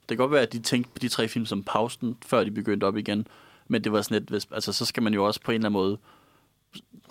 Det 0.02 0.08
kan 0.08 0.18
godt 0.18 0.32
være, 0.32 0.42
at 0.42 0.54
de 0.54 0.60
tænkte 0.60 0.92
på 0.94 1.00
de 1.00 1.08
tre 1.10 1.28
film 1.28 1.46
som 1.46 1.64
pausen, 1.64 2.18
før 2.26 2.44
de 2.44 2.52
begyndte 2.52 2.86
op 2.86 2.98
igen. 2.98 3.28
Men 3.68 3.84
det 3.84 3.92
var 3.92 4.02
sådan 4.02 4.20
lidt, 4.20 4.30
hvis, 4.30 4.48
altså 4.52 4.74
så 4.74 4.86
skal 4.86 5.04
man 5.04 5.14
jo 5.14 5.26
også 5.26 5.42
på 5.42 5.52
en 5.52 5.56
eller 5.56 5.66
anden 5.70 5.74
måde, 5.82 5.98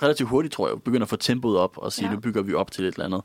relativt 0.03 0.28
hurtigt 0.28 0.55
tror 0.55 0.68
jeg, 0.68 0.82
begynde 0.82 1.03
at 1.03 1.09
få 1.09 1.16
tempoet 1.16 1.59
op 1.59 1.78
og 1.78 1.93
sige, 1.93 2.09
Ja. 2.09 2.14
nu 2.14 2.20
bygger 2.20 2.43
vi 2.43 2.55
op 2.55 2.70
til 2.70 2.85
et 2.85 2.95
eller 2.95 3.05
andet. 3.05 3.20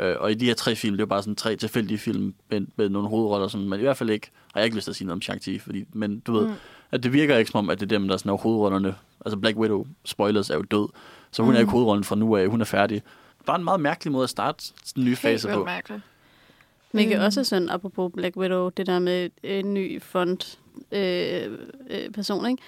Øh, 0.00 0.16
og 0.20 0.30
i 0.30 0.34
de 0.34 0.44
her 0.46 0.54
tre 0.54 0.76
film, 0.76 0.96
det 0.96 1.02
er 1.02 1.06
bare 1.06 1.22
sådan 1.22 1.36
tre 1.36 1.56
tilfældige 1.56 1.98
film 1.98 2.34
med, 2.50 2.60
med 2.76 2.88
nogle 2.88 3.08
hovedroller, 3.08 3.48
som 3.48 3.60
man 3.60 3.78
i 3.78 3.82
hvert 3.82 3.96
fald 3.96 4.10
ikke, 4.10 4.30
har 4.54 4.60
jeg 4.60 4.64
ikke 4.64 4.76
lyst 4.76 4.84
til 4.84 4.90
at 4.92 4.96
sige 4.96 5.06
noget 5.06 5.28
om 5.28 5.34
Shang-Chi, 5.34 5.58
fordi, 5.64 5.84
men 5.92 6.20
du 6.20 6.32
ved, 6.32 6.46
Mm. 6.46 6.54
At 6.94 7.02
det 7.02 7.12
virker 7.12 7.36
ikke 7.36 7.50
som 7.50 7.58
om, 7.58 7.70
at 7.70 7.80
det 7.80 7.92
er 7.92 7.98
dem, 7.98 8.08
der 8.08 8.16
sådan 8.16 8.32
er 8.32 8.36
hovedrollerne. 8.36 8.94
Altså 9.24 9.36
Black 9.38 9.56
Widow, 9.56 9.86
spoilers, 10.04 10.50
er 10.50 10.54
jo 10.54 10.62
død, 10.62 10.88
så 11.30 11.42
hun 11.42 11.50
mm. 11.50 11.54
er 11.54 11.58
Mm. 11.58 11.62
ikke 11.62 11.70
hovedrollen 11.70 12.04
fra 12.04 12.16
nu 12.16 12.36
af, 12.36 12.48
hun 12.48 12.60
er 12.60 12.64
færdig. 12.64 13.02
Bare 13.46 13.56
en 13.58 13.64
meget 13.64 13.80
mærkelig 13.80 14.12
måde 14.12 14.22
at 14.24 14.30
starte 14.30 14.64
den 14.94 15.04
nye 15.04 15.16
fase 15.16 15.48
på. 15.48 15.64
mærkeligt. 15.64 16.02
Hvilket 16.90 17.18
Mm. 17.18 17.24
også 17.24 17.44
sådan, 17.44 17.70
apropos 17.70 18.12
Black 18.14 18.36
Widow, 18.36 18.68
det 18.68 18.86
der 18.86 18.98
med 18.98 19.30
en 19.42 19.74
ny 19.74 20.02
front 20.02 20.58
øh, 20.92 21.58
øh, 21.90 22.10
person, 22.14 22.46
ikke? 22.50 22.62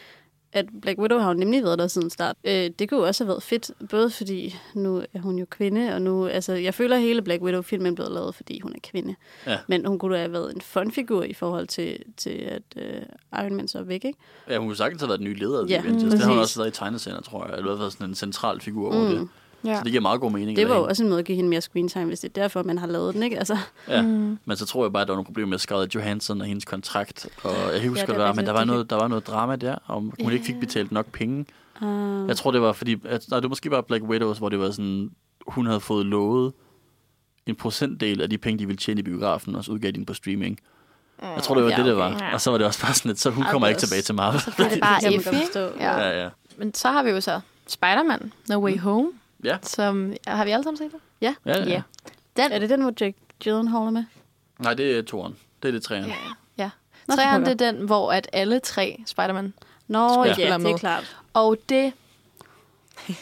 At 0.57 0.67
Black 0.83 0.99
Widow 0.99 1.19
har 1.19 1.29
jo 1.29 1.35
nemlig 1.35 1.63
været 1.63 1.79
der 1.79 1.87
siden 1.87 2.11
start. 2.11 2.37
Øh, 2.45 2.71
det 2.79 2.89
kunne 2.89 3.01
jo 3.01 3.07
også 3.07 3.25
have 3.25 3.29
været 3.29 3.43
fedt, 3.43 3.71
både 3.91 4.11
fordi 4.11 4.57
nu 4.75 5.03
er 5.15 5.21
hun 5.21 5.39
jo 5.39 5.47
kvinde, 5.51 5.95
og 5.95 6.03
nu, 6.03 6.27
altså, 6.27 6.53
jeg 6.53 6.75
føler, 6.75 6.97
at 6.97 7.03
hele 7.03 7.23
Black 7.23 7.43
Widow-filmen 7.43 7.95
blevet 7.95 8.13
lavet, 8.13 8.35
fordi 8.35 8.61
hun 8.61 8.73
er 8.73 8.79
kvinde. 8.83 9.15
Ja. 9.47 9.59
Men 9.69 9.87
hun 9.87 9.99
kunne 9.99 10.19
have 10.19 10.33
været 10.33 10.55
en 10.55 10.61
fun-figur 10.61 11.23
i 11.23 11.33
forhold 11.33 11.67
til, 11.67 11.99
til 12.17 12.31
at 12.31 12.63
øh, 12.77 13.03
Iron 13.33 13.55
Man 13.55 13.69
så 13.69 13.79
er 13.79 13.83
væk, 13.83 14.05
ikke? 14.05 14.19
Ja, 14.49 14.59
hun 14.59 14.67
kunne 14.69 14.77
sagtens 14.77 15.03
have 15.03 15.09
været 15.09 15.19
den 15.21 15.29
nye 15.29 15.35
leder 15.35 15.61
af 15.65 15.69
Ja, 15.69 15.79
Avengers. 15.79 16.13
Det 16.13 16.21
har 16.21 16.31
hun 16.31 16.39
også 16.39 16.61
været 16.61 16.69
i 16.69 16.79
tegneserier, 16.79 17.21
tror 17.21 17.47
jeg. 17.47 17.57
Eller 17.57 17.73
i 17.73 17.77
hvert 17.77 17.79
fald 17.79 17.91
sådan 17.91 18.09
en 18.09 18.15
central 18.15 18.61
figur 18.61 18.95
over 18.95 19.09
det. 19.09 19.29
Ja. 19.67 19.77
Så 19.79 19.85
det 19.85 19.91
giver 19.93 20.03
meget 20.03 20.21
god 20.21 20.31
mening. 20.31 20.57
Det 20.57 20.69
var 20.69 20.77
jo 20.77 20.85
også 20.85 21.03
en 21.03 21.09
måde 21.09 21.19
at 21.19 21.25
give 21.25 21.37
hende 21.37 21.51
mere 21.51 21.61
screen 21.61 21.89
time, 21.89 22.05
hvis 22.05 22.21
det 22.21 22.29
er 22.37 22.43
derfor, 22.43 22.63
man 22.63 22.79
har 22.79 22.87
lavet 22.87 23.15
den, 23.15 23.23
ikke? 23.23 23.39
Altså, 23.39 23.57
Ja, 23.89 24.03
Mm. 24.03 24.39
men 24.45 24.57
så 24.57 24.67
tror 24.67 24.85
jeg 24.85 24.93
bare, 24.93 25.03
at 25.03 25.09
der 25.09 25.13
var 25.13 25.17
nogle 25.17 25.25
problemer 25.27 25.49
med 25.49 25.59
Scarlett 25.59 25.95
Johansson 25.95 26.41
og 26.41 26.47
hendes 26.47 26.65
kontrakt. 26.65 27.29
Og 27.43 27.55
jeg 27.73 27.81
kan 27.81 27.89
huske, 27.89 28.03
det 28.03 28.09
ja, 28.09 28.13
er 28.15 28.19
det 28.19 28.25
var, 28.27 28.33
men 28.33 28.47
der 28.47 28.53
var, 28.53 28.59
Det 28.59 28.67
noget, 28.67 28.91
der 28.91 28.97
var 28.97 29.09
noget 29.09 29.27
drama 29.27 29.57
der, 29.57 29.75
om 29.87 30.13
hun 30.23 30.33
ikke 30.33 30.45
fik 30.45 30.61
betalt 30.61 30.93
nok 30.93 31.07
penge. 31.13 31.47
uh, 31.83 32.29
Jeg 32.29 32.37
tror, 32.37 32.51
det 32.51 32.61
var 32.63 32.73
fordi... 32.73 32.93
At, 33.05 33.25
nej, 33.31 33.37
det 33.41 33.43
var 33.43 33.49
måske 33.49 33.71
bare 33.71 33.83
Black 33.83 34.05
Widows, 34.05 34.39
hvor 34.39 34.49
det 34.49 34.59
var 34.59 34.71
sådan... 34.71 35.11
Hun 35.47 35.67
havde 35.67 35.81
fået 35.81 36.07
lovet 36.07 36.53
en 37.47 37.55
procentdel 37.57 38.21
af 38.23 38.31
de 38.31 38.39
penge, 38.39 38.59
de 38.59 38.67
ville 38.67 38.79
tjene 38.79 39.01
i 39.01 39.03
biografen, 39.03 39.55
og 39.55 39.65
så 39.65 39.73
udgav 39.73 39.91
de 39.91 39.97
den 39.97 40.07
på 40.07 40.15
streaming. 40.15 40.59
Jeg 41.23 41.43
tror, 41.43 41.55
det 41.55 41.65
var 41.65 41.71
Ja, 41.71 41.77
det, 41.77 41.85
det 41.85 41.95
okay. 41.95 42.03
var. 42.15 42.25
Ja. 42.27 42.35
Og 42.35 42.41
så 42.41 42.51
var 42.51 42.59
det 42.59 42.67
også 42.67 42.83
bare 42.83 42.95
sådan 42.95 43.09
lidt, 43.09 43.21
så 43.21 43.31
hun 43.31 43.45
kommer 43.51 43.69
det 43.69 43.71
ikke 43.73 43.81
tilbage 43.87 44.03
til 44.03 44.15
Marvel. 44.15 44.41
Så 44.45 44.51
det 44.71 44.81
bare 44.81 45.15
Effie. 45.15 45.33
forstå. 45.41 45.61
Ja. 45.81 45.99
ja, 45.99 46.23
ja. 46.23 46.29
Men 46.59 46.75
så 46.75 46.89
har 46.89 47.03
vi 47.03 47.11
jo 47.11 47.21
så 47.21 47.41
Spider-Man, 47.67 48.33
No 48.49 48.59
Way 48.65 48.79
Home, 48.79 49.09
Ja, 49.47 49.57
som... 49.63 50.13
Har 50.27 50.45
vi 50.45 50.51
alle 50.51 50.65
sammen 50.65 50.79
set 50.79 50.93
det? 50.93 51.01
ja. 51.21 51.35
ja, 51.47 51.59
ja. 51.59 51.65
Ja. 51.69 51.83
Den, 52.37 52.53
Er 52.53 52.59
det 52.59 52.71
den, 52.71 52.81
hvor 52.83 52.93
Jack 53.01 53.17
Gyllenhaal 53.45 53.87
er 53.87 53.91
med? 53.91 54.05
Nej, 54.59 54.75
det 54.75 54.99
er 54.99 55.03
toren. 55.03 55.37
Det 55.63 55.69
er 55.69 55.73
det 55.73 55.83
træerne. 55.83 56.07
Ja. 56.09 56.15
ja. 56.59 56.71
Nå, 57.09 57.15
Træerne, 57.15 57.45
det 57.47 57.61
er 57.61 57.73
den, 57.73 57.87
hvor 57.87 58.13
at 58.13 58.29
alle 58.33 58.61
tre 58.61 59.03
Spider-Man... 59.07 59.53
Nå, 59.89 60.25
ja, 60.25 60.33
spille 60.33 60.47
det 60.47 60.55
er 60.55 60.59
med. 60.59 60.79
klart. 60.79 61.17
Og 61.35 61.57
det, 61.69 61.93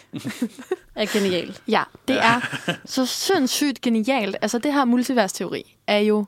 Er 0.94 1.06
genialt. 1.12 1.62
ja, 1.68 1.82
det 2.08 2.16
er 2.16 2.40
så 2.84 3.06
sindssygt 3.06 3.80
genialt. 3.80 4.36
Altså, 4.42 4.58
det 4.58 4.72
her 4.72 4.84
multiversteori 4.84 5.76
er 5.86 5.98
jo 5.98 6.24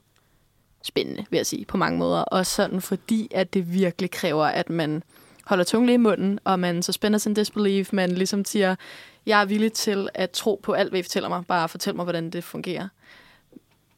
spændende, 0.82 1.26
vil 1.30 1.36
jeg 1.36 1.46
sige, 1.46 1.64
på 1.64 1.76
mange 1.76 1.98
måder. 1.98 2.20
Og 2.20 2.46
sådan 2.46 2.80
fordi, 2.80 3.28
at 3.30 3.54
det 3.54 3.72
virkelig 3.72 4.10
kræver, 4.10 4.44
at 4.46 4.70
man 4.70 5.02
holder 5.46 5.64
tungen 5.64 5.86
lige 5.86 5.94
i 5.94 5.98
munden, 5.98 6.38
og 6.44 6.60
man 6.60 6.82
suspender 6.82 7.18
sin 7.18 7.34
disbelief, 7.34 7.92
man 7.92 8.10
ligesom 8.10 8.44
siger, 8.44 8.76
jeg 9.26 9.40
er 9.40 9.44
villig 9.44 9.72
til 9.72 10.08
at 10.14 10.30
tro 10.30 10.60
på 10.62 10.72
alt, 10.72 10.90
hvad 10.90 11.00
I 11.00 11.02
fortæller 11.02 11.28
mig. 11.28 11.46
Bare 11.46 11.68
fortæl 11.68 11.96
mig, 11.96 12.02
hvordan 12.04 12.30
det 12.30 12.44
fungerer. 12.44 12.88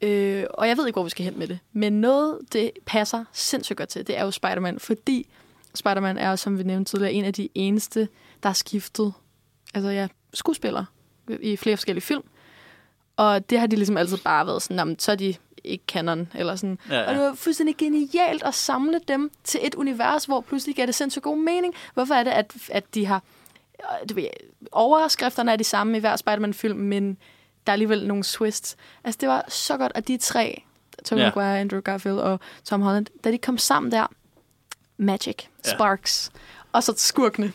Øh, 0.03 0.45
og 0.55 0.69
jeg 0.69 0.77
ved 0.77 0.87
ikke, 0.87 0.95
hvor 0.95 1.05
vi 1.05 1.11
skal 1.11 1.25
hen 1.25 1.39
med 1.39 1.47
det. 1.47 1.59
Men 1.73 2.01
noget, 2.01 2.39
det 2.53 2.71
passer 2.87 3.25
sindssygt 3.33 3.77
godt 3.77 3.89
til, 3.89 4.07
det 4.07 4.19
er 4.19 4.25
jo 4.25 4.31
Spider-Man, 4.31 4.79
fordi 4.79 5.29
Spider-Man 5.75 6.19
er, 6.19 6.37
som 6.37 6.59
vi 6.59 6.63
nævnte 6.63 6.91
tidligere, 6.91 7.13
en 7.13 7.25
af 7.25 7.33
de 7.33 7.49
eneste, 7.55 8.09
der 8.43 8.49
har 8.49 8.55
skiftet 8.55 9.13
altså, 9.75 9.91
ja, 9.91 10.09
skuespiller 10.35 10.85
i 11.41 11.57
flere 11.57 11.77
forskellige 11.77 12.05
film. 12.05 12.23
Og 13.17 13.51
det 13.51 13.61
har 13.61 13.67
de 13.67 13.77
ligesom 13.77 13.97
altid 13.97 14.17
bare 14.17 14.47
været 14.47 14.63
sådan, 14.63 14.77
jamen, 14.77 14.99
så 14.99 15.13
er 15.13 15.17
de 15.17 15.35
ikke 15.65 15.85
canon, 15.89 16.29
eller 16.35 16.57
sådan. 16.57 16.79
Ja, 16.91 16.95
ja. 17.01 17.09
Og 17.09 17.15
det 17.15 17.23
var 17.23 17.35
fuldstændig 17.35 17.77
genialt 17.77 18.43
at 18.43 18.55
samle 18.55 19.01
dem 19.09 19.31
til 19.45 19.61
et 19.63 19.75
univers, 19.75 20.25
hvor 20.25 20.41
pludselig 20.41 20.75
giver 20.75 20.87
det 20.87 20.95
sindssygt 20.95 21.23
god 21.23 21.39
mening. 21.39 21.75
Hvorfor 21.95 22.15
er 22.15 22.23
det, 22.25 22.31
at, 22.31 22.55
at 22.71 22.95
de 22.95 23.07
har... 23.07 23.23
øh, 23.81 24.09
Du 24.09 24.15
ved, 24.15 24.27
overskrifterne 24.73 25.53
er 25.53 25.57
de 25.57 25.65
samme 25.65 25.97
i 25.97 26.01
hver 26.01 26.17
Spider-Man-film, 26.17 26.79
men 26.79 27.17
der 27.67 27.71
er 27.71 27.73
alligevel 27.73 28.07
nogle 28.07 28.23
twists. 28.25 28.77
Altså, 29.05 29.19
det 29.21 29.29
var 29.29 29.45
så 29.49 29.77
godt, 29.77 29.93
at 29.95 30.09
de 30.09 30.17
tre, 30.17 30.63
Tobey 31.05 31.21
Ja. 31.21 31.25
ja. 31.25 31.31
Maguire, 31.35 31.61
Andrew 31.61 31.81
Garfield 31.81 32.19
og 32.19 32.41
Tom 32.65 32.83
Holland, 32.83 33.07
da 33.25 33.31
de 33.31 33.39
kom 33.39 33.59
sammen 33.59 33.93
der, 33.93 34.07
magic, 34.97 35.37
Ja. 35.67 35.71
sparks, 35.75 36.31
og 36.73 36.83
så 36.83 36.95
skurkene. 36.97 37.53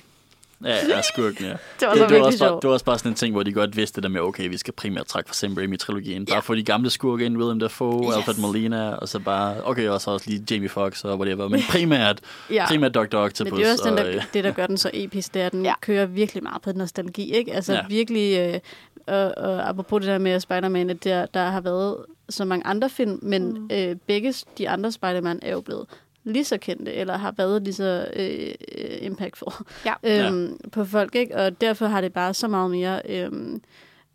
Ja, 0.66 0.76
ja, 0.90 1.02
skurken, 1.14 1.46
ja. 1.46 1.50
Det 1.80 1.88
var 1.88 1.90
Det, 1.94 2.00
så 2.00 2.08
det, 2.08 2.20
var 2.20 2.26
også 2.26 2.40
bare, 2.40 2.50
sjovt. 2.50 2.62
det 2.62 2.68
var 2.68 2.74
også 2.74 2.86
bare 2.86 2.98
sådan 3.00 3.12
en 3.12 3.16
ting, 3.16 3.34
hvor 3.34 3.44
de 3.44 3.54
godt 3.54 3.78
vidste 3.78 3.96
det 3.96 4.04
der 4.04 4.10
med, 4.10 4.22
okay, 4.22 4.50
vi 4.50 4.58
skal 4.58 4.74
primært 4.74 5.06
trække 5.06 5.28
fra 5.30 5.34
Sam 5.34 5.54
Raimi-trilogien. 5.58 6.26
Bare 6.26 6.36
Ja. 6.36 6.40
få 6.40 6.56
de 6.56 6.64
gamle 6.64 6.90
skurke 6.90 7.26
ind, 7.26 7.38
Willem 7.38 7.60
Dafoe, 7.60 8.06
Yes. 8.08 8.16
Alfred 8.16 8.36
Molina, 8.42 8.90
og 8.94 9.10
så 9.10 9.20
bare, 9.20 9.56
okay, 9.66 9.90
og 9.90 10.02
så 10.02 10.12
også 10.12 10.30
lige 10.30 10.46
Jamie 10.52 10.70
Foxx 10.70 11.04
og 11.06 11.18
whatever. 11.20 11.48
Men 11.48 11.62
primært, 11.72 12.20
Ja. 12.52 12.66
primært 12.68 12.94
Dr. 12.96 13.16
Octopus. 13.18 13.52
Men 13.52 13.60
det 13.60 13.68
er 13.68 13.72
også 13.72 13.90
den, 13.90 13.98
der, 13.98 14.08
øh, 14.08 14.22
det, 14.34 14.44
der 14.44 14.52
gør 14.52 14.68
den 14.68 14.78
så 14.78 14.90
episk, 14.94 15.34
det 15.34 15.42
er, 15.42 15.46
at 15.46 15.52
den 15.52 15.66
Ja. 15.74 15.74
kører 15.82 16.06
virkelig 16.06 16.44
meget 16.44 16.62
på 16.62 16.72
nostalgi, 16.76 17.34
ikke? 17.34 17.54
Altså 17.54 17.74
ja. 17.74 17.80
virkelig, 17.90 18.38
øh, 18.54 18.60
og, 19.08 19.34
og 19.38 19.70
apropos 19.70 20.00
det 20.02 20.08
der 20.08 20.18
med 20.18 20.40
Spider-Man, 20.40 20.90
at 20.90 21.04
der, 21.04 21.26
der 21.26 21.46
har 21.46 21.62
været 21.62 21.98
så 22.30 22.46
mange 22.46 22.68
andre 22.68 22.90
film, 22.90 23.20
men 23.22 23.50
mm. 23.54 23.70
øh, 23.72 23.96
begge 24.08 24.34
de 24.58 24.70
andre 24.70 24.92
Spider-Man 24.92 25.40
er 25.42 25.52
jo 25.52 25.62
blevet 25.62 25.86
lige 26.24 26.46
så 26.46 26.58
kendte, 26.58 26.94
eller 26.94 27.18
har 27.18 27.34
været 27.38 27.64
lige 27.64 27.74
så 27.74 28.08
øh, 28.16 28.54
impactful 29.02 29.54
Ja. 29.86 29.94
øhm, 30.28 30.58
på 30.72 30.86
folk, 30.86 31.16
ikke? 31.16 31.36
Og 31.36 31.62
derfor 31.62 31.86
har 31.86 32.02
det 32.02 32.14
bare 32.14 32.34
så 32.34 32.48
meget 32.48 32.72
mere 32.72 33.02
øhm, 33.10 33.62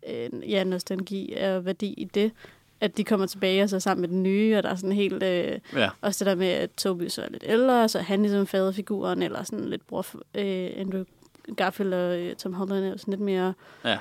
øh, 0.09 0.51
ja, 0.51 0.63
nostalgi 0.63 1.33
og 1.33 1.65
værdi 1.65 1.93
i 1.97 2.03
det, 2.03 2.31
at 2.81 2.97
de 2.97 3.03
kommer 3.03 3.25
tilbage 3.25 3.63
og 3.63 3.69
så 3.69 3.79
sammen 3.79 4.01
med 4.01 4.09
den 4.09 4.23
nye, 4.23 4.57
og 4.57 4.63
der 4.63 4.69
er 4.69 4.75
sådan 4.75 4.91
helt... 4.91 5.23
Øh, 5.23 5.59
ja. 5.75 5.89
også 6.01 6.25
det 6.25 6.29
der 6.29 6.35
med, 6.35 6.47
at 6.47 6.69
Toby 6.77 7.07
så 7.07 7.21
er 7.21 7.29
lidt 7.29 7.43
ældre, 7.47 7.89
så 7.89 7.99
er 7.99 8.03
han 8.03 8.21
ligesom 8.21 8.47
faderfiguren, 8.47 9.21
eller 9.23 9.43
sådan 9.43 9.65
lidt 9.65 9.87
bror, 9.87 10.05
øh, 10.35 10.69
Andrew 10.77 11.03
Garfield 11.57 11.93
og 11.93 12.19
øh, 12.19 12.35
Tom 12.35 12.53
Holland 12.53 12.85
er 12.85 12.89
jo 12.89 12.97
sådan 12.97 13.11
lidt 13.11 13.21
mere... 13.21 13.53
Ja, 13.85 13.97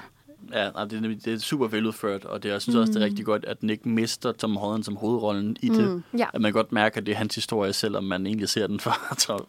ja 0.53 0.70
nej, 0.70 0.84
det, 0.84 1.05
er, 1.05 1.09
det 1.24 1.32
er 1.34 1.39
super 1.39 1.66
veludført, 1.66 2.24
og 2.24 2.43
det, 2.43 2.49
jeg 2.49 2.62
synes 2.62 2.76
også, 2.76 2.93
det 2.93 3.03
er 3.03 3.05
rigtig 3.05 3.24
godt, 3.24 3.45
at 3.45 3.61
den 3.61 3.70
ikke 3.70 3.89
mister 3.89 4.32
Tom 4.32 4.57
Holland 4.57 4.84
som 4.84 4.97
hovedrollen 4.97 5.57
i 5.61 5.68
det. 5.68 5.89
Mm. 5.89 6.03
Ja. 6.18 6.26
At 6.34 6.41
man 6.41 6.53
godt 6.53 6.72
mærker, 6.72 7.01
at 7.01 7.07
det 7.07 7.12
er 7.12 7.16
hans 7.16 7.34
historie, 7.34 7.72
selvom 7.72 8.05
man 8.05 8.26
egentlig 8.26 8.49
ser 8.49 8.66
den 8.66 8.80
for, 8.84 8.95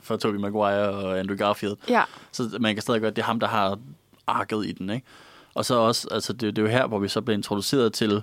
for 0.01 0.17
Tobey 0.17 0.37
Maguire 0.37 0.89
og 0.89 1.19
Andrew 1.19 1.37
Garfield. 1.37 1.75
Ja. 1.89 2.03
Så 2.31 2.57
man 2.59 2.75
kan 2.75 2.81
stadig 2.81 3.01
godt, 3.01 3.15
det 3.15 3.21
er 3.21 3.25
ham, 3.25 3.39
der 3.39 3.47
har 3.47 3.79
arket 4.27 4.65
i 4.65 4.71
den, 4.71 4.89
ikke? 4.89 5.05
Og 5.53 5.65
så 5.65 5.75
også, 5.75 6.07
altså 6.11 6.33
det, 6.33 6.55
det 6.55 6.61
er 6.61 6.65
jo 6.65 6.71
her, 6.71 6.87
hvor 6.87 6.99
vi 6.99 7.07
så 7.07 7.21
bliver 7.21 7.37
introduceret 7.37 7.93
til, 7.93 8.21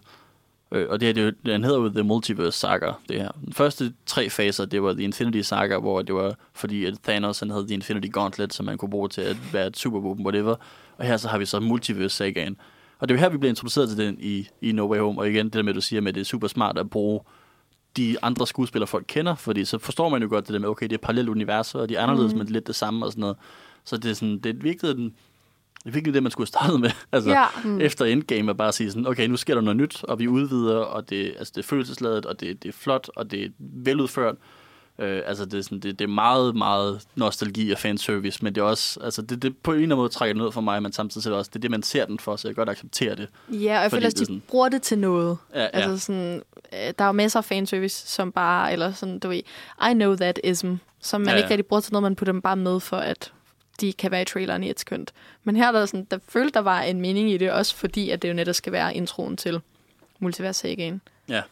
øh, 0.73 0.87
og 0.91 1.01
det 1.01 1.07
her, 1.07 1.13
det 1.13 1.21
er 1.21 1.25
jo, 1.25 1.33
den 1.47 1.65
hedder 1.65 1.79
jo 1.79 1.89
The 1.89 2.03
Multiverse 2.03 2.59
Saga, 2.59 2.93
det 3.09 3.21
her. 3.21 3.31
Den 3.45 3.53
første 3.53 3.93
tre 4.07 4.31
faser, 4.31 4.65
det 4.65 4.83
var 4.83 4.93
The 4.93 5.03
Infinity 5.03 5.41
Saga, 5.41 5.79
hvor 5.79 6.03
det 6.03 6.15
var, 6.15 6.35
fordi 6.53 6.85
at 6.85 6.95
Thanos 7.05 7.39
han 7.39 7.51
havde 7.51 7.67
The 7.67 7.75
Infinity 7.75 8.09
Gauntlet, 8.13 8.55
som 8.55 8.67
man 8.67 8.79
kunne 8.79 8.91
bruge 8.91 9.09
til 9.09 9.21
at 9.21 9.37
være 9.53 9.67
et 9.67 9.77
supervåben, 9.77 10.25
whatever. 10.25 10.57
Og 10.99 11.07
her 11.07 11.17
så 11.17 11.29
har 11.29 11.39
vi 11.39 11.45
så 11.45 11.61
Multiverse 11.61 12.17
Sagaen. 12.17 12.57
Og 12.99 13.09
det 13.09 13.15
er 13.15 13.19
jo 13.19 13.21
her, 13.21 13.29
vi 13.29 13.39
bliver 13.39 13.51
introduceret 13.51 13.89
til 13.89 13.99
den 13.99 14.17
i, 14.21 14.49
i 14.63 14.73
No 14.73 14.91
Way 14.93 14.99
Home. 14.99 15.21
Og 15.21 15.31
igen, 15.31 15.45
det 15.47 15.53
der 15.53 15.63
med, 15.63 15.71
at 15.73 15.77
du 15.77 15.81
siger 15.81 16.01
med, 16.01 16.09
at 16.09 16.15
det 16.15 16.21
er 16.21 16.25
super 16.25 16.49
smart 16.49 16.79
at 16.79 16.91
bruge 16.91 17.21
de 17.97 18.17
andre 18.23 18.47
skuespillere, 18.47 18.87
folk 18.87 19.05
kender, 19.09 19.35
fordi 19.35 19.65
så 19.65 19.79
forstår 19.79 20.09
man 20.09 20.23
jo 20.23 20.29
godt 20.29 20.47
det 20.47 20.53
der 20.53 20.59
med, 20.61 20.69
okay, 20.69 20.87
det 20.87 20.93
er 20.93 20.99
parallelle 21.03 21.31
universer, 21.31 21.79
og 21.79 21.89
de 21.89 21.97
er 21.97 22.03
anderledes, 22.03 22.33
mm. 22.33 22.39
men 22.39 22.47
lidt 22.47 22.67
det 22.67 22.75
samme 22.75 23.07
og 23.07 23.13
sådan 23.13 23.21
noget. 23.21 23.37
Så 23.85 23.97
det 23.97 24.11
er 24.11 24.15
sådan, 24.15 24.39
det 24.39 24.57
er 24.57 24.61
virkelig 24.61 24.97
den, 24.97 25.05
det 25.05 25.87
er 25.87 25.91
virkelig 25.91 26.15
det, 26.15 26.23
man 26.23 26.33
skulle 26.33 26.49
have 26.53 26.67
startet 26.67 26.81
med. 26.81 26.91
Altså, 27.13 27.31
Ja. 27.31 27.45
mm. 27.65 27.81
efter 27.81 28.05
Endgame 28.05 28.51
at 28.51 28.57
bare 28.57 28.73
sige 28.73 28.91
sådan, 28.91 29.07
okay, 29.07 29.27
nu 29.29 29.37
sker 29.37 29.55
der 29.55 29.61
noget 29.61 29.77
nyt, 29.77 30.05
og 30.05 30.19
vi 30.19 30.29
udvider, 30.29 30.77
og 30.77 31.11
det, 31.11 31.35
altså, 31.39 31.53
det 31.57 31.63
er 31.63 31.67
følelsesladet, 31.67 32.27
og 32.27 32.41
det, 32.41 32.63
det 32.63 32.69
er 32.69 32.73
flot, 32.73 33.11
og 33.17 33.31
det 33.31 33.45
er 33.45 33.49
veludført. 33.59 34.37
Øh, 34.99 35.23
altså, 35.27 35.45
det 35.45 35.59
er, 35.59 35.63
sådan, 35.63 35.81
det, 35.81 35.99
det 35.99 36.05
er 36.05 36.09
meget, 36.09 36.57
meget 36.57 37.03
nostalgi 37.15 37.71
og 37.71 37.79
fanservice, 37.79 38.45
men 38.45 38.55
det 38.55 38.61
er 38.61 38.65
også, 38.65 39.01
altså, 39.01 39.23
det, 39.23 39.43
det 39.43 39.57
på 39.59 39.71
en 39.71 39.75
eller 39.77 39.87
anden 39.87 39.97
måde 39.97 40.09
trækker 40.09 40.35
ned 40.43 40.53
for 40.53 40.61
mig, 40.61 40.83
men 40.83 40.93
samtidig 40.93 41.27
er 41.27 41.31
det 41.31 41.39
også, 41.39 41.51
det 41.55 41.59
er 41.59 41.61
det, 41.61 41.71
man 41.71 41.83
ser 41.83 42.07
den 42.07 42.19
for, 42.19 42.37
så 42.37 42.49
jeg 42.49 42.55
kan 42.55 42.61
godt 42.61 42.69
acceptere 42.69 43.15
det. 43.17 43.29
Ja, 43.49 43.77
og 43.77 43.83
jeg 43.83 43.91
føler 43.91 44.07
også, 44.07 44.17
er 44.17 44.19
de 44.21 44.25
sådan- 44.27 44.43
bruger 44.49 44.69
det 44.69 44.83
til 44.83 44.99
noget. 44.99 45.39
Ja, 45.55 45.61
ja. 45.63 45.69
Altså 45.69 45.99
sådan, 46.07 46.43
øh, 46.73 46.79
der 46.99 47.05
er 47.05 47.07
jo 47.07 47.13
masser 47.13 47.39
af 47.39 47.45
fanservice, 47.45 48.09
som 48.09 48.33
bare, 48.33 48.73
eller 48.73 48.93
sådan, 48.93 49.19
du 49.19 49.29
ved, 49.29 49.43
I 49.91 49.93
know 49.95 50.15
that 50.17 50.41
ism, 50.45 50.73
som 51.01 51.21
man 51.21 51.29
Ja, 51.29 51.33
ja, 51.33 51.39
ikke 51.39 51.51
rigtig 51.51 51.67
bruger 51.67 51.81
til 51.81 51.93
noget, 51.93 52.03
man 52.03 52.17
putter 52.17 52.33
dem 52.33 52.43
bare 52.43 52.57
med 52.57 52.81
for, 52.81 52.97
at 52.97 53.33
de 53.81 53.93
kan 53.93 54.11
være 54.11 54.23
i 54.23 54.25
traileren 54.25 54.65
i 54.65 54.71
et 54.71 54.81
sekund. 54.81 55.07
Men 55.45 55.57
her 55.57 55.69
er 55.69 55.73
der 55.73 55.87
sådan, 55.87 56.07
der 56.11 56.19
følte, 56.29 56.53
der 56.55 56.61
var 56.61 56.81
en 56.81 57.01
mening 57.01 57.31
i 57.31 57.37
det, 57.37 57.53
også 57.53 57.77
fordi, 57.77 58.11
at 58.11 58.23
det 58.23 58.29
jo 58.29 58.35
netop 58.35 58.55
skal 58.55 58.73
være 58.73 58.95
introen 58.95 59.37
til 59.37 59.61
Multiverse 60.19 60.61
Sagaen. 60.61 61.01
Ja. 61.29 61.43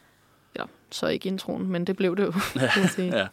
Så 0.95 1.07
ikke 1.07 1.27
introen, 1.27 1.67
men 1.67 1.87
det 1.87 1.95
blev 1.95 2.17
det 2.17 2.23
jo. 2.23 2.33
sige. 2.95 3.17
Ja. 3.17 3.27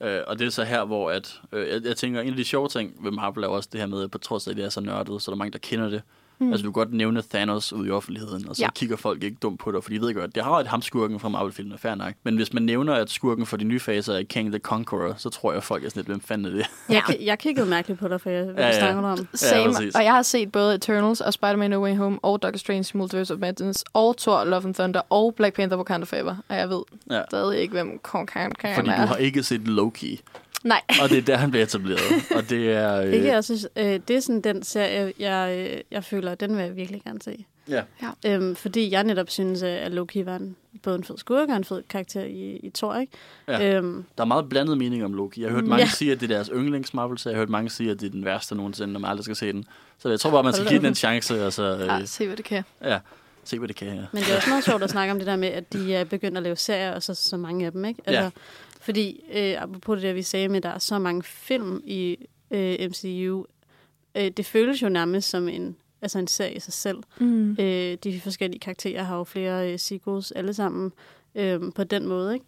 Øh, 0.00 0.24
og 0.26 0.38
det 0.38 0.46
er 0.46 0.50
så 0.50 0.64
her, 0.64 0.84
hvor 0.84 1.10
at, 1.10 1.40
øh, 1.52 1.68
jeg, 1.68 1.84
jeg 1.84 1.96
tænker, 1.96 2.20
en 2.20 2.28
af 2.28 2.36
de 2.36 2.44
sjove 2.44 2.68
ting 2.68 3.04
ved 3.04 3.10
Marvel 3.10 3.44
er 3.44 3.48
også 3.48 3.68
det 3.72 3.80
her 3.80 3.86
med, 3.86 4.02
at 4.02 4.10
på 4.10 4.18
trods 4.18 4.46
af, 4.46 4.50
at 4.50 4.56
det 4.56 4.64
er 4.64 4.68
så 4.68 4.80
nørdet, 4.80 5.22
så 5.22 5.30
er 5.30 5.34
der 5.34 5.38
mange, 5.38 5.52
der 5.52 5.58
kender 5.58 5.88
det. 5.90 6.02
Mm. 6.42 6.52
Altså, 6.52 6.66
du 6.66 6.72
kan 6.72 6.80
godt 6.80 6.92
nævne 6.94 7.22
Thanos 7.30 7.72
ud 7.72 7.86
i 7.86 7.90
offentligheden, 7.90 8.48
og 8.48 8.56
så 8.56 8.62
ja. 8.62 8.66
Ja. 8.66 8.70
kigger 8.70 8.96
folk 8.96 9.22
ikke 9.22 9.36
dumt 9.42 9.60
på 9.60 9.72
dig, 9.72 9.82
for 9.82 9.90
de 9.90 10.00
ved 10.00 10.14
godt, 10.14 10.34
det 10.34 10.44
har 10.44 10.52
et 10.52 10.66
ham 10.66 10.82
skurken 10.82 11.20
fra 11.20 11.28
Marvel-filmen, 11.28 11.78
fair 11.78 11.94
nok. 11.94 12.12
Men 12.22 12.36
hvis 12.36 12.52
man 12.52 12.62
nævner, 12.62 12.94
at 12.94 13.10
skurken 13.10 13.46
for 13.46 13.56
de 13.56 13.64
nye 13.64 13.80
faser 13.80 14.14
er 14.14 14.22
King 14.22 14.50
the 14.52 14.58
Conqueror, 14.58 15.14
så 15.16 15.30
tror 15.30 15.52
jeg, 15.52 15.62
folk 15.62 15.84
er 15.84 15.88
sådan 15.88 15.98
lidt, 16.00 16.06
hvem 16.06 16.20
fanden 16.20 16.46
er 16.52 16.56
det? 16.56 16.66
Jeg, 16.88 17.02
ki- 17.02 17.24
jeg 17.24 17.38
kiggede 17.38 17.66
mærkeligt 17.66 18.00
på 18.00 18.08
dig, 18.08 18.20
for 18.20 18.30
jeg, 18.30 18.44
hvad 18.44 18.54
Ja, 18.54 18.60
ja, 18.62 18.66
ja. 18.68 18.74
ja. 18.86 18.92
snakker 18.92 19.10
om? 19.10 19.28
Same. 19.34 19.72
præcis. 19.74 19.94
og 19.94 20.04
jeg 20.04 20.12
har 20.12 20.22
set 20.22 20.52
både 20.52 20.74
Eternals 20.74 21.20
og 21.20 21.32
Spider-Man 21.32 21.70
No 21.70 21.82
Way 21.84 21.96
Home 21.96 22.18
og 22.22 22.42
Doctor 22.42 22.58
Strange 22.58 22.98
Multiverse 22.98 23.34
of 23.34 23.40
Madness 23.40 23.84
og 23.94 24.16
Thor 24.16 24.44
Love 24.44 24.64
and 24.64 24.74
Thunder 24.74 25.00
og 25.10 25.34
Black 25.34 25.56
Panther 25.56 25.78
Wakanda 25.78 26.04
Forever. 26.04 26.36
Og 26.48 26.56
jeg 26.56 26.68
ved 26.68 26.82
Ja. 27.10 27.22
stadig 27.30 27.58
ikke, 27.60 27.72
hvem 27.72 27.98
Kong 28.02 28.28
Khan 28.28 28.52
kan 28.52 28.74
Fordi 28.74 28.88
du 28.88 28.92
har 28.94 29.16
ikke 29.16 29.42
set 29.42 29.68
Loki, 29.68 30.20
Nej. 30.64 30.80
og 31.02 31.08
det 31.10 31.18
er 31.18 31.22
der, 31.22 31.36
han 31.36 31.50
bliver 31.50 31.64
etableret. 31.64 32.00
og 32.36 32.50
det 32.50 32.72
er... 32.72 33.00
Øh, 33.02 33.12
Det, 33.12 33.30
er 33.30 33.36
også, 33.36 33.68
øh, 33.76 34.00
det 34.08 34.16
er 34.16 34.20
sådan 34.20 34.40
den 34.40 34.62
serie, 34.62 35.12
jeg, 35.18 35.68
øh, 35.72 35.80
jeg 35.90 36.04
føler, 36.04 36.34
den 36.34 36.56
vil 36.56 36.64
jeg 36.64 36.76
virkelig 36.76 37.02
gerne 37.04 37.22
se. 37.22 37.44
Ja. 37.68 37.82
Øhm, 38.26 38.56
fordi 38.56 38.90
jeg 38.90 39.04
netop 39.04 39.30
synes, 39.30 39.62
at 39.62 39.92
Loki 39.92 40.26
var 40.26 40.36
en, 40.36 40.56
både 40.82 40.96
en 40.96 41.04
fed 41.04 41.18
skurk 41.18 41.48
og 41.48 41.56
en 41.56 41.64
fed 41.64 41.82
karakter 41.88 42.24
i, 42.24 42.56
i 42.56 42.70
Thor, 42.74 42.94
ikke? 42.96 43.12
Ja. 43.48 43.76
Øhm, 43.76 44.04
Der 44.18 44.24
er 44.24 44.28
meget 44.28 44.48
blandet 44.48 44.78
mening 44.78 45.04
om 45.04 45.14
Loki. 45.14 45.40
Jeg 45.42 45.48
har 45.50 45.54
hørt 45.54 45.66
mange 45.66 45.84
Ja. 45.84 45.88
sige, 45.90 46.12
at 46.12 46.20
det 46.20 46.30
er 46.30 46.34
deres 46.34 46.50
yndlings 46.54 46.94
Marvel, 46.94 47.18
så 47.18 47.28
jeg 47.28 47.36
har 47.36 47.40
hørt 47.40 47.48
mange 47.48 47.70
sige, 47.70 47.90
at 47.90 48.00
det 48.00 48.06
er 48.06 48.10
den 48.10 48.24
værste 48.24 48.54
nogensinde, 48.54 48.92
når 48.92 49.00
man 49.00 49.10
aldrig 49.10 49.24
skal 49.24 49.36
se 49.36 49.52
den. 49.52 49.64
Så 49.98 50.08
jeg 50.08 50.20
tror 50.20 50.30
bare, 50.30 50.42
man 50.42 50.52
skal 50.52 50.68
give 50.68 50.78
den 50.78 50.86
en 50.86 50.94
chance, 50.94 51.46
og 51.46 51.52
så 51.52 51.62
øh, 51.76 51.80
Ja, 51.86 52.04
se 52.04 52.26
hvad 52.26 52.36
det 52.36 52.44
kan. 52.44 52.62
ja, 52.84 52.98
se, 53.44 53.58
hvad 53.58 53.68
det 53.68 53.76
kan. 53.76 53.88
Ja. 53.88 54.02
Men 54.12 54.22
det 54.22 54.32
er 54.32 54.36
også 54.36 54.50
meget 54.54 54.64
sjovt 54.64 54.82
at 54.82 54.90
snakke 54.90 55.12
om 55.12 55.18
det 55.18 55.26
der 55.26 55.36
med, 55.36 55.48
at 55.48 55.72
de 55.72 55.94
er 55.94 56.04
begyndt 56.04 56.36
at 56.36 56.42
lave 56.42 56.56
serier, 56.56 56.92
og 56.94 57.02
så 57.02 57.14
så 57.14 57.36
mange 57.36 57.66
af 57.66 57.72
dem, 57.72 57.84
ikke? 57.84 58.00
Altså, 58.06 58.22
Ja. 58.22 58.30
Fordi, 58.82 59.20
øh, 59.32 59.62
apropos 59.62 59.96
det 59.96 60.02
der, 60.02 60.12
vi 60.12 60.22
sagde 60.22 60.48
med, 60.48 60.56
at 60.56 60.62
der 60.62 60.68
er 60.68 60.78
så 60.78 60.98
mange 60.98 61.22
film 61.22 61.82
i 61.84 62.16
øh, 62.50 62.76
MCU, 62.80 63.44
øh, 64.14 64.30
det 64.30 64.46
føles 64.46 64.82
jo 64.82 64.88
nærmest 64.88 65.30
som 65.30 65.48
en, 65.48 65.76
altså 66.02 66.18
en 66.18 66.26
serie 66.26 66.54
i 66.54 66.60
sig 66.60 66.72
selv. 66.72 66.98
Mm. 67.20 67.50
Øh, 67.60 67.98
de 68.04 68.20
forskellige 68.20 68.60
karakterer 68.60 69.02
har 69.02 69.16
jo 69.16 69.24
flere 69.24 69.72
øh, 69.72 69.78
sequels 69.78 70.30
alle 70.32 70.54
sammen 70.54 70.92
øh, 71.34 71.60
på 71.74 71.84
den 71.84 72.06
måde, 72.06 72.34
ikke? 72.34 72.46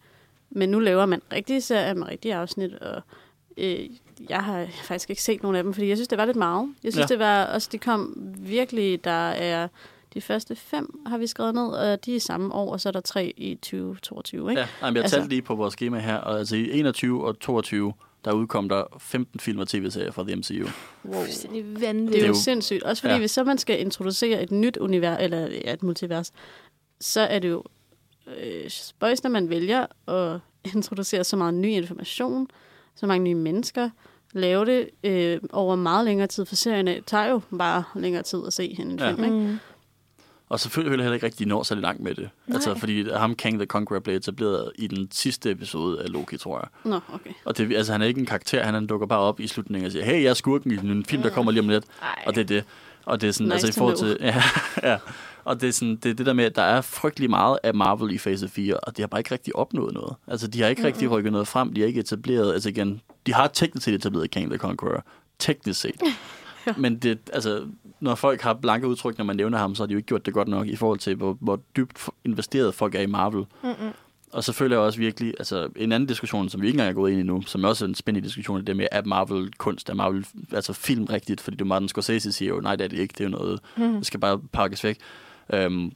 Men 0.51 0.68
nu 0.68 0.78
laver 0.78 1.07
man 1.07 1.22
rigtige 1.32 1.61
serier 1.61 1.95
med 1.95 2.07
rigtige 2.09 2.35
afsnit, 2.35 2.74
og 2.74 3.03
øh, 3.57 3.87
jeg 4.28 4.41
har 4.45 4.66
faktisk 4.85 5.11
ikke 5.11 5.22
set 5.22 5.43
nogen 5.43 5.57
af 5.57 5.62
dem, 5.62 5.72
fordi 5.74 5.89
jeg 5.89 5.97
synes, 5.97 6.09
det 6.09 6.18
var 6.18 6.24
lidt 6.24 6.37
meget. 6.37 6.74
Jeg 6.85 6.93
synes, 6.93 7.11
Ja. 7.11 7.14
det 7.14 7.18
var 7.18 7.45
også, 7.45 7.68
de 7.72 7.78
kom 7.78 8.32
virkelig, 8.39 9.05
der 9.05 9.28
er 9.30 9.68
de 10.14 10.20
første 10.20 10.56
fem, 10.56 11.00
har 11.06 11.18
vi 11.18 11.26
skrevet 11.26 11.54
ned, 11.54 11.66
og 11.66 12.04
de 12.04 12.12
er 12.12 12.16
i 12.16 12.18
samme 12.18 12.54
år, 12.54 12.72
og 12.72 12.80
så 12.80 12.88
er 12.88 12.92
der 12.92 13.00
tre 13.00 13.32
i 13.36 13.54
2022, 13.54 14.50
ikke? 14.50 14.60
Ja, 14.60 14.66
nej, 14.80 14.90
men 14.90 14.96
jeg 14.96 15.02
Altså- 15.02 15.16
talte 15.16 15.28
lige 15.28 15.42
på 15.42 15.54
vores 15.54 15.72
schema 15.72 15.98
her, 15.98 16.16
og 16.16 16.38
altså 16.38 16.56
i 16.56 16.70
21 16.78 17.26
og 17.26 17.38
22, 17.40 17.92
der 18.24 18.32
udkom 18.32 18.68
der 18.68 18.84
15 18.98 19.40
film 19.40 19.58
og 19.58 19.68
tv-serier 19.68 20.10
fra 20.10 20.22
The 20.22 20.36
MCU. 20.36 20.52
Wow. 21.04 21.22
Det 21.52 21.80
vanvittigt. 21.80 21.84
er 21.84 22.10
Det 22.10 22.22
er 22.22 22.26
jo 22.26 22.34
sindssygt. 22.34 22.82
Også 22.82 23.00
fordi, 23.02 23.12
Ja. 23.14 23.18
hvis 23.20 23.30
så 23.30 23.44
man 23.44 23.58
skal 23.58 23.80
introducere 23.80 24.42
et 24.42 24.50
nyt 24.50 24.76
univers, 24.76 25.16
eller 25.20 25.38
ja, 25.64 25.72
et 25.72 25.82
multivers, 25.82 26.32
så 27.00 27.20
er 27.20 27.38
det 27.38 27.48
jo 27.50 27.62
øh, 28.40 28.70
spøjs, 28.70 29.22
når 29.22 29.30
man 29.30 29.50
vælger 29.50 29.86
at 30.08 30.40
introducere 30.74 31.24
så 31.24 31.36
meget 31.36 31.54
ny 31.54 31.66
information, 31.68 32.48
så 32.96 33.06
mange 33.06 33.24
nye 33.24 33.34
mennesker, 33.34 33.90
lave 34.32 34.66
det 34.66 34.88
øh, 35.04 35.40
over 35.52 35.76
meget 35.76 36.04
længere 36.04 36.26
tid, 36.26 36.44
for 36.44 36.54
serierne 36.54 37.00
tager 37.06 37.26
jo 37.26 37.40
bare 37.58 37.84
længere 37.96 38.22
tid 38.22 38.38
at 38.46 38.52
se 38.52 38.76
end 38.80 38.92
en 38.92 38.98
Ja. 38.98 39.10
film, 39.10 39.24
ikke? 39.24 39.36
Mm. 39.36 39.58
Og 40.55 40.61
selvfølgelig 40.61 40.90
vil 40.90 40.98
jeg 40.98 41.05
heller 41.05 41.14
ikke 41.14 41.26
rigtig 41.26 41.46
nå 41.46 41.64
så 41.64 41.74
langt 41.74 42.02
med 42.02 42.14
det. 42.14 42.30
Nej. 42.46 42.55
Altså, 42.55 42.74
fordi 42.74 43.11
ham 43.11 43.34
Kang 43.34 43.59
the 43.59 43.66
Conqueror 43.66 44.00
blev 44.00 44.16
etableret 44.16 44.72
i 44.78 44.86
den 44.86 45.09
sidste 45.12 45.50
episode 45.50 46.02
af 46.02 46.12
Loki, 46.12 46.36
tror 46.36 46.59
jeg. 46.59 46.90
Nå, 46.90 47.00
okay. 47.12 47.30
Og 47.44 47.59
det, 47.59 47.76
altså, 47.76 47.92
han 47.92 48.02
er 48.02 48.07
ikke 48.07 48.20
en 48.20 48.26
karakter, 48.26 48.62
han, 48.62 48.74
han 48.74 48.86
dukker 48.86 49.07
bare 49.07 49.18
op 49.18 49.40
i 49.40 49.46
slutningen 49.46 49.86
og 49.86 49.92
siger, 49.92 50.05
hey, 50.05 50.22
jeg 50.22 50.30
er 50.30 50.34
skurken 50.34 50.70
i 50.70 50.74
en 50.74 51.05
film, 51.05 51.22
der 51.22 51.30
kommer 51.30 51.52
lige 51.52 51.62
om 51.62 51.68
lidt. 51.68 51.84
Ej. 52.02 52.09
Og 52.26 52.34
det 52.34 52.40
er 52.40 52.44
det. 52.44 52.64
Og 53.05 53.20
det 53.20 53.28
er 53.28 53.32
sådan, 53.32 53.46
Nice 53.46 53.55
altså 53.55 53.68
i 53.68 53.72
forhold 53.78 53.96
til... 53.96 54.18
Ja, 54.20 54.42
ja. 54.82 54.98
Og 55.44 55.61
det 55.61 55.68
er, 55.68 55.72
sådan, 55.72 55.96
det 55.96 56.11
er 56.11 56.14
det 56.14 56.26
der 56.26 56.32
med, 56.32 56.44
at 56.44 56.57
der 56.57 56.62
er 56.62 56.80
frygtelig 56.80 57.30
meget 57.30 57.59
af 57.62 57.74
Marvel 57.74 58.14
i 58.14 58.18
fase 58.18 58.48
4, 58.48 58.76
og 58.76 58.96
de 58.96 59.02
har 59.02 59.07
bare 59.07 59.20
ikke 59.20 59.32
rigtig 59.32 59.57
opnået 59.57 59.94
noget. 59.94 60.14
Altså, 60.26 60.46
de 60.46 60.62
har 60.62 60.68
ikke 60.68 60.84
rigtig 60.84 61.11
rykket 61.11 61.32
noget 61.32 61.48
frem, 61.48 61.72
de 61.72 61.80
har 61.80 61.88
ikke 61.88 62.00
etableret... 62.00 62.52
Altså 62.52 62.68
igen, 62.68 63.00
de 63.26 63.34
har 63.34 63.46
teknisk 63.46 63.84
set 63.84 63.94
etableret 63.94 64.30
Kang 64.30 64.48
the 64.48 64.59
Conqueror. 64.59 65.05
Teknisk 65.38 65.80
set. 65.80 66.02
Men 66.76 66.96
det, 66.96 67.18
altså, 67.32 67.66
når 68.00 68.14
folk 68.14 68.40
har 68.40 68.54
blanke 68.54 68.88
udtryk, 68.88 69.18
når 69.18 69.24
man 69.24 69.36
nævner 69.36 69.58
ham, 69.58 69.74
så 69.74 69.82
har 69.82 69.86
de 69.86 69.92
jo 69.92 69.98
ikke 69.98 70.06
gjort 70.06 70.26
det 70.26 70.34
godt 70.34 70.48
nok 70.48 70.66
i 70.66 70.76
forhold 70.76 70.98
til, 70.98 71.14
hvor, 71.14 71.36
hvor 71.40 71.60
dybt 71.76 72.08
investeret 72.24 72.74
folk 72.74 72.94
er 72.94 73.00
i 73.00 73.06
Marvel. 73.06 73.44
Mm-mm. 73.62 73.92
Og 74.32 74.44
så 74.44 74.52
føler 74.52 74.76
jeg 74.76 74.84
også 74.84 74.98
virkelig, 74.98 75.34
altså 75.38 75.68
en 75.76 75.92
anden 75.92 76.06
diskussion, 76.06 76.48
som 76.48 76.62
vi 76.62 76.66
ikke 76.66 76.76
engang 76.76 76.90
er 76.90 76.94
gået 76.94 77.10
ind 77.10 77.20
i 77.20 77.22
nu, 77.22 77.42
som 77.42 77.64
også 77.64 77.84
er 77.84 77.88
en 77.88 77.94
spændende 77.94 78.28
diskussion, 78.28 78.60
er 78.60 78.64
det 78.64 78.76
med, 78.76 78.86
er 78.92 79.02
Marvel 79.04 79.52
kunst, 79.58 79.90
er 79.90 79.94
Marvel 79.94 80.26
altså 80.52 80.72
film 80.72 81.04
rigtigt? 81.04 81.40
Fordi 81.40 81.56
det 81.56 81.60
er 81.60 81.66
Martin 81.66 81.88
Scorsese 81.88 82.32
siger 82.32 82.48
jo, 82.48 82.60
nej 82.60 82.76
det 82.76 82.84
er 82.84 82.88
det 82.88 82.98
ikke, 82.98 83.12
det 83.12 83.20
er 83.20 83.24
jo 83.24 83.30
noget, 83.30 83.60
Mm. 83.76 83.92
det 83.92 84.06
skal 84.06 84.20
bare 84.20 84.38
pakkes 84.52 84.84
væk. 84.84 84.98
Um, 85.66 85.92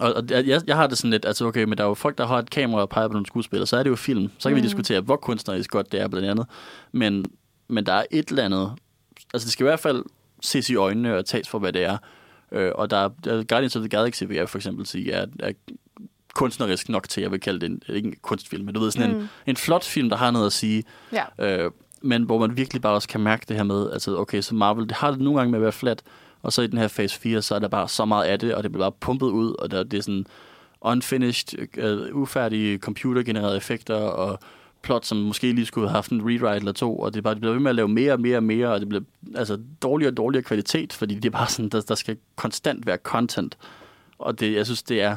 og, 0.00 0.14
og 0.14 0.24
jeg, 0.30 0.60
jeg 0.66 0.76
har 0.76 0.86
det 0.86 0.98
sådan 0.98 1.10
lidt, 1.10 1.24
altså 1.24 1.46
okay, 1.46 1.64
men 1.64 1.78
der 1.78 1.84
er 1.84 1.88
jo 1.88 1.94
folk, 1.94 2.18
der 2.18 2.26
har 2.26 2.38
et 2.38 2.50
kamera 2.50 2.80
og 2.80 2.88
peger 2.88 3.08
på 3.08 3.12
nogle 3.12 3.26
skuespillere, 3.26 3.66
så 3.66 3.76
er 3.76 3.82
det 3.82 3.90
jo 3.90 3.96
film. 3.96 4.30
Så 4.38 4.48
kan 4.48 4.56
mm. 4.56 4.62
vi 4.62 4.66
diskutere, 4.66 5.00
hvor 5.00 5.16
kunstnerisk 5.16 5.70
godt 5.70 5.92
det 5.92 6.00
er 6.00 6.08
blandt 6.08 6.28
andet. 6.28 6.46
Men, 6.92 7.24
men 7.68 7.86
der 7.86 7.92
er 7.92 8.04
et 8.10 8.28
eller 8.28 8.44
andet, 8.44 8.72
altså 9.32 9.46
det 9.46 9.52
skal 9.52 9.64
i 9.64 9.68
hvert 9.68 9.80
fald 9.80 10.04
ses 10.42 10.70
i 10.70 10.74
øjnene 10.74 11.16
og 11.16 11.24
tages 11.26 11.48
for, 11.48 11.58
hvad 11.58 11.72
det 11.72 11.84
er. 11.84 11.98
Øh, 12.52 12.72
og 12.74 12.90
der 12.90 12.96
er, 12.96 13.08
der, 13.24 13.44
Guardians 13.44 13.76
of 13.76 13.80
the 13.80 13.88
Galaxy, 13.88 14.24
vil 14.24 14.36
jeg 14.36 14.48
for 14.48 14.58
eksempel 14.58 14.86
sige, 14.86 15.12
er, 15.12 15.26
er 15.40 15.52
kunstnerisk 16.34 16.88
nok 16.88 17.08
til, 17.08 17.20
jeg 17.20 17.30
vil 17.30 17.40
kalde 17.40 17.60
det 17.60 17.66
en, 17.66 17.82
ikke 17.88 18.08
en 18.08 18.14
kunstfilm, 18.22 18.64
men 18.64 18.74
du 18.74 18.80
ved, 18.80 18.90
sådan 18.90 19.10
mm. 19.10 19.16
en, 19.20 19.28
en 19.46 19.56
flot 19.56 19.84
film, 19.84 20.08
der 20.08 20.16
har 20.16 20.30
noget 20.30 20.46
at 20.46 20.52
sige, 20.52 20.84
Ja. 21.12 21.24
øh, 21.64 21.70
men 22.02 22.22
hvor 22.22 22.38
man 22.38 22.56
virkelig 22.56 22.82
bare 22.82 22.94
også 22.94 23.08
kan 23.08 23.20
mærke 23.20 23.44
det 23.48 23.56
her 23.56 23.62
med, 23.64 23.90
altså 23.90 24.16
okay, 24.18 24.40
så 24.40 24.54
Marvel, 24.54 24.88
det 24.88 24.92
har 24.92 25.10
det 25.10 25.20
nogle 25.20 25.38
gange 25.38 25.50
med 25.50 25.58
at 25.58 25.62
være 25.62 25.72
flat, 25.72 26.02
og 26.42 26.52
så 26.52 26.62
i 26.62 26.66
den 26.66 26.78
her 26.78 26.88
fase 26.88 27.18
4, 27.20 27.42
så 27.42 27.54
er 27.54 27.58
der 27.58 27.68
bare 27.68 27.88
så 27.88 28.04
meget 28.04 28.24
af 28.24 28.38
det, 28.38 28.54
og 28.54 28.62
det 28.62 28.72
bliver 28.72 28.90
bare 28.90 28.98
pumpet 29.00 29.26
ud, 29.26 29.54
og 29.58 29.70
der, 29.70 29.82
det 29.82 29.98
er 29.98 30.02
sådan 30.02 30.26
unfinished, 30.80 32.10
uh, 32.12 32.16
ufærdige 32.22 32.78
computergenererede 32.78 33.56
effekter, 33.56 33.94
og 33.94 34.38
plot, 34.82 35.06
som 35.06 35.18
måske 35.18 35.52
lige 35.52 35.66
skulle 35.66 35.88
have 35.88 35.94
haft 35.94 36.10
en 36.12 36.22
rewrite 36.22 36.56
eller 36.56 36.72
to, 36.72 36.98
og 36.98 37.12
det, 37.12 37.18
er 37.18 37.22
bare, 37.22 37.34
det 37.34 37.40
bliver 37.40 37.52
ved 37.52 37.60
med 37.60 37.70
at 37.70 37.74
lave 37.74 37.88
mere 37.88 38.12
og 38.12 38.20
mere 38.20 38.36
og 38.36 38.42
mere, 38.42 38.68
og 38.68 38.80
det 38.80 38.88
bliver 38.88 39.02
altså 39.34 39.58
dårligere 39.82 40.12
og 40.12 40.16
dårligere 40.16 40.42
kvalitet, 40.44 40.92
fordi 40.92 41.14
det 41.14 41.24
er 41.24 41.30
bare 41.30 41.48
sådan, 41.48 41.68
der, 41.68 41.80
der 41.80 41.94
skal 41.94 42.16
konstant 42.36 42.86
være 42.86 42.96
content, 43.02 43.58
og 44.18 44.40
det, 44.40 44.54
jeg 44.54 44.64
synes, 44.66 44.82
det 44.82 45.02
er, 45.02 45.16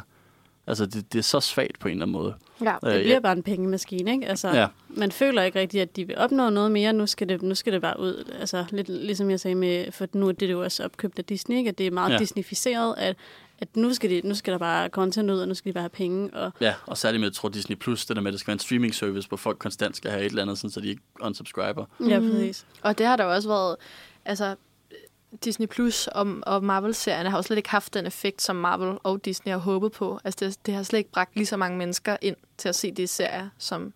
altså 0.67 0.85
det, 0.85 1.13
det 1.13 1.19
er 1.19 1.23
så 1.23 1.39
svagt 1.39 1.79
på 1.79 1.87
en 1.87 1.91
eller 1.91 2.05
anden 2.05 2.13
måde. 2.13 2.33
Ja. 2.63 2.73
Øh, 2.85 2.93
Det 2.93 3.01
bliver 3.01 3.13
ja. 3.15 3.19
bare 3.19 3.31
en 3.37 3.43
pengemaskine, 3.43 4.11
ikke? 4.11 4.27
Altså, 4.27 4.49
Ja. 4.49 4.67
man 4.89 5.11
føler 5.11 5.41
ikke 5.43 5.59
rigtigt, 5.59 5.81
at 5.81 5.95
de 5.95 6.07
vil 6.07 6.17
opnå 6.17 6.49
noget 6.49 6.71
mere. 6.71 6.93
Nu 6.93 7.05
skal 7.05 7.29
det, 7.29 7.41
nu 7.41 7.55
skal 7.55 7.73
det 7.73 7.81
bare 7.81 7.99
ud. 7.99 8.31
Altså, 8.39 8.65
lidt 8.71 8.89
ligesom 8.89 9.29
jeg 9.29 9.39
sagde 9.39 9.55
med, 9.55 9.91
for 9.91 10.07
nu 10.13 10.27
er 10.27 10.31
det 10.31 10.51
jo 10.51 10.63
også 10.63 10.83
opkøbt 10.85 11.19
af 11.19 11.25
Disney, 11.25 11.57
ikke? 11.57 11.69
At 11.69 11.77
det 11.77 11.87
er 11.87 11.91
meget 11.91 12.13
ja. 12.13 12.17
Disneyficeret, 12.17 12.95
at, 12.97 13.15
at 13.59 13.75
nu, 13.75 13.93
skal 13.93 14.09
det, 14.09 14.23
nu 14.23 14.33
skal 14.35 14.51
der 14.53 14.59
bare 14.59 14.89
content 14.89 15.31
ud, 15.31 15.39
og 15.39 15.47
nu 15.47 15.53
skal 15.53 15.69
de 15.69 15.73
bare 15.73 15.81
have 15.81 15.89
penge. 15.89 16.33
Og, 16.33 16.51
Ja, 16.61 16.73
og 16.85 16.97
særligt 16.97 17.19
med, 17.21 17.27
jeg 17.27 17.33
tror 17.33 17.49
Disney 17.49 17.75
Plus, 17.75 18.05
det 18.05 18.15
der 18.15 18.21
med, 18.21 18.29
at 18.29 18.33
det 18.33 18.39
skal 18.39 18.47
være 18.47 18.53
en 18.55 18.59
streaming 18.59 18.95
service, 18.95 19.27
hvor 19.27 19.37
folk 19.37 19.57
konstant 19.59 19.97
skal 19.97 20.11
have 20.11 20.21
et 20.25 20.29
eller 20.29 20.41
andet, 20.41 20.57
sådan, 20.57 20.69
så 20.69 20.79
de 20.81 20.87
ikke 20.87 21.01
unsubscriber. 21.21 21.85
ja, 22.09 22.19
Mhm. 22.19 22.31
præcis. 22.31 22.65
Og 22.81 22.97
det 22.97 23.05
har 23.05 23.15
der 23.15 23.23
jo 23.23 23.31
også 23.33 23.49
været, 23.49 23.75
altså 24.25 24.55
Disney 25.43 25.67
Plus 25.67 26.07
og, 26.07 26.27
og 26.41 26.63
Marvel-serierne 26.63 27.29
har 27.29 27.37
jo 27.37 27.41
slet 27.41 27.57
ikke 27.57 27.69
haft 27.69 27.93
den 27.93 28.05
effekt, 28.05 28.41
som 28.41 28.55
Marvel 28.55 28.97
og 29.03 29.25
Disney 29.25 29.51
har 29.51 29.59
håbet 29.59 29.91
på. 29.91 30.19
Altså 30.23 30.45
det, 30.45 30.65
det 30.65 30.73
har 30.73 30.83
slet 30.83 30.97
ikke 30.99 31.11
bragt 31.11 31.35
lige 31.35 31.45
så 31.45 31.57
mange 31.57 31.77
mennesker 31.77 32.17
ind 32.21 32.35
til 32.57 32.69
at 32.69 32.75
se 32.75 32.91
de 32.91 33.07
serier, 33.07 33.49
som, 33.57 33.93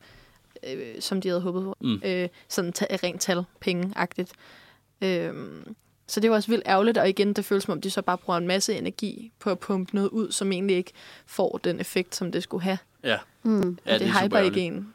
øh, 0.68 1.02
som 1.02 1.22
de 1.22 1.28
havde 1.28 1.42
håbet 1.42 1.64
på. 1.64 1.76
Mm. 1.82 2.02
Øh, 2.06 2.30
sådan 2.50 2.74
ta- 2.74 2.96
rent 3.04 3.22
tal, 3.22 3.44
penge-agtigt. 3.60 4.32
Øh, 5.02 5.34
så 6.10 6.20
det 6.20 6.26
er 6.26 6.30
jo 6.30 6.36
også 6.36 6.50
vildt 6.52 6.64
ærgerligt, 6.68 6.98
og 6.98 7.10
igen, 7.10 7.34
det 7.34 7.46
føles 7.46 7.64
som 7.64 7.72
om, 7.72 7.82
de 7.82 7.90
så 7.90 8.02
bare 8.02 8.18
bruger 8.18 8.38
en 8.38 8.48
masse 8.48 8.78
energi 8.78 9.32
på 9.40 9.50
at 9.50 9.60
pumpe 9.60 9.96
noget 9.96 10.10
ud, 10.10 10.32
som 10.32 10.52
egentlig 10.52 10.76
ikke 10.78 10.92
får 11.26 11.60
den 11.64 11.80
effekt, 11.80 12.16
som 12.16 12.32
det 12.32 12.44
skulle 12.44 12.64
have. 12.64 12.78
Ja, 13.04 13.18
Mm. 13.44 13.78
ja 13.86 13.94
og 13.94 14.00
det, 14.00 14.08
det 14.08 14.08
super 14.08 14.26
hyper 14.26 14.38
ærgerligt. 14.38 14.58
ikke 14.58 14.68
en. 14.68 14.94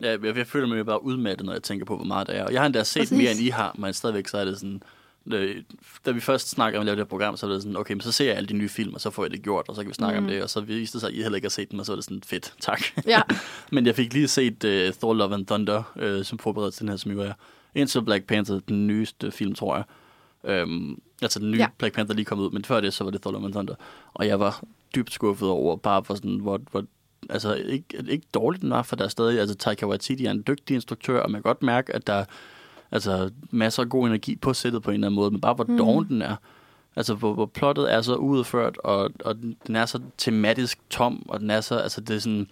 Ja, 0.00 0.10
jeg, 0.10 0.36
jeg 0.36 0.46
føler 0.46 0.66
mig 0.68 0.86
bare 0.86 1.04
udmattet, 1.04 1.46
når 1.46 1.52
jeg 1.52 1.62
tænker 1.62 1.86
på, 1.86 1.96
hvor 1.96 2.04
meget 2.04 2.26
det 2.26 2.36
er. 2.36 2.44
Og 2.44 2.52
jeg 2.52 2.60
har 2.60 2.66
endda 2.66 2.82
set 2.84 3.00
Præcis. 3.00 3.18
mere, 3.18 3.30
end 3.30 3.40
I 3.40 3.48
har, 3.48 3.74
men 3.78 3.92
stadigvæk 3.92 4.28
så 4.28 4.38
er 4.38 4.44
det 4.44 4.58
sådan... 4.58 4.82
Øh, 5.32 5.56
da 6.06 6.10
vi 6.10 6.20
først 6.20 6.48
snakker 6.50 6.78
om 6.78 6.80
at 6.82 6.86
lave 6.86 6.96
det 6.96 7.00
her 7.04 7.08
program, 7.08 7.36
så 7.36 7.46
er 7.46 7.50
det 7.50 7.62
sådan, 7.62 7.76
okay, 7.76 7.94
men 7.94 8.00
så 8.00 8.12
ser 8.12 8.24
jeg 8.24 8.36
alle 8.36 8.46
de 8.48 8.52
nye 8.54 8.68
film, 8.68 8.94
og 8.94 9.00
så 9.00 9.10
får 9.10 9.24
jeg 9.24 9.30
det 9.30 9.42
gjort, 9.42 9.64
og 9.68 9.74
så 9.74 9.82
kan 9.82 9.88
vi 9.88 9.94
snakke 9.94 10.20
mm. 10.20 10.26
Om 10.26 10.30
det, 10.32 10.42
og 10.42 10.50
så 10.50 10.60
viste 10.60 10.92
det 10.92 11.00
sig, 11.00 11.08
at 11.08 11.14
I 11.14 11.22
heller 11.22 11.36
ikke 11.36 11.46
har 11.46 11.50
set 11.50 11.70
dem, 11.70 11.78
og 11.78 11.86
så 11.86 11.92
er 11.92 11.96
det 11.96 12.04
sådan, 12.04 12.22
fedt, 12.26 12.54
tak. 12.60 12.82
Ja. 13.06 13.20
men 13.72 13.86
jeg 13.86 13.94
fik 13.94 14.12
lige 14.12 14.28
set 14.28 14.64
uh, 14.64 14.94
Thor 14.94 15.14
Love 15.14 15.34
and 15.34 15.46
Thunder, 15.46 15.82
uh, 16.02 16.24
som 16.24 16.38
forberedte 16.38 16.76
til 16.76 16.80
den 16.80 16.88
her, 16.88 16.96
som 16.96 17.12
jo 17.12 17.20
er 17.20 17.32
indtil 17.74 18.02
Black 18.02 18.24
Panther, 18.24 18.60
den 18.68 18.86
nyeste 18.86 19.30
film, 19.30 19.54
tror 19.54 19.76
jeg. 19.76 19.84
Um, 20.42 21.02
altså 21.22 21.38
den 21.38 21.50
nye 21.50 21.58
ja. 21.58 21.66
Black 21.78 21.94
Panther 21.94 22.14
lige 22.14 22.24
kom 22.24 22.38
ud, 22.38 22.50
men 22.50 22.64
før 22.64 22.80
det, 22.80 22.94
så 22.94 23.04
var 23.04 23.10
det 23.10 23.22
Thor 23.22 23.32
Love 23.32 23.44
and 23.44 23.52
Thunder. 23.52 23.74
Og 24.14 24.26
jeg 24.26 24.40
var 24.40 24.64
dybt 24.94 25.12
skuffet 25.12 25.48
over, 25.48 25.76
bare 25.76 26.04
for 26.04 26.14
sådan, 26.14 26.38
hvor, 26.40 26.60
hvor 26.70 26.84
altså 27.30 27.54
ikke, 27.54 28.04
ikke 28.08 28.26
dårligt 28.34 28.62
den 28.62 28.70
var, 28.70 28.82
for 28.82 28.96
der 28.96 29.04
er 29.04 29.08
stadig, 29.08 29.40
altså 29.40 29.54
Taika 29.54 29.86
Waititi 29.86 30.24
er 30.24 30.30
en 30.30 30.44
dygtig 30.46 30.74
instruktør, 30.74 31.20
og 31.20 31.30
man 31.30 31.42
kan 31.42 31.48
godt 31.48 31.62
mærke, 31.62 31.94
at 31.94 32.06
der 32.06 32.12
er 32.12 32.24
altså, 32.90 33.30
masser 33.50 33.82
af 33.82 33.88
god 33.88 34.06
energi 34.06 34.36
på 34.36 34.52
sættet 34.52 34.82
på 34.82 34.90
en 34.90 34.94
eller 34.94 35.06
anden 35.06 35.16
måde, 35.16 35.30
men 35.30 35.40
bare 35.40 35.54
hvor 35.54 35.64
mm. 35.64 35.78
Doven 35.78 36.08
den 36.08 36.22
er. 36.22 36.36
Altså, 36.96 37.14
hvor, 37.14 37.34
hvor 37.34 37.46
plottet 37.46 37.92
er 37.92 38.00
så 38.00 38.14
udført, 38.14 38.78
og, 38.78 39.10
og 39.24 39.36
den 39.66 39.76
er 39.76 39.86
så 39.86 40.00
tematisk 40.18 40.78
tom, 40.90 41.22
og 41.28 41.40
den 41.40 41.50
er 41.50 41.60
så, 41.60 41.76
altså 41.76 42.00
det 42.00 42.16
er 42.16 42.20
sådan, 42.20 42.48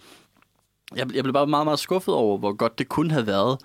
jeg, 0.95 1.15
jeg 1.15 1.23
blev 1.23 1.33
bare 1.33 1.47
meget, 1.47 1.65
meget 1.65 1.79
skuffet 1.79 2.13
over, 2.13 2.37
hvor 2.37 2.53
godt 2.53 2.79
det 2.79 2.89
kunne 2.89 3.11
have 3.11 3.27
været, 3.27 3.59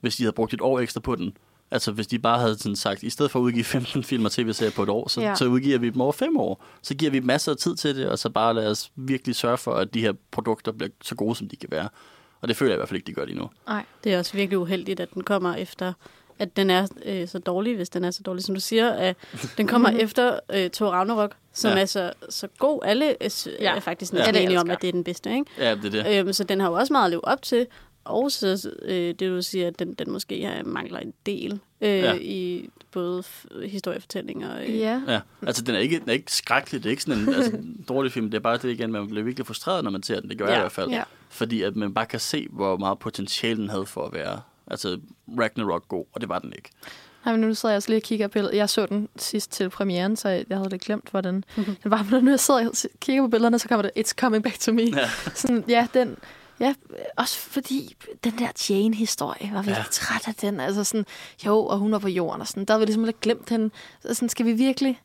hvis 0.00 0.16
de 0.16 0.22
havde 0.22 0.32
brugt 0.32 0.54
et 0.54 0.60
år 0.60 0.80
ekstra 0.80 1.00
på 1.00 1.16
den. 1.16 1.36
Altså, 1.70 1.92
hvis 1.92 2.06
de 2.06 2.18
bare 2.18 2.38
havde 2.38 2.58
sådan 2.58 2.76
sagt, 2.76 3.02
i 3.02 3.10
stedet 3.10 3.30
for 3.32 3.38
at 3.38 3.42
udgive 3.42 3.64
15 3.64 4.04
film 4.04 4.24
og 4.24 4.32
tv-serier 4.32 4.72
på 4.72 4.82
et 4.82 4.88
år, 4.88 5.08
så, 5.08 5.20
ja. 5.20 5.34
Så 5.34 5.44
udgiver 5.44 5.78
vi 5.78 5.90
dem 5.90 6.00
over 6.00 6.12
fem 6.12 6.36
år. 6.36 6.64
Så 6.82 6.94
giver 6.94 7.10
vi 7.10 7.20
masser 7.20 7.52
af 7.52 7.58
tid 7.58 7.76
til 7.76 7.96
det, 7.96 8.08
og 8.08 8.18
så 8.18 8.30
bare 8.30 8.54
lad 8.54 8.70
os 8.70 8.90
virkelig 8.96 9.36
sørge 9.36 9.58
for, 9.58 9.74
at 9.74 9.94
de 9.94 10.00
her 10.00 10.12
produkter 10.30 10.72
bliver 10.72 10.90
så 11.02 11.14
gode, 11.14 11.34
som 11.36 11.48
de 11.48 11.56
kan 11.56 11.68
være. 11.72 11.88
Og 12.40 12.48
det 12.48 12.56
føler 12.56 12.70
jeg 12.72 12.76
i 12.76 12.78
hvert 12.80 12.88
fald 12.88 12.96
ikke, 12.96 13.06
de 13.06 13.12
gør 13.12 13.24
lige 13.24 13.38
nu. 13.38 13.50
Nej. 13.66 13.84
Det 14.04 14.14
er 14.14 14.18
også 14.18 14.32
virkelig 14.32 14.58
uheldigt, 14.58 15.00
at 15.00 15.14
den 15.14 15.22
kommer 15.22 15.54
efter, 15.54 15.92
at 16.38 16.56
den 16.56 16.70
er 16.70 16.86
øh, 17.04 17.28
så 17.28 17.38
dårlig, 17.38 17.76
hvis 17.76 17.88
den 17.88 18.04
er 18.04 18.10
så 18.10 18.22
dårlig, 18.22 18.44
som 18.44 18.54
du 18.54 18.60
siger. 18.60 18.90
At 18.90 19.16
den 19.56 19.66
kommer 19.66 19.90
efter 20.04 20.38
øh, 20.52 20.70
Thor 20.70 20.88
Ragnarok, 20.90 21.34
som 21.52 21.70
Ja. 21.72 21.80
er 21.80 21.84
så, 21.86 22.12
så 22.28 22.48
god. 22.58 22.80
Alle 22.84 23.22
er, 23.22 23.28
s- 23.28 23.48
Ja. 23.60 23.76
er 23.76 23.80
faktisk 23.80 24.12
Ja. 24.12 24.18
næsten 24.18 24.36
enige 24.36 24.60
om, 24.60 24.70
at 24.70 24.82
det 24.82 24.88
er 24.88 24.92
den 24.92 25.04
bedste. 25.04 25.30
Ikke? 25.30 25.44
Ja, 25.58 25.74
det 25.74 25.94
er 25.94 26.02
det. 26.02 26.18
Øhm, 26.20 26.32
så 26.32 26.44
den 26.44 26.60
har 26.60 26.68
jo 26.68 26.74
også 26.74 26.92
meget 26.92 27.04
at 27.04 27.10
leve 27.10 27.24
op 27.24 27.42
til. 27.42 27.66
Og 28.08 28.32
så 28.32 28.70
øh, 28.82 28.94
det, 28.94 29.20
du 29.20 29.42
siger, 29.42 29.66
at 29.66 29.78
den, 29.78 29.94
den 29.94 30.10
måske 30.10 30.42
har, 30.46 30.62
mangler 30.64 30.98
en 30.98 31.12
del 31.26 31.60
øh, 31.80 31.88
Ja. 31.98 32.14
i 32.14 32.68
både 32.92 33.20
f- 33.26 33.66
historiefortælling 33.66 34.46
og... 34.46 34.62
Øh, 34.68 34.78
Ja. 34.78 35.00
Ja, 35.08 35.20
altså 35.46 35.62
den 35.62 35.74
er 35.74 35.78
ikke, 35.78 35.98
den 35.98 36.08
er 36.08 36.12
ikke 36.12 36.32
skrækkelig, 36.32 36.82
det 36.82 36.88
er 36.88 36.90
ikke 36.90 37.02
sådan 37.02 37.22
en 37.22 37.34
altså, 37.34 37.52
en 37.56 37.84
dårlig 37.88 38.12
film, 38.12 38.30
det 38.30 38.34
er 38.38 38.42
bare 38.42 38.56
det 38.58 38.70
igen, 38.70 38.92
man 38.92 39.08
bliver 39.08 39.24
virkelig 39.24 39.46
frustreret, 39.46 39.84
når 39.84 39.90
man 39.90 40.02
ser 40.02 40.20
den, 40.20 40.30
det 40.30 40.38
gør 40.38 40.44
ja. 40.44 40.50
jeg 40.50 40.58
i 40.58 40.62
hvert 40.62 40.72
fald. 40.72 40.90
Ja. 40.90 41.02
Fordi 41.28 41.62
at 41.62 41.76
man 41.76 41.94
bare 41.94 42.06
kan 42.06 42.20
se, 42.20 42.46
hvor 42.50 42.76
meget 42.76 42.98
potentiale 42.98 43.56
den 43.60 43.68
havde 43.68 43.86
for 43.86 44.04
at 44.06 44.12
være, 44.12 44.40
altså 44.66 44.98
Ragnarok 45.40 45.88
god, 45.88 46.04
og 46.12 46.20
det 46.20 46.28
var 46.28 46.38
den 46.38 46.52
ikke. 46.56 46.70
Nej, 47.24 47.36
men 47.36 47.48
nu 47.48 47.54
sidder 47.54 47.72
jeg 47.72 47.76
også 47.76 47.88
lige 47.88 47.98
og 47.98 48.02
kigger 48.02 48.26
på 48.28 48.32
billedet. 48.32 48.56
Jeg 48.56 48.68
så 48.68 48.86
den 48.86 49.08
sidst 49.16 49.52
til 49.52 49.70
premieren, 49.70 50.16
så 50.16 50.28
jeg 50.28 50.44
havde 50.50 50.68
lidt 50.70 50.82
glemt, 50.82 51.10
hvordan 51.10 51.44
den 51.82 51.90
var. 51.90 52.06
Men 52.10 52.24
når 52.24 52.32
jeg 52.32 52.40
sidder 52.40 52.68
og 52.68 52.74
kigger 53.00 53.22
på 53.22 53.28
billederne, 53.28 53.58
så 53.58 53.68
kommer 53.68 53.82
det, 53.82 53.90
it's 54.06 54.12
coming 54.20 54.42
back 54.44 54.58
to 54.58 54.72
me. 54.72 54.82
Ja. 54.82 55.08
Sådan, 55.34 55.64
ja, 55.68 55.86
den, 55.94 56.16
ja, 56.60 56.74
også 57.16 57.38
fordi 57.38 57.96
den 58.24 58.38
der 58.38 58.48
Jane-historie, 58.70 59.50
var 59.52 59.62
vi 59.62 59.70
Ja. 59.70 59.84
træt 59.90 60.28
af 60.28 60.34
den. 60.34 60.60
Altså 60.60 60.84
sådan, 60.84 61.06
jo, 61.46 61.66
og 61.66 61.78
hun 61.78 61.92
var 61.92 61.98
på 61.98 62.08
jorden, 62.08 62.40
og 62.40 62.46
sådan, 62.48 62.64
der 62.64 62.74
havde 62.74 62.80
vi 62.80 62.86
ligesom 62.86 63.04
lidt 63.04 63.20
glemt 63.20 63.48
hende. 63.48 63.70
Så 64.02 64.14
sådan, 64.14 64.28
skal 64.28 64.46
vi 64.46 64.52
virkelig... 64.52 65.00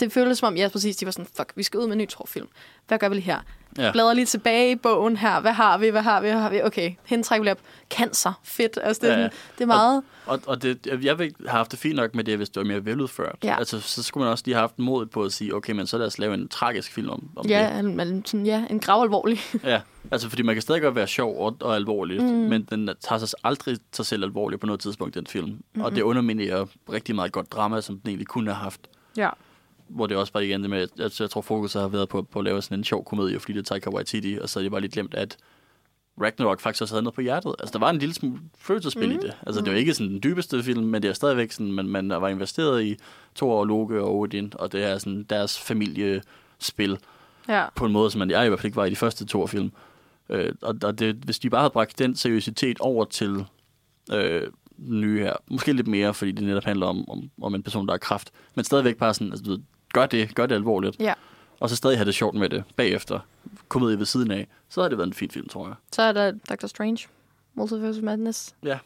Det 0.00 0.12
føltes 0.12 0.38
som 0.38 0.46
om, 0.46 0.56
ja, 0.56 0.68
præcis, 0.68 0.96
de 0.96 1.06
var 1.06 1.12
sådan, 1.12 1.26
fuck, 1.36 1.52
vi 1.56 1.62
skal 1.62 1.80
ud 1.80 1.84
med 1.86 1.92
en 1.92 1.98
ny 1.98 2.08
Thor-film. 2.08 2.48
Hvad 2.88 2.98
gør 2.98 3.08
vi 3.08 3.14
lige 3.14 3.24
her? 3.24 3.38
Ja. 3.78 3.92
Bladrer 3.92 4.14
lige 4.14 4.26
tilbage 4.26 4.70
i 4.70 4.74
bogen 4.76 5.16
her. 5.16 5.40
Hvad 5.40 5.52
har 5.52 5.78
vi? 5.78 5.88
Hvad 5.88 6.02
har 6.02 6.20
vi? 6.20 6.28
Hvad 6.30 6.40
har 6.40 6.50
vi? 6.50 6.62
Okay, 6.62 6.94
hende 7.04 7.24
trækker 7.24 7.44
vi 7.44 7.50
op. 7.50 7.58
Cancer. 7.90 8.40
Fedt. 8.44 8.78
Altså, 8.82 9.00
det, 9.06 9.10
er, 9.12 9.16
Ja, 9.16 9.22
ja. 9.22 9.28
det 9.58 9.60
er 9.60 9.66
meget... 9.66 10.02
Og, 10.26 10.40
og 10.46 10.62
det, 10.62 10.86
jeg, 11.02 11.18
vil 11.18 11.34
have 11.46 11.56
haft 11.56 11.70
det 11.70 11.78
fint 11.78 11.96
nok 11.96 12.14
med 12.14 12.24
det, 12.24 12.36
hvis 12.36 12.48
det 12.48 12.56
var 12.60 12.64
mere 12.66 12.84
veludført. 12.84 13.36
Ja. 13.44 13.58
Altså, 13.58 13.80
så 13.80 14.02
skulle 14.02 14.24
man 14.24 14.32
også 14.32 14.42
lige 14.46 14.54
have 14.54 14.60
haft 14.60 14.78
mod 14.78 15.06
på 15.06 15.22
at 15.22 15.32
sige, 15.32 15.54
okay, 15.54 15.72
men 15.72 15.86
så 15.86 15.98
lad 15.98 16.06
os 16.06 16.18
lave 16.18 16.34
en 16.34 16.48
tragisk 16.48 16.92
film 16.92 17.08
om, 17.10 17.28
om 17.36 17.46
Ja, 17.46 17.70
det. 17.82 18.00
en, 18.00 18.24
sådan, 18.26 18.46
ja, 18.46 18.64
en 18.70 18.80
gravalvorlig. 18.80 19.38
Ja, 19.64 19.80
altså 20.10 20.28
fordi 20.28 20.42
man 20.42 20.54
kan 20.54 20.62
stadig 20.62 20.82
godt 20.82 20.94
være 20.94 21.06
sjov 21.06 21.46
og, 21.46 21.56
og 21.60 21.74
alvorligt, 21.76 22.22
mm. 22.22 22.28
men 22.30 22.62
den 22.70 22.90
tager 23.00 23.18
sig 23.18 23.28
aldrig 23.44 23.78
sig 23.92 24.06
selv 24.06 24.24
alvorligt 24.24 24.60
på 24.60 24.66
noget 24.66 24.80
tidspunkt, 24.80 25.14
den 25.14 25.26
film. 25.26 25.46
Mm-hmm. 25.46 25.82
Og 25.82 25.94
det 25.94 26.02
underminerer 26.02 26.66
rigtig 26.92 27.14
meget 27.14 27.32
godt 27.32 27.52
drama, 27.52 27.80
som 27.80 27.98
den 27.98 28.08
egentlig 28.08 28.26
kunne 28.26 28.50
have 28.50 28.62
haft. 28.62 28.80
ja. 29.16 29.28
Hvor 29.94 30.06
det 30.06 30.16
også 30.16 30.32
bare 30.32 30.46
igen 30.46 30.60
det 30.60 30.70
med, 30.70 30.78
at 30.78 30.88
jeg, 30.98 31.10
jeg 31.20 31.30
tror 31.30 31.40
fokus 31.40 31.72
har 31.72 31.88
været 31.88 32.08
på, 32.08 32.22
på 32.22 32.38
at 32.38 32.44
lave 32.44 32.62
sådan 32.62 32.78
en 32.78 32.84
sjov 32.84 33.04
komedie, 33.04 33.40
fordi 33.40 33.52
det 33.52 33.58
er 33.58 33.62
Taika 33.62 33.90
Waititi, 33.90 34.38
og 34.42 34.48
så 34.48 34.58
er 34.58 34.62
det 34.62 34.70
bare 34.70 34.80
lidt 34.80 34.92
glemt, 34.92 35.14
at 35.14 35.36
Ragnarok 36.20 36.60
faktisk 36.60 36.82
også 36.82 36.94
havde 36.94 37.02
noget 37.02 37.14
på 37.14 37.20
hjertet. 37.20 37.54
Altså, 37.58 37.72
der 37.72 37.78
var 37.78 37.90
en 37.90 37.98
lille 37.98 38.14
smule 38.14 38.40
følelsesspil 38.58 39.08
mm. 39.08 39.14
i 39.14 39.18
det. 39.18 39.32
Altså, 39.46 39.60
det 39.60 39.72
var 39.72 39.78
ikke 39.78 39.94
sådan 39.94 40.10
den 40.12 40.22
dybeste 40.22 40.62
film, 40.62 40.84
men 40.84 41.02
det 41.02 41.08
er 41.08 41.12
stadigvæk 41.12 41.52
sådan, 41.52 41.72
man, 41.72 41.86
man 41.88 42.08
var 42.08 42.28
investeret 42.28 42.84
i 42.84 42.96
Thor 43.36 43.60
og 43.60 43.66
Loke 43.66 44.02
og 44.02 44.18
Odin, 44.18 44.52
og 44.54 44.72
det 44.72 44.84
er 44.84 44.98
sådan 44.98 45.22
deres 45.22 45.58
familiespil 45.58 46.98
Ja. 47.48 47.64
på 47.76 47.86
en 47.86 47.92
måde, 47.92 48.10
som 48.10 48.18
man 48.18 48.30
jeg 48.30 48.44
i 48.44 48.48
hvert 48.48 48.60
fald 48.60 48.66
ikke 48.66 48.76
var 48.76 48.84
i 48.84 48.90
de 48.90 48.96
første 48.96 49.26
to 49.26 49.46
film. 49.46 49.72
Øh, 50.28 50.52
og 50.62 50.74
og 50.84 50.98
det, 50.98 51.16
hvis 51.16 51.38
de 51.38 51.50
bare 51.50 51.60
havde 51.60 51.70
bragt 51.70 51.98
den 51.98 52.16
seriøsitet 52.16 52.80
over 52.80 53.04
til 53.04 53.44
øh, 54.12 54.42
den 54.76 55.00
nye 55.00 55.20
her, 55.20 55.32
måske 55.50 55.72
lidt 55.72 55.86
mere, 55.86 56.14
fordi 56.14 56.32
det 56.32 56.44
netop 56.44 56.64
handler 56.64 56.86
om, 56.86 57.10
om, 57.10 57.30
om 57.42 57.54
en 57.54 57.62
person, 57.62 57.86
der 57.86 57.92
har 57.92 57.98
kraft, 57.98 58.30
men 58.54 58.64
stadigvæk 58.64 58.96
bare 58.96 59.14
sådan, 59.14 59.32
altså, 59.32 59.60
gør 59.94 60.06
det, 60.06 60.34
gør 60.34 60.46
det 60.46 60.54
alvorligt, 60.54 60.96
ja. 61.00 61.14
og 61.60 61.70
så 61.70 61.76
stadig 61.76 61.98
have 61.98 62.06
det 62.06 62.14
sjovt 62.14 62.34
med 62.34 62.48
det 62.48 62.64
bagefter, 62.76 63.20
komedie 63.68 63.98
ved 63.98 64.06
siden 64.06 64.30
af, 64.30 64.46
så 64.68 64.82
har 64.82 64.88
det 64.88 64.98
været 64.98 65.06
en 65.06 65.14
fin 65.14 65.30
film, 65.30 65.48
tror 65.48 65.66
jeg. 65.66 65.74
Så 65.92 66.02
er 66.02 66.12
der 66.12 66.32
Doctor 66.48 66.68
Strange. 66.68 67.06
Multiverse 67.54 67.98
of 67.98 68.04
Madness. 68.04 68.54
Ja. 68.62 68.78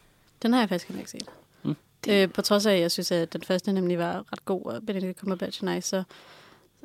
Den 0.43 0.53
har 0.53 0.61
jeg 0.61 0.69
faktisk 0.69 0.99
ikke 0.99 1.11
set. 1.11 1.29
Mm. 1.63 1.77
Øh, 2.09 2.33
på 2.33 2.43
trods 2.43 2.67
af, 2.67 2.75
at 2.75 2.81
jeg 2.81 2.91
synes, 2.91 3.11
at 3.11 3.33
den 3.33 3.43
første 3.43 3.73
nemlig 3.73 3.99
var 3.99 4.25
ret 4.33 4.45
god, 4.45 4.65
og 4.65 4.83
Benedict 4.87 5.19
Cumberbatch 5.19 5.65
er 5.65 5.75
nice, 5.75 5.89
så 5.89 6.03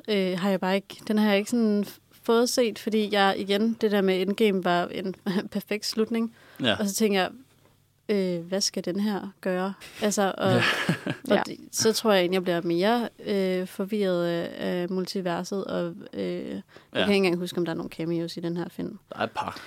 øh, 0.08 0.38
har 0.38 0.50
jeg 0.50 0.60
bare 0.60 0.74
ikke, 0.74 0.96
den 1.08 1.18
har 1.18 1.28
jeg 1.28 1.38
ikke 1.38 1.50
sådan 1.50 1.84
fået 2.22 2.48
set, 2.48 2.78
fordi 2.78 3.14
jeg 3.14 3.34
igen, 3.38 3.76
det 3.80 3.90
der 3.90 4.00
med 4.00 4.20
Endgame 4.20 4.64
var 4.64 4.86
en 4.86 5.14
perfekt 5.52 5.86
slutning. 5.86 6.34
Ja. 6.62 6.76
Og 6.78 6.88
så 6.88 6.94
tænker 6.94 7.20
jeg, 7.20 7.30
øh, 8.08 8.40
hvad 8.40 8.60
skal 8.60 8.84
den 8.84 9.00
her 9.00 9.20
gøre? 9.40 9.74
Altså, 10.02 10.34
og, 10.38 10.50
ja. 10.50 10.56
og 11.30 11.36
Ja. 11.36 11.42
så 11.72 11.92
tror 11.92 12.12
jeg 12.12 12.20
egentlig, 12.20 12.34
jeg 12.36 12.42
bliver 12.42 12.60
mere 12.62 13.08
øh, 13.26 13.66
forvirret 13.66 14.26
af, 14.58 14.88
multiverset, 14.90 15.64
og 15.64 15.94
øh, 16.12 16.22
jeg 16.22 16.62
Ja. 16.94 16.98
kan 17.04 17.08
ikke 17.08 17.14
engang 17.14 17.36
huske, 17.38 17.58
om 17.58 17.64
der 17.64 17.72
er 17.72 17.76
nogle 17.76 17.90
cameos 17.90 18.36
i 18.36 18.40
den 18.40 18.56
her 18.56 18.68
film. 18.68 18.98
Der 19.12 19.18
er 19.18 19.24
et 19.24 19.30
par. 19.30 19.60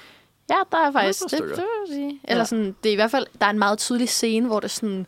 Ja, 0.50 0.56
der 0.72 0.78
er 0.78 0.92
faktisk... 0.92 1.24
Det, 1.24 1.32
det 1.40 1.42
vil 1.50 1.96
sige. 1.96 2.20
Eller 2.24 2.42
Ja. 2.42 2.46
sådan, 2.46 2.76
det 2.84 2.90
er 2.90 2.94
i 2.94 2.96
hvert 2.96 3.12
fald... 3.12 3.26
Der 3.40 3.46
er 3.46 3.50
en 3.50 3.60
meget 3.60 3.80
tydelig 3.80 4.10
scene, 4.10 4.48
hvor 4.48 4.60
det 4.60 4.72
sådan... 4.72 5.06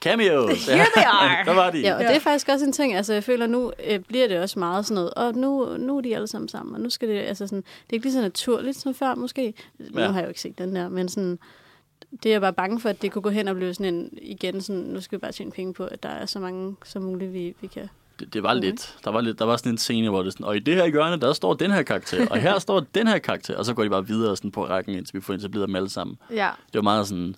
Cameos! 0.00 0.66
Here 0.68 0.86
they 0.96 1.04
are. 1.06 1.44
Der 1.44 1.54
var 1.54 1.70
de. 1.70 1.80
Ja, 1.80 1.94
og 1.94 2.02
Ja. 2.02 2.08
det 2.08 2.16
er 2.16 2.20
faktisk 2.20 2.48
også 2.48 2.64
en 2.66 2.72
ting, 2.72 2.94
altså 2.94 3.12
jeg 3.12 3.24
føler, 3.24 3.46
nu 3.46 3.72
øh, 3.86 3.98
bliver 3.98 4.28
det 4.28 4.40
også 4.40 4.58
meget 4.58 4.86
sådan 4.86 4.94
noget, 4.94 5.14
og 5.14 5.34
nu, 5.34 5.76
nu 5.78 5.96
er 5.96 6.00
de 6.00 6.14
alle 6.14 6.26
sammen 6.26 6.48
sammen, 6.48 6.74
og 6.74 6.80
nu 6.80 6.90
skal 6.90 7.08
det, 7.08 7.18
altså 7.18 7.46
sådan, 7.46 7.58
det 7.58 7.90
er 7.90 7.94
ikke 7.94 8.06
lige 8.06 8.12
så 8.12 8.20
naturligt 8.20 8.76
som 8.76 8.94
før 8.94 9.14
måske. 9.14 9.54
Nu 9.78 10.00
Ja. 10.00 10.06
har 10.06 10.14
jeg 10.18 10.24
jo 10.24 10.28
ikke 10.28 10.40
set 10.40 10.58
den 10.58 10.76
der, 10.76 10.88
men 10.88 11.08
sådan, 11.08 11.38
det 12.22 12.28
er 12.28 12.34
jeg 12.34 12.40
bare 12.40 12.52
bange 12.52 12.80
for, 12.80 12.88
at 12.88 13.02
det 13.02 13.12
kunne 13.12 13.22
gå 13.22 13.30
hen 13.30 13.48
og 13.48 13.56
blive 13.56 13.74
sådan 13.74 13.94
en, 13.94 14.10
igen 14.22 14.60
sådan, 14.60 14.82
nu 14.82 15.00
skal 15.00 15.18
vi 15.18 15.20
bare 15.20 15.32
tjene 15.32 15.50
penge 15.50 15.74
på, 15.74 15.84
at 15.84 16.02
der 16.02 16.08
er 16.08 16.26
så 16.26 16.38
mange 16.40 16.76
som 16.84 17.02
muligt, 17.02 17.32
vi, 17.32 17.54
vi 17.60 17.66
kan. 17.66 17.88
Det, 18.20 18.34
det 18.34 18.42
var 18.42 18.54
lidt. 18.54 18.96
Der 19.04 19.10
var, 19.10 19.20
lidt, 19.20 19.38
der 19.38 19.44
var 19.44 19.56
sådan 19.56 19.72
en 19.72 19.78
scene, 19.78 20.08
hvor 20.08 20.22
det 20.22 20.32
sådan, 20.32 20.46
og 20.46 20.56
i 20.56 20.58
det 20.58 20.74
her 20.74 20.86
hjørne, 20.86 21.20
der 21.20 21.32
står 21.32 21.54
den 21.54 21.70
her 21.70 21.82
karakter, 21.82 22.26
og 22.30 22.38
her 22.38 22.58
står 22.58 22.80
den 22.80 23.06
her 23.06 23.18
karakter, 23.18 23.56
og 23.56 23.64
så 23.64 23.74
går 23.74 23.82
de 23.82 23.90
bare 23.90 24.06
videre 24.06 24.36
sådan 24.36 24.50
på 24.50 24.66
rækken, 24.66 24.94
indtil 24.94 25.14
vi 25.14 25.20
får 25.20 25.34
etableret 25.34 25.66
dem 25.68 25.76
alle 25.76 25.90
sammen. 25.90 26.18
Ja, 26.30 26.50
Det 26.66 26.74
var 26.74 26.82
meget 26.82 27.08
sådan, 27.08 27.36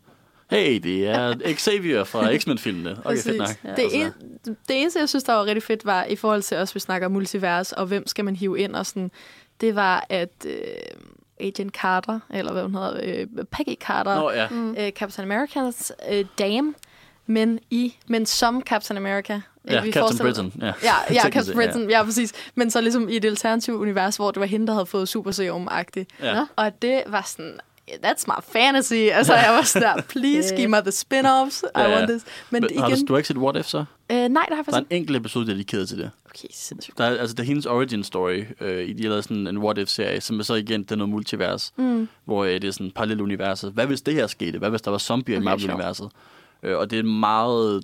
hey, 0.50 0.80
det 0.82 1.06
er 1.08 1.34
Xavier 1.54 2.04
fra 2.04 2.32
X-Men-filmene. 2.38 2.90
Okay, 2.90 3.02
præcis. 3.02 3.24
fedt 3.24 3.38
nok. 3.38 3.48
Ja. 3.64 3.74
Det, 3.74 4.00
en, 4.04 4.12
det 4.44 4.80
eneste, 4.80 5.00
jeg 5.00 5.08
synes, 5.08 5.24
der 5.24 5.32
var 5.32 5.44
rigtig 5.44 5.62
fedt, 5.62 5.84
var 5.84 6.04
i 6.04 6.16
forhold 6.16 6.42
til 6.42 6.56
os, 6.56 6.74
vi 6.74 6.80
snakker 6.80 7.08
multivers, 7.08 7.72
og 7.72 7.86
hvem 7.86 8.06
skal 8.06 8.24
man 8.24 8.36
hive 8.36 8.58
ind 8.58 8.74
og 8.76 8.86
sådan, 8.86 9.10
det 9.60 9.74
var, 9.74 10.06
at 10.08 10.46
øh, 10.46 10.52
Agent 11.40 11.72
Carter, 11.74 12.20
eller 12.30 12.52
hvad 12.52 12.62
hun 12.62 12.74
hedder, 12.74 13.00
øh, 13.02 13.44
Peggy 13.50 13.74
Carter, 13.80 14.14
Nå 14.14 14.30
ja, 14.30 14.48
Mm. 14.48 14.74
øh, 14.78 14.90
Captain 14.90 15.32
Americans 15.32 15.92
øh, 16.10 16.24
dame, 16.38 16.74
men 17.26 17.58
i, 17.70 17.94
men 18.06 18.26
som 18.26 18.62
Captain 18.62 18.96
America. 18.96 19.40
ja 19.70 19.82
Vi 19.82 19.92
Captain 19.92 20.18
Britain. 20.18 20.52
Ja, 20.60 20.66
Ja, 20.82 20.92
ja 21.14 21.30
Captain 21.30 21.56
Britain, 21.56 21.90
ja. 21.90 21.98
ja, 21.98 22.04
præcis. 22.04 22.32
Men 22.54 22.70
så 22.70 22.80
ligesom 22.80 23.08
i 23.08 23.16
et 23.16 23.24
alternativt 23.24 23.76
univers, 23.76 24.16
hvor 24.16 24.30
det 24.30 24.40
var 24.40 24.46
hende, 24.46 24.66
der 24.66 24.72
havde 24.72 24.86
fået 24.86 25.08
super 25.08 25.30
serum-agtigt. 25.30 26.04
Ja. 26.22 26.46
Og 26.56 26.82
det 26.82 27.02
var 27.06 27.22
sådan, 27.26 27.60
that's 28.04 28.24
my 28.26 28.42
fantasy. 28.52 28.92
Altså, 29.12 29.34
jeg 29.34 29.52
var 29.52 29.62
sådan 29.62 29.96
der, 29.96 30.02
please 30.14 30.56
give 30.56 30.68
me 30.68 30.76
the 30.76 30.90
spin-offs. 30.90 31.62
I 31.62 31.80
Ja, 31.80 31.82
ja. 31.88 31.96
want 31.96 32.10
this. 32.10 32.24
Men, 32.50 32.62
Men, 32.62 32.70
igen, 32.70 32.82
har 32.82 32.88
du, 32.88 32.96
du 33.08 33.12
har 33.12 33.18
ikke 33.18 33.28
set 33.28 33.36
What 33.36 33.56
If 33.56 33.66
så? 33.66 33.78
øh, 33.78 34.16
nej, 34.16 34.26
der 34.26 34.30
har 34.30 34.44
jeg 34.48 34.48
Der 34.50 34.56
er 34.56 34.62
faktisk 34.64 34.78
en 34.90 34.96
enkelt 34.96 35.16
episode 35.16 35.46
dedikeret 35.46 35.88
til 35.88 35.98
det. 35.98 36.10
Okay, 36.26 36.48
sindssygt. 36.50 36.98
Der 36.98 37.04
er, 37.04 37.18
altså, 37.18 37.34
det 37.34 37.40
er 37.42 37.46
hendes 37.46 37.66
origin 37.66 38.04
story. 38.04 38.44
Øh, 38.60 38.88
de 38.96 39.02
har 39.02 39.08
lavet 39.08 39.24
sådan 39.24 39.46
en 39.46 39.58
What 39.58 39.78
If-serie, 39.78 40.20
som 40.20 40.38
er 40.38 40.42
så 40.44 40.54
igen, 40.54 40.82
det 40.82 40.90
er 40.90 40.96
noget 40.96 41.08
multivers, 41.10 41.72
Mm. 41.76 42.08
hvor 42.24 42.44
øh, 42.44 42.50
det 42.54 42.64
er 42.64 42.70
sådan 42.70 42.90
parallelt 42.90 43.20
universet. 43.20 43.72
Hvad 43.72 43.86
hvis 43.86 44.00
det 44.00 44.14
her 44.14 44.26
skete? 44.26 44.58
Hvad 44.58 44.70
hvis 44.70 44.82
der 44.82 44.90
var 44.90 44.98
zombier 44.98 45.36
Okay, 45.36 45.42
i 45.42 45.44
Marvel-universet? 45.44 46.08
Øh, 46.62 46.78
og 46.78 46.90
det 46.90 46.98
er 46.98 47.02
meget 47.02 47.82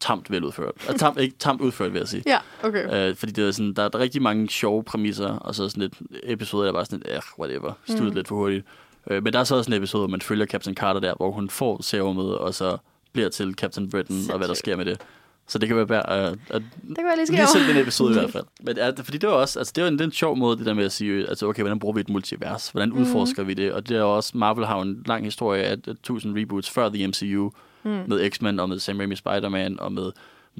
tamt 0.00 0.30
veludført. 0.30 0.72
Altså, 0.88 0.98
tamt, 0.98 1.18
ikke 1.18 1.36
tamt 1.38 1.60
udført, 1.60 1.92
vil 1.92 1.98
jeg 1.98 2.08
sige. 2.08 2.22
Ja, 2.32 2.38
okay. 2.62 3.08
Øh, 3.10 3.16
fordi 3.16 3.32
det 3.32 3.48
er 3.48 3.50
sådan, 3.52 3.72
der, 3.74 3.88
der 3.88 3.98
er 3.98 4.02
rigtig 4.02 4.22
mange 4.22 4.48
sjove 4.50 4.82
præmisser, 4.84 5.28
og 5.28 5.54
så 5.54 5.68
sådan 5.68 5.82
et 5.82 5.92
episode, 6.22 6.66
der 6.66 6.72
bare 6.72 6.84
sådan 6.84 7.02
et, 7.06 7.14
eh, 7.14 7.20
whatever, 7.38 7.72
studet 7.84 8.04
mm. 8.04 8.14
lidt 8.14 8.28
for 8.28 8.34
hurtigt. 8.34 8.66
Øh, 9.10 9.22
men 9.24 9.32
der 9.32 9.38
er 9.38 9.44
så 9.44 9.56
også 9.56 9.70
en 9.70 9.76
episode, 9.76 10.00
hvor 10.00 10.08
man 10.10 10.20
følger 10.20 10.46
Captain 10.46 10.76
Carter 10.76 11.00
der, 11.00 11.14
hvor 11.16 11.30
hun 11.30 11.50
får 11.50 11.82
serumet, 11.82 12.38
og 12.38 12.54
så 12.54 12.76
bliver 13.12 13.28
til 13.28 13.54
Captain 13.54 13.90
Britain, 13.90 14.18
og 14.30 14.38
hvad 14.38 14.48
der 14.48 14.54
Sindssygt. 14.54 14.58
sker 14.66 14.76
med 14.76 14.84
det. 14.84 15.00
Så 15.48 15.58
det 15.58 15.68
kan 15.68 15.76
være 15.76 15.88
værd 15.88 16.04
at, 16.08 16.22
at 16.50 16.62
Det 16.88 16.96
kan 16.96 17.06
jeg 17.06 17.16
lige 17.16 17.30
lige 17.30 17.46
se 17.46 17.58
den 17.68 17.76
episode 17.76 18.10
i 18.10 18.18
hvert 18.18 18.30
fald. 18.32 18.44
Men 18.66 18.76
ja, 18.76 18.90
fordi 19.02 19.18
det 19.18 19.28
var 19.28 19.34
også, 19.34 19.58
altså 19.58 19.72
det 19.76 19.82
var 19.84 19.88
en, 19.88 19.94
det 19.94 20.00
er 20.00 20.04
en 20.04 20.12
sjov 20.12 20.36
måde, 20.36 20.56
det 20.58 20.66
der 20.66 20.74
med 20.74 20.84
at 20.84 20.92
sige, 20.92 21.28
altså 21.28 21.46
okay, 21.46 21.62
hvordan 21.62 21.78
bruger 21.78 21.94
vi 21.94 22.00
et 22.00 22.08
multivers? 22.08 22.68
Hvordan 22.68 22.88
Mhm. 22.88 23.00
udforsker 23.00 23.42
vi 23.42 23.54
det? 23.54 23.72
Og 23.72 23.88
det 23.88 23.96
er 23.96 24.02
også, 24.02 24.30
Marvel 24.34 24.66
har 24.66 24.76
jo 24.76 24.82
en 24.82 25.02
lang 25.06 25.24
historie 25.24 25.62
af 25.62 25.76
af 25.88 25.94
tusind 26.02 26.38
reboots 26.38 26.70
før 26.70 26.88
The 26.88 27.06
MCU, 27.08 27.50
Mm. 27.82 27.90
med 28.06 28.30
X-Men 28.30 28.60
og 28.60 28.68
med 28.68 28.78
Sam 28.78 28.96
Raimi 28.98 29.16
Spider-Man 29.16 29.80
og 29.80 29.92
med 29.92 30.12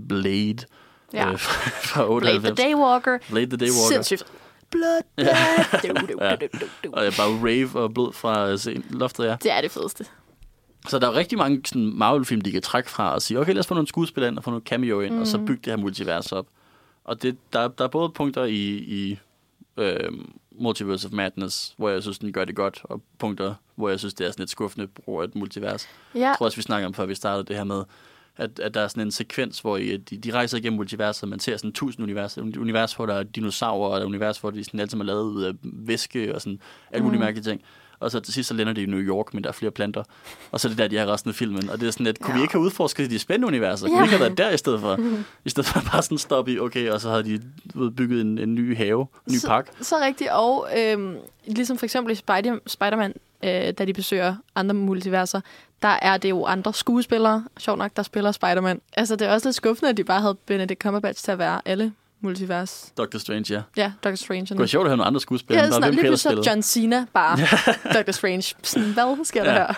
Blade 0.08 0.56
Ja. 1.14 1.30
øh, 1.32 1.38
fra 1.90 2.00
Blade 2.04 2.10
98. 2.10 2.44
the 2.58 2.66
Daywalker. 2.68 3.18
Blade 3.30 3.46
the 3.46 3.56
Daywalker. 3.56 3.88
Sindssygt. 4.02 4.24
Du, 4.72 6.18
Ja. 6.20 6.36
Og 6.92 7.04
jeg 7.04 7.12
bare 7.16 7.28
rave 7.48 7.70
og 7.74 7.94
blod 7.94 8.12
fra 8.12 8.48
øh, 8.48 8.54
scenen- 8.58 8.86
loftet, 8.90 9.24
ja. 9.24 9.36
Det 9.42 9.52
er 9.52 9.60
det 9.60 9.70
fedeste. 9.70 10.06
Så 10.88 10.98
der 10.98 11.08
er 11.08 11.14
rigtig 11.14 11.38
mange 11.38 11.60
sådan, 11.64 11.92
Marvel-film, 11.98 12.40
de 12.40 12.52
kan 12.52 12.62
trække 12.62 12.90
fra 12.90 13.14
og 13.14 13.22
sige, 13.22 13.40
okay, 13.40 13.52
lad 13.52 13.58
os 13.60 13.66
få 13.66 13.74
nogle 13.74 13.88
skuespillere 13.88 14.28
ind 14.30 14.38
og 14.38 14.44
få 14.44 14.50
nogle 14.50 14.64
cameo 14.66 15.00
ind, 15.00 15.14
mm. 15.14 15.20
og 15.20 15.26
så 15.26 15.38
bygge 15.38 15.60
det 15.64 15.66
her 15.72 15.76
multivers 15.76 16.32
op. 16.32 16.46
Og 17.04 17.22
det, 17.22 17.36
der, 17.52 17.68
der 17.68 17.84
er 17.84 17.88
både 17.88 18.08
punkter 18.10 18.44
i, 18.44 18.54
i 18.76 19.18
øh, 19.76 20.10
Multiverse 20.60 21.06
of 21.06 21.12
Madness, 21.12 21.74
hvor 21.76 21.88
jeg 21.88 22.02
synes, 22.02 22.18
den 22.18 22.32
gør 22.32 22.44
det 22.44 22.56
godt, 22.56 22.80
og 22.84 23.02
punkter, 23.18 23.54
hvor 23.74 23.88
jeg 23.88 23.98
synes, 23.98 24.14
det 24.14 24.26
er 24.26 24.30
sådan 24.30 24.42
et 24.42 24.50
skuffende 24.50 24.86
brug 24.86 25.20
af 25.20 25.24
et 25.24 25.34
multivers. 25.34 25.88
Ja, 26.14 26.20
Jeg 26.20 26.34
tror 26.38 26.46
også, 26.46 26.56
vi 26.56 26.62
snakker 26.62 26.86
om, 26.86 26.94
før 26.94 27.06
vi 27.06 27.14
startede 27.14 27.44
det 27.46 27.56
her 27.56 27.64
med, 27.64 27.82
at, 28.40 28.58
at 28.58 28.74
der 28.74 28.80
er 28.80 28.88
sådan 28.88 29.02
en 29.02 29.10
sekvens, 29.10 29.60
hvor 29.60 29.76
I, 29.76 29.96
de, 29.96 30.16
de 30.16 30.30
rejser 30.32 30.58
igennem 30.58 30.76
multiverset, 30.76 31.28
man 31.28 31.40
ser 31.40 31.56
sådan 31.56 31.72
tusind 31.72 32.02
universer. 32.04 32.42
Et 32.42 32.56
univers, 32.56 32.92
hvor 32.94 33.06
der 33.06 33.14
er 33.14 33.22
dinosaurer, 33.22 33.90
og 33.90 33.98
et 33.98 34.04
univers, 34.04 34.38
hvor 34.38 34.50
de 34.50 34.64
sådan 34.64 34.80
alt 34.80 34.90
sammen 34.90 35.08
er 35.08 35.12
lavet 35.12 35.22
ud 35.24 35.42
af 35.42 35.52
væske 35.62 36.34
og 36.34 36.40
sådan 36.40 36.58
alle 36.92 37.04
mulige 37.04 37.18
Mm. 37.18 37.24
mærkelige 37.24 37.44
ting. 37.50 37.62
Og 38.00 38.10
så 38.10 38.20
til 38.20 38.34
sidst 38.34 38.48
så 38.48 38.54
lander 38.54 38.72
de 38.72 38.82
i 38.82 38.86
New 38.86 38.98
York, 39.00 39.34
men 39.34 39.42
der 39.44 39.48
er 39.48 39.52
flere 39.52 39.70
planter. 39.72 40.02
Og 40.50 40.60
så 40.60 40.68
er 40.68 40.70
det 40.70 40.78
der, 40.78 40.88
de 40.88 40.96
har 40.96 41.06
resten 41.06 41.28
af 41.28 41.34
filmen. 41.34 41.70
Og 41.70 41.80
det 41.80 41.86
er 41.86 41.90
sådan, 41.90 42.06
at 42.06 42.18
kunne 42.20 42.32
ja. 42.32 42.36
vi 42.38 42.42
ikke 42.42 42.52
have 42.54 42.62
udforsket 42.64 43.10
de 43.10 43.18
spændende 43.18 43.46
universer? 43.48 43.86
Kunne 43.86 43.96
Ja. 43.96 44.02
vi 44.02 44.06
ikke 44.06 44.16
have 44.16 44.20
været 44.20 44.38
der 44.38 44.50
i 44.50 44.56
stedet 44.56 44.80
for? 44.80 44.98
I 45.44 45.48
stedet 45.50 45.68
for 45.68 45.80
bare 45.92 46.02
sådan 46.02 46.18
stoppe 46.18 46.52
i, 46.52 46.58
okay, 46.58 46.90
og 46.90 47.00
så 47.00 47.10
havde 47.10 47.24
de 47.24 47.40
bygget 47.96 48.20
en, 48.20 48.38
en 48.38 48.54
ny 48.54 48.76
have, 48.76 49.00
en 49.28 49.32
ny 49.34 49.36
Så- 49.38 49.46
park. 49.46 49.70
så 49.80 49.96
rigtigt. 50.02 50.30
Og 50.30 50.68
øhm, 50.78 51.14
ligesom 51.46 51.78
for 51.78 51.86
eksempel 51.86 52.12
i 52.12 52.14
Spider- 52.14 52.58
Spider-Man 52.66 53.14
øh, 53.44 53.50
da 53.50 53.84
de 53.84 53.92
besøger 53.92 54.34
andre 54.54 54.74
multiverser, 54.74 55.40
der 55.82 55.98
er 56.02 56.16
det 56.16 56.30
jo 56.30 56.44
andre 56.44 56.74
skuespillere, 56.74 57.44
sjovt 57.58 57.78
nok, 57.78 57.90
der 57.96 58.02
spiller 58.02 58.32
Spider-Man. 58.32 58.80
Altså, 58.92 59.16
det 59.16 59.28
er 59.28 59.32
også 59.32 59.48
lidt 59.48 59.56
skuffende, 59.56 59.90
at 59.90 59.96
de 59.96 60.04
bare 60.04 60.20
havde 60.20 60.34
Benedict 60.46 60.82
Cumberbatch 60.82 61.24
til 61.24 61.32
at 61.32 61.38
være 61.38 61.60
alle 61.64 61.92
multivers. 62.20 62.92
Doctor 62.98 63.18
Strange, 63.18 63.54
ja. 63.54 63.62
Ja, 63.76 63.92
Doctor 64.04 64.16
Strange. 64.16 64.46
Det 64.46 64.58
var 64.58 64.66
sjovt 64.66 64.84
at 64.86 64.90
have 64.90 64.96
nogle 64.96 65.06
andre 65.06 65.20
skuespillere. 65.20 65.64
Ja, 65.64 65.70
sådan, 65.70 65.82
bare, 65.82 65.90
lige 65.90 66.04
pludselig 66.04 66.44
så. 66.44 66.50
John 66.50 66.62
Cena 66.62 67.06
bare 67.12 67.38
Doctor 67.96 68.12
Strange. 68.12 68.54
Sådan, 68.62 68.92
hvad 68.92 69.24
sker 69.24 69.44
der 69.44 69.52
Ja. 69.52 69.56
her? 69.66 69.74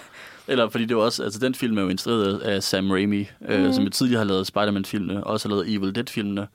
Eller 0.49 0.69
fordi 0.69 0.85
det 0.85 0.97
var 0.97 1.03
også, 1.03 1.23
altså 1.23 1.39
den 1.41 1.55
film 1.55 1.79
er 1.79 1.83
jo 1.83 1.89
instrueret 1.89 2.39
af 2.39 2.63
Sam 2.63 2.91
Raimi, 2.91 3.29
mm. 3.41 3.47
øh, 3.49 3.63
Mhm. 3.65 3.73
som 3.73 3.91
tidligere 3.91 4.19
har 4.19 4.25
lavet 4.25 4.47
Spider-Man-filmene, 4.47 5.25
og 5.25 5.31
også 5.33 5.49
har 5.49 5.55
lavet 5.57 5.75
Evil 5.75 5.95
Dead-filmene. 5.95 6.47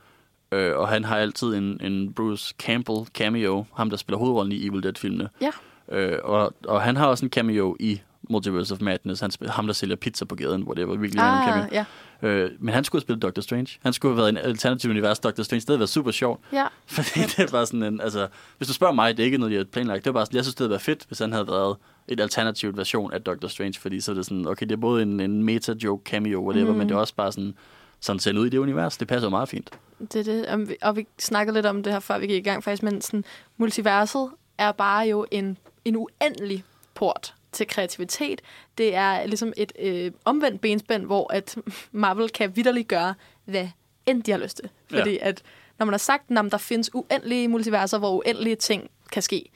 Øh, 0.51 0.77
og 0.77 0.87
han 0.87 1.03
har 1.05 1.17
altid 1.17 1.47
en, 1.47 1.79
en 1.83 2.13
Bruce 2.13 2.55
Campbell 2.59 2.97
cameo, 3.13 3.65
ham 3.75 3.89
der 3.89 3.97
spiller 3.97 4.17
hovedrollen 4.17 4.51
i 4.51 4.67
Evil 4.67 4.83
Dead-filmene. 4.83 5.29
Ja. 5.41 5.49
Øh, 5.91 6.19
og, 6.23 6.53
og 6.67 6.81
han 6.81 6.95
har 6.97 7.07
også 7.07 7.25
en 7.25 7.31
cameo 7.31 7.75
i 7.79 8.01
Multiverse 8.29 8.73
of 8.73 8.81
Madness, 8.81 9.21
han 9.21 9.31
ham 9.47 9.65
der 9.65 9.73
sælger 9.73 9.95
pizza 9.95 10.25
på 10.25 10.35
gaden, 10.35 10.61
hvor 10.61 10.73
det 10.73 10.87
var 10.87 10.95
virkelig 10.95 11.23
ah, 11.23 11.69
ja. 11.71 11.85
Øh, 12.21 12.51
men 12.59 12.73
han 12.73 12.83
skulle 12.83 12.99
have 12.99 13.05
spillet 13.05 13.21
Doctor 13.21 13.41
Strange. 13.41 13.79
Han 13.83 13.93
skulle 13.93 14.11
have 14.11 14.17
været 14.17 14.29
en 14.29 14.37
alternativ 14.37 14.91
univers 14.91 15.19
Doctor 15.19 15.43
Strange. 15.43 15.59
Det 15.59 15.69
havde 15.69 15.79
været 15.79 15.89
super 15.89 16.11
sjovt. 16.11 16.41
ja. 16.53 16.65
Fordi 16.85 17.19
det 17.37 17.51
var 17.51 17.65
sådan 17.65 17.83
en, 17.83 18.01
altså, 18.01 18.27
hvis 18.57 18.67
du 18.67 18.73
spørger 18.73 18.93
mig, 18.93 19.17
det 19.17 19.23
er 19.23 19.25
ikke 19.25 19.37
noget, 19.37 19.51
jeg 19.51 19.59
har 19.59 19.65
planlagt. 19.65 20.05
Det 20.05 20.13
var 20.13 20.19
bare 20.19 20.25
sådan, 20.25 20.35
jeg 20.35 20.43
synes, 20.43 20.55
det 20.55 20.59
havde 20.59 20.69
været 20.69 20.81
fedt, 20.81 21.03
hvis 21.07 21.19
han 21.19 21.31
havde 21.31 21.47
været 21.47 21.77
et 22.07 22.19
alternativt 22.19 22.77
version 22.77 23.13
af 23.13 23.21
Doctor 23.21 23.47
Strange, 23.47 23.79
fordi 23.79 24.01
så 24.01 24.11
er 24.11 24.15
det 24.15 24.25
sådan, 24.25 24.47
okay, 24.47 24.65
det 24.65 24.71
er 24.71 24.77
både 24.77 25.03
en, 25.03 25.19
en 25.19 25.43
meta-joke, 25.43 26.03
cameo, 26.11 26.45
whatever, 26.45 26.71
mm. 26.71 26.77
men 26.77 26.89
det 26.89 26.95
er 26.95 26.99
også 26.99 27.15
bare 27.15 27.31
sådan, 27.31 27.53
sådan 27.99 28.19
sendt 28.19 28.39
ud 28.39 28.47
i 28.47 28.49
det 28.49 28.57
univers. 28.57 28.97
Det 28.97 29.07
passer 29.07 29.29
meget 29.29 29.49
fint. 29.49 29.69
Det 29.99 30.15
er 30.15 30.23
det. 30.23 30.45
Og 30.45 30.69
vi, 30.69 30.75
og 30.81 30.95
vi 30.95 31.07
snakkede 31.19 31.57
lidt 31.57 31.65
om 31.65 31.83
det 31.83 31.93
her, 31.93 31.99
før 31.99 32.17
vi 32.17 32.27
gik 32.27 32.45
i 32.45 32.49
gang 32.49 32.63
faktisk, 32.63 32.83
men 32.83 33.01
sådan, 33.01 33.23
multiverset 33.57 34.29
er 34.57 34.71
bare 34.71 35.07
jo 35.07 35.25
en, 35.31 35.57
en 35.85 35.95
uendelig 35.95 36.63
port 36.95 37.33
til 37.51 37.67
kreativitet. 37.67 38.41
Det 38.77 38.95
er 38.95 39.25
ligesom 39.25 39.53
et 39.57 39.71
øh, 39.79 40.11
omvendt 40.25 40.61
benspænd, 40.61 41.05
hvor 41.05 41.33
at 41.33 41.57
Marvel 41.91 42.29
kan 42.29 42.55
vidderligt 42.55 42.87
gøre, 42.87 43.13
hvad 43.45 43.67
end 44.05 44.23
de 44.23 44.31
har 44.31 44.37
lyst 44.37 44.57
til. 44.57 44.69
Ja. 44.91 44.99
Fordi 44.99 45.17
at 45.21 45.43
når 45.79 45.85
man 45.85 45.93
har 45.93 45.97
sagt, 45.97 46.31
at 46.31 46.51
der 46.51 46.57
findes 46.57 46.95
uendelige 46.95 47.47
multiverser, 47.47 47.97
hvor 47.97 48.11
uendelige 48.17 48.55
ting 48.55 48.89
kan 49.11 49.21
ske, 49.21 49.49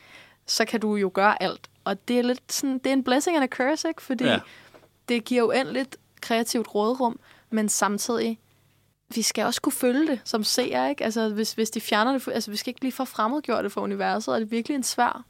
så 0.45 0.65
kan 0.65 0.79
du 0.79 0.95
jo 0.95 1.11
gøre 1.13 1.43
alt. 1.43 1.69
Og 1.83 2.07
det 2.07 2.19
er 2.19 2.23
lidt 2.23 2.53
sådan, 2.53 2.77
det 2.77 2.87
er 2.87 2.93
en 2.93 3.03
blessing 3.03 3.35
and 3.37 3.43
a 3.43 3.47
curse, 3.47 3.87
ikke? 3.87 4.01
Fordi 4.01 4.23
Ja. 4.23 4.31
ja. 4.31 4.39
det 5.09 5.25
giver 5.25 5.43
uendeligt 5.43 5.97
kreativt 6.21 6.75
rådrum, 6.75 7.19
men 7.49 7.69
samtidig 7.69 8.39
vi 9.15 9.21
skal 9.21 9.45
også 9.45 9.61
kunne 9.61 9.73
følge 9.73 10.07
det 10.07 10.19
som 10.23 10.43
seere, 10.43 10.89
ikke? 10.89 11.03
Altså, 11.03 11.29
hvis, 11.29 11.53
hvis 11.53 11.69
de 11.69 11.81
fjerner 11.81 12.11
det, 12.11 12.27
altså, 12.33 12.51
vi 12.51 12.57
skal 12.57 12.69
ikke 12.69 12.79
blive 12.79 12.91
for 12.91 13.05
fremmedgjorte 13.05 13.69
for 13.69 13.81
universet, 13.81 14.33
og 14.33 14.39
det 14.39 14.45
er 14.45 14.49
virkelig 14.49 14.75
en 14.75 14.83
svær 14.83 15.25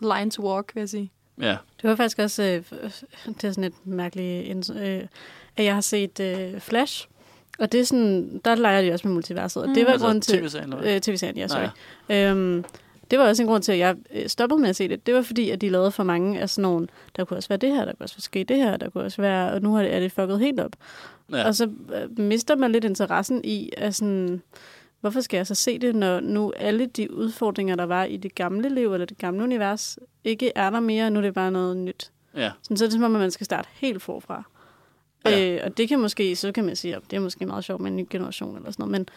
line 0.00 0.30
to 0.30 0.42
walk, 0.42 0.74
vil 0.74 0.80
jeg 0.80 0.88
sige. 0.88 1.12
Ja, 1.40 1.56
Det 1.82 1.90
var 1.90 1.96
faktisk 1.96 2.18
også, 2.18 2.42
øh, 2.42 2.62
det 3.26 3.44
er 3.44 3.50
sådan 3.52 3.64
et 3.64 3.72
mærkeligt, 3.84 4.70
øh, 4.70 5.02
at 5.56 5.64
jeg 5.64 5.74
har 5.74 5.80
set 5.80 6.20
øh, 6.20 6.60
Flash, 6.60 7.08
og 7.58 7.72
det 7.72 7.80
er 7.80 7.84
sådan, 7.84 8.40
der 8.44 8.54
leger 8.54 8.82
de 8.82 8.92
også 8.92 9.08
med 9.08 9.14
multiverset, 9.14 9.62
og 9.62 9.68
det 9.68 9.84
var 9.86 9.92
altså 9.92 10.06
grund 10.06 10.22
til... 10.22 10.38
tv-serien, 10.38 10.72
eller? 10.72 10.94
Øh, 10.94 11.00
TV-serien, 11.00 11.36
ja, 11.36 11.48
sorry. 11.48 11.66
Nej, 12.08 12.24
Øhm, 12.30 12.64
det 13.10 13.18
var 13.18 13.28
også 13.28 13.42
en 13.42 13.48
grund 13.48 13.62
til, 13.62 13.72
at 13.72 13.78
jeg 13.78 13.96
øh, 14.14 14.28
stoppede 14.28 14.60
med 14.60 14.68
at 14.68 14.76
se 14.76 14.88
det. 14.88 15.06
Det 15.06 15.14
var 15.14 15.22
fordi, 15.22 15.50
at 15.50 15.60
de 15.60 15.68
lavede 15.68 15.90
for 15.90 16.02
mange 16.02 16.40
af 16.40 16.50
sådan 16.50 16.62
nogle, 16.62 16.86
der 17.16 17.24
kunne 17.24 17.36
også 17.36 17.48
være 17.48 17.58
det 17.58 17.70
her, 17.70 17.84
der 17.84 17.92
kunne 17.92 18.04
også 18.04 18.20
ske 18.20 18.44
det 18.44 18.56
her, 18.56 18.76
der 18.76 18.90
kunne 18.90 19.04
også 19.04 19.22
være, 19.22 19.52
og 19.52 19.62
nu 19.62 19.76
er 19.76 19.82
det, 19.82 20.02
det 20.02 20.12
fucket 20.12 20.38
helt 20.40 20.60
op. 20.60 20.72
Ja. 21.32 21.36
Ja. 21.36 21.46
Og 21.46 21.54
så 21.54 21.64
øh, 21.94 22.18
mister 22.18 22.56
man 22.56 22.72
lidt 22.72 22.84
interessen 22.84 23.40
i, 23.44 23.70
at 23.76 23.94
sådan, 23.94 24.42
hvorfor 25.04 25.20
skal 25.20 25.36
jeg 25.36 25.46
så 25.46 25.54
se 25.54 25.78
det, 25.78 25.94
når 25.94 26.20
nu 26.20 26.52
alle 26.56 26.86
de 26.86 27.14
udfordringer, 27.14 27.76
der 27.76 27.84
var 27.84 28.04
i 28.04 28.16
det 28.16 28.34
gamle 28.34 28.68
liv, 28.68 28.92
eller 28.92 29.06
det 29.06 29.18
gamle 29.18 29.44
univers, 29.44 29.98
ikke 30.24 30.52
er 30.54 30.70
der 30.70 30.80
mere, 30.80 31.10
nu 31.10 31.18
er 31.18 31.22
det 31.22 31.34
bare 31.34 31.50
noget 31.50 31.76
nyt. 31.76 32.10
ja. 32.36 32.50
Sådan, 32.62 32.76
så 32.76 32.84
er 32.84 32.86
det 32.86 32.92
som 32.92 33.02
om, 33.02 33.14
at 33.14 33.20
man 33.20 33.30
skal 33.30 33.44
starte 33.44 33.68
helt 33.72 34.02
forfra. 34.02 34.42
Ja. 35.24 35.54
Øh, 35.54 35.60
og 35.64 35.76
det 35.76 35.88
kan 35.88 36.00
måske, 36.00 36.36
så 36.36 36.52
kan 36.52 36.64
man 36.64 36.76
sige, 36.76 36.96
at 36.96 37.02
det 37.10 37.16
er 37.16 37.20
måske 37.20 37.46
meget 37.46 37.64
sjovt 37.64 37.80
med 37.80 37.90
en 37.90 37.96
ny 37.96 38.06
generation 38.10 38.56
eller 38.56 38.70
sådan 38.70 38.82
noget, 38.82 38.90
men 38.90 39.08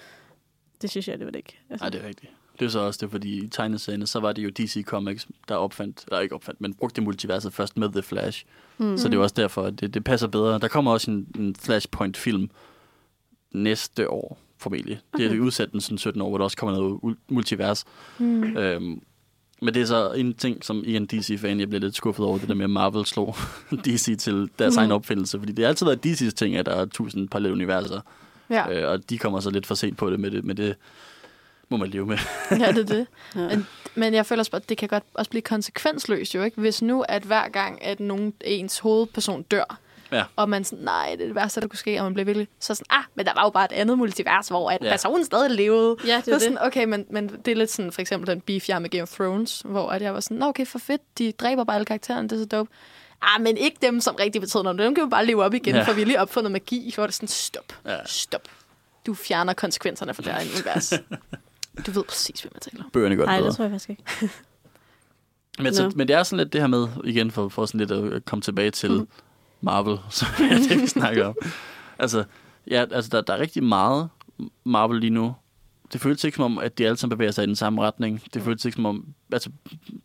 det 0.82 0.90
synes 0.90 1.08
jeg, 1.08 1.18
det 1.18 1.26
var 1.26 1.32
det 1.32 1.40
ikke. 1.40 1.60
Altså, 1.70 1.84
Nej, 1.84 1.90
det 1.90 2.04
er 2.04 2.08
rigtigt. 2.08 2.32
Det 2.60 2.66
er 2.66 2.70
så 2.70 2.80
også 2.80 3.00
det, 3.02 3.12
fordi 3.12 3.44
i 3.44 3.48
tegneserierne, 3.48 4.08
så 4.08 4.20
var 4.20 4.32
det 4.34 4.44
jo 4.44 4.50
DC 4.50 4.84
Comics, 4.86 5.28
der 5.48 5.56
opfandt, 5.56 6.06
eller 6.08 6.20
ikke 6.20 6.36
opfandt, 6.36 6.62
men 6.62 6.74
brugte 6.74 7.02
multiverset 7.02 7.54
først 7.54 7.78
med 7.78 7.90
The 7.90 8.02
Flash. 8.02 8.46
mm. 8.78 8.98
Så 8.98 9.08
det 9.10 9.18
er 9.18 9.22
også 9.22 9.36
derfor, 9.38 9.64
at 9.64 9.80
det, 9.80 9.94
det 9.94 10.04
passer 10.04 10.28
bedre. 10.28 10.60
Der 10.60 10.68
kommer 10.68 10.92
også 10.92 11.12
en, 11.12 11.28
en 11.36 11.56
Flashpoint-film 11.56 12.50
næste 13.52 14.10
år, 14.10 14.38
formentlig. 14.60 15.00
Det 15.18 15.26
er 15.36 15.40
udsat 15.40 15.72
den 15.72 15.82
sådan 15.82 15.98
17 15.98 16.22
år, 16.22 16.30
hvor 16.30 16.38
der 16.38 16.44
også 16.46 16.58
kommer 16.58 16.76
noget 16.78 17.00
ul- 17.04 17.20
multivers. 17.30 17.86
Mm. 18.20 18.58
Øhm, 18.58 19.02
men 19.62 19.74
det 19.74 19.82
er 19.82 19.86
så 19.86 20.12
en 20.12 20.34
ting, 20.34 20.66
som 20.66 20.84
i 20.86 20.96
en 20.96 21.06
DC-fan, 21.06 21.60
jeg 21.60 21.70
bliver 21.70 21.82
lidt 21.82 21.96
skuffet 21.96 22.26
over, 22.26 22.38
det 22.38 22.48
der 22.50 22.56
med, 22.56 22.64
at 22.64 22.70
Marvel 22.70 23.06
slog 23.06 23.36
DC 23.86 24.18
til 24.20 24.50
deres 24.60 24.74
Mhm. 24.76 24.80
egen 24.80 24.92
opfindelse. 24.92 25.40
Fordi 25.40 25.52
det 25.52 25.66
har 25.66 25.70
altid 25.70 25.86
været 25.86 26.06
DC's 26.06 26.32
ting, 26.32 26.56
at 26.56 26.66
der 26.66 26.72
er 26.76 26.86
tusind 26.86 27.30
parallelle 27.30 27.54
universer. 27.56 28.02
Ja. 28.50 28.72
Øh, 28.82 28.92
og 28.92 29.10
de 29.10 29.18
kommer 29.18 29.40
så 29.40 29.50
lidt 29.50 29.66
for 29.66 29.76
sent 29.76 29.98
på 29.98 30.10
det, 30.10 30.20
med 30.20 30.32
det, 30.32 30.44
med 30.46 30.56
det 30.56 30.76
må 31.70 31.78
man 31.78 31.90
leve 31.90 32.06
med. 32.06 32.18
ja, 32.52 32.56
det 32.72 32.78
er 32.78 32.84
det. 32.84 33.08
ja. 33.36 33.48
Men, 33.56 33.68
men 33.96 34.14
jeg 34.14 34.26
føler 34.26 34.40
også, 34.40 34.52
at 34.56 34.70
det 34.70 34.78
kan 34.78 34.88
godt 34.90 35.04
også 35.14 35.30
blive 35.30 35.42
konsekvensløst 35.42 36.36
jo, 36.36 36.44
ikke? 36.44 36.62
Hvis 36.62 36.82
nu, 36.82 37.02
at 37.10 37.24
hver 37.24 37.50
gang, 37.50 37.84
at 37.86 38.00
nogen, 38.00 38.34
ens 38.46 38.80
hovedperson 38.80 39.44
dør, 39.44 39.80
Ja. 40.12 40.24
og 40.36 40.50
man 40.50 40.64
sådan, 40.64 40.84
nej, 40.86 41.10
det 41.12 41.22
er 41.22 41.26
det 41.26 41.36
værste, 41.36 41.62
der 41.62 41.68
kunne 41.68 41.78
ske, 41.80 41.98
og 42.00 42.04
man 42.04 42.14
bliver 42.14 42.26
virkelig 42.26 42.48
så 42.60 42.76
sådan, 42.76 42.86
ah, 42.90 43.04
men 43.16 43.26
der 43.26 43.34
var 43.34 43.44
jo 43.44 43.50
bare 43.50 43.66
et 43.66 43.72
andet 43.72 43.98
multivers, 43.98 44.48
hvor 44.48 44.72
at 44.72 44.78
Ja. 44.84 44.90
personen 44.90 45.26
stadig 45.26 45.52
levede. 45.52 45.96
Ja, 46.06 46.08
det 46.08 46.18
er 46.18 46.22
Så 46.24 46.32
det. 46.32 46.42
sådan, 46.42 46.58
okay, 46.62 46.84
men, 46.86 47.06
men 47.10 47.30
det 47.46 47.52
er 47.52 47.56
lidt 47.56 47.72
sådan, 47.72 47.92
for 47.92 48.02
eksempel 48.02 48.28
den 48.28 48.42
beef, 48.42 48.70
jeg 48.70 48.82
med 48.82 48.90
Game 48.90 49.04
of 49.04 49.10
Thrones, 49.14 49.62
hvor 49.66 49.90
at 49.90 50.02
jeg 50.02 50.14
var 50.14 50.20
sådan, 50.20 50.38
"Nå, 50.38 50.46
okay, 50.46 50.66
for 50.66 50.80
fedt, 50.80 51.02
de 51.18 51.32
dræber 51.32 51.64
bare 51.64 51.76
alle 51.76 51.86
karaktererne, 51.86 52.30
det 52.30 52.36
er 52.36 52.40
så 52.40 52.46
dope. 52.46 52.70
Ah, 53.22 53.42
men 53.42 53.58
ikke 53.58 53.78
dem, 53.82 54.02
som 54.02 54.16
rigtig 54.16 54.42
betyder 54.42 54.64
noget. 54.64 54.80
Dem 54.80 54.96
kan 54.96 55.04
vi 55.06 55.10
bare 55.10 55.26
leve 55.26 55.44
op 55.44 55.54
igen, 55.54 55.76
Ja. 55.76 55.84
for 55.84 55.94
vi 55.94 56.02
har 56.02 56.06
lige 56.06 56.22
opfundet 56.22 56.52
magi. 56.52 56.92
Hvor 56.96 57.04
det 57.04 57.12
er 57.12 57.14
sådan, 57.14 57.28
stop, 57.28 57.74
Ja. 57.86 57.98
stop. 58.06 58.42
Du 59.06 59.14
fjerner 59.14 59.54
konsekvenserne 59.54 60.14
for 60.14 60.22
det 60.22 60.34
her 60.34 60.42
univers. 60.56 60.94
Du 61.88 61.92
ved 61.92 62.04
præcis, 62.04 62.42
hvad 62.42 62.52
man 62.54 62.60
taler 62.60 62.84
om. 62.84 62.90
Bøgerne 62.94 63.16
gør 63.16 63.24
det 63.24 63.30
Nej, 63.30 63.40
det 63.42 63.56
tror 63.56 63.64
jeg 63.64 63.72
faktisk 63.72 63.90
ikke. 63.90 64.04
Men, 65.60 65.74
så, 65.76 65.84
Nå. 65.84 65.92
men 65.96 66.08
det 66.08 66.16
er 66.16 66.24
sådan 66.24 66.38
lidt 66.38 66.54
det 66.54 66.62
her 66.62 66.68
med, 66.68 66.88
igen 67.04 67.32
for, 67.32 67.50
for 67.50 67.66
sådan 67.66 67.80
lidt 67.80 67.92
at 67.92 68.26
komme 68.26 68.42
tilbage 68.42 68.72
til 68.72 68.92
mm. 68.92 69.08
Marvel, 69.62 69.98
som 70.10 70.28
er 70.40 70.58
det, 70.70 70.82
vi 70.82 70.88
snakker 70.88 71.26
om. 71.26 71.36
Altså, 72.00 72.24
ja, 72.72 72.86
altså 72.92 73.10
der, 73.10 73.22
der 73.22 73.34
er 73.34 73.40
rigtig 73.40 73.64
meget 73.64 74.10
Marvel 74.64 75.00
lige 75.00 75.10
nu. 75.10 75.36
Det 75.94 76.02
føles 76.02 76.24
ikke 76.24 76.36
som 76.36 76.46
om, 76.46 76.58
at 76.58 76.78
de 76.78 76.86
alle 76.86 76.98
sammen 76.98 77.18
bevæger 77.18 77.32
sig 77.32 77.44
i 77.44 77.48
den 77.48 77.56
samme 77.56 77.82
retning. 77.82 78.22
Det 78.34 78.42
føles 78.42 78.66
ikke 78.66 78.76
som 78.76 78.86
om, 78.86 79.06
altså 79.32 79.50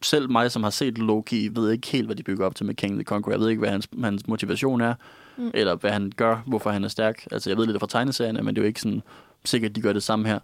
selv 0.02 0.30
mig, 0.30 0.50
som 0.50 0.62
har 0.62 0.70
set 0.70 0.98
Loki, 0.98 1.48
ved 1.52 1.70
ikke 1.70 1.88
helt, 1.88 2.06
hvad 2.06 2.16
de 2.16 2.22
bygger 2.22 2.46
op 2.46 2.54
til 2.54 2.66
med 2.66 2.74
King 2.74 2.94
the 2.94 3.04
Conqueror. 3.04 3.32
Jeg 3.32 3.40
ved 3.40 3.48
ikke, 3.48 3.60
hvad 3.60 3.70
hans, 3.70 3.88
hans 4.02 4.28
motivation 4.28 4.80
er, 4.80 4.94
mm. 5.36 5.50
Eller 5.54 5.74
hvad 5.74 5.90
han 5.90 6.12
gør, 6.16 6.42
hvorfor 6.46 6.70
han 6.70 6.84
er 6.84 6.88
stærk. 6.88 7.26
Altså, 7.32 7.50
jeg 7.50 7.56
ved 7.56 7.66
lidt 7.66 7.80
fra 7.80 7.86
tegneserierne, 7.86 8.42
men 8.42 8.54
det 8.54 8.60
er 8.60 8.64
jo 8.64 8.68
ikke 8.68 8.80
sådan 8.80 9.02
sikkert, 9.44 9.70
at 9.70 9.76
de 9.76 9.80
gør 9.80 9.92
det 9.92 10.02
samme 10.02 10.28
her. 10.28 10.38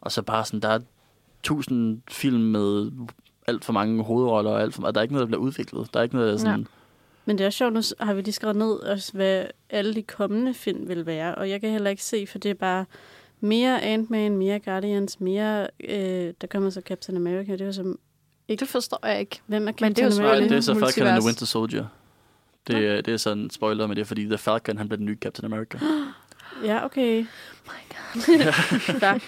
Og 0.00 0.12
så 0.12 0.22
bare 0.22 0.44
sådan, 0.44 0.60
der 0.60 0.68
er 0.68 0.78
tusind 1.42 2.02
film 2.08 2.40
med 2.40 2.90
alt 3.46 3.64
for 3.64 3.72
mange 3.72 4.04
hovedroller, 4.04 4.50
og 4.50 4.62
alt 4.62 4.74
for, 4.74 4.82
og 4.82 4.94
der 4.94 5.00
er 5.00 5.02
ikke 5.02 5.14
noget, 5.14 5.22
der 5.22 5.26
bliver 5.26 5.40
udviklet. 5.40 5.94
Der 5.94 6.00
er 6.00 6.04
ikke 6.04 6.14
noget, 6.14 6.28
der 6.28 6.34
er 6.34 6.38
sådan... 6.38 6.66
Men 7.30 7.38
det 7.38 7.46
er 7.46 7.50
sjovt, 7.50 7.72
nu 7.74 7.80
har 8.00 8.14
vi 8.14 8.22
lige 8.22 8.32
skrevet 8.32 8.56
ned, 8.56 8.70
også, 8.72 9.12
hvad 9.12 9.44
alle 9.70 9.94
de 9.94 10.02
kommende 10.02 10.54
film 10.54 10.88
vil 10.88 11.06
være. 11.06 11.34
Og 11.34 11.50
jeg 11.50 11.60
kan 11.60 11.70
heller 11.70 11.90
ikke 11.90 12.04
se, 12.04 12.26
for 12.26 12.38
det 12.38 12.50
er 12.50 12.54
bare 12.54 12.84
mere 13.40 13.82
Ant-Man, 13.82 14.36
mere 14.36 14.58
Guardians, 14.58 15.20
mere... 15.20 15.66
Øh, 15.88 16.34
der 16.40 16.46
kommer 16.50 16.70
så 16.70 16.80
Captain 16.80 17.16
America. 17.16 17.52
Det 17.52 17.60
er 17.60 17.64
jo 17.66 17.72
som... 17.72 17.98
Det 18.48 18.68
forstår 18.68 19.06
jeg 19.06 19.20
ikke. 19.20 19.40
Hvem 19.46 19.62
er 19.62 19.66
Men 19.66 19.74
Captain 19.74 19.94
det 19.94 20.02
er 20.02 20.04
jo 20.06 20.10
Nej, 20.22 20.36
America? 20.36 20.40
selvfølgelig- 20.40 20.50
det 20.50 20.56
er 20.56 20.60
så 20.60 20.94
Falcon 20.94 21.06
and 21.12 21.20
the. 21.20 21.26
Winter 21.26 21.46
Soldier. 21.46 21.86
Det, 22.66 22.86
er, 22.86 23.00
det 23.00 23.14
er 23.14 23.18
sådan 23.18 23.42
en 23.42 23.50
spoiler, 23.50 23.86
men 23.86 23.96
det 23.96 24.00
er 24.02 24.06
fordi 24.06 24.24
The 24.24 24.38
Falcon, 24.38 24.78
han 24.78 24.88
bliver 24.88 24.96
den 24.96 25.06
nye 25.06 25.16
Captain 25.20 25.52
America. 25.52 25.78
Ja, 26.64 26.84
okay. 26.84 27.24
Fair. 29.00 29.18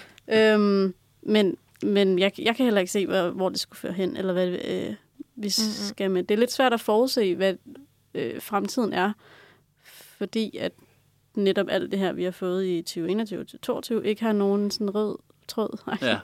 øhm, 0.55 0.93
men 1.21 1.57
men 1.83 2.19
jeg, 2.19 2.31
jeg 2.39 2.55
kan 2.55 2.63
heller 2.63 2.79
ikke 2.81 2.91
se, 2.91 3.05
hvor, 3.07 3.29
hvor 3.29 3.49
det 3.49 3.59
skulle 3.59 3.79
føre 3.79 3.93
hen, 3.93 4.17
eller 4.17 4.33
hvad 4.33 4.47
øh, 4.47 4.93
vi 5.35 5.49
skal 5.49 6.11
med. 6.11 6.23
Det 6.23 6.35
er 6.35 6.39
lidt 6.39 6.51
svært 6.51 6.73
at 6.73 6.81
forudse, 6.81 7.35
hvad 7.35 7.53
øh, 8.15 8.41
fremtiden 8.41 8.93
er, 8.93 9.13
fordi 10.17 10.57
at 10.57 10.71
netop 11.35 11.65
alt 11.69 11.91
det 11.91 11.99
her, 11.99 12.13
vi 12.13 12.23
har 12.23 12.31
fået 12.31 12.65
i 12.65 12.83
2021-2022, 12.89 14.01
ikke 14.01 14.23
har 14.23 14.33
nogen 14.33 14.71
sådan 14.71 14.95
rød 14.95 15.17
tråd. 15.47 15.79
Ej. 15.87 15.97
Ja. 16.01 16.19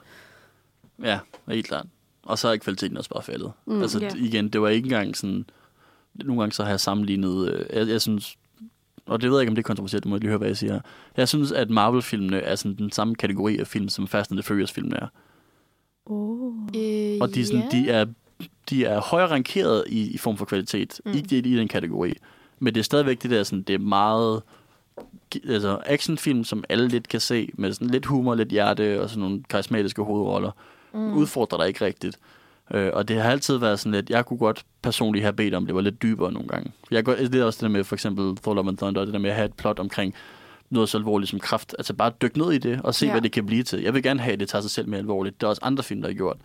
Ja, 1.04 1.20
helt 1.48 1.68
klart. 1.68 1.86
Og 2.24 2.38
så 2.38 2.48
er 2.48 2.58
kvaliteten 2.58 2.98
også 2.98 3.10
bare 3.10 3.24
faldet. 3.24 3.52
Mm, 3.66 3.82
altså 3.82 4.00
ja. 4.00 4.10
igen, 4.16 4.50
det 4.50 4.62
var 4.62 4.70
ikke 4.70 4.86
engang 4.86 5.18
sådan... 5.18 5.46
Nogle 6.14 6.42
gange 6.42 6.54
så 6.54 6.64
har 6.64 6.70
jeg 6.70 6.80
sammenlignet... 6.80 7.54
Øh, 7.54 7.66
jeg, 7.74 7.88
jeg 7.88 8.02
synes... 8.02 8.38
Og 9.06 9.22
det 9.22 9.30
ved 9.30 9.38
jeg 9.38 9.42
ikke, 9.42 9.52
om 9.52 9.56
det 9.56 9.62
er 9.62 9.68
kontroversielt, 9.68 10.04
du 10.04 10.10
må 10.10 10.18
lige 10.18 10.28
høre, 10.28 10.38
hvad 10.38 10.48
jeg 10.48 10.58
siger. 10.58 10.80
Jeg 11.18 11.28
synes, 11.28 11.52
at 11.52 11.70
Marvel-filmene 11.70 12.40
er 12.40 12.56
sådan 12.56 12.78
den 12.78 12.92
samme 12.92 13.16
kategori 13.16 13.58
af 13.58 13.68
film, 13.68 13.90
som 13.90 14.08
Fast 14.08 14.32
and 14.32 14.38
the 14.38 14.44
Furious-filmene 14.44 14.96
er. 14.96 15.08
Oh. 16.06 16.54
Øh, 16.76 17.18
Og 17.22 17.36
de, 17.36 17.42
er 17.42 17.46
sådan, 17.46 17.72
de, 17.72 17.90
er, 17.90 18.06
de 18.70 18.86
er 18.86 19.00
højere 19.00 19.28
rankeret 19.28 19.84
i, 19.88 20.12
i 20.12 20.18
form 20.18 20.38
for 20.38 20.46
kvalitet. 20.46 21.02
Mm. 21.06 21.12
Ikke 21.12 21.28
det 21.28 21.46
i 21.46 21.58
den 21.58 21.68
kategori. 21.68 22.14
Men 22.60 22.74
det 22.74 22.80
er 22.80 22.84
stadigvæk 22.84 23.24
det 23.24 23.32
der, 23.32 23.44
sådan, 23.44 23.62
det 23.62 23.76
er 23.76 23.80
meget 23.80 24.42
altså 25.50 25.80
actionfilm, 25.86 26.44
som 26.44 26.64
alle 26.70 26.88
lidt 26.88 27.08
kan 27.08 27.20
se, 27.20 27.50
med 27.54 27.74
sådan 27.74 27.90
lidt 27.90 28.06
humor, 28.06 28.36
lidt 28.36 28.50
hjerte 28.50 29.02
og 29.02 29.10
sådan 29.10 29.22
nogle 29.22 29.44
karismatiske 29.50 30.02
hovedroller. 30.02 30.52
Mm. 30.94 31.14
Udfordrer 31.14 31.58
dig 31.58 31.68
ikke 31.68 31.86
rigtigt. 31.86 32.20
Øh, 32.74 32.90
og 32.94 33.08
det 33.08 33.22
har 33.22 33.32
altid 33.32 33.58
været 33.58 33.80
sådan 33.80 33.92
lidt, 33.92 34.10
jeg 34.10 34.26
kunne 34.26 34.38
godt 34.38 34.66
personligt 34.82 35.24
have 35.24 35.34
bedt 35.34 35.54
om, 35.54 35.66
det 35.66 35.76
var 35.76 35.82
lidt 35.82 36.02
dybere 36.02 36.32
nogle 36.32 36.48
gange. 36.48 36.72
Jeg 36.92 37.06
går, 37.06 37.16
det 37.16 37.36
er 37.36 37.44
også 37.44 37.58
det 37.58 37.62
der 37.62 37.78
med 37.78 37.84
for 37.84 37.96
eksempel 37.96 38.38
Thor 38.38 38.54
Love 38.54 38.68
and 38.68 38.78
Thunder, 38.78 39.06
det 39.06 39.14
der 39.14 39.20
med 39.20 39.30
at 39.30 39.36
have 39.36 39.46
et 39.46 39.54
plot 39.54 39.80
omkring 39.80 40.14
noget 40.70 40.90
så 40.90 40.98
alvorligt 40.98 41.30
som 41.30 41.40
kraft. 41.40 41.76
Altså 41.78 41.94
bare 41.94 42.12
dykke 42.22 42.38
ned 42.38 42.52
i 42.52 42.58
det 42.58 42.82
og 42.84 42.96
se. 42.96 43.06
Ja. 43.06 43.12
hvad 43.12 43.22
det 43.22 43.32
kan 43.32 43.46
blive 43.46 43.64
til. 43.64 43.82
Jeg 43.82 43.94
vil 43.94 44.04
gerne 44.04 44.20
have, 44.20 44.34
at 44.34 44.40
det 44.40 44.50
tager 44.50 44.62
sig 44.62 44.72
selv 44.72 44.88
mere 44.88 45.00
alvorligt. 45.00 45.42
Der 45.42 45.48
er 45.48 45.50
også 45.50 45.62
andre 45.64 45.84
film, 45.84 46.02
der 46.02 46.10
har 46.10 46.14
gjort. 46.14 46.38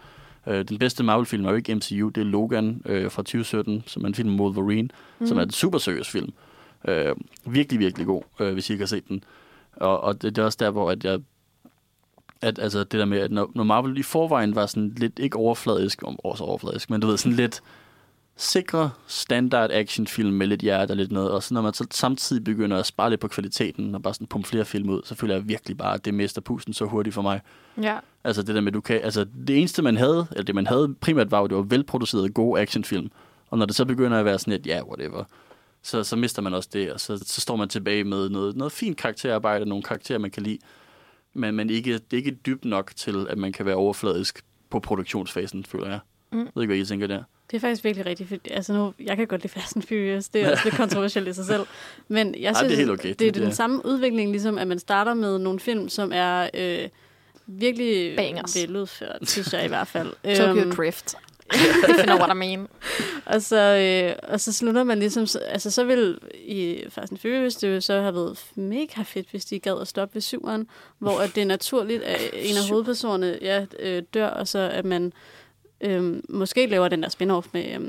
Øh, 0.46 0.64
den 0.68 0.78
bedste 0.78 1.04
Marvel-film 1.04 1.44
er 1.44 1.50
jo 1.50 1.56
ikke 1.56 1.74
MCU, 1.74 2.08
det 2.08 2.20
er 2.20 2.24
Logan 2.24 2.82
øh, 2.86 3.10
fra 3.10 3.22
2017, 3.22 3.82
som 3.86 4.04
er 4.04 4.08
en 4.08 4.14
film 4.14 4.30
med 4.30 4.40
Wolverine, 4.40 4.88
mm. 5.18 5.26
som 5.26 5.38
er 5.38 5.42
en 5.42 5.50
super 5.50 5.78
seriøs 5.78 6.10
film. 6.10 6.32
Øh, 6.88 7.16
virkelig, 7.46 7.80
virkelig 7.80 8.06
god, 8.06 8.22
øh, 8.40 8.52
hvis 8.52 8.70
I 8.70 8.72
ikke 8.72 8.82
har 8.82 8.86
set 8.86 9.08
den. 9.08 9.24
Og, 9.76 10.00
og 10.00 10.22
det, 10.22 10.36
det 10.36 10.42
er 10.42 10.46
også 10.46 10.58
der, 10.60 10.70
hvor 10.70 10.90
at 10.90 11.04
jeg 11.04 11.20
at 12.44 12.58
altså 12.58 12.78
det 12.78 12.92
der 12.92 13.04
med, 13.04 13.18
at 13.18 13.30
når, 13.30 13.50
når 13.54 13.64
Marvel 13.64 13.98
i 13.98 14.02
forvejen 14.02 14.54
var 14.54 14.66
sådan 14.66 14.92
lidt, 14.96 15.18
ikke 15.18 15.36
overfladisk, 15.36 16.02
om 16.02 16.18
også 16.24 16.44
overfladisk, 16.44 16.90
men 16.90 17.00
du 17.00 17.06
ved, 17.06 17.16
sådan 17.16 17.36
lidt 17.36 17.62
sikre 18.36 18.90
standard 19.06 19.70
actionfilm 19.70 20.32
med 20.32 20.46
lidt 20.46 20.60
hjerte 20.60 20.92
og 20.92 20.96
lidt 20.96 21.12
noget, 21.12 21.30
og 21.30 21.42
så 21.42 21.54
når 21.54 21.62
man 21.62 21.74
så 21.74 21.86
samtidig 21.90 22.44
begynder 22.44 22.76
at 22.76 22.86
spare 22.86 23.10
lidt 23.10 23.20
på 23.20 23.28
kvaliteten, 23.28 23.94
og 23.94 24.02
bare 24.02 24.14
sådan 24.14 24.26
pumpe 24.26 24.48
flere 24.48 24.64
film 24.64 24.88
ud, 24.88 25.02
så 25.04 25.14
føler 25.14 25.34
jeg 25.34 25.48
virkelig 25.48 25.78
bare, 25.78 25.94
at 25.94 26.04
det 26.04 26.14
mister 26.14 26.40
pusten 26.40 26.74
så 26.74 26.84
hurtigt 26.84 27.14
for 27.14 27.22
mig. 27.22 27.40
Ja. 27.82 27.98
Altså 28.24 28.42
det 28.42 28.54
der 28.54 28.60
med, 28.60 28.72
du 28.72 28.80
kan, 28.80 29.00
altså 29.02 29.26
det 29.46 29.58
eneste 29.58 29.82
man 29.82 29.96
havde, 29.96 30.26
eller 30.30 30.44
det 30.44 30.54
man 30.54 30.66
havde 30.66 30.94
primært 31.00 31.30
var, 31.30 31.40
jo, 31.40 31.46
det 31.46 31.56
var 31.56 31.62
velproducerede, 31.62 32.28
gode 32.28 32.60
actionfilm. 32.60 33.10
Og 33.50 33.58
når 33.58 33.66
det 33.66 33.74
så 33.74 33.84
begynder 33.84 34.18
at 34.18 34.24
være 34.24 34.38
sådan 34.38 34.52
et, 34.52 34.66
ja, 34.66 34.76
yeah, 34.76 34.88
whatever, 34.88 35.24
så, 35.82 36.04
så 36.04 36.16
mister 36.16 36.42
man 36.42 36.54
også 36.54 36.68
det, 36.72 36.92
og 36.92 37.00
så, 37.00 37.18
så 37.26 37.40
står 37.40 37.56
man 37.56 37.68
tilbage 37.68 38.04
med 38.04 38.28
noget, 38.28 38.56
noget 38.56 38.72
fint 38.72 38.96
karakterarbejde, 38.96 39.66
nogle 39.66 39.82
karakterer, 39.82 40.18
man 40.18 40.30
kan 40.30 40.42
lide, 40.42 40.58
men, 41.34 41.54
men 41.54 41.70
ikke, 41.70 41.92
det 41.92 42.12
er 42.12 42.16
ikke 42.16 42.38
dybt 42.46 42.64
nok 42.64 42.92
til, 42.96 43.26
at 43.30 43.38
man 43.38 43.52
kan 43.52 43.66
være 43.66 43.74
overfladisk 43.74 44.44
på 44.70 44.80
produktionsfasen, 44.80 45.64
føler 45.64 45.88
jeg. 45.88 45.98
Mm. 46.32 46.38
Jeg 46.38 46.48
ved 46.54 46.62
ikke, 46.62 46.74
hvad 46.74 46.82
I 46.82 46.84
tænker 46.84 47.06
der. 47.06 47.22
Det 47.50 47.56
er 47.56 47.60
faktisk 47.60 47.84
virkelig 47.84 48.06
rigtigt. 48.06 48.28
For, 48.28 48.36
altså 48.50 48.72
nu, 48.72 48.94
jeg 49.00 49.16
kan 49.16 49.26
godt 49.26 49.42
lide 49.42 49.52
Fast 49.52 49.76
and 49.76 49.82
Furious. 49.84 50.28
Det 50.28 50.42
er 50.42 50.50
også 50.50 50.64
lidt 50.64 50.74
kontroversielt 50.76 51.28
i 51.28 51.32
sig 51.32 51.44
selv. 51.44 51.62
Men 52.08 52.34
jeg 52.40 52.48
Ej, 52.48 52.54
synes, 52.54 52.68
det 52.70 52.72
er 52.72 52.76
helt 52.76 52.90
okay. 52.90 53.14
det 53.18 53.28
er 53.28 53.32
den 53.32 53.42
det- 53.42 53.56
samme 53.56 53.86
udvikling, 53.86 54.30
ligesom 54.30 54.58
at 54.58 54.66
man 54.68 54.78
starter 54.78 55.14
med 55.14 55.38
nogle 55.38 55.60
film, 55.60 55.88
som 55.88 56.10
er 56.14 56.48
øh, 56.54 56.88
virkelig 57.46 58.16
Bangers. 58.16 58.56
veludført, 58.56 59.18
synes 59.22 59.52
jeg 59.52 59.64
i 59.64 59.68
hvert 59.68 59.88
fald. 59.88 60.12
Tokyo 60.36 60.62
Øhm, 60.62 60.72
Drift. 60.76 61.14
If 61.54 61.98
you 61.98 62.02
know 62.04 62.16
what 62.16 62.30
I 62.30 62.38
mean. 62.38 62.68
og, 63.26 63.42
så, 63.42 63.56
øh, 63.56 64.30
og 64.32 64.40
så 64.40 64.52
slutter 64.52 64.84
man 64.84 64.98
ligesom... 64.98 65.26
så- 65.26 65.38
Altså, 65.38 65.70
så 65.70 65.84
vil 65.84 66.18
i 66.44 66.84
Fast 66.88 67.12
and 67.12 67.18
Furious 67.18 67.54
det 67.54 67.74
jo 67.74 67.80
så 67.80 68.00
have 68.00 68.14
været 68.14 68.38
mega 68.54 69.02
fedt, 69.02 69.30
hvis 69.30 69.44
de 69.44 69.58
gad 69.58 69.80
at 69.80 69.88
stoppe 69.88 70.14
ved 70.14 70.22
syveren, 70.22 70.66
hvor 70.98 71.18
at 71.20 71.34
det 71.34 71.40
er 71.40 71.46
naturligt, 71.46 72.02
at 72.02 72.20
en 72.34 72.56
af 72.56 72.68
hovedpersonerne 72.70 73.38
ja, 73.42 73.66
øh, 73.78 74.02
dør, 74.14 74.26
og 74.26 74.48
så 74.48 74.58
at 74.58 74.84
man 74.84 75.12
øh, 75.84 76.22
måske 76.28 76.66
laver 76.66 76.88
den 76.88 77.02
der 77.02 77.08
spin-off 77.08 77.48
med, 77.52 77.74
øh, 77.74 77.80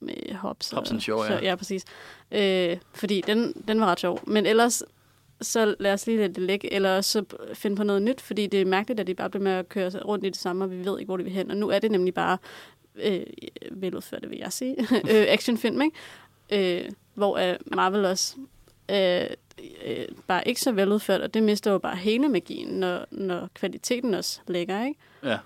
med 0.00 0.34
Hobbs. 0.34 0.70
Hobbs 0.70 0.90
and 0.90 1.00
Shaw, 1.00 1.22
så, 1.22 1.32
ja. 1.32 1.38
ja. 1.42 1.54
præcis. 1.54 1.84
Øh, 2.32 2.76
fordi 2.94 3.20
den, 3.26 3.64
den 3.68 3.80
var 3.80 3.86
ret 3.86 4.00
sjov. 4.00 4.20
Men 4.26 4.46
ellers, 4.46 4.82
så 5.40 5.74
lad 5.78 5.92
os 5.92 6.06
lige 6.06 6.18
lade 6.18 6.34
det 6.34 6.42
ligge, 6.42 6.72
eller 6.72 7.00
så 7.00 7.24
finde 7.54 7.76
på 7.76 7.84
noget 7.84 8.02
nyt, 8.02 8.20
fordi 8.20 8.46
det 8.46 8.60
er 8.60 8.64
mærkeligt, 8.64 9.00
at 9.00 9.06
de 9.06 9.14
bare 9.14 9.30
bliver 9.30 9.44
med 9.44 9.52
at 9.52 9.68
køre 9.68 9.90
rundt 9.90 10.26
i 10.26 10.28
det 10.28 10.38
samme, 10.38 10.64
og 10.64 10.70
vi 10.70 10.84
ved 10.84 10.98
ikke, 10.98 11.08
hvor 11.08 11.16
de 11.16 11.24
vil 11.24 11.32
hen. 11.32 11.50
Og 11.50 11.56
nu 11.56 11.68
er 11.68 11.78
det 11.78 11.90
nemlig 11.90 12.14
bare 12.14 12.38
øh, 12.96 13.20
veludført, 13.70 14.30
vil 14.30 14.38
jeg 14.38 14.52
sige, 14.52 14.76
øh, 15.10 15.26
actionfilm, 15.28 15.82
ikke? 15.82 16.82
Øh, 16.82 16.90
hvor 17.14 17.38
øh, 17.38 17.56
Marvel 17.66 18.04
også 18.04 18.36
øh, 18.90 19.26
øh, 19.84 20.06
bare 20.26 20.48
ikke 20.48 20.60
så 20.60 20.72
veludført, 20.72 21.20
og 21.20 21.34
det 21.34 21.42
mister 21.42 21.70
jo 21.70 21.78
bare 21.78 21.96
hele 21.96 22.28
magien, 22.28 22.68
når, 22.68 23.06
når 23.10 23.48
kvaliteten 23.54 24.14
også 24.14 24.40
ligger, 24.48 24.84
ikke? 24.84 25.00
Ja. 25.22 25.38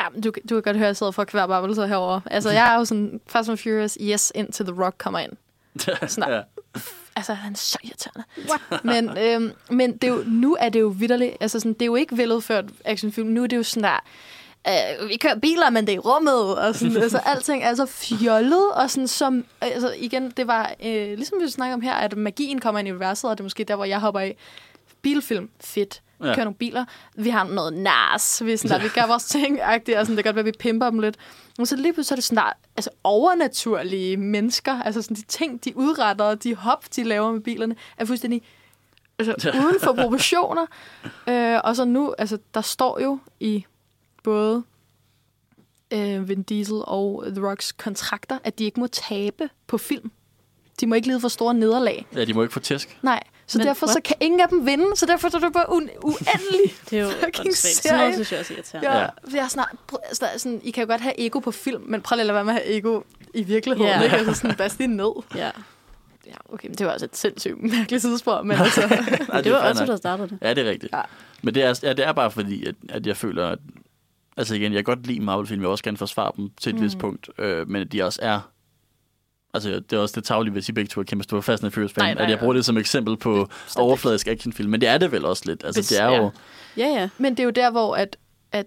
Ja, 0.00 0.20
du, 0.24 0.30
du 0.48 0.54
kan 0.54 0.62
godt 0.62 0.76
høre, 0.76 0.86
at 0.86 0.88
jeg 0.88 0.96
sidder 0.96 1.12
for 1.12 1.24
kvær 1.24 1.46
babbelser 1.46 1.86
herovre. 1.86 2.20
Altså, 2.26 2.50
jeg 2.50 2.72
er 2.72 2.78
jo 2.78 2.84
sådan, 2.84 3.20
Fast 3.26 3.48
and 3.48 3.58
Furious, 3.58 3.98
yes, 4.00 4.32
indtil 4.34 4.66
The 4.66 4.84
Rock 4.84 4.94
kommer 4.98 5.18
ind. 5.18 5.32
Sådan 6.08 6.32
ja. 6.32 6.40
Altså, 7.16 7.34
han 7.34 7.52
er 7.52 7.56
så 7.56 7.78
irriterende. 7.84 8.24
Men, 8.84 9.18
øhm, 9.18 9.52
men 9.70 9.92
det 9.92 10.04
er 10.04 10.08
jo, 10.08 10.22
nu 10.26 10.56
er 10.60 10.68
det 10.68 10.80
jo 10.80 10.86
vidderligt. 10.86 11.36
Altså, 11.40 11.60
sådan, 11.60 11.72
det 11.72 11.82
er 11.82 11.86
jo 11.86 11.94
ikke 11.94 12.16
veludført 12.16 12.64
actionfilm. 12.84 13.28
Nu 13.28 13.42
er 13.42 13.46
det 13.46 13.56
jo 13.56 13.62
sådan 13.62 13.82
der... 13.82 14.04
Øh, 14.68 15.08
vi 15.08 15.16
kører 15.16 15.38
biler, 15.38 15.70
men 15.70 15.86
det 15.86 15.92
er 15.92 15.96
i 15.96 15.98
rummet, 15.98 16.58
og 16.58 16.74
sådan, 16.74 16.96
altså, 17.02 17.18
alting 17.18 17.62
er 17.62 17.74
så 17.74 17.86
fjollet, 17.86 18.72
og 18.72 18.90
sådan 18.90 19.08
som, 19.08 19.44
altså, 19.60 19.94
igen, 19.98 20.30
det 20.30 20.46
var, 20.46 20.74
øh, 20.84 21.16
ligesom 21.16 21.40
vi 21.40 21.48
snakker 21.48 21.74
om 21.74 21.80
her, 21.80 21.94
at 21.94 22.16
magien 22.16 22.60
kommer 22.60 22.78
ind 22.78 22.88
i 22.88 22.90
universet, 22.90 23.30
og 23.30 23.38
det 23.38 23.40
er 23.40 23.44
måske 23.44 23.64
der, 23.64 23.76
hvor 23.76 23.84
jeg 23.84 24.00
hopper 24.00 24.20
i. 24.20 24.32
Bilfilm, 25.02 25.50
fedt. 25.60 26.02
Vi 26.20 26.24
kører 26.34 26.44
nogle 26.44 26.54
biler. 26.54 26.84
Vi 27.16 27.28
har 27.28 27.44
noget 27.44 27.72
nas. 27.72 28.42
Vi, 28.44 28.56
sådan 28.56 28.80
der, 28.80 28.84
vi 28.84 28.88
gør 28.94 29.06
vores 29.06 29.24
ting, 29.24 29.62
og 29.62 29.80
sådan, 29.86 30.06
det 30.06 30.06
kan 30.06 30.24
godt 30.24 30.36
være, 30.36 30.40
at 30.40 30.46
vi 30.46 30.52
pimper 30.58 30.90
dem 30.90 31.00
lidt. 31.00 31.16
Men 31.58 31.66
så 31.66 31.76
lige 31.76 31.92
pludselig 31.92 32.06
så 32.06 32.14
er 32.14 32.16
det 32.16 32.24
sådan 32.24 32.44
der, 32.44 32.52
altså 32.76 32.90
overnaturlige 33.04 34.16
mennesker, 34.16 34.82
altså 34.82 35.02
sådan 35.02 35.16
de 35.16 35.22
ting, 35.22 35.64
de 35.64 35.76
udretter, 35.76 36.34
de 36.34 36.54
hop, 36.54 36.84
de 36.96 37.04
laver 37.04 37.32
med 37.32 37.40
bilerne, 37.40 37.76
er 37.96 38.04
fuldstændig 38.04 38.42
altså, 39.18 39.50
uden 39.54 39.80
for 39.80 39.92
proportioner. 39.92 40.66
Øh, 41.28 41.60
og 41.64 41.76
så 41.76 41.84
nu, 41.84 42.14
altså 42.18 42.38
der 42.54 42.60
står 42.60 43.00
jo 43.00 43.18
i 43.40 43.64
både 44.22 44.62
øh, 45.90 46.28
Vin 46.28 46.42
Diesel 46.42 46.76
og 46.84 47.24
The 47.26 47.48
Rocks 47.48 47.72
kontrakter, 47.72 48.38
at 48.44 48.58
de 48.58 48.64
ikke 48.64 48.80
må 48.80 48.86
tabe 48.86 49.48
på 49.66 49.78
film. 49.78 50.10
De 50.80 50.86
må 50.86 50.94
ikke 50.94 51.08
lide 51.08 51.20
for 51.20 51.28
store 51.28 51.54
nederlag. 51.54 52.06
ja, 52.14 52.24
de 52.24 52.34
må 52.34 52.42
ikke 52.42 52.52
få 52.52 52.60
tæsk. 52.60 52.98
Nej, 53.02 53.22
så 53.48 53.58
Men 53.58 53.66
derfor 53.66 53.86
så 53.86 53.92
what? 53.92 54.02
kan 54.02 54.16
ingen 54.20 54.40
af 54.40 54.48
dem 54.48 54.66
vinde, 54.66 54.96
så 54.96 55.06
derfor 55.06 55.28
så 55.28 55.36
er 55.36 55.40
det 55.40 55.52
bare 55.52 55.66
u- 55.68 55.72
uendelig. 56.02 56.74
Det 56.90 56.98
er 56.98 57.02
jo 57.02 57.08
Fucking 57.10 57.46
åndssvagt. 57.46 57.74
Sådan 57.74 57.98
noget 57.98 58.14
serie. 58.14 58.24
synes 58.24 58.32
jeg 58.32 58.40
også 58.40 58.52
er 58.52 58.56
irriterende. 58.56 58.90
Ja, 58.92 58.98
Ja. 58.98 59.08
Jeg 59.34 59.44
er 59.44 59.48
snart, 59.48 59.74
sådan, 60.12 60.38
sådan, 60.38 60.60
I 60.64 60.70
kan 60.70 60.82
jo 60.84 60.88
godt 60.90 61.00
have 61.00 61.20
ego 61.26 61.38
på 61.38 61.50
film, 61.50 61.82
men 61.86 62.00
prøv 62.00 62.16
lige 62.16 62.22
at 62.22 62.26
lade 62.26 62.34
være 62.34 62.44
med 62.44 62.54
at 62.54 62.60
have 62.62 62.76
ego 62.76 63.00
i 63.34 63.42
virkeligheden. 63.42 63.92
Ja. 63.92 64.02
Ikke? 64.02 64.16
Altså 64.16 64.34
sådan, 64.34 64.56
bas 64.56 64.78
lige 64.78 64.88
ned. 64.88 65.12
ja. 65.34 65.50
Ja, 66.26 66.32
okay, 66.52 66.68
men 66.68 66.74
det 66.78 66.86
var 66.86 66.92
også 66.92 67.04
et 67.04 67.16
sindssygt 67.16 67.62
mærkeligt 67.62 68.02
sidespor, 68.02 68.42
men 68.42 68.56
altså... 68.60 68.80
Nej, 69.28 69.40
Det 69.40 69.52
var 69.52 69.58
også, 69.68 69.86
der 69.86 69.96
startede 69.96 70.28
det. 70.28 70.38
Ja, 70.42 70.54
det 70.54 70.66
er 70.66 70.70
rigtigt. 70.70 70.92
Ja. 70.92 71.00
Men 71.42 71.54
det 71.54 71.62
er, 71.62 71.80
ja, 71.82 71.92
det 71.92 72.06
er 72.06 72.12
bare 72.12 72.30
fordi, 72.30 72.66
at, 72.66 72.74
at 72.88 73.06
jeg 73.06 73.16
føler, 73.16 73.46
at... 73.48 73.58
Altså 74.36 74.54
igen, 74.54 74.72
jeg 74.72 74.84
kan 74.84 74.96
godt 74.96 75.06
lide 75.06 75.20
Marvel-film, 75.20 75.60
jeg 75.60 75.68
også 75.70 75.84
gerne 75.84 75.96
forsvare 75.96 76.32
dem 76.36 76.50
til 76.60 76.70
et 76.70 76.76
mm. 76.76 76.82
vist 76.82 76.98
punkt, 76.98 77.30
øh, 77.38 77.68
men 77.68 77.82
at 77.82 77.92
de 77.92 78.02
også 78.02 78.18
er... 78.22 78.40
Altså, 79.54 79.70
det 79.70 79.92
er 79.92 79.98
også 80.00 80.12
det 80.20 80.24
taglige, 80.24 80.52
hvis 80.52 80.68
I 80.68 80.72
begge 80.72 80.88
to 80.88 81.00
er 81.00 81.04
kæmpe 81.04 81.24
store 81.24 81.42
Fast 81.42 81.64
and 81.64 81.72
Furious 81.72 81.92
fan, 81.92 82.04
Nej, 82.04 82.14
nej, 82.14 82.22
at 82.22 82.28
jeg 82.28 82.36
nej. 82.36 82.40
bruger 82.40 82.54
det 82.54 82.64
som 82.64 82.78
eksempel 82.78 83.16
på 83.16 83.48
Bestemt 83.64 83.82
overfladisk 83.82 84.26
actionfilm, 84.28 84.70
men 84.70 84.80
det 84.80 84.88
er 84.88 84.98
det 84.98 85.12
vel 85.12 85.24
også 85.24 85.42
lidt. 85.46 85.64
Altså, 85.64 85.80
Hvis- 85.80 85.88
det 85.88 86.00
er 86.00 86.06
jo... 86.06 86.30
ja. 86.76 86.86
Ja, 86.86 87.00
ja. 87.00 87.08
Men 87.18 87.32
det 87.32 87.40
er 87.40 87.44
jo 87.44 87.50
der, 87.50 87.70
hvor 87.70 87.96
at, 87.96 88.16
at 88.52 88.66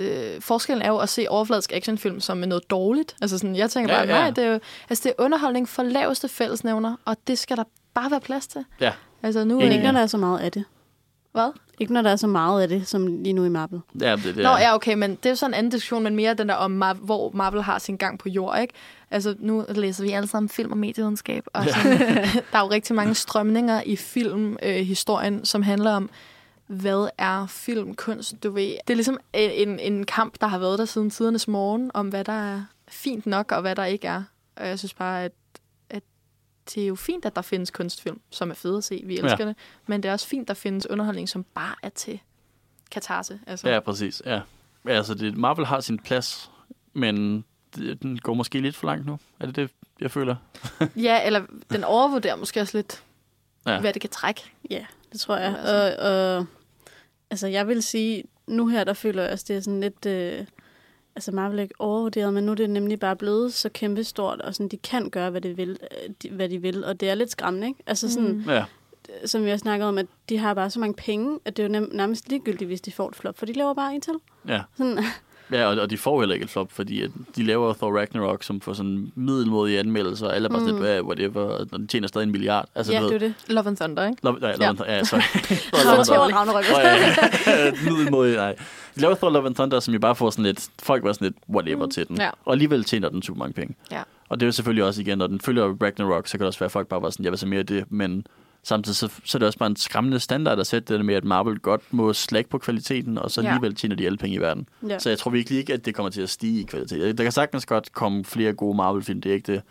øh, 0.00 0.40
forskellen 0.40 0.82
er 0.82 0.88
jo 0.88 0.96
at 0.98 1.08
se 1.08 1.26
overfladisk 1.28 1.72
actionfilm 1.72 2.20
som 2.20 2.36
noget 2.38 2.70
dårligt. 2.70 3.16
Altså 3.20 3.38
sådan, 3.38 3.56
jeg 3.56 3.70
tænker 3.70 3.94
Ja, 3.94 4.00
bare, 4.06 4.14
ja. 4.16 4.20
nej, 4.22 4.30
det 4.30 4.44
er 4.44 4.48
jo 4.52 4.58
altså, 4.90 5.02
det 5.08 5.14
er 5.18 5.24
underholdning 5.24 5.68
for 5.68 5.82
laveste 5.82 6.28
fællesnævner, 6.28 6.96
og 7.04 7.16
det 7.26 7.38
skal 7.38 7.56
der 7.56 7.64
bare 7.94 8.10
være 8.10 8.20
plads 8.20 8.46
til. 8.46 8.64
Ja. 8.80 8.92
Altså 9.22 9.44
nu... 9.44 9.60
Enig. 9.60 9.72
Ikke 9.72 9.84
når 9.84 9.92
der 9.92 10.00
er 10.00 10.06
så 10.06 10.16
meget 10.16 10.38
af 10.38 10.52
det. 10.52 10.64
Hvad? 11.32 11.52
Ikke 11.78 11.92
når 11.92 12.02
der 12.02 12.10
er 12.10 12.16
så 12.16 12.26
meget 12.26 12.62
af 12.62 12.68
det, 12.68 12.88
som 12.88 13.06
lige 13.06 13.32
nu 13.32 13.44
i 13.44 13.48
Marvel. 13.48 13.80
Ja, 14.00 14.16
det, 14.16 14.24
det 14.24 14.36
Nå, 14.36 14.50
ja, 14.50 14.74
okay, 14.74 14.94
men 14.94 15.10
det 15.10 15.26
er 15.26 15.30
jo 15.30 15.36
sådan 15.36 15.50
en 15.50 15.58
anden 15.58 15.70
diskussion, 15.70 16.02
men 16.02 16.16
mere 16.16 16.34
den 16.34 16.48
der 16.48 16.54
om, 16.54 16.82
Mar- 16.82 17.04
hvor 17.04 17.30
Marvel 17.34 17.62
har 17.62 17.78
sin 17.78 17.96
gang 17.96 18.18
på 18.18 18.28
jord, 18.28 18.60
ikke? 18.60 18.74
Altså, 19.10 19.34
nu 19.38 19.64
læser 19.68 20.04
vi 20.04 20.10
alle 20.10 20.26
sammen 20.26 20.48
film 20.48 20.72
og 20.72 20.78
medievidenskab, 20.78 21.44
og 21.52 21.64
sådan, 21.64 21.98
der 22.52 22.58
er 22.58 22.60
jo 22.60 22.70
rigtig 22.70 22.96
mange 22.96 23.14
strømninger 23.14 23.82
i 23.86 23.96
filmhistorien, 23.96 24.80
øh, 24.80 24.86
historien, 24.86 25.44
som 25.44 25.62
handler 25.62 25.90
om, 25.90 26.10
hvad 26.66 27.08
er 27.18 27.46
filmkunst, 27.46 28.42
du 28.42 28.50
ved. 28.50 28.62
Det 28.86 28.90
er 28.90 28.94
ligesom 28.94 29.18
en, 29.32 29.78
en 29.78 30.06
kamp, 30.06 30.34
der 30.40 30.46
har 30.46 30.58
været 30.58 30.78
der 30.78 30.84
siden 30.84 31.10
tidernes 31.10 31.48
morgen, 31.48 31.90
om 31.94 32.08
hvad 32.08 32.24
der 32.24 32.54
er 32.54 32.62
fint 32.88 33.26
nok, 33.26 33.52
og 33.52 33.60
hvad 33.60 33.76
der 33.76 33.84
ikke 33.84 34.08
er. 34.08 34.22
Og 34.56 34.68
jeg 34.68 34.78
synes 34.78 34.94
bare, 34.94 35.24
at 35.24 35.32
det 36.74 36.82
er 36.82 36.86
jo 36.86 36.94
fint, 36.94 37.24
at 37.24 37.36
der 37.36 37.42
findes 37.42 37.70
kunstfilm, 37.70 38.20
som 38.30 38.50
er 38.50 38.54
fede 38.54 38.76
at 38.76 38.84
se. 38.84 39.02
Vi 39.06 39.14
elsker 39.18 39.36
ja. 39.38 39.46
det. 39.48 39.56
Men 39.86 40.02
det 40.02 40.08
er 40.08 40.12
også 40.12 40.26
fint, 40.26 40.42
at 40.42 40.48
der 40.48 40.54
findes 40.54 40.90
underholdning, 40.90 41.28
som 41.28 41.44
bare 41.54 41.74
er 41.82 41.88
til 41.88 42.20
katarse. 42.90 43.40
Altså. 43.46 43.68
Ja, 43.68 43.80
præcis. 43.80 44.22
Ja. 44.26 44.40
Ja, 44.86 44.90
Altså, 44.90 45.14
det, 45.14 45.36
Marvel 45.36 45.66
har 45.66 45.80
sin 45.80 45.98
plads, 45.98 46.50
men 46.92 47.44
det, 47.76 48.02
den 48.02 48.18
går 48.18 48.34
måske 48.34 48.60
lidt 48.60 48.76
for 48.76 48.86
langt 48.86 49.06
nu. 49.06 49.18
Er 49.40 49.46
det 49.46 49.56
det, 49.56 49.70
jeg 50.00 50.10
føler? 50.10 50.36
Ja, 50.96 51.26
eller 51.26 51.42
den 51.72 51.84
overvurderer 51.84 52.36
måske 52.36 52.60
også 52.60 52.78
lidt, 52.78 53.02
Ja. 53.66 53.72
ja. 53.72 53.80
hvad 53.80 53.92
det 53.92 54.00
kan 54.00 54.10
trække. 54.10 54.42
Ja, 54.70 54.86
det 55.12 55.20
tror 55.20 55.36
jeg. 55.36 55.56
Altså. 55.58 55.96
Og, 56.02 56.36
og, 56.36 56.46
altså, 57.30 57.46
jeg 57.46 57.68
vil 57.68 57.82
sige, 57.82 58.24
nu 58.46 58.66
her, 58.66 58.84
der 58.84 58.92
føler 58.92 59.22
jeg 59.22 59.32
også, 59.32 59.44
det 59.48 59.56
er 59.56 59.60
sådan 59.60 59.80
lidt... 59.80 60.06
Øh, 60.06 60.46
altså, 61.16 61.32
Marvel 61.32 61.58
er 61.58 61.62
ikke 61.62 61.74
overvurderet, 61.78 62.34
men 62.34 62.44
nu 62.44 62.50
er 62.50 62.56
det 62.56 62.70
nemlig 62.70 63.00
bare 63.00 63.16
blevet 63.16 63.52
så 63.52 63.68
kæmpestort, 63.68 64.40
og 64.40 64.54
sådan, 64.54 64.68
de 64.68 64.76
kan 64.76 65.10
gøre, 65.10 65.30
hvad 65.30 65.40
de 65.40 65.56
vil, 65.56 65.70
øh, 65.70 66.14
de, 66.22 66.30
hvad 66.30 66.48
de 66.48 66.58
vil 66.58 66.84
og 66.84 67.00
det 67.00 67.10
er 67.10 67.14
lidt 67.14 67.30
skræmmende, 67.30 67.68
ikke? 67.68 67.82
Altså 67.86 68.12
sådan, 68.12 68.32
mm. 68.32 68.50
Ja. 68.50 68.64
som 69.24 69.44
vi 69.44 69.50
har 69.50 69.56
snakket 69.56 69.88
om, 69.88 69.98
at 69.98 70.06
de 70.28 70.38
har 70.38 70.54
bare 70.54 70.70
så 70.70 70.80
mange 70.80 70.94
penge, 70.94 71.38
at 71.44 71.56
det 71.56 71.74
er 71.74 71.80
jo 71.80 71.86
nærmest 71.92 72.28
ligegyldigt, 72.28 72.68
hvis 72.68 72.80
de 72.80 72.92
får 72.92 73.08
et 73.08 73.16
flop, 73.16 73.38
for 73.38 73.46
de 73.46 73.52
laver 73.52 73.74
bare 73.74 73.94
en 73.94 74.00
til. 74.00 74.14
Ja. 74.48 74.60
Sådan, 74.76 74.98
Ja, 75.52 75.66
og, 75.66 75.76
og 75.80 75.90
de 75.90 75.98
får 75.98 76.20
heller 76.20 76.34
ikke 76.34 76.44
et 76.44 76.50
flop, 76.50 76.72
fordi 76.72 77.02
at 77.02 77.10
de 77.36 77.42
laver 77.42 77.72
Thor 77.74 77.98
Ragnarok, 77.98 78.42
som 78.42 78.60
får 78.60 78.72
sådan 78.72 79.12
middelmodige 79.14 79.78
anmeldelser, 79.78 80.26
og 80.26 80.34
alle 80.34 80.46
er 80.46 80.50
bare 80.50 80.60
sådan 80.60 80.74
Mm. 80.74 80.80
"Hvad, 80.80 81.00
whatever, 81.02 81.40
og 81.40 81.78
de 81.80 81.86
tjener 81.86 82.08
stadig 82.08 82.24
en 82.24 82.32
milliard. 82.32 82.68
Altså, 82.74 82.92
ja, 82.92 83.00
du 83.00 83.04
det 83.04 83.20
ved, 83.20 83.28
er 83.28 83.32
det. 83.46 83.54
Love 83.54 83.66
and 83.66 83.76
Thunder, 83.76 84.06
ikke? 84.06 84.18
Love, 84.24 84.38
nej, 84.40 84.56
Love 84.56 84.84
ja. 84.86 84.94
ja, 84.96 85.04
sorry. 85.04 85.20
Thor 86.04 86.24
and 86.24 86.34
Ragnarok. 86.34 86.64
Thunder. 86.64 86.88
Ja, 86.88 87.64
ja. 87.66 87.72
Middelmodig, 87.90 88.36
nej. 88.36 88.54
De 88.94 89.00
laver 89.00 89.14
Thor 89.14 89.30
Love 89.30 89.46
and 89.46 89.54
Thunder, 89.54 89.80
som 89.80 89.94
jo 89.94 90.00
bare 90.00 90.14
får 90.16 90.30
sådan 90.30 90.44
lidt, 90.44 90.68
folk 90.82 91.04
var 91.04 91.12
sådan 91.12 91.24
lidt 91.26 91.36
whatever 91.56 91.84
Mm. 91.84 91.90
til 91.90 92.08
den. 92.08 92.16
Ja. 92.16 92.30
Og 92.44 92.52
alligevel 92.52 92.84
tjener 92.84 93.08
den 93.08 93.22
super 93.22 93.38
mange 93.38 93.52
penge. 93.52 93.74
Ja. 93.90 94.02
Og 94.28 94.40
det 94.40 94.46
er 94.46 94.48
jo 94.48 94.52
selvfølgelig 94.52 94.84
også 94.84 95.00
igen, 95.00 95.18
når 95.18 95.26
den 95.26 95.40
følger 95.40 95.74
Ragnarok, 95.82 96.26
så 96.26 96.32
kan 96.32 96.40
det 96.40 96.46
også 96.46 96.58
være, 96.58 96.64
at 96.66 96.72
folk 96.72 96.88
bare 96.88 97.02
var 97.02 97.10
sådan, 97.10 97.24
jeg 97.24 97.32
vil 97.32 97.38
se 97.38 97.46
mere 97.46 97.60
af 97.60 97.66
det, 97.66 97.84
men 97.88 98.26
samtidig 98.62 98.96
så, 98.96 99.08
så 99.24 99.36
er 99.36 99.38
det 99.38 99.46
også 99.46 99.58
bare 99.58 99.70
en 99.70 99.76
skræmmende 99.76 100.20
standard 100.20 100.58
at 100.58 100.66
sætte 100.66 100.94
det 100.96 101.04
med, 101.04 101.14
at 101.14 101.24
Marvel 101.24 101.58
godt 101.58 101.80
må 101.90 102.12
slække 102.12 102.50
på 102.50 102.58
kvaliteten, 102.58 103.18
og 103.18 103.30
så 103.30 103.42
Ja. 103.42 103.48
alligevel 103.48 103.74
tjener 103.74 103.96
de 103.96 104.06
alle 104.06 104.18
penge 104.18 104.36
i 104.36 104.40
verden. 104.40 104.68
Ja. 104.88 104.98
Så 104.98 105.08
jeg 105.08 105.18
tror 105.18 105.30
virkelig 105.30 105.58
ikke, 105.58 105.72
at 105.72 105.84
det 105.84 105.94
kommer 105.94 106.10
til 106.10 106.22
at 106.22 106.30
stige 106.30 106.60
i 106.60 106.64
kvalitet. 106.64 107.18
Der 107.18 107.24
kan 107.24 107.32
sagtens 107.32 107.66
godt 107.66 107.92
komme 107.92 108.24
flere 108.24 108.52
gode 108.52 108.76
Marvel-film, 108.76 109.20
det 109.20 109.30
er 109.30 109.34
ikke 109.34 109.52
det. 109.52 109.62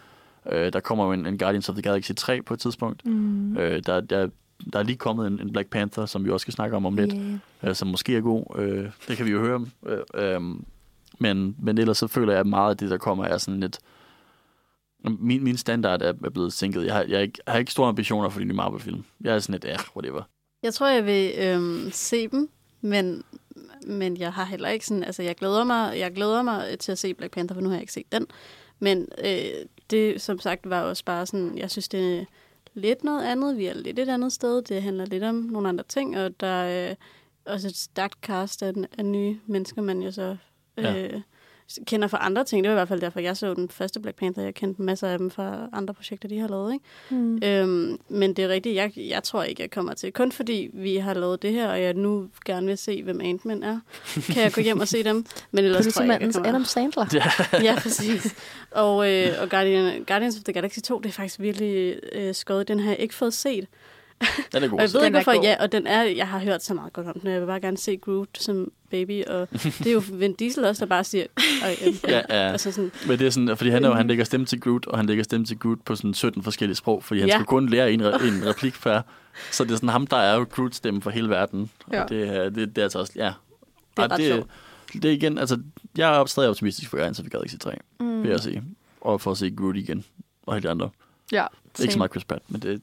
Øh, 0.51 0.73
der 0.73 0.79
kommer 0.79 1.05
jo 1.05 1.11
en, 1.11 1.25
en 1.25 1.37
Guardians 1.37 1.69
of 1.69 1.75
the 1.75 1.81
Galaxy 1.81 2.11
3 2.17 2.41
på 2.41 2.53
et 2.53 2.59
tidspunkt. 2.59 3.05
Mm. 3.05 3.57
Øh, 3.57 3.81
der, 3.85 4.01
der, 4.01 4.27
der 4.73 4.79
er 4.79 4.83
lige 4.83 4.97
kommet 4.97 5.27
en, 5.27 5.39
en 5.41 5.51
Black 5.51 5.69
Panther, 5.69 6.05
som 6.05 6.25
vi 6.25 6.29
også 6.29 6.43
skal 6.43 6.53
snakke 6.53 6.75
om 6.75 6.85
om 6.85 6.95
lidt, 6.95 7.13
Yeah. 7.15 7.33
øh, 7.63 7.75
som 7.75 7.87
måske 7.87 8.15
er 8.17 8.21
god. 8.21 8.43
Øh, 8.59 8.85
det 9.07 9.17
kan 9.17 9.25
vi 9.25 9.31
jo 9.31 9.39
høre 9.39 9.55
om. 9.55 9.67
Øh, 9.87 9.97
øh, 10.35 10.41
men, 11.19 11.55
men 11.59 11.77
ellers 11.77 11.97
så 11.97 12.07
føler 12.07 12.31
jeg, 12.33 12.39
at 12.39 12.47
meget 12.47 12.69
af 12.69 12.77
det, 12.77 12.89
der 12.89 12.97
kommer, 12.97 13.25
er 13.25 13.37
sådan 13.37 13.59
lidt... 13.59 13.79
Min, 15.03 15.43
min 15.43 15.57
standard 15.57 16.01
er, 16.01 16.13
er 16.25 16.29
blevet 16.29 16.53
sænket. 16.53 16.85
Jeg 16.85 16.93
har, 16.93 17.03
jeg, 17.03 17.17
har 17.17 17.21
ikke, 17.23 17.39
jeg 17.45 17.51
har 17.51 17.59
ikke 17.59 17.71
store 17.71 17.89
ambitioner 17.89 18.29
for 18.29 18.39
de 18.39 18.45
nye 18.45 18.53
Marvel-film. 18.55 19.03
Jeg 19.21 19.35
er 19.35 19.39
sådan 19.39 19.53
lidt, 19.53 19.65
ja, 19.65 19.77
whatever. 19.95 20.21
Jeg 20.63 20.73
tror, 20.73 20.87
jeg 20.87 21.05
vil 21.05 21.33
øhm, 21.37 21.89
se 21.91 22.27
dem, 22.27 22.49
men, 22.81 23.23
men 23.87 24.17
jeg 24.17 24.33
har 24.33 24.43
heller 24.45 24.69
ikke 24.69 24.85
sådan... 24.85 25.03
Altså, 25.03 25.23
jeg 25.23 25.35
glæder, 25.35 25.63
mig, 25.63 25.99
jeg 25.99 26.11
glæder 26.11 26.41
mig 26.41 26.79
til 26.79 26.91
at 26.91 26.97
se 26.97 27.13
Black 27.13 27.33
Panther, 27.33 27.55
for 27.55 27.61
nu 27.61 27.69
har 27.69 27.75
jeg 27.75 27.81
ikke 27.81 27.93
set 27.93 28.11
den. 28.11 28.25
Men 28.79 29.07
øh, 29.25 29.65
det, 29.89 30.21
som 30.21 30.39
sagt, 30.39 30.69
var 30.69 30.81
også 30.81 31.05
bare 31.05 31.25
sådan... 31.25 31.57
Jeg 31.57 31.71
synes, 31.71 31.87
det 31.87 32.19
er 32.19 32.25
lidt 32.73 33.03
noget 33.03 33.23
andet. 33.25 33.57
Vi 33.57 33.65
er 33.65 33.73
lidt 33.73 33.99
et 33.99 34.09
andet 34.09 34.33
sted. 34.33 34.61
Det 34.61 34.83
handler 34.83 35.05
lidt 35.05 35.23
om 35.23 35.35
nogle 35.35 35.69
andre 35.69 35.83
ting, 35.87 36.17
og 36.17 36.39
der 36.39 36.47
er 36.47 36.89
øh, 36.89 36.95
også 37.45 37.67
et 37.67 37.77
stærkt 37.77 38.17
cast 38.21 38.63
af, 38.63 38.73
af 38.97 39.05
nye 39.05 39.39
mennesker, 39.45 39.81
man 39.81 40.01
jo 40.01 40.11
så... 40.11 40.37
Øh, 40.77 40.85
Ja. 40.85 41.21
Kender 41.87 42.07
fra 42.07 42.17
andre 42.21 42.43
ting. 42.43 42.63
Det 42.63 42.69
var 42.69 42.75
i 42.75 42.79
hvert 42.79 42.87
fald 42.87 43.01
derfor, 43.01 43.19
jeg 43.19 43.37
så 43.37 43.53
den 43.53 43.69
første 43.69 43.99
Black 43.99 44.17
Panther. 44.17 44.43
Jeg 44.43 44.53
kendte 44.53 44.81
masser 44.81 45.07
af 45.07 45.17
dem 45.17 45.31
fra 45.31 45.69
andre 45.73 45.93
projekter, 45.93 46.29
de 46.29 46.39
har 46.39 46.47
lavet. 46.47 46.73
Ikke? 46.73 46.85
Mm. 47.09 47.39
Øhm, 47.43 47.99
men 48.09 48.33
det 48.33 48.45
er 48.45 48.49
rigtigt, 48.49 48.75
jeg, 48.75 48.91
jeg 48.97 49.23
tror 49.23 49.43
ikke, 49.43 49.61
jeg 49.61 49.71
kommer 49.71 49.93
til. 49.93 50.11
Kun 50.11 50.31
fordi 50.31 50.69
vi 50.73 50.95
har 50.95 51.13
lavet 51.13 51.41
det 51.41 51.51
her, 51.51 51.69
og 51.69 51.81
jeg 51.81 51.93
nu 51.93 52.27
gerne 52.45 52.67
vil 52.67 52.77
se, 52.77 53.03
hvem 53.03 53.21
Ant-Man 53.21 53.63
er, 53.63 53.79
kan 54.33 54.43
jeg 54.43 54.53
gå 54.53 54.61
hjem 54.61 54.79
og 54.79 54.87
se 54.87 55.03
dem. 55.03 55.25
Men 55.51 55.65
ellers 55.65 55.87
tror 55.87 56.03
jeg 56.03 56.21
ikke, 56.21 56.39
jeg. 56.39 56.47
Adam 56.47 56.65
Sandler. 56.65 57.05
Ja, 57.63 57.75
præcis. 57.81 58.35
Og, 58.71 59.11
øh, 59.13 59.27
og 59.41 59.49
Guardian, 59.49 60.03
Guardians 60.03 60.37
of 60.37 60.43
the 60.43 60.53
Galaxy 60.53 60.79
2, 60.79 60.99
det 60.99 61.09
er 61.09 61.13
faktisk 61.13 61.39
virkelig 61.39 61.99
øh, 62.11 62.35
skøjet. 62.35 62.67
Den 62.67 62.79
har 62.79 62.89
jeg 62.89 62.99
ikke 62.99 63.15
fået 63.15 63.33
set. 63.33 63.67
Den 64.53 64.63
er 64.63 64.67
god. 64.67 64.77
Og 64.79 64.81
jeg 64.83 64.93
ved 64.93 65.05
ikke, 65.05 65.17
hvorfor. 65.17 65.43
Ja, 65.43 65.55
og 65.59 65.71
den 65.71 65.87
er, 65.87 66.03
jeg 66.03 66.27
har 66.27 66.39
hørt 66.39 66.63
så 66.63 66.73
meget 66.73 66.93
godt 66.93 67.07
om 67.07 67.19
den. 67.19 67.29
Jeg 67.31 67.41
vil 67.41 67.45
bare 67.47 67.59
gerne 67.61 67.77
se 67.77 67.97
Groot 67.97 68.27
som 68.39 68.71
baby. 68.91 69.23
Og 69.25 69.47
det 69.51 69.87
er 69.87 69.91
jo 69.91 69.99
Vin 70.19 70.33
Diesel 70.33 70.65
også, 70.65 70.85
der 70.85 70.89
bare 70.89 71.03
siger... 71.03 71.25
Og, 71.63 71.69
Ja, 72.09 72.21
ja. 72.29 72.51
Altså 72.51 72.71
sådan, 72.71 72.91
Men 73.07 73.19
det 73.19 73.27
er 73.27 73.31
sådan, 73.31 73.57
fordi 73.57 73.69
han, 73.69 73.83
er 73.83 73.87
jo, 73.89 73.93
han 73.95 74.07
lægger 74.07 74.23
stemme 74.23 74.45
til 74.45 74.59
Groot, 74.61 74.85
og 74.85 74.97
han 74.97 75.05
lægger 75.05 75.23
stemme 75.23 75.45
til 75.45 75.59
Groot 75.59 75.77
på 75.85 75.95
sådan 75.95 76.13
17 76.13 76.43
forskellige 76.43 76.75
sprog, 76.75 77.03
fordi 77.03 77.19
han 77.19 77.29
Ja. 77.29 77.35
skal 77.35 77.45
kun 77.45 77.69
lære 77.69 77.91
en, 77.91 78.01
re- 78.01 78.23
en 78.27 78.45
replik 78.45 78.81
per. 78.83 79.01
Så 79.51 79.63
det 79.63 79.71
er 79.71 79.75
sådan 79.75 79.89
ham, 79.89 80.07
der 80.07 80.17
er 80.17 80.35
jo 80.37 80.45
Groot 80.51 80.75
stemme 80.75 81.01
for 81.01 81.09
hele 81.09 81.29
verden. 81.29 81.71
Ja. 81.91 82.03
Og 82.03 82.09
det, 82.09 82.27
er- 82.37 82.49
det, 82.49 82.55
det 82.55 82.77
er 82.77 82.83
altså 82.83 82.99
også, 82.99 83.13
ja. 83.15 83.23
Det 83.25 83.33
er 83.97 84.03
Og 84.03 84.11
ret 84.11 84.17
det, 84.19 84.27
sjovt. 84.27 84.47
det 84.93 85.05
er 85.05 85.11
igen, 85.11 85.37
altså, 85.37 85.59
jeg 85.97 86.19
er 86.21 86.25
stadig 86.25 86.49
optimistisk 86.49 86.89
for 86.89 86.97
Guardians 86.97 87.19
of 87.19 87.23
the 87.23 87.29
Galaxy 87.29 87.55
3, 87.55 87.71
Mm. 87.99 88.23
vil 88.23 88.29
jeg 88.31 88.39
sige. 88.39 88.63
Og 89.01 89.21
for 89.21 89.31
at 89.31 89.37
se 89.37 89.49
Groot 89.57 89.75
igen, 89.75 90.03
og 90.45 90.55
alle 90.55 90.63
de 90.67 90.71
andre. 90.71 90.89
Ja, 91.31 91.45
Ikke 91.69 91.83
så 91.83 91.91
same. 91.91 91.97
meget 91.97 92.11
Chris 92.11 92.23
Pratt, 92.25 92.43
men 92.47 92.61
det, 92.61 92.81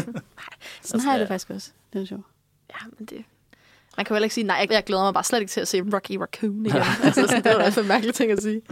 sådan 0.82 1.00
har 1.00 1.10
jeg 1.12 1.20
det 1.20 1.28
faktisk 1.28 1.50
også. 1.50 1.70
Det 1.92 2.00
er 2.02 2.06
sjovt. 2.06 2.22
Ja, 2.70 2.86
men 2.98 3.06
det... 3.06 3.24
Man 3.96 4.04
kan 4.06 4.14
jo 4.14 4.14
heller 4.14 4.24
ikke 4.24 4.34
sige, 4.34 4.44
nej, 4.46 4.66
jeg 4.70 4.84
glæder 4.84 5.02
mig 5.02 5.14
bare 5.14 5.24
slet 5.24 5.40
ikke 5.40 5.50
til 5.50 5.60
at 5.60 5.68
se 5.68 5.80
Rocky 5.94 6.16
Raccoon 6.16 6.66
igen. 6.66 6.76
altså, 7.04 7.20
sådan, 7.20 7.42
det 7.44 7.52
er 7.52 7.54
jo 7.54 7.64
også 7.64 7.80
en 7.80 7.88
mærkelig 7.88 8.14
ting 8.14 8.30
at 8.32 8.42
sige. 8.42 8.62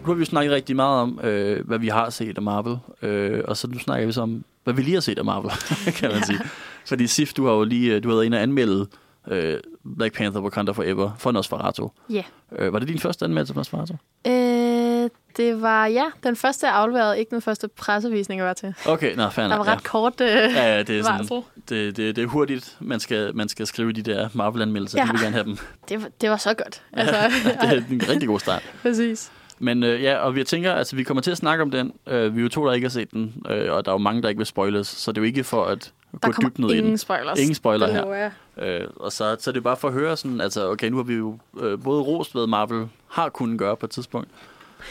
nu 0.00 0.06
har 0.06 0.14
vi 0.14 0.20
jo 0.20 0.24
snakket 0.24 0.52
rigtig 0.52 0.76
meget 0.76 1.00
om, 1.02 1.20
øh, 1.22 1.66
hvad 1.66 1.78
vi 1.78 1.88
har 1.88 2.10
set 2.10 2.36
af 2.36 2.42
Marvel, 2.42 2.76
øh, 3.02 3.42
og 3.48 3.56
så 3.56 3.68
nu 3.68 3.78
snakker 3.78 4.06
vi 4.06 4.12
så 4.12 4.20
om, 4.20 4.44
hvad 4.64 4.74
vi 4.74 4.82
lige 4.82 4.94
har 4.94 5.00
set 5.00 5.18
af 5.18 5.24
Marvel, 5.24 5.50
kan 5.98 6.08
man 6.10 6.18
Ja. 6.18 6.24
sige. 6.26 6.38
Fordi 6.86 7.06
Sif, 7.06 7.32
du 7.32 7.46
har 7.46 7.52
jo 7.52 7.64
lige, 7.64 7.94
øh, 7.96 8.02
du 8.02 8.08
har 8.08 8.14
været 8.16 8.24
inde 8.26 8.36
og 8.36 8.42
anmelde 8.42 8.86
øh, 9.30 9.58
Black 9.96 10.14
Panther 10.14 10.40
Wakanda 10.42 10.72
Forever 10.72 11.10
for 11.18 11.32
Nosferatu. 11.32 11.88
Ja. 12.10 12.22
Øh, 12.58 12.72
var 12.72 12.78
det 12.78 12.88
din 12.88 12.98
første 12.98 13.24
anmeldelse 13.24 13.54
for 13.54 13.60
Nosferatu? 13.60 13.94
Øh, 14.26 15.10
det 15.36 15.62
var, 15.62 15.86
ja, 15.86 16.04
den 16.22 16.36
første 16.36 16.66
jeg 16.66 16.74
afleverede, 16.74 17.18
ikke 17.18 17.30
den 17.30 17.42
første 17.42 17.68
pressevisning, 17.68 18.38
jeg 18.38 18.46
var 18.46 18.52
til. 18.54 18.74
Okay, 18.86 19.14
nå, 19.16 19.28
fair 19.28 19.48
Der 19.48 19.56
var 19.56 19.64
ja. 19.64 19.72
ret 19.72 19.84
kort 19.84 20.20
øh, 20.20 20.28
Ja, 20.28 20.74
ja, 20.76 20.82
det 20.82 20.98
er, 20.98 21.02
sådan, 21.02 21.42
det, 21.68 21.96
det, 21.96 22.16
det 22.16 22.22
er 22.24 22.26
hurtigt, 22.26 22.76
man 22.80 23.00
skal, 23.00 23.36
man 23.36 23.48
skal 23.48 23.66
skrive 23.66 23.92
de 23.92 24.02
der 24.02 24.28
Marvel-anmeldelser. 24.34 24.98
Ja. 24.98 25.02
Ja. 25.04 25.06
De 25.06 25.12
vil 25.12 25.20
gerne 25.22 25.32
have 25.34 25.44
dem. 25.44 25.56
Det, 25.88 26.02
var, 26.02 26.08
det 26.20 26.30
var 26.30 26.36
så 26.36 26.54
godt. 26.54 26.82
Altså, 26.92 27.14
Altså, 27.16 27.48
det 27.62 27.72
er 27.72 27.82
en 27.94 28.02
rigtig 28.08 28.28
god 28.28 28.40
start. 28.40 28.62
præcis. 28.82 29.32
Men 29.58 29.82
øh, 29.82 30.02
ja, 30.02 30.16
og 30.16 30.34
vi 30.34 30.44
tænker, 30.44 30.72
altså 30.72 30.96
vi 30.96 31.02
kommer 31.02 31.22
til 31.22 31.30
at 31.30 31.36
snakke 31.36 31.62
om 31.62 31.70
den. 31.70 31.92
Øh, 32.06 32.34
vi 32.34 32.40
er 32.40 32.42
jo 32.42 32.48
to, 32.48 32.66
der 32.66 32.72
ikke 32.72 32.84
har 32.84 32.90
set 32.90 33.10
den, 33.10 33.42
øh, 33.50 33.72
og 33.72 33.84
der 33.84 33.90
er 33.90 33.94
jo 33.94 33.98
mange, 33.98 34.22
der 34.22 34.28
ikke 34.28 34.38
vil 34.38 34.46
spoilers, 34.46 34.86
så 34.86 35.12
det 35.12 35.18
er 35.18 35.22
jo 35.22 35.26
ikke 35.26 35.44
for 35.44 35.64
at 35.64 35.92
Der 36.12 36.18
gå 36.18 36.32
kommer 36.32 36.48
dybt 36.48 36.58
ned 36.58 36.70
i 36.70 36.78
ingen 36.78 36.98
spoilers. 36.98 37.38
Ingen 37.38 37.54
spoiler 37.54 37.86
det 37.86 37.94
her. 37.94 38.30
Øh, 38.58 38.88
og 38.96 39.12
så, 39.12 39.36
så 39.40 39.50
er 39.50 39.52
det 39.52 39.62
bare 39.62 39.76
for 39.76 39.88
at 39.88 39.94
høre 39.94 40.16
sådan, 40.16 40.40
altså 40.40 40.70
okay, 40.70 40.88
nu 40.88 40.96
har 40.96 41.02
vi 41.04 41.14
jo 41.14 41.38
øh, 41.60 41.82
både 41.82 42.02
rost, 42.02 42.32
hvad 42.32 42.46
Marvel 42.46 42.88
har 43.08 43.28
kunnet 43.28 43.58
gøre 43.58 43.76
på 43.76 43.86
et 43.86 43.90
tidspunkt. 43.90 44.28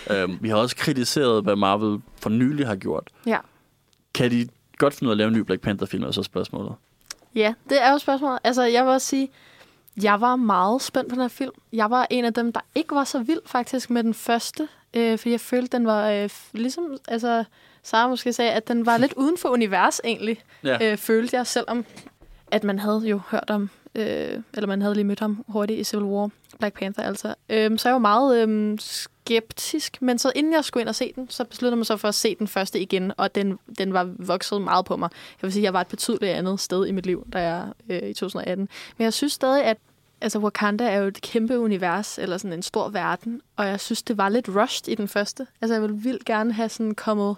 Øh, 0.10 0.44
vi 0.44 0.50
har 0.50 0.56
også 0.56 0.76
kritiseret, 0.76 1.44
hvad 1.44 1.56
Marvel 1.56 2.02
for 2.22 2.30
nylig 2.30 2.68
har 2.68 2.76
gjort. 2.76 3.08
Ja. 3.26 3.38
Kan 4.14 4.32
de 4.32 4.48
godt 4.78 4.94
finde 4.94 5.08
ud 5.08 5.12
af 5.12 5.14
at 5.14 5.18
lave 5.18 5.28
en 5.28 5.34
ny 5.34 5.40
Black 5.40 5.62
Panther-film, 5.62 6.04
er 6.04 6.12
så 6.12 6.24
spørgsmålet. 6.24 6.74
Ja, 7.36 7.54
det 7.70 7.84
er 7.84 7.92
jo 7.92 7.98
spørgsmålet. 7.98 8.40
Altså, 8.44 8.64
jeg 8.64 8.86
vil 8.86 8.92
også 8.92 9.08
sige, 9.08 9.30
jeg 10.04 10.22
var 10.22 10.36
meget 10.36 10.82
spændt 10.82 11.10
på 11.10 11.16
den 11.16 11.22
her 11.22 11.30
film. 11.30 11.52
Jeg 11.74 11.90
var 11.90 12.08
en 12.10 12.26
af 12.26 12.34
dem, 12.34 12.54
der 12.54 12.60
ikke 12.76 12.96
var 12.96 13.04
så 13.04 13.20
vild 13.20 13.40
faktisk 13.46 13.90
med 13.90 14.04
den 14.04 14.14
første, 14.14 14.68
øh, 14.94 15.18
fordi 15.18 15.32
jeg 15.32 15.40
følte, 15.42 15.78
den 15.78 15.86
var 15.86 16.10
øh, 16.10 16.30
ligesom, 16.54 16.98
altså, 17.08 17.44
Sara 17.84 18.08
måske 18.08 18.34
sagde, 18.34 18.52
at 18.52 18.68
den 18.68 18.86
var 18.86 18.98
lidt 18.98 19.14
uden 19.14 19.38
for 19.38 19.50
univers 19.50 20.02
egentlig, 20.04 20.42
Ja. 20.64 20.78
øh, 20.92 20.98
følte 20.98 21.36
jeg, 21.38 21.48
selvom 21.48 21.86
at 22.52 22.64
man 22.64 22.80
havde 22.80 23.02
jo 23.06 23.22
hørt 23.32 23.50
om, 23.50 23.70
øh, 23.96 24.38
eller 24.54 24.68
man 24.68 24.82
havde 24.82 24.94
lige 24.96 25.04
mødt 25.06 25.20
ham 25.20 25.46
hurtigt 25.48 25.80
i 25.80 25.84
Civil 25.84 26.06
War, 26.06 26.30
Black 26.60 26.80
Panther 26.80 27.04
altså. 27.04 27.36
Øh, 27.50 27.80
så 27.80 27.90
jeg 27.90 27.94
var 27.94 28.00
meget 28.00 28.48
øh, 28.50 28.78
skeptisk, 28.80 30.02
men 30.02 30.18
så 30.20 30.32
inden 30.36 30.54
jeg 30.54 30.66
skulle 30.66 30.82
ind 30.82 30.90
og 30.90 30.96
se 30.96 31.14
den, 31.16 31.30
så 31.30 31.44
besluttede 31.44 31.72
jeg 31.72 31.78
mig 31.78 31.86
så 31.86 31.98
for 31.98 32.08
at 32.08 32.16
se 32.16 32.36
den 32.40 32.48
første 32.48 32.80
igen, 32.80 33.12
og 33.18 33.36
den, 33.36 33.60
den 33.78 33.94
var 33.94 34.10
vokset 34.20 34.62
meget 34.62 34.86
på 34.86 34.96
mig. 34.98 35.10
Jeg 35.42 35.48
vil 35.48 35.54
sige, 35.54 35.62
at 35.62 35.66
jeg 35.66 35.74
var 35.74 35.82
et 35.82 35.88
betydeligt 35.88 36.32
andet 36.32 36.60
sted 36.60 36.86
i 36.88 36.92
mit 36.92 37.06
liv, 37.06 37.28
da 37.34 37.40
jeg 37.42 37.68
øh, 37.90 38.10
i 38.10 38.14
2018. 38.14 38.70
Men 38.98 39.04
jeg 39.04 39.14
synes 39.14 39.34
stadig, 39.34 39.64
at 39.64 39.78
altså, 40.22 40.40
Wakanda 40.40 40.84
er 40.90 40.98
jo 40.98 41.08
et 41.08 41.22
kæmpe 41.22 41.60
univers, 41.60 42.18
eller 42.20 42.38
sådan 42.38 42.54
en 42.54 42.62
stor 42.64 42.90
verden, 42.90 43.42
og 43.56 43.68
jeg 43.68 43.80
synes, 43.80 44.02
det 44.04 44.18
var 44.18 44.30
lidt 44.30 44.50
rushed 44.50 44.88
i 44.88 44.96
den 44.96 45.08
første. 45.08 45.48
Altså, 45.62 45.74
jeg 45.76 45.82
ville 45.82 45.98
vildt 45.98 46.26
gerne 46.26 46.54
have 46.54 46.70
sådan 46.70 46.96
kommet 46.96 47.36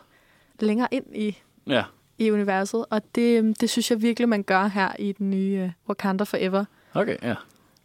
længere 0.59 0.87
ind 0.91 1.05
i, 1.15 1.37
Ja. 1.67 1.83
i 2.17 2.31
universet, 2.31 2.85
og 2.89 3.01
det, 3.15 3.61
det 3.61 3.69
synes 3.69 3.91
jeg 3.91 4.01
virkelig, 4.01 4.29
man 4.29 4.43
gør 4.43 4.67
her 4.67 4.91
i 4.99 5.11
den 5.11 5.29
nye 5.29 5.63
uh, 5.63 5.69
Wakanda 5.89 6.23
Forever. 6.23 6.65
Okay, 6.93 7.17
ja. 7.23 7.35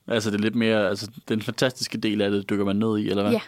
Altså 0.09 0.31
det 0.31 0.37
er 0.37 0.43
lidt 0.43 0.55
mere, 0.55 0.89
altså 0.89 1.11
den 1.29 1.43
fantastiske 1.43 1.99
del 1.99 2.23
af 2.23 2.31
det 2.31 2.51
dykker 2.51 2.65
man 2.65 2.77
ned 2.77 2.99
i, 2.99 3.09
eller 3.11 3.23
hvad? 3.23 3.33
Ja. 3.33 3.41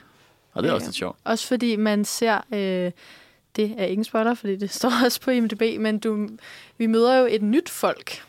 Og 0.53 0.63
det 0.63 0.69
er 0.69 0.73
Ja, 0.73 0.75
også 0.75 0.87
lidt 0.87 0.97
sjovt. 0.97 1.19
Også 1.25 1.47
fordi 1.49 1.77
man 1.77 2.05
ser, 2.05 2.41
øh, 2.53 2.91
det 3.57 3.75
er 3.79 3.85
ingen 3.85 4.05
spoiler, 4.05 4.35
fordi 4.35 4.57
det 4.57 4.71
står 4.81 4.93
også 5.05 5.21
på 5.21 5.31
IMDb, 5.31 5.63
men 5.81 5.99
du, 5.99 6.29
vi 6.79 6.87
møder 6.87 7.15
jo 7.19 7.27
et 7.31 7.43
nyt 7.43 7.69
folk, 7.69 8.23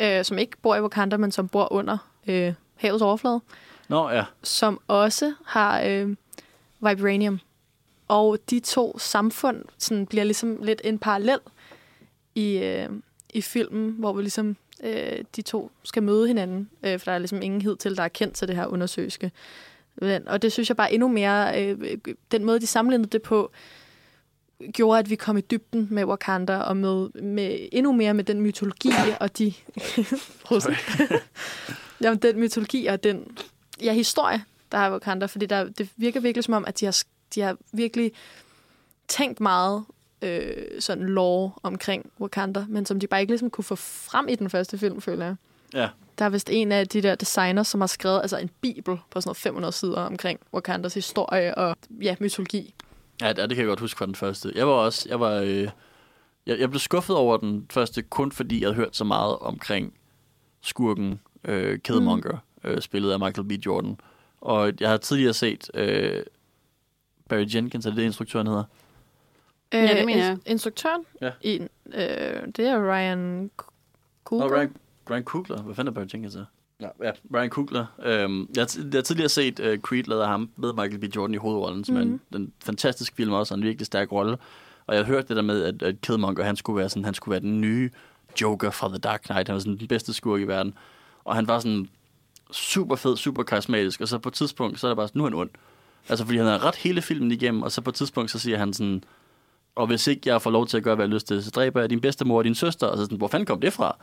øh, 0.00 0.24
som 0.24 0.38
ikke 0.38 0.56
bor 0.62 0.76
i 0.76 0.80
Wakanda, 0.80 1.16
men 1.16 1.32
som 1.32 1.48
bor 1.48 1.72
under 1.72 1.98
øh, 2.26 2.52
havets 2.76 3.02
overflade, 3.02 3.40
Nå, 3.88 4.10
ja. 4.10 4.24
som 4.42 4.80
også 4.88 5.34
har 5.44 5.82
øh, 5.82 6.16
vibranium. 6.80 7.40
Og 8.08 8.38
de 8.50 8.60
to 8.60 8.98
samfund 8.98 9.64
sådan, 9.78 10.06
bliver 10.06 10.24
ligesom 10.24 10.58
lidt 10.62 10.80
en 10.84 10.98
parallel 10.98 11.38
i, 12.34 12.58
øh, 12.58 12.88
i 13.34 13.40
filmen, 13.40 13.90
hvor 13.98 14.12
vi 14.12 14.22
ligesom 14.22 14.56
øh, 14.82 15.24
de 15.36 15.42
to 15.42 15.70
skal 15.82 16.02
møde 16.02 16.26
hinanden, 16.26 16.70
øh, 16.82 16.98
for 16.98 17.04
der 17.04 17.12
er 17.12 17.18
ligesom 17.18 17.42
ingen 17.42 17.62
hed 17.62 17.76
til, 17.76 17.96
der 17.96 18.02
er 18.02 18.08
kendt 18.08 18.34
til 18.34 18.48
det 18.48 18.56
her 18.56 18.66
undersøgelske. 18.66 19.32
Men, 19.96 20.28
og 20.28 20.42
det 20.42 20.52
synes 20.52 20.68
jeg 20.68 20.76
bare 20.76 20.92
endnu 20.92 21.08
mere, 21.08 21.64
øh, 21.64 21.98
den 22.32 22.44
måde, 22.44 22.60
de 22.60 22.66
sammenlignede 22.66 23.10
det 23.10 23.22
på, 23.22 23.50
gjorde, 24.72 24.98
at 24.98 25.10
vi 25.10 25.16
kom 25.16 25.36
i 25.38 25.40
dybden 25.40 25.88
med 25.90 26.04
Wakanda, 26.04 26.56
og 26.56 26.76
med, 26.76 27.08
med 27.22 27.68
endnu 27.72 27.92
mere 27.92 28.14
med 28.14 28.24
den 28.24 28.40
mytologi 28.40 28.90
og 29.20 29.38
de... 29.38 29.52
Jamen, 32.00 32.18
den 32.18 32.40
mytologi 32.40 32.86
og 32.86 33.04
den 33.04 33.38
ja, 33.82 33.92
historie, 33.92 34.44
der 34.72 34.86
i 34.86 34.90
Wakanda, 34.90 35.26
fordi 35.26 35.46
der, 35.46 35.64
det 35.64 35.88
virker 35.96 36.20
virkelig 36.20 36.44
som 36.44 36.54
om, 36.54 36.64
at 36.64 36.80
de 36.80 36.84
har, 36.84 37.02
de 37.34 37.40
har 37.40 37.56
virkelig 37.72 38.12
tænkt 39.08 39.40
meget 39.40 39.84
øh, 40.22 40.80
sådan 40.80 41.04
lore 41.04 41.52
omkring 41.62 42.10
Wakanda, 42.20 42.64
men 42.68 42.86
som 42.86 43.00
de 43.00 43.06
bare 43.06 43.20
ikke 43.20 43.32
ligesom 43.32 43.50
kunne 43.50 43.64
få 43.64 43.74
frem 43.76 44.28
i 44.28 44.34
den 44.34 44.50
første 44.50 44.78
film, 44.78 45.00
føler 45.00 45.24
jeg. 45.24 45.36
Ja. 45.74 45.88
Der 46.18 46.24
er 46.24 46.28
vist 46.28 46.50
en 46.50 46.72
af 46.72 46.88
de 46.88 47.02
der 47.02 47.14
designers, 47.14 47.68
som 47.68 47.80
har 47.80 47.86
skrevet 47.86 48.20
altså 48.20 48.36
en 48.36 48.50
bibel 48.60 48.98
på 49.10 49.20
sådan 49.20 49.28
noget 49.28 49.36
500 49.36 49.72
sider 49.72 50.00
omkring 50.00 50.40
Wakandas 50.54 50.94
historie 50.94 51.58
og 51.58 51.76
ja, 52.02 52.16
mytologi. 52.20 52.74
Ja, 53.20 53.28
det, 53.28 53.36
det 53.36 53.48
kan 53.48 53.58
jeg 53.58 53.66
godt 53.66 53.80
huske 53.80 53.98
fra 53.98 54.06
den 54.06 54.14
første. 54.14 54.52
Jeg 54.54 54.66
var 54.66 54.72
også, 54.72 55.06
jeg 55.08 55.20
var, 55.20 55.32
øh, 55.32 55.68
jeg, 56.46 56.58
jeg 56.58 56.70
blev 56.70 56.80
skuffet 56.80 57.16
over 57.16 57.36
den 57.36 57.66
første, 57.70 58.02
kun 58.02 58.32
fordi 58.32 58.60
jeg 58.60 58.66
havde 58.66 58.76
hørt 58.76 58.96
så 58.96 59.04
meget 59.04 59.38
omkring 59.38 59.94
skurken 60.62 61.20
øh, 61.46 61.78
Killmonger, 61.78 62.38
mm. 62.64 62.70
øh, 62.70 62.80
spillet 62.80 63.12
af 63.12 63.18
Michael 63.18 63.48
B. 63.48 63.52
Jordan. 63.52 64.00
Og 64.40 64.72
jeg 64.80 64.90
har 64.90 64.96
tidligere 64.96 65.32
set 65.34 65.70
øh, 65.74 66.22
Barry 67.28 67.46
Jenkins, 67.54 67.86
er 67.86 67.90
det 67.90 67.96
det, 67.96 68.04
instruktøren 68.04 68.46
hedder? 68.46 68.64
Ja, 69.72 69.96
det 69.98 70.06
mener 70.06 70.24
jeg. 70.24 70.32
Øh, 70.32 70.38
Instruktøren? 70.46 71.02
Ja. 71.20 71.30
I, 71.42 71.58
øh, 71.86 72.46
det 72.56 72.58
er 72.58 72.92
Ryan 72.92 73.50
Coogler. 74.24 74.48
Nå, 74.48 74.56
Ryan, 74.56 74.74
Ryan 75.10 75.24
Coogler. 75.24 75.62
Hvad 75.62 75.74
fanden 75.74 75.92
er 75.92 75.94
Barry 75.94 76.06
Jenkins? 76.14 76.34
Er? 76.34 76.44
Ja, 76.80 76.88
ja, 77.02 77.10
Ryan 77.34 77.50
Coogler. 77.50 77.86
Øhm, 78.02 78.40
jeg, 78.56 78.66
jeg 78.76 78.84
har 78.94 79.00
tidligere 79.02 79.28
set 79.28 79.60
uh, 79.60 79.78
Creed 79.78 80.04
lavet 80.04 80.22
af 80.22 80.28
ham 80.28 80.50
med 80.56 80.72
Michael 80.72 80.98
B. 80.98 81.16
Jordan 81.16 81.34
i 81.34 81.38
hovedrollen, 81.38 81.84
som 81.84 81.94
mm. 81.94 82.00
er 82.00 82.04
en, 82.04 82.20
Mhm. 82.30 82.42
en 82.42 82.52
fantastisk 82.64 83.16
film 83.16 83.32
også, 83.32 83.54
og 83.54 83.58
en 83.58 83.64
virkelig 83.64 83.86
stærk 83.86 84.12
rolle. 84.12 84.36
Og 84.86 84.94
jeg 84.94 85.04
har 85.04 85.12
hørt 85.12 85.28
det 85.28 85.36
der 85.36 85.42
med, 85.42 85.62
at, 85.62 85.82
at 85.82 86.00
Killmonger, 86.00 86.44
han 86.44 86.56
skulle 86.56 86.78
være 86.78 86.88
sådan, 86.88 87.04
han 87.04 87.14
skulle 87.14 87.32
være 87.32 87.40
den 87.40 87.60
nye 87.60 87.90
Joker 88.40 88.70
fra 88.70 88.88
The 88.88 88.98
Dark 88.98 89.20
Knight. 89.22 89.48
Han 89.48 89.54
var 89.54 89.60
sådan 89.60 89.78
den 89.78 89.88
bedste 89.88 90.12
skurk 90.12 90.40
i 90.40 90.44
verden. 90.44 90.74
Og 91.26 91.34
han 91.34 91.48
var 91.48 91.58
sådan 91.58 91.88
super 92.52 92.96
fed, 92.96 93.16
super 93.16 93.42
karismatisk, 93.42 94.00
og 94.00 94.08
så 94.08 94.18
på 94.18 94.28
et 94.28 94.34
tidspunkt, 94.34 94.80
så 94.80 94.86
er 94.86 94.88
der 94.88 94.94
bare 94.96 95.08
sådan, 95.08 95.18
nu 95.18 95.24
er 95.24 95.28
han 95.28 95.38
ond. 95.38 95.50
Altså, 96.08 96.24
fordi 96.24 96.38
han 96.38 96.46
har 96.46 96.64
ret 96.64 96.74
hele 96.76 97.02
filmen 97.02 97.32
igennem, 97.32 97.62
og 97.62 97.72
så 97.72 97.80
på 97.80 97.90
et 97.90 97.94
tidspunkt, 97.94 98.30
så 98.30 98.38
siger 98.38 98.58
han 98.58 98.72
sådan, 98.72 99.02
og 99.74 99.86
hvis 99.86 100.06
ikke 100.06 100.20
jeg 100.24 100.42
får 100.42 100.50
lov 100.50 100.66
til 100.66 100.76
at 100.76 100.82
gøre, 100.82 100.94
hvad 100.94 101.04
jeg 101.04 101.10
har 101.10 101.14
lyst 101.14 101.26
til, 101.26 101.44
så 101.44 101.50
dræber 101.50 101.80
jeg 101.80 101.90
din 101.90 102.00
bedstemor 102.00 102.38
og 102.38 102.44
din 102.44 102.54
søster. 102.54 102.86
Og 102.86 102.96
så 102.96 103.04
sådan, 103.04 103.18
hvor 103.18 103.28
fanden 103.28 103.46
kom 103.46 103.60
det 103.60 103.72
fra? 103.72 103.96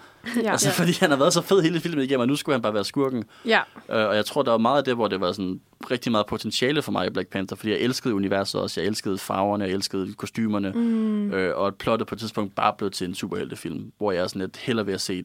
Ja. 0.44 0.52
Altså, 0.52 0.72
fordi 0.80 0.92
han 1.00 1.10
har 1.10 1.18
været 1.18 1.34
så 1.34 1.42
fed 1.42 1.62
hele 1.62 1.80
filmen 1.80 2.04
igennem, 2.04 2.20
og 2.22 2.28
nu 2.28 2.36
skulle 2.36 2.54
han 2.54 2.62
bare 2.62 2.74
være 2.74 2.84
skurken. 2.84 3.24
ja. 3.46 3.60
Øh, 3.90 4.08
og 4.08 4.16
jeg 4.16 4.26
tror, 4.26 4.42
der 4.42 4.52
var 4.52 4.58
meget 4.58 4.78
af 4.78 4.84
det, 4.84 4.96
hvor 4.96 5.08
det 5.08 5.22
var 5.22 5.32
sådan 5.32 5.62
rigtig 5.92 6.12
meget 6.12 6.26
potentiale 6.26 6.82
for 6.82 6.92
mig 6.92 7.08
i 7.08 7.10
Black 7.10 7.30
Panther, 7.30 7.58
fordi 7.58 7.72
jeg 7.72 7.80
elskede 7.80 8.16
universet 8.16 8.62
også. 8.62 8.82
Jeg 8.82 8.88
elskede 8.88 9.18
farverne, 9.18 9.64
jeg 9.64 9.74
elskede 9.74 10.14
kostymerne. 10.14 10.72
Mm. 10.72 11.32
Øh, 11.34 11.58
og 11.58 11.76
plottet 11.76 12.08
på 12.08 12.16
et 12.16 12.20
tidspunkt 12.20 12.56
bare 12.56 12.74
blev 12.78 12.92
til 12.92 13.08
en 13.08 13.16
superheltefilm, 13.16 13.92
hvor 13.98 14.12
jeg 14.12 14.30
sådan 14.30 14.42
lidt 14.42 14.58
hellere 14.58 14.86
ved 14.86 14.94
at 14.94 15.02
se 15.02 15.24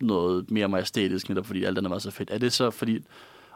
noget 0.00 0.50
mere 0.50 0.68
majestætisk, 0.68 1.28
netop 1.28 1.46
fordi 1.46 1.64
alt 1.64 1.78
andet 1.78 1.90
var 1.90 1.98
så 1.98 2.10
fedt. 2.10 2.30
Er 2.32 2.38
det 2.38 2.52
så 2.52 2.70
fordi... 2.70 2.98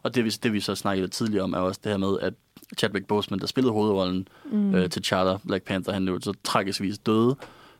Og 0.03 0.15
det, 0.15 0.25
vi- 0.25 0.31
det 0.43 0.53
vi 0.53 0.61
så 0.61 0.75
snakkede 0.75 1.03
lidt 1.03 1.13
tidligere 1.13 1.45
om, 1.45 1.53
er 1.53 1.59
også 1.59 1.81
det 1.85 1.93
her 1.93 1.97
med, 1.99 2.19
at 2.21 2.35
Chadwick 2.79 3.07
Boseman, 3.07 3.41
der 3.41 3.47
spillede 3.47 3.73
hovedrollen 3.73 4.29
mm. 4.53 4.75
øh, 4.75 4.91
til 4.91 5.05
Charter 5.05 5.39
Black 5.47 5.65
Panther, 5.65 5.93
han 5.93 6.09
jo 6.09 6.21
så 6.21 6.33
tragiskvis 6.45 6.99
døde, 6.99 7.37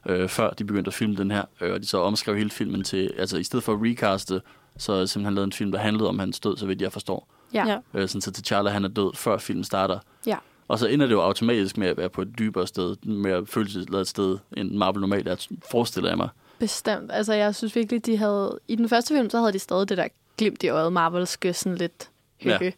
øh, 0.09 0.29
før 0.29 0.51
de 0.51 0.65
begyndte 0.65 0.89
at 0.89 0.95
filme 0.95 1.17
den 1.17 1.31
her. 1.31 1.45
Øh, 1.61 1.73
og 1.73 1.81
de 1.81 1.87
så 1.87 1.99
omskrev 1.99 2.37
hele 2.37 2.51
filmen 2.51 2.85
til, 2.85 3.11
altså 3.19 3.37
i 3.37 3.43
stedet 3.43 3.65
for 3.65 3.73
at 3.73 3.79
recaste, 3.83 4.41
så 4.79 5.07
simpelthen 5.07 5.35
lavet 5.35 5.47
en 5.47 5.53
film, 5.53 5.73
der 5.73 5.79
handlede 5.79 6.09
om 6.09 6.19
hans 6.19 6.41
død, 6.41 6.57
så 6.57 6.67
vidt 6.67 6.83
jeg 6.83 6.93
forstår. 6.93 7.29
Ja. 7.55 7.79
Øh, 7.95 8.09
sådan 8.09 8.21
så 8.21 8.31
T'Challa 8.39 8.69
han 8.69 8.85
er 8.85 8.89
død, 8.89 9.11
før 9.15 9.39
filmen 9.39 9.65
starter. 9.65 9.99
Ja. 10.27 10.37
Og 10.69 10.79
så 10.79 10.87
ender 10.87 11.07
det 11.07 11.13
jo 11.13 11.21
automatisk 11.21 11.79
med 11.79 11.89
at 11.89 11.97
være 11.97 12.09
på 12.09 12.23
et 12.23 12.39
dybere 12.39 12.67
sted, 12.67 12.97
mere 13.07 13.47
følelsesladet 13.47 14.09
sted, 14.09 14.39
end 14.57 14.71
Marvel 14.71 15.01
normalt 15.01 15.29
er, 15.29 15.47
forestiller 15.71 16.11
jeg 16.11 16.17
mig. 16.17 16.29
Bestemt. 16.65 17.13
Altså, 17.13 17.33
jeg 17.33 17.55
synes 17.55 17.77
virkelig, 17.77 18.07
de 18.07 18.17
havde... 18.17 18.59
I 18.69 18.77
den 18.77 18.89
første 18.89 19.15
film, 19.15 19.31
så 19.31 19.39
havde 19.39 19.53
de 19.53 19.59
stadig 19.59 19.89
det 19.89 19.99
der 19.99 20.09
glimt 20.37 20.63
i 20.63 20.69
øjet, 20.69 20.93
Marvelske 20.93 21.53
sådan 21.53 21.79
lidt 21.79 22.11
hygge. 22.37 22.65
Ja. 22.65 22.71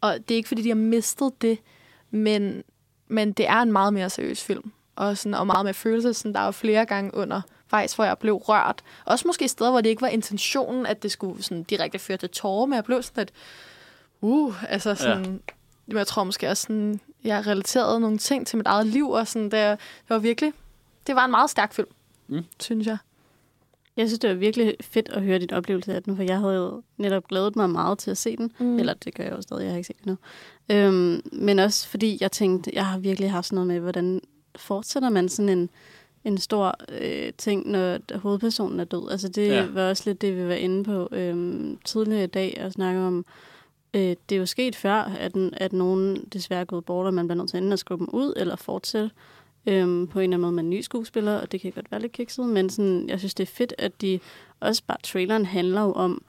Og 0.00 0.14
det 0.28 0.34
er 0.34 0.36
ikke, 0.36 0.48
fordi 0.48 0.62
de 0.62 0.68
har 0.68 0.74
mistet 0.74 1.42
det, 1.42 1.58
men, 2.10 2.62
men 3.08 3.32
det 3.32 3.48
er 3.48 3.56
en 3.62 3.72
meget 3.72 3.94
mere 3.94 4.10
seriøs 4.10 4.44
film. 4.44 4.72
Og, 4.96 5.18
sådan, 5.18 5.34
og 5.34 5.46
meget 5.46 5.64
mere 5.64 5.74
følelse. 5.74 6.14
Sådan, 6.14 6.32
der 6.32 6.40
er 6.40 6.44
jo 6.44 6.50
flere 6.50 6.86
gange 6.86 7.14
under 7.14 7.40
faktisk, 7.68 7.96
hvor 7.96 8.04
jeg 8.04 8.18
blev 8.18 8.34
rørt. 8.34 8.82
Også 9.04 9.28
måske 9.28 9.48
steder, 9.48 9.70
hvor 9.70 9.80
det 9.80 9.90
ikke 9.90 10.02
var 10.02 10.08
intentionen, 10.08 10.86
at 10.86 11.02
det 11.02 11.10
skulle 11.12 11.42
sådan, 11.42 11.62
direkte 11.62 11.98
føre 11.98 12.16
til 12.16 12.28
tårer, 12.30 12.66
men 12.66 12.76
jeg 12.76 12.84
blev 12.84 13.02
sådan 13.02 13.20
lidt... 13.20 13.32
Uh, 14.20 14.72
altså 14.72 14.94
sådan... 14.94 15.40
Ja. 15.92 15.96
Jeg 15.96 16.06
tror 16.06 16.24
måske 16.24 16.48
også, 16.48 16.62
sådan, 16.62 17.00
jeg 17.24 17.46
relaterede 17.46 18.00
nogle 18.00 18.18
ting 18.18 18.46
til 18.46 18.56
mit 18.56 18.66
eget 18.66 18.86
liv, 18.86 19.10
og 19.10 19.28
sådan, 19.28 19.44
det, 19.44 19.52
det 19.52 19.78
var 20.08 20.18
virkelig... 20.18 20.52
Det 21.06 21.16
var 21.16 21.24
en 21.24 21.30
meget 21.30 21.50
stærk 21.50 21.72
film, 21.74 21.88
Mm. 22.28 22.44
synes 22.60 22.86
jeg. 22.86 22.98
Jeg 23.96 24.08
synes, 24.08 24.18
det 24.18 24.30
var 24.30 24.36
virkelig 24.36 24.74
fedt 24.80 25.08
at 25.08 25.22
høre 25.22 25.38
din 25.38 25.52
oplevelse 25.52 25.94
af 25.94 26.02
den, 26.02 26.16
for 26.16 26.22
jeg 26.22 26.38
havde 26.38 26.54
jo 26.54 26.82
netop 26.96 27.28
glædet 27.28 27.56
mig 27.56 27.70
meget 27.70 27.98
til 27.98 28.10
at 28.10 28.16
se 28.18 28.36
den. 28.36 28.52
Mm. 28.60 28.78
Eller 28.78 28.94
det 28.94 29.14
gør 29.14 29.24
jeg 29.24 29.32
jo 29.32 29.42
stadig, 29.42 29.62
jeg 29.62 29.70
har 29.72 29.76
ikke 29.76 29.86
set 29.86 30.04
den 30.04 30.16
endnu. 30.68 30.86
Øhm, 30.88 31.20
men 31.32 31.58
også 31.58 31.88
fordi 31.88 32.18
jeg 32.20 32.32
tænkte, 32.32 32.70
jeg 32.74 32.86
har 32.86 32.98
virkelig 32.98 33.30
haft 33.30 33.46
sådan 33.46 33.54
noget 33.54 33.66
med, 33.66 33.80
hvordan 33.80 34.20
fortsætter 34.56 35.08
man 35.08 35.28
sådan 35.28 35.48
en, 35.48 35.70
en 36.24 36.38
stor 36.38 36.74
øh, 37.00 37.32
ting, 37.38 37.70
når 37.70 38.18
hovedpersonen 38.18 38.80
er 38.80 38.84
død. 38.84 39.10
Altså 39.10 39.28
det 39.28 39.46
Ja. 39.48 39.54
ja. 39.54 39.66
var 39.66 39.88
også 39.88 40.02
lidt 40.06 40.20
det, 40.22 40.36
vi 40.36 40.44
var 40.48 40.54
inde 40.54 40.84
på 40.84 41.08
øhm, 41.12 41.78
tidligere 41.84 42.24
i 42.24 42.26
dag, 42.26 42.62
og 42.64 42.72
snakke 42.72 43.00
om, 43.00 43.24
øh, 43.94 44.16
det 44.28 44.32
er 44.34 44.36
jo 44.36 44.46
sket 44.46 44.76
før, 44.76 44.94
at, 44.94 45.32
at 45.52 45.72
nogen 45.72 46.24
desværre 46.32 46.60
er 46.60 46.64
gået 46.64 46.84
bort, 46.84 47.06
og 47.06 47.14
man 47.14 47.26
bliver 47.28 47.38
nødt 47.38 47.50
til 47.50 47.56
enten 47.56 47.72
at 47.72 47.78
skubbe 47.78 48.04
dem 48.06 48.14
ud, 48.14 48.32
eller 48.36 48.56
fortsætte 48.56 49.10
øhm, 49.66 50.06
på 50.06 50.18
en 50.18 50.22
eller 50.22 50.36
anden 50.36 50.40
måde 50.40 50.52
med 50.52 50.64
en 50.64 50.70
ny 50.70 50.80
skuespiller, 50.80 51.40
og 51.40 51.52
det 51.52 51.60
kan 51.60 51.72
godt 51.72 51.90
være 51.90 52.00
lidt 52.00 52.12
kikset, 52.12 52.48
men 52.48 52.70
sådan, 52.70 53.08
jeg 53.08 53.18
synes, 53.18 53.34
det 53.34 53.42
er 53.42 53.52
fedt, 53.52 53.74
at 53.78 54.00
de 54.00 54.20
også 54.60 54.82
bare, 54.86 54.98
traileren 55.02 55.46
handler 55.46 55.82
jo 55.82 55.92
om, 55.92 56.24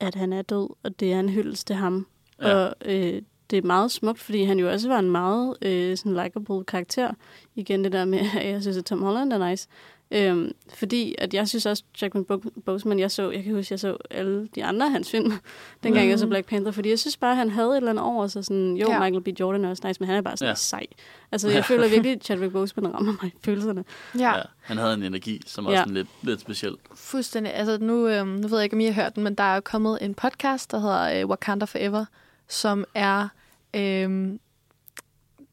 at 0.00 0.14
han 0.14 0.32
er 0.32 0.42
død, 0.42 0.68
og 0.82 1.00
det 1.00 1.12
er 1.12 1.20
en 1.20 1.28
hyldest 1.28 1.66
til 1.66 1.76
ham. 1.76 2.06
Ja. 2.42 2.54
Og 2.54 2.74
øh, 2.84 3.22
det 3.50 3.58
er 3.58 3.62
meget 3.66 3.90
smukt, 3.90 4.18
fordi 4.20 4.44
han 4.44 4.58
jo 4.58 4.70
også 4.70 4.88
var 4.88 4.98
en 4.98 5.10
meget 5.10 5.56
øh, 5.62 5.96
sådan 5.96 6.24
likable 6.24 6.64
karakter. 6.64 7.10
Igen 7.54 7.84
det 7.84 7.92
der 7.92 8.04
med, 8.04 8.18
at 8.18 8.46
jeg 8.52 8.62
synes, 8.62 8.76
at 8.76 8.84
Tom 8.84 9.02
Holland 9.02 9.32
er 9.32 9.50
nice. 9.50 9.68
Øhm, 10.14 10.52
fordi 10.74 11.14
at 11.18 11.34
jeg 11.34 11.48
synes 11.48 11.66
også, 11.66 11.82
Jackman 12.02 12.24
Bo- 12.24 12.60
Boseman, 12.64 12.98
jeg 12.98 13.10
så, 13.10 13.30
jeg 13.30 13.44
kan 13.44 13.54
huske, 13.54 13.72
jeg 13.72 13.80
så 13.80 13.96
alle 14.10 14.48
de 14.54 14.64
andre 14.64 14.86
af 14.86 14.92
hans 14.92 15.10
film, 15.10 15.32
dengang 15.82 16.04
Mhm. 16.04 16.10
jeg 16.10 16.18
så 16.18 16.26
Black 16.26 16.46
Panther, 16.46 16.72
fordi 16.72 16.88
jeg 16.90 16.98
synes 16.98 17.16
bare, 17.16 17.30
at 17.30 17.36
han 17.36 17.50
havde 17.50 17.70
et 17.70 17.76
eller 17.76 17.90
andet 17.90 18.04
over 18.04 18.26
sig. 18.26 18.44
Sådan, 18.44 18.76
jo, 18.76 18.86
Ja. 18.88 18.92
ja. 18.94 19.10
Michael 19.10 19.22
B. 19.34 19.40
Jordan 19.40 19.64
er 19.64 19.70
også 19.70 19.86
nice, 19.88 20.00
men 20.00 20.06
han 20.08 20.16
er 20.16 20.20
bare 20.22 20.36
sådan 20.36 20.46
Ja. 20.46 20.50
ja. 20.50 20.54
sej. 20.54 20.86
Altså, 21.32 21.48
jeg 21.48 21.64
føler 21.64 21.88
virkelig, 21.94 22.12
at 22.12 22.24
Chadwick 22.24 22.52
Boseman 22.52 22.94
rammer 22.94 23.12
mig 23.22 23.32
i 23.34 23.38
følelserne. 23.44 23.84
Ja, 24.18 24.36
Ja. 24.36 24.42
Han 24.60 24.76
havde 24.78 24.94
en 24.94 25.02
energi, 25.02 25.40
som 25.46 25.64
var 25.64 25.70
Ja. 25.72 25.76
sådan 25.78 25.94
lidt, 25.94 26.08
lidt 26.22 26.40
speciel. 26.40 26.74
fuldstændig. 26.94 27.54
Altså, 27.54 27.78
nu, 27.80 28.08
øhm, 28.08 28.28
nu 28.28 28.48
ved 28.48 28.58
jeg 28.58 28.64
ikke, 28.64 28.76
om 28.76 28.80
I 28.80 28.84
har 28.86 28.92
hørt 29.02 29.14
den, 29.14 29.24
men 29.24 29.34
der 29.34 29.44
er 29.44 29.54
jo 29.54 29.60
kommet 29.60 29.98
en 30.00 30.14
podcast, 30.14 30.70
der 30.70 30.78
hedder 30.78 31.20
øh, 31.22 31.28
Wakanda 31.28 31.64
Forever, 31.64 32.04
som 32.48 32.84
er 32.94 33.28
øhm, 33.74 34.40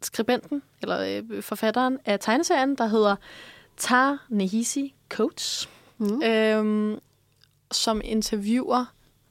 skribenten, 0.01 0.61
eller 0.81 1.21
øh, 1.31 1.41
forfatteren 1.43 1.97
af 2.05 2.19
tegneserien, 2.19 2.75
der 2.75 2.87
hedder 2.87 3.15
Tar 3.79 4.25
Nehisi 4.29 4.95
Coates, 5.09 5.69
Mm. 6.01 6.23
øhm, 6.23 6.99
som 7.71 8.01
interviewer 8.03 8.85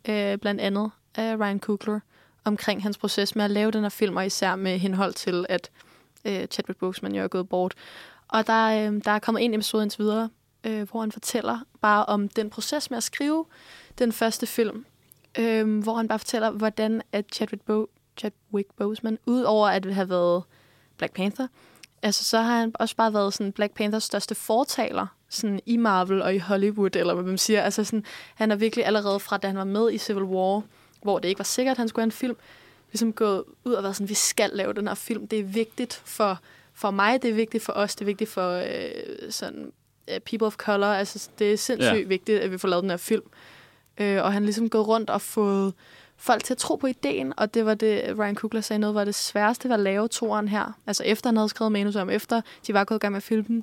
øh, 0.09 0.39
blandt 0.39 0.61
andet 0.61 0.91
af 1.15 1.37
Ryan 1.41 1.61
Coogler 1.61 2.01
omkring 2.45 2.83
hans 2.83 2.99
proces 2.99 3.37
med 3.37 3.45
at 3.45 3.51
lave 3.51 3.71
den 3.71 3.83
her 3.83 3.89
film, 3.89 4.17
og 4.17 4.27
især 4.27 4.57
med 4.57 4.79
henhold 4.79 5.13
til, 5.15 5.47
at 5.49 5.71
øh, 6.25 6.47
Chadwick 6.47 6.79
Boseman 6.79 7.15
jo 7.15 7.23
er 7.23 7.29
gået 7.29 7.49
bort. 7.49 7.75
Og 8.29 8.47
der, 8.47 8.67
øh, 8.93 9.01
der 9.05 9.11
er 9.11 9.19
kommet 9.19 9.45
en 9.45 9.55
episode 9.55 9.83
indtil 9.83 9.99
videre, 10.05 10.31
øh, 10.65 10.91
hvor 10.91 11.01
han 11.01 11.13
fortæller 11.13 11.59
bare 11.81 12.05
om 12.05 12.29
den 12.29 12.51
proces 12.51 12.91
med 12.91 12.97
at 12.97 13.03
skrive 13.05 13.45
den 13.99 14.13
første 14.13 14.47
film, 14.47 14.85
øh, 15.39 15.79
hvor 15.83 15.95
han 15.95 16.09
bare 16.09 16.19
fortæller, 16.19 16.51
hvordan 16.51 17.03
at 17.13 17.25
Chadwick, 17.33 17.63
Bo- 17.65 17.91
Chadwick 18.19 18.69
Boseman, 18.77 19.19
udover 19.27 19.69
at 19.69 19.95
have 19.95 20.09
været 20.09 20.43
Black 20.99 21.13
Panther, 21.15 21.47
altså 22.03 22.25
så 22.25 22.41
har 22.41 22.59
han 22.59 22.73
også 22.75 22.97
bare 22.97 23.15
været 23.15 23.35
sådan 23.35 23.53
Black 23.53 23.75
Panthers 23.75 24.05
største 24.05 24.35
fortaler 24.35 25.07
sådan 25.29 25.61
i 25.67 25.77
Marvel 25.77 26.23
og 26.23 26.35
i 26.35 26.39
Hollywood, 26.39 26.97
eller 26.97 27.15
hvad 27.15 27.25
man 27.25 27.39
siger. 27.39 27.63
Altså 27.63 27.85
sådan, 27.85 28.05
han 28.35 28.51
er 28.51 28.57
virkelig 28.57 28.87
allerede 28.87 29.21
fra, 29.21 29.37
da 29.37 29.47
han 29.47 29.57
var 29.57 29.65
med 29.65 29.93
i 29.93 29.99
Civil 29.99 30.23
War, 30.23 30.63
hvor 31.03 31.19
det 31.19 31.29
ikke 31.29 31.39
var 31.39 31.45
sikkert, 31.45 31.73
at 31.73 31.79
han 31.79 31.89
skulle 31.89 32.03
have 32.03 32.07
en 32.07 32.13
film, 32.13 32.37
ligesom 32.93 33.13
gået 33.13 33.45
ud 33.65 33.73
og 33.73 33.83
været 33.83 33.97
sådan, 33.97 34.09
vi 34.09 34.15
skal 34.15 34.51
lave 34.53 34.73
den 34.73 34.89
her 34.89 34.95
film. 34.95 35.29
Det 35.29 35.39
er 35.39 35.45
vigtigt 35.45 36.03
for, 36.05 36.39
for 36.75 36.91
mig, 36.91 37.23
det 37.23 37.31
er 37.31 37.35
vigtigt 37.35 37.65
for 37.65 37.73
os, 37.73 37.95
det 37.95 38.01
er 38.01 38.07
vigtigt 38.07 38.31
for 38.31 38.53
øh, 38.53 39.31
sådan, 39.31 39.73
øh, 40.09 40.21
people 40.21 40.47
of 40.47 40.57
color. 40.57 40.87
Altså, 40.87 41.29
det 41.39 41.53
er 41.53 41.57
sindssygt 41.57 42.01
ja. 42.01 42.07
vigtigt, 42.07 42.41
at 42.41 42.53
vi 42.53 42.59
får 42.59 42.69
lavet 42.69 42.83
den 42.83 42.91
her 42.91 42.97
film. 42.97 43.25
Øh, 43.99 44.25
og 44.25 44.33
han 44.33 44.43
er 44.43 44.45
ligesom 44.45 44.71
gået 44.71 44.89
rundt 44.89 45.11
og 45.11 45.21
fået 45.21 45.75
folk 46.19 46.45
til 46.45 46.55
at 46.55 46.59
tro 46.59 46.77
på 46.77 46.87
ideen, 46.87 47.33
og 47.37 47.55
det 47.55 47.67
var 47.67 47.75
det, 47.75 48.19
Ryan 48.19 48.35
Coogler 48.35 48.61
sagde 48.61 48.81
noget, 48.81 48.95
var 48.95 49.05
det 49.05 49.15
sværeste 49.15 49.69
ved 49.69 49.75
at 49.75 49.81
lave 49.81 50.09
toeren 50.09 50.49
her. 50.49 50.73
Altså 50.87 51.05
efter 51.05 51.29
han 51.31 51.37
havde 51.37 51.49
skrevet 51.49 51.73
manus 51.73 51.97
om, 51.97 52.11
efter 52.11 52.41
de 52.67 52.75
var 52.75 52.85
gået 52.85 52.99
i 52.99 53.01
gang 53.01 53.13
med 53.13 53.17
at 53.17 53.23
filme, 53.23 53.63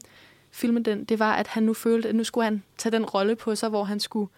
filme 0.51 0.79
den, 0.79 1.03
det 1.03 1.19
var, 1.19 1.33
at 1.33 1.47
han 1.47 1.63
nu 1.63 1.73
følte, 1.73 2.09
at 2.09 2.15
nu 2.15 2.23
skulle 2.23 2.43
han 2.45 2.63
tage 2.77 2.91
den 2.91 3.05
rolle 3.05 3.35
på 3.35 3.55
sig, 3.55 3.69
hvor 3.69 3.83
han 3.83 3.99
skulle 3.99 4.29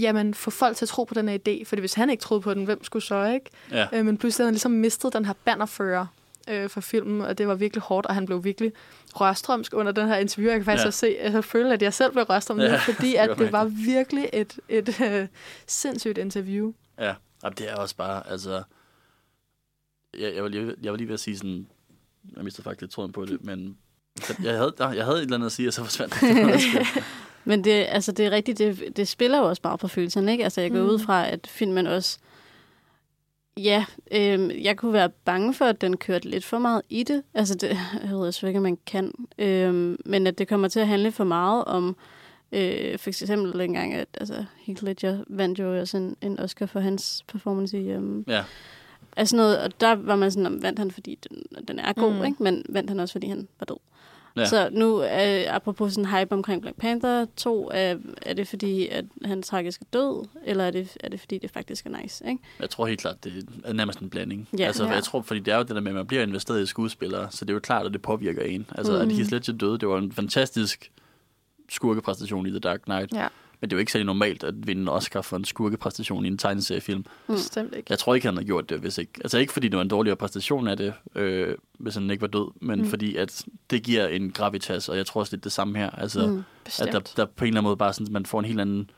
jamen, 0.00 0.34
få 0.34 0.50
folk 0.50 0.76
til 0.76 0.84
at 0.84 0.88
tro 0.88 1.04
på 1.04 1.14
den 1.14 1.28
her 1.28 1.38
idé. 1.48 1.64
Fordi 1.64 1.80
hvis 1.80 1.94
han 1.94 2.10
ikke 2.10 2.20
troede 2.20 2.40
på 2.40 2.54
den, 2.54 2.64
hvem 2.64 2.84
skulle 2.84 3.02
så, 3.04 3.24
ikke? 3.26 3.50
Ja. 3.70 3.86
Øh, 3.92 4.04
men 4.04 4.18
pludselig 4.18 4.42
havde 4.44 4.48
han 4.48 4.54
ligesom 4.54 4.72
mistet 4.72 5.12
den 5.12 5.24
her 5.24 5.32
bannerfører 5.44 6.06
øh, 6.48 6.68
for 6.70 6.80
filmen, 6.80 7.20
og 7.20 7.38
det 7.38 7.48
var 7.48 7.54
virkelig 7.54 7.82
hårdt, 7.82 8.06
og 8.06 8.14
han 8.14 8.26
blev 8.26 8.44
virkelig 8.44 8.72
rørstrømsk 9.14 9.74
under 9.74 9.92
den 9.92 10.08
her 10.08 10.16
interview. 10.16 10.50
Jeg 10.50 10.58
kan 10.58 10.64
faktisk 10.64 10.84
Ja. 10.84 10.88
også 10.88 10.98
se, 10.98 11.16
at 11.20 11.32
jeg 11.32 11.44
føler, 11.44 11.72
at 11.72 11.82
jeg 11.82 11.94
selv 11.94 12.12
blev 12.12 12.24
rørstrømsk, 12.24 12.64
Ja, 12.64 12.76
fordi 12.92 13.14
at 13.14 13.28
var 13.28 13.34
det 13.34 13.52
var 13.52 13.64
virkelig 13.64 14.30
et, 14.32 14.58
et 14.68 15.00
øh, 15.00 15.26
sindssygt 15.66 16.18
interview. 16.18 16.72
Ja, 16.98 17.14
og 17.42 17.58
det 17.58 17.70
er 17.70 17.76
også 17.76 17.96
bare, 17.96 18.30
altså... 18.30 18.62
Jeg, 20.18 20.34
jeg, 20.34 20.42
var 20.42 20.48
lige, 20.48 20.74
jeg 20.82 20.92
var 20.92 20.98
lige 20.98 21.08
ved 21.08 21.14
at 21.14 21.20
sige 21.20 21.38
sådan... 21.38 21.66
Jeg 22.36 22.44
mistede 22.44 22.64
faktisk 22.64 22.92
tråden 22.92 23.12
på 23.12 23.24
det, 23.24 23.44
men... 23.44 23.78
Jeg 24.42 24.56
havde, 24.56 24.74
jeg 24.78 25.04
havde 25.04 25.18
et 25.18 25.22
eller 25.22 25.34
andet 25.34 25.46
at 25.46 25.52
sige, 25.52 25.68
og 25.68 25.72
så 25.72 25.84
forsvandt 25.84 26.14
det. 26.20 27.04
Men 27.48 27.64
det, 27.64 27.86
altså, 27.88 28.12
det 28.12 28.26
er 28.26 28.30
rigtigt, 28.30 28.58
det, 28.58 28.96
det 28.96 29.08
spiller 29.08 29.38
jo 29.38 29.48
også 29.48 29.62
bare 29.62 29.78
på 29.78 29.88
følelserne, 29.88 30.32
ikke? 30.32 30.44
Altså, 30.44 30.60
jeg 30.60 30.70
går 30.70 30.82
mm. 30.82 30.88
ud 30.88 30.98
fra, 30.98 31.28
at 31.28 31.46
filmen 31.46 31.86
også... 31.86 32.18
Ja, 33.56 33.84
øh, 34.10 34.64
jeg 34.64 34.76
kunne 34.76 34.92
være 34.92 35.08
bange 35.08 35.54
for, 35.54 35.64
at 35.64 35.80
den 35.80 35.96
kørte 35.96 36.28
lidt 36.28 36.44
for 36.44 36.58
meget 36.58 36.82
i 36.88 37.02
det. 37.02 37.22
Altså, 37.34 37.54
det 37.54 37.68
jeg 38.02 38.10
ved 38.10 38.32
jeg 38.42 38.48
ikke, 38.48 38.58
om 38.58 38.62
man 38.62 38.78
kan. 38.86 39.12
Øh, 39.38 39.98
men 40.04 40.26
at 40.26 40.38
det 40.38 40.48
kommer 40.48 40.68
til 40.68 40.80
at 40.80 40.86
handle 40.88 41.12
for 41.12 41.24
meget 41.24 41.64
om... 41.64 41.96
Øh, 42.56 42.98
for 42.98 43.08
eksempel 43.08 43.58
dengang, 43.58 43.94
at 43.94 44.08
altså, 44.14 44.44
Heath 44.58 44.84
Ledger 44.84 45.24
vandt 45.26 45.58
jo 45.58 45.80
også 45.80 45.96
en, 45.96 46.16
en 46.20 46.40
Oscar 46.40 46.66
for 46.66 46.80
hans 46.80 47.24
performance 47.28 47.80
i... 47.80 47.94
Um, 47.94 48.24
ja. 48.28 48.44
Altså 49.16 49.36
noget, 49.36 49.58
og 49.58 49.80
der 49.80 49.94
var 49.94 50.16
man 50.16 50.30
sådan, 50.30 50.46
om 50.46 50.62
vandt 50.62 50.78
han, 50.78 50.90
fordi 50.90 51.18
den, 51.28 51.42
den 51.68 51.78
er 51.78 51.92
god, 51.92 52.12
mm. 52.12 52.24
ikke? 52.24 52.42
men 52.42 52.64
vandt 52.68 52.90
han 52.90 53.00
også, 53.00 53.12
fordi 53.12 53.26
han 53.28 53.48
var 53.60 53.64
død. 53.64 53.76
Ja. 54.36 54.44
Så 54.44 54.68
nu, 54.72 55.02
øh, 55.02 55.54
apropos 55.54 55.92
sådan 55.92 56.18
hype 56.18 56.32
omkring 56.32 56.62
Black 56.62 56.76
Panther 56.76 57.26
2, 57.36 57.70
øh, 57.72 57.78
er 58.22 58.34
det 58.36 58.48
fordi, 58.48 58.88
at 58.88 59.04
han 59.24 59.42
tragisk 59.42 59.80
er 59.80 59.84
død, 59.92 60.26
eller 60.44 60.64
er 60.64 60.70
det, 60.70 60.96
er 61.00 61.08
det 61.08 61.20
fordi, 61.20 61.38
det 61.38 61.50
faktisk 61.50 61.86
er 61.86 62.02
nice? 62.02 62.24
Ikke? 62.28 62.42
Jeg 62.60 62.70
tror 62.70 62.86
helt 62.86 63.00
klart, 63.00 63.24
det 63.24 63.48
er 63.64 63.72
nærmest 63.72 63.98
en 63.98 64.10
blanding. 64.10 64.48
Ja. 64.58 64.64
Altså, 64.66 64.84
ja. 64.84 64.90
jeg 64.90 65.02
tror, 65.02 65.22
fordi 65.22 65.40
det 65.40 65.52
er 65.52 65.56
jo 65.56 65.62
det 65.62 65.76
der 65.76 65.80
med, 65.80 65.90
at 65.90 65.96
man 65.96 66.06
bliver 66.06 66.22
investeret 66.22 66.62
i 66.62 66.66
skuespillere, 66.66 67.30
så 67.30 67.44
det 67.44 67.50
er 67.50 67.54
jo 67.54 67.60
klart, 67.60 67.86
at 67.86 67.92
det 67.92 68.02
påvirker 68.02 68.42
en. 68.42 68.66
Altså, 68.74 68.92
mm. 68.92 69.10
at 69.10 69.12
Heath 69.16 69.32
Ledger 69.32 69.52
døde, 69.52 69.78
det 69.78 69.88
var 69.88 69.98
en 69.98 70.12
fantastisk 70.12 70.90
skurkepræstation 71.68 72.46
i 72.46 72.50
The 72.50 72.58
Dark 72.58 72.82
Knight. 72.82 73.12
Ja. 73.14 73.28
Men 73.60 73.70
det 73.70 73.74
er 73.74 73.78
jo 73.78 73.80
ikke 73.80 73.92
særlig 73.92 74.06
normalt 74.06 74.44
at 74.44 74.54
vinde 74.66 74.82
en 74.82 74.88
Oscar 74.88 75.22
for 75.22 75.36
en 75.36 75.44
skurkepræstation 75.44 76.24
i 76.24 76.28
en 76.28 76.38
tegneseriefilm. 76.38 77.04
Mm. 77.28 77.34
Bestemt 77.34 77.74
ikke. 77.74 77.86
Jeg 77.90 77.98
tror 77.98 78.14
ikke, 78.14 78.26
han 78.26 78.36
har 78.36 78.44
gjort 78.44 78.70
det, 78.70 78.78
hvis 78.78 78.98
ikke... 78.98 79.12
Altså 79.24 79.38
ikke 79.38 79.52
fordi 79.52 79.68
det 79.68 79.76
var 79.76 79.82
en 79.82 79.88
dårligere 79.88 80.16
præstation 80.16 80.68
af 80.68 80.76
det, 80.76 80.94
øh, 81.14 81.54
hvis 81.78 81.94
han 81.94 82.10
ikke 82.10 82.20
var 82.20 82.26
død, 82.26 82.52
men 82.60 82.80
mm. 82.80 82.86
fordi 82.86 83.16
at 83.16 83.44
det 83.70 83.82
giver 83.82 84.06
en 84.06 84.32
gravitas, 84.32 84.88
og 84.88 84.96
jeg 84.96 85.06
tror 85.06 85.20
også 85.20 85.36
lidt 85.36 85.44
det 85.44 85.52
samme 85.52 85.78
her. 85.78 85.90
Altså, 85.90 86.26
mm. 86.26 86.42
at 86.64 86.92
der, 86.92 87.00
der 87.16 87.24
på 87.24 87.44
en 87.44 87.48
eller 87.48 87.60
anden 87.60 87.68
måde 87.68 87.76
bare 87.76 87.92
sådan, 87.92 88.06
at 88.06 88.12
man 88.12 88.26
får 88.26 88.38
en 88.38 88.44
helt 88.44 88.60
anden 88.60 88.90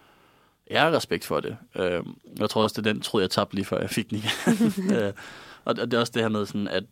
ære 0.71 0.97
respekt 0.97 1.25
for 1.25 1.41
det. 1.41 1.57
Øh, 1.77 2.03
jeg 2.39 2.51
tror 2.51 2.63
også, 2.63 2.81
det 2.81 2.87
er 2.87 2.93
den, 2.93 3.03
troede 3.03 3.23
jeg 3.23 3.31
tabte 3.31 3.55
lige 3.55 3.65
før 3.65 3.81
jeg 3.81 3.91
fik 3.91 4.11
den 4.11 4.19
igen. 4.19 4.93
øh, 4.97 5.13
og 5.65 5.77
det 5.77 5.95
er 5.95 6.01
også 6.01 6.13
det 6.15 6.23
her 6.23 6.29
med 6.29 6.47
sådan, 6.47 6.69
at 6.69 6.85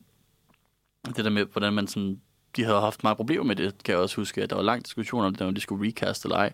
det 1.06 1.24
der 1.24 1.30
med, 1.30 1.44
hvordan 1.52 1.72
man 1.72 1.86
sådan 1.86 2.20
de 2.56 2.64
havde 2.64 2.80
haft 2.80 3.02
meget 3.02 3.16
problemer 3.16 3.44
med 3.44 3.56
det, 3.56 3.74
kan 3.84 3.92
jeg 3.92 4.02
også 4.02 4.16
huske, 4.16 4.42
at 4.42 4.50
der 4.50 4.56
var 4.56 4.62
lang 4.62 4.84
diskussion 4.84 5.24
om 5.24 5.34
det, 5.34 5.46
om 5.46 5.54
de 5.54 5.60
skulle 5.60 5.88
recast 5.88 6.24
eller 6.24 6.36
ej 6.36 6.52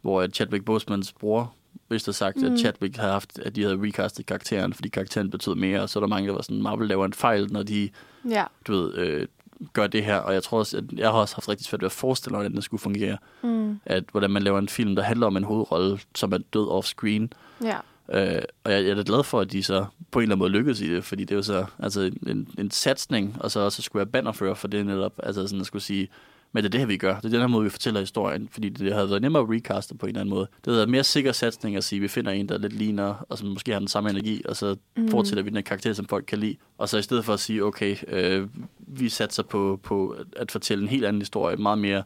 hvor 0.00 0.26
Chadwick 0.26 0.64
Bosemans 0.64 1.12
bror 1.12 1.54
hvis 1.88 2.02
der 2.02 2.12
sagt, 2.12 2.36
mm. 2.36 2.52
at 2.52 2.58
Chadwick 2.58 2.96
havde 2.96 3.12
haft, 3.12 3.38
at 3.38 3.56
de 3.56 3.62
havde 3.62 3.82
recastet 3.82 4.26
karakteren, 4.26 4.72
fordi 4.72 4.88
karakteren 4.88 5.30
betød 5.30 5.54
mere, 5.54 5.82
og 5.82 5.88
så 5.90 5.98
er 5.98 6.00
der 6.00 6.08
mange, 6.08 6.28
der 6.28 6.34
var 6.34 6.42
sådan, 6.42 6.62
Marvel 6.62 6.88
laver 6.88 7.04
en 7.04 7.12
fejl, 7.12 7.52
når 7.52 7.62
de, 7.62 7.90
ja. 8.28 8.44
du 8.66 8.72
ved, 8.72 8.94
øh, 8.94 9.26
gør 9.72 9.86
det 9.86 10.04
her, 10.04 10.16
og 10.16 10.34
jeg 10.34 10.42
tror 10.42 10.58
også, 10.58 10.76
at 10.76 10.84
jeg 10.92 11.10
har 11.10 11.18
også 11.18 11.36
haft 11.36 11.48
rigtig 11.48 11.66
svært 11.66 11.80
ved 11.80 11.86
at 11.86 11.92
forestille 11.92 12.32
mig, 12.32 12.38
hvordan 12.38 12.56
det 12.56 12.64
skulle 12.64 12.80
fungere. 12.80 13.18
Mm. 13.42 13.80
At 13.86 14.04
hvordan 14.10 14.30
man 14.30 14.42
laver 14.42 14.58
en 14.58 14.68
film, 14.68 14.96
der 14.96 15.02
handler 15.02 15.26
om 15.26 15.36
en 15.36 15.44
hovedrolle, 15.44 15.98
som 16.14 16.32
er 16.32 16.38
død 16.38 16.68
off-screen. 16.68 17.28
Ja. 17.64 17.76
Øh, 18.10 18.42
og 18.64 18.72
jeg, 18.72 18.84
jeg 18.84 18.90
er 18.90 18.94
da 18.94 19.02
glad 19.06 19.24
for, 19.24 19.40
at 19.40 19.52
de 19.52 19.62
så 19.62 19.84
på 20.10 20.18
en 20.18 20.22
eller 20.22 20.34
anden 20.34 20.38
måde 20.38 20.50
lykkedes 20.50 20.80
i 20.80 20.94
det, 20.94 21.04
fordi 21.04 21.24
det 21.24 21.30
er 21.30 21.36
jo 21.36 21.42
så 21.42 21.64
altså 21.78 22.10
en, 22.26 22.48
en 22.58 22.70
satsning, 22.70 23.36
og 23.40 23.50
så 23.50 23.60
også 23.60 23.82
skulle 23.82 24.00
være 24.00 24.12
bannerfører 24.12 24.54
for 24.54 24.68
det 24.68 24.86
netop, 24.86 25.12
altså 25.22 25.46
sådan 25.46 25.60
at 25.60 25.66
skulle 25.66 25.82
sige, 25.82 26.08
men 26.52 26.64
det 26.64 26.68
er 26.68 26.70
det 26.70 26.80
her, 26.80 26.86
vi 26.86 26.96
gør. 26.96 27.16
Det 27.16 27.24
er 27.24 27.28
den 27.28 27.40
her 27.40 27.46
måde, 27.46 27.64
vi 27.64 27.70
fortæller 27.70 28.00
historien. 28.00 28.48
Fordi 28.52 28.68
det 28.68 28.92
havde 28.92 29.10
været 29.10 29.22
nemmere 29.22 29.42
at 29.42 29.50
recaste 29.50 29.94
på 29.94 30.06
en 30.06 30.08
eller 30.08 30.20
anden 30.20 30.30
måde. 30.30 30.46
Det 30.56 30.66
havde 30.66 30.76
været 30.76 30.88
mere 30.88 31.04
sikker 31.04 31.32
satsning 31.32 31.76
at 31.76 31.84
sige, 31.84 31.98
at 31.98 32.02
vi 32.02 32.08
finder 32.08 32.32
en, 32.32 32.48
der 32.48 32.58
lidt 32.58 32.72
ligner, 32.72 33.26
og 33.28 33.38
som 33.38 33.48
måske 33.48 33.72
har 33.72 33.78
den 33.78 33.88
samme 33.88 34.10
energi, 34.10 34.42
og 34.44 34.56
så 34.56 34.76
mm. 34.96 35.08
fortsætter 35.08 35.42
vi 35.42 35.48
den 35.48 35.56
her 35.56 35.62
karakter, 35.62 35.92
som 35.92 36.06
folk 36.06 36.24
kan 36.28 36.38
lide. 36.38 36.56
Og 36.78 36.88
så 36.88 36.98
i 36.98 37.02
stedet 37.02 37.24
for 37.24 37.32
at 37.32 37.40
sige, 37.40 37.64
okay, 37.64 37.96
øh, 38.08 38.48
vi 38.78 39.08
satser 39.08 39.42
på, 39.42 39.80
på 39.82 40.16
at 40.36 40.50
fortælle 40.50 40.82
en 40.82 40.88
helt 40.88 41.04
anden 41.04 41.22
historie, 41.22 41.56
meget 41.56 41.78
mere 41.78 42.02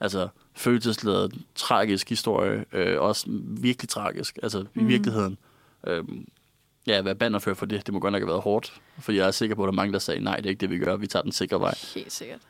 altså, 0.00 0.28
følelsesladet, 0.54 1.34
tragisk 1.54 2.08
historie, 2.08 2.64
øh, 2.72 3.00
også 3.00 3.26
virkelig 3.46 3.88
tragisk, 3.88 4.38
altså 4.42 4.66
mm. 4.74 4.82
i 4.82 4.84
virkeligheden. 4.84 5.38
Øh, 5.86 6.04
ja, 6.86 7.02
være 7.02 7.14
bannerfører 7.14 7.54
for 7.54 7.66
det, 7.66 7.86
det 7.86 7.94
må 7.94 8.00
godt 8.00 8.12
nok 8.12 8.22
have 8.22 8.28
været 8.28 8.42
hårdt, 8.42 8.80
fordi 8.98 9.18
jeg 9.18 9.26
er 9.26 9.30
sikker 9.30 9.56
på, 9.56 9.62
at 9.62 9.66
der 9.66 9.72
er 9.72 9.76
mange, 9.76 9.92
der 9.92 9.98
sagde, 9.98 10.20
nej, 10.20 10.36
det 10.36 10.46
er 10.46 10.50
ikke 10.50 10.60
det, 10.60 10.70
vi 10.70 10.78
gør, 10.78 10.96
vi 10.96 11.06
tager 11.06 11.22
den 11.22 11.32
sikre 11.32 11.60
vej. 11.60 11.74
Helt 11.94 12.12
sikkert. 12.12 12.40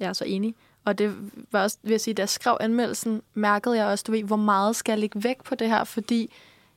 Jeg 0.00 0.08
er 0.08 0.12
så 0.12 0.24
enig. 0.24 0.54
Og 0.84 0.98
det 0.98 1.14
var 1.52 1.62
også, 1.62 1.78
vil 1.82 1.90
jeg 1.90 2.00
sige, 2.00 2.14
da 2.14 2.22
jeg 2.22 2.28
skrev 2.28 2.56
anmeldelsen, 2.60 3.22
mærkede 3.34 3.76
jeg 3.76 3.86
også, 3.86 4.04
du 4.06 4.12
ved, 4.12 4.22
hvor 4.22 4.36
meget 4.36 4.76
skal 4.76 4.92
jeg 4.92 4.98
lægge 4.98 5.24
væk 5.24 5.44
på 5.44 5.54
det 5.54 5.68
her, 5.68 5.84
fordi 5.84 6.32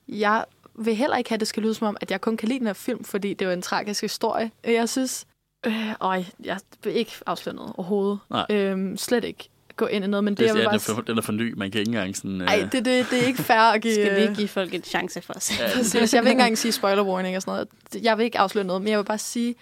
jeg 0.08 0.46
vil 0.76 0.96
heller 0.96 1.18
ikke 1.18 1.30
have, 1.30 1.36
at 1.36 1.40
det 1.40 1.48
skal 1.48 1.64
lyde 1.64 1.74
som 1.74 1.88
om, 1.88 1.98
at 2.02 2.12
jeg 2.12 2.22
kun 2.22 2.38
kan 2.38 2.48
lide 2.48 2.60
den 2.60 2.68
her 2.68 2.74
film, 2.74 3.04
fordi 3.04 3.34
det 3.34 3.48
var 3.48 3.54
en 3.54 3.62
tragisk 3.62 4.02
historie. 4.02 4.52
Jeg 4.64 4.90
synes, 4.90 5.28
øh, 5.66 5.94
øj, 6.00 6.24
jeg 6.44 6.60
vil 6.84 6.96
ikke 6.96 7.12
afsløre 7.26 7.56
noget 7.56 7.74
overhovedet. 7.78 8.20
Nej. 8.30 8.46
Øhm, 8.50 8.98
slet 8.98 9.24
ikke 9.24 9.50
gå 9.76 9.86
ind 9.86 10.06
i 10.06 10.08
noget, 10.08 10.24
men 10.24 10.34
det, 10.34 10.40
det 10.40 10.46
jeg 10.46 10.54
vil 10.54 10.62
ja, 10.62 10.68
bare... 10.68 10.78
Den 10.78 10.92
er, 10.92 10.96
for, 10.96 11.02
den 11.02 11.18
er 11.18 11.22
for 11.22 11.32
ny, 11.32 11.54
man 11.54 11.72
kan 11.72 11.80
ikke 11.80 11.90
engang 11.90 12.16
sådan... 12.16 12.32
Nej, 12.32 12.60
øh... 12.64 12.72
det, 12.72 12.86
det, 12.86 13.08
det 13.12 13.24
er 13.24 13.28
ikke 13.28 13.44
fair 13.44 13.60
at 13.60 13.82
give... 13.84 13.94
Skal 13.94 14.16
vi 14.16 14.22
ikke 14.22 14.34
give 14.34 14.48
folk 14.48 14.74
en 14.74 14.84
chance 14.84 15.22
for 15.22 15.34
os? 15.34 15.60
Ja, 15.60 15.66
jeg 16.14 16.24
vil 16.24 16.30
ikke 16.30 16.32
engang 16.32 16.58
sige 16.58 16.72
spoiler 16.72 17.04
warning 17.04 17.36
og 17.36 17.42
sådan 17.42 17.68
noget. 17.94 18.04
Jeg 18.04 18.18
vil 18.18 18.24
ikke 18.24 18.40
afsløre 18.40 18.66
noget, 18.66 18.82
men 18.82 18.92
jeg 18.92 18.98
vil 18.98 19.06
bare 19.06 19.18
sige, 19.18 19.56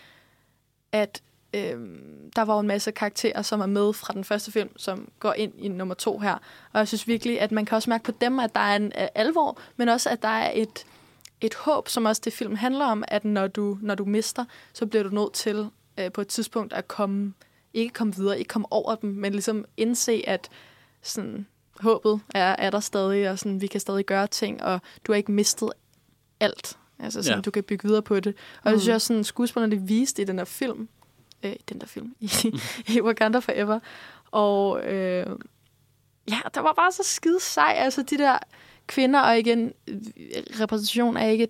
at 0.92 1.22
øh, 1.54 1.78
der 2.36 2.42
var 2.42 2.54
jo 2.54 2.60
en 2.60 2.68
masse 2.68 2.92
karakterer, 2.92 3.42
som 3.42 3.62
er 3.62 3.66
med 3.66 3.94
fra 3.94 4.14
den 4.14 4.24
første 4.24 4.52
film, 4.52 4.70
som 4.78 5.08
går 5.20 5.34
ind 5.34 5.54
i 5.58 5.68
nummer 5.68 5.96
to 5.96 6.20
her. 6.20 6.34
Og 6.74 6.80
jeg 6.80 6.88
synes 6.88 7.08
virkelig, 7.08 7.42
at 7.42 7.52
man 7.52 7.66
kan 7.66 7.76
også 7.76 7.90
mærke 7.90 8.04
på 8.04 8.12
dem, 8.22 8.40
at 8.40 8.56
der 8.56 8.62
er 8.62 8.76
en 8.76 8.86
uh, 8.86 9.06
alvor, 9.16 9.60
men 9.78 9.90
også, 9.90 10.10
at 10.10 10.22
der 10.22 10.28
er 10.28 10.52
et, 10.56 10.86
et 11.42 11.56
håb, 11.56 11.90
som 11.90 12.06
også 12.06 12.22
det 12.26 12.34
film 12.34 12.56
handler 12.56 12.86
om, 12.86 13.04
at 13.08 13.26
når 13.26 13.48
du, 13.48 13.78
når 13.82 13.96
du 13.96 14.06
mister, 14.06 14.46
så 14.74 14.86
bliver 14.86 15.04
du 15.04 15.10
nødt 15.10 15.34
til 15.34 15.60
uh, 15.60 16.12
på 16.14 16.22
et 16.22 16.28
tidspunkt 16.28 16.74
at 16.74 16.88
komme, 16.88 17.34
ikke 17.74 17.94
komme 17.94 18.16
videre, 18.16 18.40
ikke 18.40 18.50
komme 18.50 18.68
over 18.72 18.96
dem, 18.96 19.10
men 19.10 19.32
ligesom 19.32 19.66
indse, 19.78 20.24
at 20.28 20.50
sådan, 21.02 21.48
håbet 21.80 22.22
er, 22.36 22.56
er 22.60 22.70
der 22.70 22.80
stadig, 22.80 23.30
og 23.30 23.40
sådan, 23.40 23.62
vi 23.62 23.68
kan 23.68 23.80
stadig 23.80 24.06
gøre 24.06 24.28
ting, 24.28 24.64
og 24.64 24.80
du 25.08 25.12
har 25.12 25.18
ikke 25.18 25.32
mistet 25.32 25.70
alt. 26.40 26.78
Altså 27.00 27.24
sådan, 27.24 27.38
ja. 27.38 27.42
du 27.42 27.52
kan 27.52 27.64
bygge 27.64 27.88
videre 27.88 28.02
på 28.02 28.20
det. 28.20 28.36
Og 28.64 28.72
mm. 28.72 28.72
jeg 28.72 28.82
synes 28.82 28.94
også, 28.94 29.08
sådan, 29.08 29.24
skuespillerne 29.24 29.82
viste 29.82 30.22
i 30.22 30.26
den 30.26 30.38
her 30.38 30.46
film, 30.46 30.88
øh, 31.44 31.56
den 31.70 31.82
der 31.82 31.88
film, 31.88 32.16
i, 32.20 32.32
i 32.96 33.02
Wakanda 33.02 33.40
Forever. 33.40 33.80
Og 34.32 34.86
øh, 34.86 35.28
ja, 36.30 36.40
der 36.54 36.62
var 36.62 36.74
bare 36.74 36.92
så 36.92 37.04
skide 37.06 37.40
sej. 37.40 37.74
Altså 37.78 38.04
de 38.04 38.18
der 38.18 38.38
kvinder, 38.88 39.20
og 39.20 39.40
igen, 39.40 39.74
repræsentation 40.60 41.18
er 41.18 41.26
ikke 41.26 41.44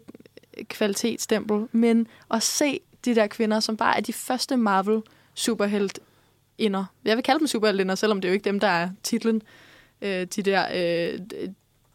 et 0.54 0.68
kvalitetsstempel, 0.68 1.68
men 1.72 2.08
at 2.32 2.44
se 2.44 2.80
de 3.06 3.16
der 3.16 3.28
kvinder, 3.28 3.60
som 3.60 3.78
bare 3.78 3.98
er 3.98 4.02
de 4.02 4.14
første 4.14 4.58
Marvel 4.58 5.02
superhelt 5.34 6.00
inder. 6.58 6.86
Jeg 7.06 7.16
vil 7.16 7.24
kalde 7.24 7.40
dem 7.40 7.48
superheltinder, 7.48 7.96
selvom 7.96 8.22
det 8.22 8.28
er 8.28 8.32
jo 8.32 8.34
ikke 8.34 8.46
dem, 8.46 8.60
der 8.60 8.68
er 8.68 8.90
titlen. 9.04 9.42
Øh, 10.02 10.28
de 10.36 10.42
der, 10.42 10.68
øh, 10.74 11.20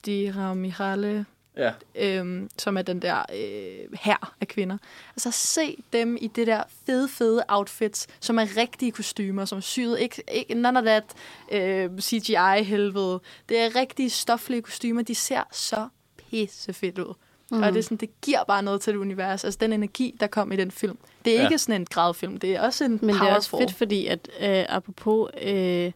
de 0.07 0.33
Ramihale, 0.37 1.27
ja. 1.57 1.73
øhm, 1.95 2.51
som 2.59 2.77
er 2.77 2.83
den 2.83 3.03
der 3.03 3.19
øh, 3.35 3.99
her 4.01 4.35
af 4.41 4.49
kvinder. 4.49 4.79
Altså 5.11 5.31
se 5.31 5.77
dem 5.93 6.17
i 6.21 6.27
det 6.27 6.47
der 6.47 6.63
fede, 6.87 7.09
fede 7.09 7.45
outfits, 7.49 8.07
som 8.21 8.39
er 8.39 8.57
rigtige 8.57 8.93
kostymer, 8.93 9.45
som 9.45 9.59
er 9.59 9.63
syet, 9.63 10.01
ikke, 10.01 10.23
ikke 10.33 10.55
none 10.55 10.79
of 10.79 10.85
that 10.85 11.05
øh, 11.53 12.01
CGI-helvede. 12.01 13.21
Det 13.49 13.59
er 13.59 13.77
rigtige 13.77 14.11
stoflige 14.11 14.63
kostymer, 14.63 15.03
de 15.03 15.15
ser 15.15 15.43
så 15.53 15.89
pissefedt 16.17 16.99
ud. 16.99 17.15
Mm. 17.51 17.63
Og 17.63 17.73
det, 17.73 17.79
er 17.79 17.83
sådan, 17.83 17.97
det 17.97 18.21
giver 18.21 18.45
bare 18.49 18.63
noget 18.63 18.81
til 18.81 18.93
det 18.93 18.99
univers. 18.99 19.45
Altså 19.45 19.59
den 19.61 19.73
energi, 19.73 20.17
der 20.21 20.27
kom 20.27 20.53
i 20.53 20.57
den 20.57 20.71
film. 20.71 20.99
Det 21.25 21.33
er 21.33 21.39
ja. 21.39 21.47
ikke 21.47 21.59
sådan 21.59 21.81
en 21.81 21.87
gradfilm, 21.91 22.37
det 22.37 22.57
er 22.57 22.61
også 22.61 22.85
en 22.85 22.99
Men 23.03 23.15
det 23.15 23.23
er 23.23 23.35
også 23.35 23.51
fedt, 23.51 23.75
fordi 23.75 24.07
at 24.07 24.29
øh, 24.41 24.65
apropos... 24.69 25.31
Øh, 25.43 25.93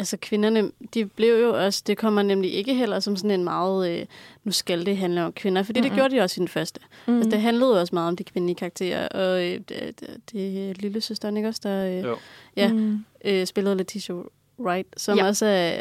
altså 0.00 0.16
kvinderne, 0.16 0.70
de 0.94 1.06
blev 1.06 1.40
jo 1.40 1.64
også, 1.64 1.82
det 1.86 1.98
kommer 1.98 2.22
nemlig 2.22 2.54
ikke 2.54 2.74
heller 2.74 3.00
som 3.00 3.16
sådan 3.16 3.30
en 3.30 3.44
meget, 3.44 3.90
øh, 3.90 4.06
nu 4.44 4.52
skal 4.52 4.86
det 4.86 4.96
handle 4.96 5.24
om 5.24 5.32
kvinder, 5.32 5.62
fordi 5.62 5.80
mm-hmm. 5.80 5.90
det 5.90 5.98
gjorde 5.98 6.16
de 6.16 6.20
også 6.20 6.38
i 6.38 6.40
den 6.40 6.48
første. 6.48 6.80
Mm-hmm. 6.80 7.16
Altså 7.16 7.30
det 7.30 7.40
handlede 7.40 7.70
jo 7.70 7.80
også 7.80 7.94
meget 7.94 8.08
om 8.08 8.16
de 8.16 8.24
kvindelige 8.24 8.56
karakterer, 8.56 9.08
og 9.08 9.44
øh, 9.44 9.60
det, 9.68 10.00
det, 10.00 10.20
det 10.32 10.82
lille 10.82 11.00
søster, 11.00 11.36
ikke 11.36 11.48
også, 11.48 11.60
der 11.64 11.86
øh, 11.86 12.16
ja, 12.56 12.72
mm. 12.72 13.04
øh, 13.24 13.46
spillede 13.46 13.76
Letitia 13.76 14.14
Wright, 14.58 14.88
som 14.96 15.18
ja. 15.18 15.26
også 15.26 15.46
er 15.46 15.80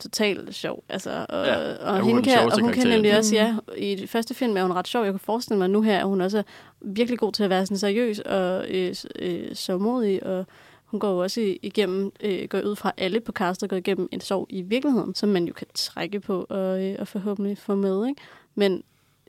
totalt 0.00 0.54
sjov. 0.54 0.84
Altså, 0.88 1.26
og, 1.28 1.46
ja, 1.46 1.74
og, 1.74 1.96
ja, 1.96 2.04
hende 2.04 2.22
kan, 2.22 2.38
og 2.38 2.60
hun 2.60 2.72
kan 2.72 2.86
nemlig 2.86 3.18
også, 3.18 3.34
ja, 3.34 3.56
i 3.76 3.94
det 3.94 4.10
første 4.10 4.34
film 4.34 4.56
er 4.56 4.62
hun 4.62 4.72
ret 4.72 4.88
sjov. 4.88 5.04
Jeg 5.04 5.12
kan 5.12 5.20
forestille 5.20 5.58
mig, 5.58 5.64
at 5.64 5.70
nu 5.70 5.82
her 5.82 5.98
er 5.98 6.04
hun 6.04 6.20
også 6.20 6.42
virkelig 6.80 7.18
god 7.18 7.32
til 7.32 7.44
at 7.44 7.50
være 7.50 7.66
sådan 7.66 7.78
seriøs 7.78 8.18
og 8.18 8.68
øh, 8.68 8.94
øh, 9.18 9.54
så 9.54 9.78
modig 9.78 10.22
og 10.22 10.46
hun 10.88 11.00
går 11.00 11.10
jo 11.10 11.18
også 11.18 11.56
igennem, 11.62 12.12
øh, 12.20 12.48
går 12.48 12.60
ud 12.60 12.76
fra 12.76 12.92
alle 12.96 13.20
på 13.20 13.32
castet, 13.32 13.70
går 13.70 13.76
igennem 13.76 14.08
en 14.12 14.20
sorg 14.20 14.46
i 14.50 14.62
virkeligheden, 14.62 15.14
som 15.14 15.28
man 15.28 15.44
jo 15.44 15.52
kan 15.52 15.66
trække 15.74 16.20
på 16.20 16.46
og, 16.48 16.84
øh, 16.84 16.96
og 16.98 17.08
forhåbentlig 17.08 17.58
få 17.58 17.74
med. 17.74 18.06
Ikke? 18.06 18.20
Men 18.54 18.82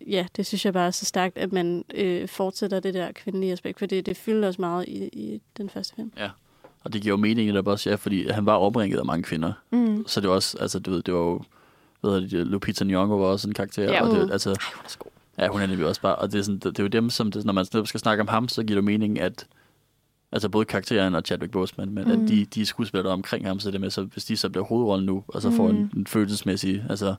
ja, 0.07 0.25
det 0.35 0.45
synes 0.45 0.65
jeg 0.65 0.73
bare 0.73 0.87
er 0.87 0.91
så 0.91 1.05
stærkt, 1.05 1.37
at 1.37 1.51
man 1.51 1.85
øh, 1.93 2.27
fortsætter 2.27 2.79
det 2.79 2.93
der 2.93 3.11
kvindelige 3.11 3.51
aspekt, 3.51 3.79
for 3.79 3.85
det, 3.85 4.05
det 4.05 4.17
fylder 4.17 4.47
også 4.47 4.61
meget 4.61 4.87
i, 4.87 5.07
i 5.07 5.41
den 5.57 5.69
første 5.69 5.95
film. 5.95 6.11
Ja, 6.17 6.29
og 6.83 6.93
det 6.93 7.01
giver 7.01 7.13
jo 7.13 7.17
mening 7.17 7.53
der 7.53 7.61
også, 7.61 7.89
ja, 7.89 7.95
fordi 7.95 8.29
han 8.29 8.45
var 8.45 8.55
opringet 8.55 8.99
af 8.99 9.05
mange 9.05 9.23
kvinder. 9.23 9.53
Mm. 9.71 10.07
Så 10.07 10.21
det 10.21 10.29
var 10.29 10.35
også, 10.35 10.57
altså 10.57 10.79
du 10.79 10.91
ved, 10.91 11.01
det 11.01 11.13
var 11.13 11.19
jo, 11.19 11.41
hvad 12.01 12.11
hedder 12.11 12.27
det, 12.37 12.47
Lupita 12.47 12.85
Nyong'o 12.85 12.95
var 12.95 13.25
også 13.25 13.47
en 13.47 13.53
karakter. 13.53 13.83
Ja, 13.83 14.03
og 14.03 14.15
det, 14.15 14.25
mm. 14.25 14.31
altså, 14.31 14.49
Ej, 14.49 14.55
hun 14.75 14.85
er 14.85 14.89
så 14.89 14.97
god. 14.99 15.11
Ja, 15.37 15.47
hun 15.47 15.61
er 15.61 15.67
nemlig 15.67 15.87
også 15.87 16.01
bare, 16.01 16.15
og 16.15 16.31
det 16.31 16.39
er, 16.39 16.43
sådan, 16.43 16.59
det, 16.59 16.63
det 16.63 16.79
er 16.79 16.83
jo 16.83 16.87
dem, 16.87 17.09
som, 17.09 17.31
det, 17.31 17.45
når 17.45 17.53
man 17.53 17.65
skal 17.85 17.99
snakke 17.99 18.21
om 18.21 18.27
ham, 18.27 18.47
så 18.47 18.63
giver 18.63 18.77
det 18.77 18.83
mening, 18.83 19.19
at 19.19 19.47
Altså 20.31 20.49
både 20.49 20.65
karakteren 20.65 21.15
og 21.15 21.21
Chadwick 21.25 21.51
Boseman, 21.51 21.89
men 21.91 22.03
mm. 22.03 22.11
Mm. 22.15 22.23
at 22.23 22.29
de, 22.29 22.45
de 22.45 22.65
skuespillere, 22.65 23.09
er 23.09 23.13
omkring 23.13 23.47
ham, 23.47 23.59
så 23.59 23.71
det 23.71 23.81
med, 23.81 23.89
så 23.89 24.03
hvis 24.03 24.25
de 24.25 24.37
så 24.37 24.49
bliver 24.49 24.65
hovedrollen 24.65 25.05
nu, 25.05 25.23
og 25.27 25.41
så 25.41 25.51
får 25.51 25.67
Mm. 25.67 25.75
en, 25.75 25.91
en 25.97 26.07
følelsesmæssig, 26.07 26.83
altså 26.89 27.15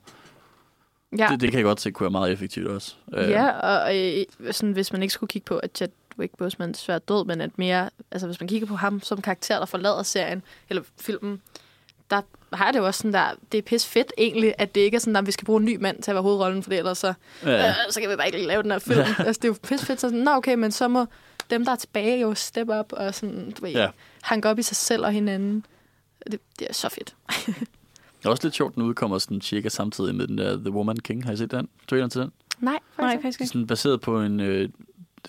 Ja, 1.17 1.27
det, 1.31 1.41
det 1.41 1.51
kan 1.51 1.57
jeg 1.57 1.65
godt 1.65 1.81
se 1.81 1.91
kunne 1.91 2.05
være 2.05 2.11
meget 2.11 2.31
effektivt 2.31 2.67
også. 2.67 2.95
Øh, 3.13 3.29
ja 3.29 3.49
og 3.49 3.97
øh, 3.97 4.25
sådan, 4.51 4.71
hvis 4.73 4.91
man 4.93 5.01
ikke 5.01 5.13
skulle 5.13 5.27
kigge 5.27 5.45
på, 5.45 5.57
at 5.57 5.81
Chadwick 6.11 6.37
Boseman 6.37 6.73
svært 6.73 7.07
død, 7.09 7.25
men 7.25 7.41
at 7.41 7.57
mere, 7.57 7.89
altså 8.11 8.27
hvis 8.27 8.39
man 8.39 8.47
kigger 8.47 8.67
på 8.67 8.75
ham 8.75 9.01
som 9.01 9.21
karakter, 9.21 9.59
der 9.59 9.65
forlader 9.65 10.03
serien, 10.03 10.43
eller 10.69 10.83
filmen, 11.01 11.41
der 12.09 12.21
har 12.53 12.65
jeg 12.65 12.73
det 12.73 12.79
jo 12.79 12.85
også 12.85 12.97
sådan 12.97 13.13
der, 13.13 13.29
det 13.51 13.57
er 13.57 13.61
pis 13.61 13.85
fedt 13.87 14.13
egentlig, 14.17 14.53
at 14.57 14.75
det 14.75 14.81
ikke 14.81 14.95
er 14.95 14.99
sådan, 14.99 15.15
at 15.15 15.25
vi 15.27 15.31
skal 15.31 15.45
bruge 15.45 15.59
en 15.59 15.65
ny 15.65 15.75
mand 15.75 16.01
til 16.03 16.11
at 16.11 16.15
være 16.15 16.21
hovedrollen, 16.23 16.63
for 16.63 16.71
ellers 16.71 16.97
så, 16.97 17.13
ja, 17.45 17.67
øh, 17.69 17.73
så 17.89 18.01
kan 18.01 18.09
vi 18.09 18.15
bare 18.15 18.27
ikke 18.27 18.47
lave 18.47 18.63
den 18.63 18.71
her 18.71 18.79
film. 18.79 18.99
altså, 19.27 19.39
det 19.41 19.43
er 19.43 19.47
jo 19.47 19.55
pis 19.63 19.85
fedt, 19.85 20.01
så 20.01 20.07
sådan, 20.09 20.19
nå 20.19 20.31
okay, 20.31 20.55
men 20.55 20.71
så 20.71 20.87
må 20.87 21.05
dem, 21.49 21.65
der 21.65 21.71
er 21.71 21.75
tilbage, 21.75 22.21
jo 22.21 22.33
step 22.33 22.69
up 22.79 22.93
og 22.93 23.15
sådan, 23.15 23.51
du 23.51 23.61
ved, 23.65 23.71
Ja. 23.71 23.87
hanke 24.21 24.49
op 24.49 24.59
i 24.59 24.61
sig 24.61 24.75
selv 24.77 25.05
og 25.05 25.11
hinanden. 25.11 25.65
Det, 26.31 26.39
det 26.59 26.67
er 26.69 26.73
så 26.73 26.89
fedt. 26.89 27.15
Det 28.19 28.25
er 28.27 28.29
også 28.31 28.43
lidt 28.43 28.55
sjovt, 28.55 28.77
nu 28.77 28.85
udkommer 28.85 29.17
sådan 29.17 29.41
cirka 29.41 29.69
samtidig 29.69 30.15
med 30.15 30.27
den 30.27 30.37
der 30.37 30.57
The 30.57 30.71
Woman 30.71 30.97
King. 30.97 31.25
Har 31.25 31.31
I 31.33 31.37
set 31.37 31.51
den? 31.51 31.69
Traileren 31.89 32.09
til 32.09 32.21
den? 32.21 32.31
Nej, 32.59 32.71
Nej, 32.97 33.07
faktisk. 33.09 33.21
faktisk 33.23 33.41
ikke. 33.41 33.47
Sådan 33.47 33.67
baseret 33.67 34.01
på 34.01 34.21
en... 34.21 34.39
Øh, 34.39 34.69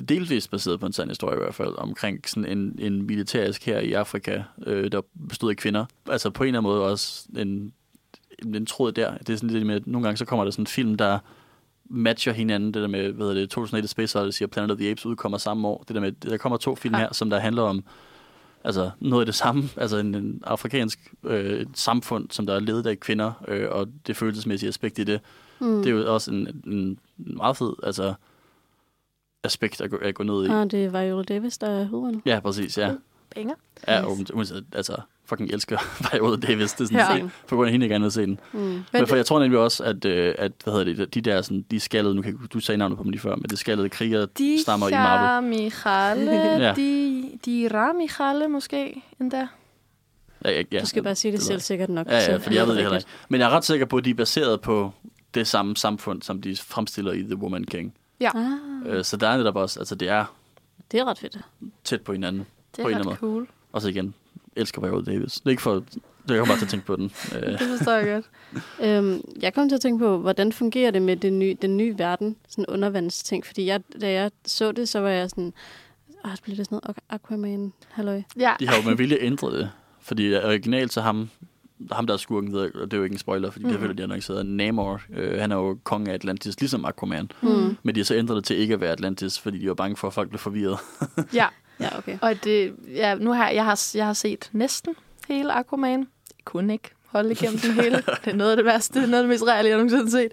delvis 0.08 0.48
baseret 0.48 0.80
på 0.80 0.86
en 0.86 0.92
sand 0.92 1.08
historie 1.08 1.36
i 1.36 1.40
hvert 1.42 1.54
fald, 1.54 1.74
omkring 1.78 2.28
sådan 2.28 2.58
en, 2.58 2.78
en 2.78 3.06
militærisk 3.06 3.66
her 3.66 3.78
i 3.78 3.92
Afrika, 3.92 4.42
øh, 4.66 4.92
der 4.92 5.00
bestod 5.28 5.50
af 5.50 5.56
kvinder. 5.56 5.84
Altså 6.08 6.30
på 6.30 6.42
en 6.42 6.48
eller 6.48 6.60
anden 6.60 6.72
måde 6.72 6.84
også 6.90 7.28
en, 7.36 7.72
en, 8.54 8.66
tråd 8.66 8.92
der. 8.92 9.18
Det 9.18 9.30
er 9.30 9.36
sådan 9.36 9.50
lidt 9.50 9.66
med, 9.66 9.74
at 9.74 9.86
nogle 9.86 10.06
gange 10.06 10.16
så 10.16 10.24
kommer 10.24 10.44
der 10.44 10.50
sådan 10.50 10.62
en 10.62 10.66
film, 10.66 10.94
der 10.94 11.18
matcher 11.84 12.32
hinanden. 12.32 12.74
Det 12.74 12.82
der 12.82 12.88
med, 12.88 13.12
hvad 13.12 13.26
hedder 13.26 13.40
det, 13.40 13.50
2001 13.50 13.88
Space 13.88 14.20
Odyssey 14.20 14.44
og 14.44 14.50
Planet 14.50 14.70
of 14.70 14.78
the 14.78 14.90
Apes 14.90 15.06
udkommer 15.06 15.38
samme 15.38 15.68
år. 15.68 15.84
Det 15.88 15.94
der 15.94 16.00
med, 16.00 16.12
der 16.12 16.36
kommer 16.36 16.58
to 16.58 16.74
film 16.74 16.94
her, 16.94 17.12
som 17.12 17.30
der 17.30 17.38
handler 17.38 17.62
om 17.62 17.84
altså 18.64 18.90
noget 19.00 19.22
af 19.22 19.26
det 19.26 19.34
samme, 19.34 19.68
altså 19.76 19.96
en, 19.96 20.14
en 20.14 20.42
afrikansk 20.44 21.14
øh, 21.24 21.66
samfund, 21.74 22.30
som 22.30 22.46
der 22.46 22.54
er 22.54 22.60
ledet 22.60 22.86
af 22.86 23.00
kvinder, 23.00 23.32
øh, 23.48 23.68
og 23.70 23.88
det 24.06 24.16
følelsesmæssige 24.16 24.68
aspekt 24.68 24.98
i 24.98 25.04
det. 25.04 25.20
Mm. 25.60 25.82
Det 25.82 25.86
er 25.86 25.90
jo 25.90 26.14
også 26.14 26.30
en, 26.30 26.62
en 26.66 26.98
meget 27.16 27.56
fed 27.56 27.72
altså, 27.82 28.14
aspekt 29.44 29.80
at 29.80 29.90
gå, 29.90 29.96
at 29.96 30.14
gå 30.14 30.22
ned 30.22 30.44
i. 30.46 30.48
Ah, 30.48 30.70
det 30.70 30.92
var 30.92 31.04
Viola 31.04 31.22
Davis, 31.22 31.58
der 31.58 31.66
er 31.66 31.84
hovedrollen. 31.84 32.22
Ja, 32.26 32.40
præcis, 32.40 32.78
ja. 32.78 32.90
Banger. 33.34 33.54
Ja, 33.88 34.00
og 34.04 34.16
hun- 34.16 34.46
altså, 34.72 34.96
fucking 35.26 35.50
elsker 35.50 35.78
Viola 36.12 36.36
Davis. 36.36 36.72
Det 36.72 36.80
er 36.94 37.04
sådan, 37.04 37.22
Ja. 37.22 37.28
på 37.48 37.56
grund 37.56 37.66
af 37.66 37.72
hende, 37.72 37.84
jeg 37.84 37.90
gerne 37.90 38.02
vil 38.02 38.12
se 38.12 38.22
den. 38.22 38.40
Mm. 38.52 38.58
Men, 38.60 38.84
Men 38.92 39.06
for 39.06 39.16
jeg 39.16 39.26
tror 39.26 39.40
nemlig 39.40 39.58
også, 39.60 39.84
at, 39.84 40.04
øh, 40.04 40.34
at 40.38 40.52
hvad 40.64 40.74
hedder 40.74 40.94
det, 41.04 41.14
de 41.14 41.20
der 41.20 41.42
sådan, 41.42 41.64
de 41.70 41.80
skaldede, 41.80 42.14
nu 42.14 42.22
kan 42.22 42.38
du 42.52 42.60
sagde 42.60 42.78
navnet 42.78 42.98
på 42.98 43.02
dem 43.04 43.10
lige 43.10 43.20
før, 43.20 43.36
men 43.36 43.44
det 43.44 43.58
skaldede 43.58 43.88
kriger 43.88 44.26
De 44.26 44.58
stammer 44.62 44.88
i 44.88 44.92
Marvel. 44.92 45.48
Michale, 45.50 46.30
Ja. 46.66 46.74
de, 46.76 47.30
de 47.46 47.68
Ra 47.74 47.92
Michale 47.92 48.48
måske 48.48 49.02
endda. 49.20 49.46
Ja, 50.44 50.50
ja, 50.50 50.62
ja. 50.72 50.80
Du 50.80 50.86
skal 50.86 51.02
bare 51.02 51.14
sige 51.14 51.32
det 51.32 51.38
ved 51.40 51.44
selv 51.44 51.60
sikkert 51.60 51.88
nok. 51.88 52.06
Ja, 52.06 52.30
ja, 52.30 52.36
fordi 52.36 52.56
jeg 52.56 52.66
ved 52.66 52.72
det 52.74 52.78
er 52.78 52.82
heller 52.82 52.98
ikke. 52.98 53.10
Men 53.28 53.40
jeg 53.40 53.46
er 53.46 53.50
ret 53.50 53.64
sikker 53.64 53.86
på, 53.86 53.96
at 53.96 54.04
de 54.04 54.10
er 54.10 54.14
baseret 54.14 54.60
på 54.60 54.92
det 55.34 55.46
samme 55.46 55.76
samfund, 55.76 56.22
som 56.22 56.42
de 56.42 56.56
fremstiller 56.56 57.12
i 57.12 57.22
The 57.22 57.36
Woman 57.36 57.64
King. 57.64 57.94
Ah, 58.30 58.96
Øh, 58.96 59.04
så 59.04 59.16
der 59.16 59.28
er 59.28 59.36
netop 59.36 59.56
også, 59.56 59.80
altså 59.80 59.94
det 59.94 60.08
er 60.08 60.24
det 60.92 61.00
er 61.00 61.04
ret 61.04 61.18
fedt. 61.18 61.38
tæt 61.84 62.00
på 62.00 62.12
hinanden. 62.12 62.46
Det 62.76 62.82
På 62.82 62.88
en 62.88 62.94
er 62.94 62.98
eller 62.98 62.98
ret 63.00 63.16
anden 63.16 63.16
cool. 63.16 63.48
Og 63.72 63.82
så 63.82 63.88
igen, 63.88 64.14
elsker 64.56 64.80
Viola 64.82 65.04
Davis. 65.12 65.32
Det 65.32 65.46
er 65.46 65.50
ikke 65.50 65.62
for, 65.62 65.74
det 65.74 65.84
jeg 66.28 66.38
kommer 66.38 66.46
bare 66.54 66.58
til 66.58 66.64
at 66.64 66.70
tænke 66.70 66.86
på 66.86 66.96
den. 66.96 67.04
Øh, 67.36 67.42
Det 67.58 67.60
forstår 67.78 67.92
jeg 67.92 68.06
godt. 68.06 68.24
Øhm, 68.88 69.20
jeg 69.42 69.54
kom 69.54 69.68
til 69.68 69.76
at 69.76 69.80
tænke 69.80 69.98
på, 69.98 70.18
hvordan 70.18 70.52
fungerer 70.52 70.90
det 70.90 71.02
med 71.02 71.16
det 71.16 71.32
nye, 71.32 71.56
den 71.62 71.76
nye 71.76 71.98
verden, 71.98 72.36
sådan 72.48 72.66
undervandsting, 72.66 73.46
fordi 73.46 73.66
jeg, 73.66 73.80
da 74.00 74.10
jeg 74.12 74.30
så 74.44 74.72
det, 74.72 74.88
så 74.88 75.00
var 75.00 75.08
jeg 75.08 75.30
sådan, 75.30 75.52
ah, 76.24 76.36
bliver 76.42 76.56
det 76.56 76.66
sådan 76.66 76.80
noget 76.84 76.96
Aquaman, 77.08 77.72
halløj. 77.88 78.22
Ja, 78.38 78.54
De 78.60 78.68
har 78.68 78.76
jo 78.76 78.88
med 78.88 78.96
vilje 78.96 79.16
ændret 79.20 79.52
det. 79.52 79.70
Fordi 80.00 80.34
originalt 80.34 80.92
så 80.92 81.00
ham, 81.00 81.30
ham 81.92 82.06
der 82.06 82.14
er 82.14 82.18
skurken, 82.18 82.52
ved 82.52 82.62
jeg- 82.62 82.74
og 82.76 82.90
det 82.90 82.92
er 82.92 82.98
jo 82.98 83.04
ikke 83.04 83.14
en 83.14 83.18
spoiler, 83.18 83.50
fordi 83.50 83.64
mm. 83.64 83.70
det 83.70 83.80
Mhm. 83.80 83.90
er 83.90 83.94
de 83.94 84.02
annonceret, 84.02 84.46
Namor, 84.46 85.00
øh, 85.16 85.40
han 85.40 85.52
er 85.52 85.56
jo 85.56 85.78
konge 85.84 86.10
af 86.10 86.14
Atlantis, 86.14 86.60
ligesom 86.60 86.84
Aquaman. 86.84 87.30
Mm. 87.42 87.76
Men 87.82 87.94
de 87.94 88.00
har 88.00 88.04
så 88.04 88.14
ændret 88.14 88.36
det 88.36 88.44
til 88.44 88.56
ikke 88.56 88.74
at 88.74 88.80
være 88.80 88.92
Atlantis, 88.92 89.38
fordi 89.40 89.58
de 89.58 89.68
var 89.68 89.74
bange 89.74 89.96
for, 89.96 90.06
at 90.08 90.14
folk 90.14 90.28
blev 90.28 90.38
forvirret. 90.38 90.78
ja. 91.34 91.46
Ja, 91.80 91.98
okay. 91.98 92.18
Og 92.22 92.44
det, 92.44 92.74
ja, 92.94 93.14
nu 93.14 93.32
har 93.32 93.48
jeg, 93.50 93.64
har, 93.64 93.90
jeg 93.94 94.06
har 94.06 94.12
set 94.12 94.50
næsten 94.52 94.94
hele 95.28 95.52
Aquaman. 95.52 95.98
Jeg 96.00 96.44
kunne 96.44 96.72
ikke 96.72 96.90
holde 97.06 97.30
igennem 97.32 97.58
den 97.58 97.72
hele. 97.72 97.96
Det 98.24 98.32
er 98.32 98.34
noget 98.34 98.50
af 98.50 98.56
det 98.56 98.64
værste, 98.66 98.94
det 99.00 99.04
er 99.06 99.10
noget 99.10 99.22
af 99.22 99.28
det 99.28 99.34
mest 99.34 99.44
reelle, 99.48 99.68
jeg 99.68 99.76
nogensinde 99.78 100.04
har 100.04 100.10
set. 100.10 100.32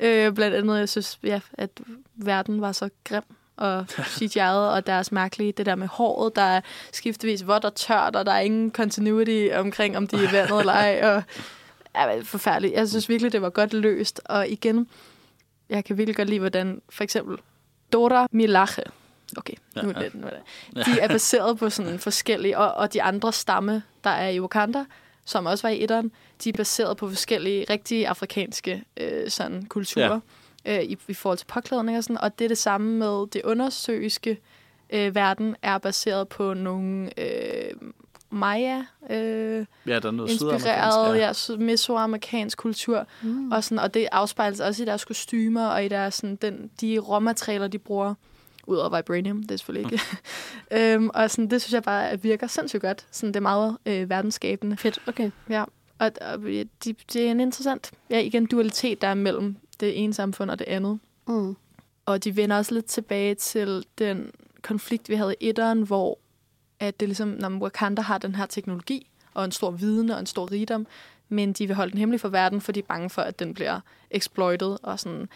Øh, 0.00 0.32
blandt 0.34 0.56
andet, 0.56 0.78
jeg 0.78 0.88
synes, 0.88 1.18
ja, 1.24 1.40
at 1.52 1.70
verden 2.16 2.60
var 2.60 2.72
så 2.72 2.88
grim 3.04 3.22
og 3.56 3.86
CGI'et, 3.88 4.74
og 4.74 4.86
deres 4.86 5.12
mærkelige, 5.12 5.52
det 5.52 5.66
der 5.66 5.74
med 5.74 5.88
håret, 5.88 6.36
der 6.36 6.42
er 6.42 6.60
skiftevis 6.92 7.46
vådt 7.46 7.64
og 7.64 7.74
tørt, 7.74 8.16
og 8.16 8.26
der 8.26 8.32
er 8.32 8.40
ingen 8.40 8.70
continuity 8.70 9.48
omkring, 9.54 9.96
om 9.96 10.06
de 10.06 10.16
er 10.24 10.30
vandet 10.30 10.60
eller 10.60 10.72
ej, 10.72 11.00
og 11.02 11.22
ja, 11.94 12.20
forfærdeligt. 12.20 12.74
Jeg 12.74 12.88
synes 12.88 13.08
virkelig, 13.08 13.32
det 13.32 13.42
var 13.42 13.50
godt 13.50 13.72
løst, 13.72 14.20
og 14.24 14.48
igen, 14.48 14.88
jeg 15.68 15.84
kan 15.84 15.98
virkelig 15.98 16.16
godt 16.16 16.28
lide, 16.28 16.40
hvordan 16.40 16.82
for 16.88 17.04
eksempel 17.04 17.38
Dora 17.92 18.26
Milaje, 18.30 18.84
okay, 19.36 19.54
nu 19.82 19.82
er 19.82 19.86
Ja, 19.86 20.00
ja. 20.00 20.04
det, 20.04 20.14
nu 20.14 20.26
er 20.26 20.30
det. 20.30 20.86
De 20.86 21.00
er 21.00 21.08
baseret 21.08 21.58
på 21.58 21.70
sådan 21.70 21.98
forskellige, 21.98 22.58
og, 22.58 22.74
og 22.74 22.92
de 22.92 23.02
andre 23.02 23.32
stamme, 23.32 23.82
der 24.04 24.10
er 24.10 24.28
i 24.28 24.40
Wakanda, 24.40 24.84
som 25.24 25.46
også 25.46 25.66
var 25.66 25.72
i 25.72 25.82
etteren, 25.82 26.12
de 26.44 26.48
er 26.48 26.52
baseret 26.52 26.96
på 26.96 27.08
forskellige 27.08 27.66
rigtige 27.70 28.08
afrikanske 28.08 28.84
øh, 28.96 29.30
sådan, 29.30 29.66
kulturer 29.66 30.20
øh, 30.66 30.82
i, 30.82 30.98
i 31.08 31.14
forhold 31.14 31.38
til 31.38 31.46
påklædning 31.46 31.98
og 31.98 32.04
sådan. 32.04 32.18
Og 32.18 32.38
det 32.38 32.44
er 32.44 32.48
det 32.48 32.58
samme 32.58 32.98
med 32.98 33.26
det 33.26 33.42
undersøiske 33.44 34.38
øh, 34.90 35.14
verden, 35.14 35.56
er 35.62 35.78
baseret 35.78 36.28
på 36.28 36.54
nogle 36.54 37.10
øh, 37.20 37.70
maya 38.30 38.82
øh, 39.10 39.66
Ja, 39.86 39.98
der 39.98 40.06
er 40.06 40.10
noget 40.10 40.30
inspireret 40.30 41.18
ja. 41.18 41.32
syd- 41.32 41.56
mesoamerikansk 41.56 42.58
kultur. 42.58 43.06
Mm. 43.22 43.52
Og, 43.52 43.64
sådan, 43.64 43.78
og 43.78 43.94
det 43.94 44.08
afspejles 44.12 44.60
også 44.60 44.82
i 44.82 44.86
deres 44.86 45.04
kostymer 45.04 45.66
og 45.66 45.84
i 45.84 45.88
deres, 45.88 46.14
sådan, 46.14 46.36
den, 46.36 46.70
de 46.80 46.98
råmaterialer, 46.98 47.68
de 47.68 47.78
bruger. 47.78 48.14
Udover 48.68 48.96
Vibranium, 48.96 49.42
det 49.42 49.50
er 49.50 49.56
selvfølgelig 49.56 49.92
ikke. 49.92 50.04
øhm, 50.94 51.10
og 51.14 51.30
sådan, 51.30 51.50
det 51.50 51.62
synes 51.62 51.74
jeg 51.74 51.82
bare 51.82 52.22
virker 52.22 52.46
sindssygt 52.46 52.82
godt. 52.82 53.06
Sådan, 53.10 53.28
det 53.28 53.36
er 53.36 53.40
meget 53.40 53.76
øh, 53.86 54.10
verdensskabende. 54.10 54.76
Fedt, 54.76 54.98
okay. 55.06 55.30
Ja. 55.50 55.64
Og, 55.98 56.10
og 56.20 56.42
de, 56.42 56.94
det 57.12 57.16
er 57.16 57.30
en 57.30 57.40
interessant 57.40 57.90
ja, 58.10 58.20
igen, 58.20 58.46
dualitet, 58.46 59.02
der 59.02 59.08
er 59.08 59.14
mellem 59.14 59.56
det 59.80 60.02
ene 60.04 60.14
samfund 60.14 60.50
og 60.50 60.58
det 60.58 60.64
andet. 60.64 60.98
Mm. 61.28 61.56
Og 62.06 62.24
de 62.24 62.36
vender 62.36 62.56
også 62.56 62.74
lidt 62.74 62.86
tilbage 62.86 63.34
til 63.34 63.84
den 63.98 64.30
konflikt, 64.62 65.08
vi 65.08 65.14
havde 65.14 65.34
i 65.40 65.48
etteren, 65.48 65.82
hvor 65.82 66.18
at 66.80 67.00
det 67.00 67.08
ligesom, 67.08 67.28
når 67.28 67.48
Wakanda 67.48 68.02
har 68.02 68.18
den 68.18 68.34
her 68.34 68.46
teknologi, 68.46 69.10
og 69.34 69.44
en 69.44 69.52
stor 69.52 69.70
viden 69.70 70.10
og 70.10 70.20
en 70.20 70.26
stor 70.26 70.52
rigdom, 70.52 70.86
men 71.28 71.52
de 71.52 71.66
vil 71.66 71.76
holde 71.76 71.90
den 71.90 71.98
hemmelig 71.98 72.20
for 72.20 72.28
verden, 72.28 72.60
for 72.60 72.72
de 72.72 72.80
er 72.80 72.84
bange 72.88 73.10
for, 73.10 73.22
at 73.22 73.38
den 73.38 73.54
bliver 73.54 73.80
exploited. 74.10 74.76
Og 74.82 75.00
sådan. 75.00 75.28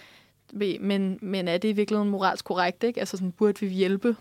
Men, 0.81 1.19
men 1.23 1.49
er 1.49 1.59
det 1.59 1.69
i 1.69 1.73
virkeligheden 1.73 2.11
moralsk 2.11 2.45
korrekt? 2.45 2.85
Ikke? 2.85 3.01
Altså 3.01 3.17
sådan, 3.17 3.33
burde 3.33 3.61
vi 3.61 3.69
hjælpe. 3.69 4.17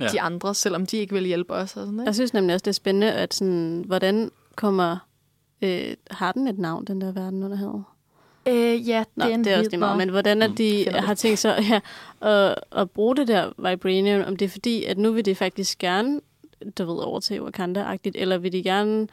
Ja. 0.00 0.08
de 0.08 0.20
andre, 0.20 0.54
selvom 0.54 0.86
de 0.86 0.96
ikke 0.96 1.14
vil 1.14 1.24
hjælpe 1.24 1.52
os? 1.52 1.62
Og 1.62 1.68
sådan, 1.68 1.94
ikke? 1.94 2.04
Jeg 2.04 2.14
synes 2.14 2.34
nemlig 2.34 2.54
også, 2.54 2.64
det 2.64 2.70
er 2.70 2.72
spændende, 2.72 3.12
at 3.12 3.34
sådan, 3.34 3.84
hvordan 3.86 4.30
kommer... 4.56 4.96
Øh, 5.62 5.94
har 6.10 6.32
den 6.32 6.48
et 6.48 6.58
navn, 6.58 6.84
den 6.84 7.00
der 7.00 7.12
verden 7.12 7.42
under 7.42 7.56
havet? 7.56 7.84
Øh, 8.48 8.88
ja, 8.88 9.04
Nå, 9.16 9.24
den 9.24 9.44
det 9.44 9.52
er 9.52 9.58
også 9.58 9.70
lige 9.70 9.80
meget. 9.80 9.98
Men 9.98 10.08
hvordan 10.08 10.42
at 10.42 10.50
Mm, 10.50 10.56
de 10.56 10.84
det. 10.84 10.92
har 10.94 11.14
tænkt 11.14 11.38
sig 11.38 11.64
ja, 11.70 11.80
at, 12.28 12.54
at 12.76 12.90
bruge 12.90 13.16
det 13.16 13.28
der 13.28 13.70
vibranium, 13.70 14.22
om 14.26 14.36
det 14.36 14.44
er 14.44 14.48
fordi, 14.48 14.84
at 14.84 14.98
nu 14.98 15.12
vil 15.12 15.24
de 15.24 15.34
faktisk 15.34 15.78
gerne, 15.78 16.20
du 16.78 16.84
ved, 16.84 17.02
overtage 17.04 17.42
Wakanda-agtigt, 17.42 18.14
eller 18.14 18.38
vil 18.38 18.52
de 18.52 18.62
gerne 18.62 19.08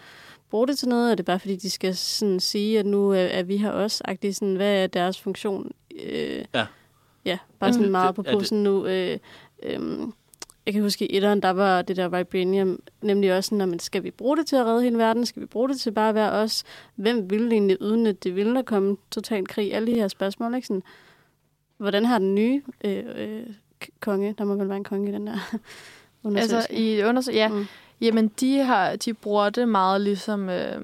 bruge 0.50 0.68
det 0.68 0.78
til 0.78 0.88
noget? 0.88 1.12
Er 1.12 1.16
det 1.16 1.26
bare 1.26 1.40
fordi, 1.40 1.56
de 1.56 1.70
skal 1.70 1.96
sådan 1.96 2.40
sige, 2.40 2.80
at 2.80 2.86
nu 2.86 3.10
er, 3.12 3.16
er 3.18 3.44
vi 3.44 3.58
her 3.58 3.70
også? 3.72 4.02
Agtigt, 4.06 4.36
sådan, 4.36 4.56
hvad 4.56 4.84
er 4.84 4.88
deres 4.88 5.20
funktion? 5.20 5.72
Øh, 6.06 6.46
Ja. 6.56 6.66
Ja, 7.26 7.38
bare 7.60 7.74
sådan 7.74 7.86
Mm. 7.86 7.92
meget 7.92 8.16
på 8.16 8.24
er 8.28 8.32
posen 8.34 8.64
nu. 8.64 8.86
Øh, 8.86 9.18
øh, 9.64 9.80
jeg 10.66 10.74
kan 10.74 10.82
huske, 10.84 11.12
i 11.12 11.18
etteren, 11.18 11.42
der 11.42 11.50
var 11.50 11.82
det 11.82 11.98
der 11.98 12.08
vibranium 12.18 12.80
nemlig 13.02 13.38
også 13.38 13.48
sådan, 13.50 13.74
at 13.74 13.82
skal 13.82 14.04
vi 14.04 14.12
bruge 14.12 14.38
det 14.38 14.46
til 14.48 14.56
at 14.56 14.66
redde 14.66 14.84
hele 14.84 14.98
verden? 14.98 15.26
Skal 15.26 15.42
vi 15.42 15.46
bruge 15.48 15.70
det 15.70 15.80
til 15.80 15.92
bare 15.92 16.10
at 16.10 16.16
være 16.16 16.32
os? 16.32 16.64
Hvem 16.96 17.30
ville 17.30 17.52
egentlig 17.52 17.82
udnytte 17.82 18.20
det? 18.24 18.36
Ville 18.36 18.56
der 18.56 18.62
komme 18.62 18.98
total 19.12 19.48
krig? 19.48 19.74
Alle 19.74 19.88
de 19.88 19.96
her 20.00 20.08
spørgsmål, 20.08 20.56
ikke? 20.56 20.68
Sådan, 20.68 20.84
hvordan 21.78 22.06
har 22.06 22.20
den 22.20 22.36
nye 22.36 22.62
øh, 22.84 23.04
øh, 23.16 23.44
konge, 24.00 24.36
der 24.38 24.44
må 24.44 24.56
vel 24.56 24.68
være 24.70 24.78
en 24.78 24.84
konge 24.84 25.10
i 25.10 25.14
den 25.14 25.28
der 25.28 25.34
Altså, 26.26 26.56
undersøgelse? 26.58 26.74
i 26.74 27.04
undersøg- 27.04 27.34
ja, 27.34 27.48
Mm. 27.50 27.66
Jamen, 28.02 28.28
de, 28.28 28.58
har, 28.58 28.96
de 28.96 29.14
bruger 29.14 29.50
det 29.50 29.68
meget 29.68 30.02
ligesom, 30.02 30.50
øh, 30.50 30.82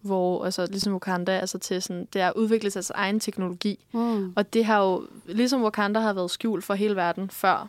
hvor, 0.00 0.44
altså, 0.44 0.66
ligesom 0.66 0.92
Wakanda, 0.92 1.32
altså 1.38 1.58
til 1.58 1.82
sådan, 1.82 2.08
det 2.12 2.20
er 2.22 2.26
at 2.28 2.32
udvikle 2.36 2.70
deres 2.70 2.90
egen 2.90 3.20
teknologi. 3.20 3.78
Mm. 3.92 4.32
Og 4.36 4.52
det 4.54 4.64
har 4.64 4.82
jo, 4.84 5.06
ligesom 5.26 5.62
Wakanda 5.62 6.00
har 6.00 6.12
været 6.12 6.30
skjult 6.30 6.64
for 6.64 6.74
hele 6.74 6.96
verden 6.96 7.30
før 7.30 7.68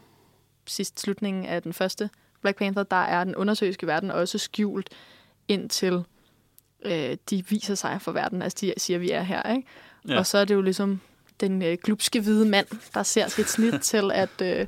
sidst 0.70 1.00
slutningen 1.00 1.46
af 1.46 1.62
den 1.62 1.74
første 1.74 2.10
Black 2.42 2.58
Panther, 2.58 2.84
der 2.84 2.96
er 2.96 3.24
den 3.24 3.36
undersøgelske 3.36 3.88
verden 3.88 4.12
også 4.12 4.38
skjult 4.38 4.90
indtil 5.48 6.04
øh, 6.86 7.18
de 7.30 7.46
viser 7.50 7.76
sig 7.76 8.02
for 8.02 8.12
verden. 8.12 8.42
Altså, 8.42 8.58
de 8.62 8.74
siger, 8.78 8.98
at 8.98 9.02
vi 9.02 9.12
er 9.12 9.22
her, 9.22 9.56
ikke? 9.56 9.68
Ja. 10.08 10.14
Ja. 10.14 10.20
Og 10.20 10.26
så 10.26 10.38
er 10.38 10.46
det 10.46 10.54
jo 10.54 10.62
ligesom 10.62 11.02
den 11.40 11.62
øh, 11.62 11.78
glupske 11.84 12.22
hvide 12.22 12.50
mand, 12.50 12.68
der 12.94 13.04
ser 13.04 13.28
sit 13.28 13.50
snit 13.50 13.82
til 13.92 14.12
at 14.14 14.42
øh, 14.42 14.68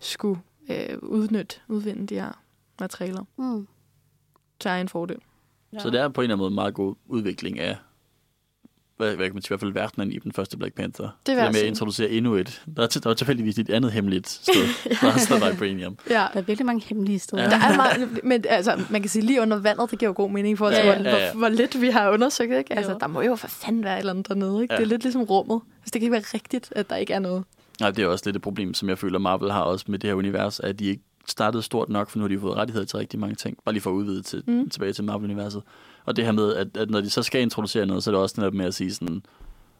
skulle 0.00 0.40
øh, 0.70 0.98
udnytte, 1.02 1.56
udvinde 1.68 2.06
de 2.06 2.14
her 2.14 2.42
materialer. 2.80 3.24
Mm. 3.36 3.68
Så 4.60 4.68
er 4.68 4.80
en 4.80 4.88
fordel. 4.88 5.18
Ja. 5.72 5.78
Så 5.78 5.90
det 5.90 6.00
er 6.00 6.08
på 6.08 6.20
en 6.20 6.24
eller 6.24 6.34
anden 6.34 6.38
måde 6.38 6.48
en 6.48 6.54
meget 6.54 6.74
god 6.74 6.94
udvikling 7.06 7.58
af, 7.58 7.76
hvad, 8.98 9.16
hvad 9.16 9.26
kan 9.26 9.34
man 9.34 9.42
sige, 9.42 9.48
i 9.48 9.52
hvert 9.52 9.60
fald 9.60 9.72
verdenen 9.72 10.12
i 10.12 10.18
den 10.18 10.32
første 10.32 10.56
Black 10.56 10.74
Panther. 10.74 11.08
det 11.26 11.36
der 11.36 11.52
med 11.52 11.60
at 11.60 11.66
introducere 11.66 12.10
endnu 12.10 12.34
et. 12.34 12.62
Der 12.76 12.82
er, 12.82 12.86
til, 12.86 13.04
der 13.04 13.10
er 13.10 13.14
tilfældigvis 13.14 13.58
et 13.58 13.70
andet 13.70 13.92
hemmeligt 13.92 14.28
sted, 14.28 14.54
der 15.00 15.12
er 15.12 15.18
stadig 15.18 15.52
Vibranium. 15.52 15.98
Ja. 16.10 16.14
Der 16.14 16.28
er 16.34 16.40
virkelig 16.40 16.66
mange 16.66 16.84
hemmelige 16.88 17.18
steder. 17.18 17.42
Ja. 17.42 17.48
Der 17.48 17.56
er 17.56 17.76
meget, 17.76 18.18
men 18.30 18.44
altså, 18.48 18.80
man 18.90 19.00
kan 19.02 19.08
sige, 19.10 19.24
lige 19.24 19.42
under 19.42 19.56
vandet, 19.60 19.90
det 19.90 19.98
giver 19.98 20.08
jo 20.08 20.14
god 20.16 20.30
mening 20.30 20.52
i 20.52 20.56
forhold 20.56 20.74
til, 20.74 20.84
Ja, 20.84 20.92
ja, 20.92 20.98
ja, 20.98 21.10
hvor, 21.10 21.32
hvor, 21.32 21.38
hvor 21.38 21.48
lidt 21.48 21.80
vi 21.80 21.88
har 21.88 22.10
undersøgt. 22.10 22.52
Ikke? 22.52 22.74
Altså, 22.74 22.96
der 23.00 23.06
må 23.06 23.20
jo 23.20 23.36
for 23.36 23.48
fanden 23.48 23.84
være 23.84 23.94
et 23.94 23.98
eller 23.98 24.12
andet 24.12 24.28
dernede. 24.28 24.62
Ikke? 24.62 24.74
Ja. 24.74 24.78
Det 24.78 24.84
er 24.84 24.88
lidt 24.88 25.02
ligesom 25.02 25.22
rummet. 25.22 25.60
Altså, 25.80 25.90
det 25.92 25.92
kan 25.92 26.02
ikke 26.02 26.12
være 26.12 26.24
rigtigt, 26.34 26.72
at 26.76 26.90
der 26.90 26.96
ikke 26.96 27.12
er 27.12 27.18
noget. 27.18 27.44
Nej, 27.80 27.90
det 27.90 28.04
er 28.04 28.06
også 28.06 28.22
lidt 28.26 28.36
et 28.36 28.42
problem, 28.42 28.74
som 28.74 28.88
jeg 28.88 28.98
føler, 28.98 29.18
Marvel 29.18 29.50
har 29.52 29.62
også 29.62 29.84
med 29.88 29.98
det 29.98 30.10
her 30.10 30.14
univers, 30.14 30.60
at 30.60 30.78
de 30.78 30.84
ikke 30.84 31.02
startede 31.26 31.62
stort 31.62 31.88
nok, 31.88 32.10
for 32.10 32.18
nu 32.18 32.24
har 32.24 32.28
de 32.28 32.40
fået 32.40 32.56
rettigheder 32.56 32.86
til 32.86 32.98
rigtig 32.98 33.20
mange 33.20 33.34
ting. 33.34 33.58
Bare 33.64 33.72
lige 33.72 33.82
for 33.82 33.90
at 33.90 33.94
udvide 33.94 34.22
til, 34.22 34.42
mm. 34.46 34.70
tilbage 34.70 34.92
til 34.92 35.04
Marvel-universet. 35.04 35.62
Og 36.08 36.16
det 36.16 36.24
her 36.24 36.32
med, 36.32 36.54
at, 36.54 36.76
at 36.76 36.90
når 36.90 37.00
de 37.00 37.10
så 37.10 37.22
skal 37.22 37.40
introducere 37.40 37.86
noget, 37.86 38.04
så 38.04 38.10
er 38.10 38.12
det 38.14 38.22
også 38.22 38.34
netop 38.38 38.54
med 38.54 38.66
at 38.66 38.74
sige 38.74 38.94
sådan, 38.94 39.22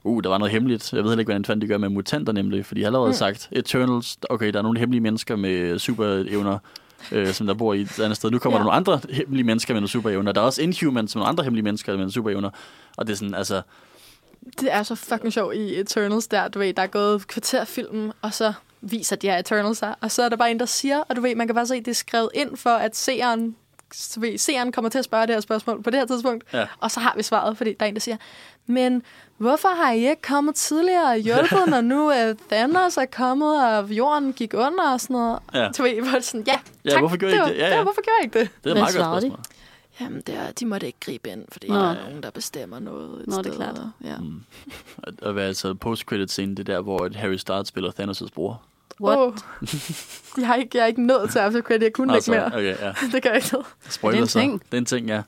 uh, 0.05 0.23
der 0.23 0.29
var 0.29 0.39
noget 0.39 0.53
hemmeligt. 0.53 0.93
Jeg 0.93 1.03
ved 1.03 1.11
heller 1.11 1.21
ikke, 1.21 1.29
hvordan 1.29 1.45
fanden 1.45 1.63
de 1.63 1.67
gør 1.67 1.79
med 1.79 1.89
mutanter 1.89 2.33
nemlig, 2.33 2.67
fordi 2.67 2.81
jeg 2.81 2.85
har 2.87 2.89
allerede 2.89 3.09
Mm. 3.09 3.15
sagt, 3.15 3.49
Eternals, 3.53 4.19
okay, 4.31 4.53
der 4.53 4.59
er 4.59 4.63
nogle 4.63 4.79
hemmelige 4.79 5.01
mennesker 5.01 5.37
med 5.37 5.79
superevner, 5.79 6.59
øh, 7.13 7.29
som 7.33 7.47
der 7.47 7.55
bor 7.55 7.75
i 7.75 7.81
et 7.81 8.01
andet 8.01 8.17
sted. 8.17 8.31
Nu 8.31 8.39
kommer 8.39 8.59
Ja. 8.59 8.65
der 8.65 8.65
nogle 8.65 8.77
andre 8.77 9.01
hemmelige 9.11 9.45
mennesker 9.45 9.75
med 9.75 9.81
nogle 9.81 9.89
superevner. 9.89 10.33
Der 10.33 10.41
er 10.41 10.45
også 10.45 10.63
Inhumans, 10.63 11.11
som 11.11 11.19
nogle 11.19 11.29
andre 11.29 11.45
hemmelige 11.45 11.65
mennesker 11.65 11.93
med 11.93 11.99
nogle 11.99 12.13
superevner. 12.13 12.51
Og 12.97 13.07
det 13.07 13.13
er 13.13 13.17
sådan, 13.17 13.35
altså, 13.35 13.63
Det 14.61 14.73
er 14.73 14.83
så 14.83 14.95
fucking 14.95 15.33
sjovt 15.33 15.55
i 15.55 15.81
Eternals 15.81 16.27
der, 16.27 16.49
du 16.49 16.59
ved, 16.59 16.75
der 16.75 16.83
er 16.83 16.87
gået 16.87 17.27
kvarter 17.27 17.65
filmen, 17.65 18.13
og 18.23 18.35
så 18.35 18.53
viser 18.81 19.17
de 19.17 19.27
her 19.31 19.39
Eternals 19.39 19.79
sig, 19.79 19.95
og 20.01 20.11
så 20.11 20.23
er 20.23 20.29
der 20.29 20.37
bare 20.37 20.51
en, 20.51 20.59
der 20.61 20.67
siger, 20.67 20.99
og 21.09 21.17
du 21.17 21.21
ved, 21.21 21.35
man 21.35 21.47
kan 21.49 21.55
bare 21.55 21.67
se, 21.67 21.75
det 21.75 21.89
er 21.89 21.93
skrevet 21.93 22.29
ind 22.35 22.57
for, 22.57 22.71
at 22.71 22.97
seeren, 22.97 23.57
seeren 24.37 24.73
kommer 24.73 24.89
til 24.89 24.99
at 24.99 25.05
spørge 25.05 25.27
det 25.27 25.35
her 25.35 25.41
spørgsmål 25.41 25.83
på 25.83 25.91
det 25.91 25.99
her 25.99 26.07
tidspunkt, 26.07 26.45
Ja. 26.53 26.67
og 26.81 26.91
så 26.91 27.01
har 27.01 27.15
vi 27.17 27.23
svaret, 27.23 27.57
fordi 27.57 27.73
der 27.73 27.85
er 27.85 27.89
en, 27.89 27.95
der 27.95 28.01
siger, 28.01 28.17
men 28.67 29.03
hvorfor 29.37 29.69
har 29.69 29.93
I 29.93 30.09
ikke 30.09 30.23
kommet 30.23 30.55
tidligere 30.55 31.11
og 31.11 31.17
hjulpet, 31.17 31.59
når 31.69 31.81
nu 31.81 32.09
uh, 32.09 32.37
Thanos 32.51 32.97
er 32.97 33.07
kommet, 33.13 33.65
og 33.65 33.91
jorden 33.91 34.33
gik 34.33 34.55
under 34.55 34.93
og 34.93 35.01
sådan 35.01 35.15
noget? 35.15 35.39
ja. 35.55 35.69
Du 35.79 35.83
ved, 35.83 36.03
hvor 36.03 36.11
det 36.13 36.25
sådan, 36.25 36.45
ja, 36.47 36.59
Ja, 36.85 36.91
tak, 36.91 37.01
hvorfor 37.01 37.17
gjorde 37.17 37.35
I 37.35 37.39
det 37.39 37.45
ikke 37.47 37.61
var- 37.61 37.67
det? 37.67 37.71
Ja, 37.73 37.77
ja. 37.77 37.83
hvorfor 37.83 38.03
gjorde 38.03 38.17
jeg 38.19 38.25
ikke 38.25 38.39
det? 38.39 38.51
det 38.65 38.71
er 38.71 38.75
meget 38.75 38.87
godt 38.87 38.93
svarede 38.95 39.21
de? 39.27 39.27
spørgsmål. 39.31 39.55
Jamen, 40.01 40.21
det 40.27 40.35
er, 40.35 40.51
de 40.53 40.67
måtte 40.67 40.87
ikke 40.87 40.99
gribe 41.01 41.31
ind, 41.31 41.45
fordi 41.53 41.69
Nå. 41.69 41.75
der 41.75 41.91
er 41.91 42.05
nogen, 42.05 42.23
der 42.23 42.31
bestemmer 42.31 42.79
noget 42.79 43.21
et 43.21 43.27
Nå, 43.27 43.37
det 43.39 43.47
er 43.47 43.53
sted. 43.53 43.57
klart. 43.57 43.79
Ja. 44.05 44.17
Mm. 44.19 44.43
Og- 45.03 45.13
Og 45.23 45.33
hvad 45.33 45.45
altså 45.45 45.75
post-credit 45.75 46.31
scene, 46.31 46.55
det 46.55 46.69
er 46.69 46.75
der, 46.75 46.81
hvor 46.81 47.09
Harry 47.19 47.37
Styles 47.37 47.69
spiller 47.69 47.91
Thanos' 48.01 48.29
bror. 48.35 48.63
What? 49.01 49.19
Oh. 49.19 49.33
jeg, 50.39 50.47
har 50.47 50.55
ikke, 50.55 50.71
jeg 50.75 50.83
er 50.83 50.87
ikke 50.87 51.07
nået 51.07 51.31
til 51.31 51.39
after 51.39 51.61
credit. 51.63 51.83
Jeg 51.83 51.93
kunne 51.93 52.15
Altså, 52.15 52.33
ikke 52.33 52.41
mere. 52.41 52.73
okay, 52.75 52.77
ja. 52.87 52.93
det 53.13 53.23
gør 53.23 53.31
ikke 53.33 53.49
noget. 53.53 53.67
Spoiler 53.89 54.17
Er 54.17 54.21
det 54.21 54.27
en 54.27 54.29
så. 54.29 54.39
ting? 54.41 54.63
Det 54.71 54.75
er 54.75 54.79
en 54.79 54.85
ting, 54.85 55.07
ja. 55.09 55.23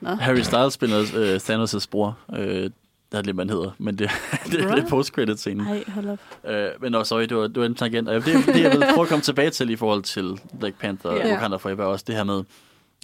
Nå. 0.00 0.10
Harry 0.14 0.40
Styles 0.40 0.72
spiller 0.72 0.98
øh, 1.16 1.36
Thanos' 1.36 1.86
bror. 1.90 2.18
Øh, 2.36 2.70
der 3.12 3.18
er 3.18 3.22
lidt, 3.22 3.36
man 3.36 3.50
hedder, 3.50 3.70
men 3.78 3.98
det, 3.98 4.10
det, 4.44 4.52
det 4.52 4.60
er 4.64 4.74
Right. 4.74 4.88
post-credit 4.88 5.40
scene. 5.40 5.68
Ej, 5.70 5.84
hold 5.88 6.08
op. 6.08 6.18
Øh, 6.50 6.68
men 6.80 6.92
no, 6.92 7.04
sorry, 7.04 7.22
det 7.22 7.36
var, 7.36 7.46
det 7.46 7.60
var 7.60 7.66
en 7.66 7.74
tangent. 7.74 8.08
Og 8.08 8.14
Det, 8.14 8.46
det, 8.46 8.62
jeg 8.62 8.72
vil 8.72 8.84
prøve 8.94 9.02
at 9.02 9.08
komme 9.08 9.22
tilbage 9.22 9.50
til 9.50 9.70
i 9.70 9.76
forhold 9.76 10.02
til 10.02 10.40
Black 10.60 10.78
Panther 10.80 11.10
og 11.10 11.16
Ja. 11.18 11.32
Wakanda 11.34 11.56
Forever, 11.56 11.82
er 11.82 11.86
også 11.86 12.04
det 12.08 12.14
her 12.14 12.24
med, 12.24 12.42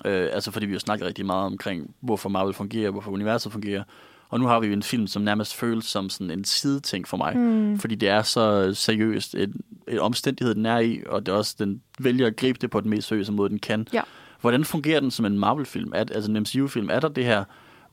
øh, 0.05 0.29
altså 0.33 0.51
fordi 0.51 0.67
vi 0.67 0.73
jo 0.73 0.79
snakker 0.79 1.07
rigtig 1.07 1.27
meget 1.27 1.47
omkring, 1.47 1.95
hvorfor 2.01 2.29
Marvel 2.29 2.55
fungerer, 2.55 2.91
hvorfor 2.91 3.11
universet 3.11 3.53
fungerer. 3.53 3.83
Og 4.29 4.41
nu 4.41 4.47
har 4.47 4.61
vi 4.61 4.67
jo 4.67 4.73
en 4.73 4.83
film, 4.83 5.07
som 5.07 5.23
nærmest 5.23 5.55
føles 5.55 5.85
som 5.85 6.11
sådan 6.11 6.31
en 6.31 6.45
sideting 6.45 7.09
for 7.09 7.17
mig. 7.17 7.37
Mm. 7.37 7.79
Fordi 7.79 7.95
det 7.95 8.09
er 8.09 8.23
så 8.23 8.75
seriøst 8.75 9.35
et, 9.35 9.53
et 9.89 10.01
omstændighed, 10.01 10.55
den 10.55 10.67
er 10.67 10.79
i, 10.79 11.01
og 11.07 11.27
det 11.27 11.33
er 11.33 11.37
også, 11.37 11.55
den 11.59 11.83
vælger 11.99 12.27
at 12.27 12.37
gribe 12.37 12.59
det 12.61 12.71
på 12.71 12.81
den 12.81 12.91
mest 12.91 13.09
seriøse 13.09 13.33
måde, 13.33 13.51
den 13.51 13.59
kan. 13.59 13.89
Ja. 13.93 14.03
Hvordan 14.41 14.65
fungerer 14.65 15.01
den 15.01 15.11
som 15.11 15.25
en 15.25 15.39
Marvel-film? 15.39 15.93
Er, 15.95 15.99
altså 15.99 16.31
en 16.31 16.41
MCU-film? 16.41 16.91
Er 16.91 17.01
der 17.01 17.09
det 17.09 17.25
her 17.25 17.45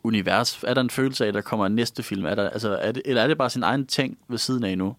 univers? 0.04 0.64
Er 0.64 0.74
der 0.74 0.82
en 0.82 0.90
følelse 0.90 1.24
af, 1.24 1.28
at 1.28 1.34
der 1.34 1.42
kommer 1.42 1.66
en 1.66 1.76
næste 1.76 2.04
film? 2.04 2.26
Er 2.26 2.36
der, 2.36 2.50
altså, 2.50 2.76
er 2.76 2.92
det, 2.92 3.02
eller 3.06 3.22
er 3.22 3.28
det 3.28 3.38
bare 3.38 3.50
sin 3.50 3.64
egen 3.64 3.88
ting 3.88 4.18
ved 4.28 4.38
siden 4.38 4.64
af 4.64 4.78
nu, 4.78 4.96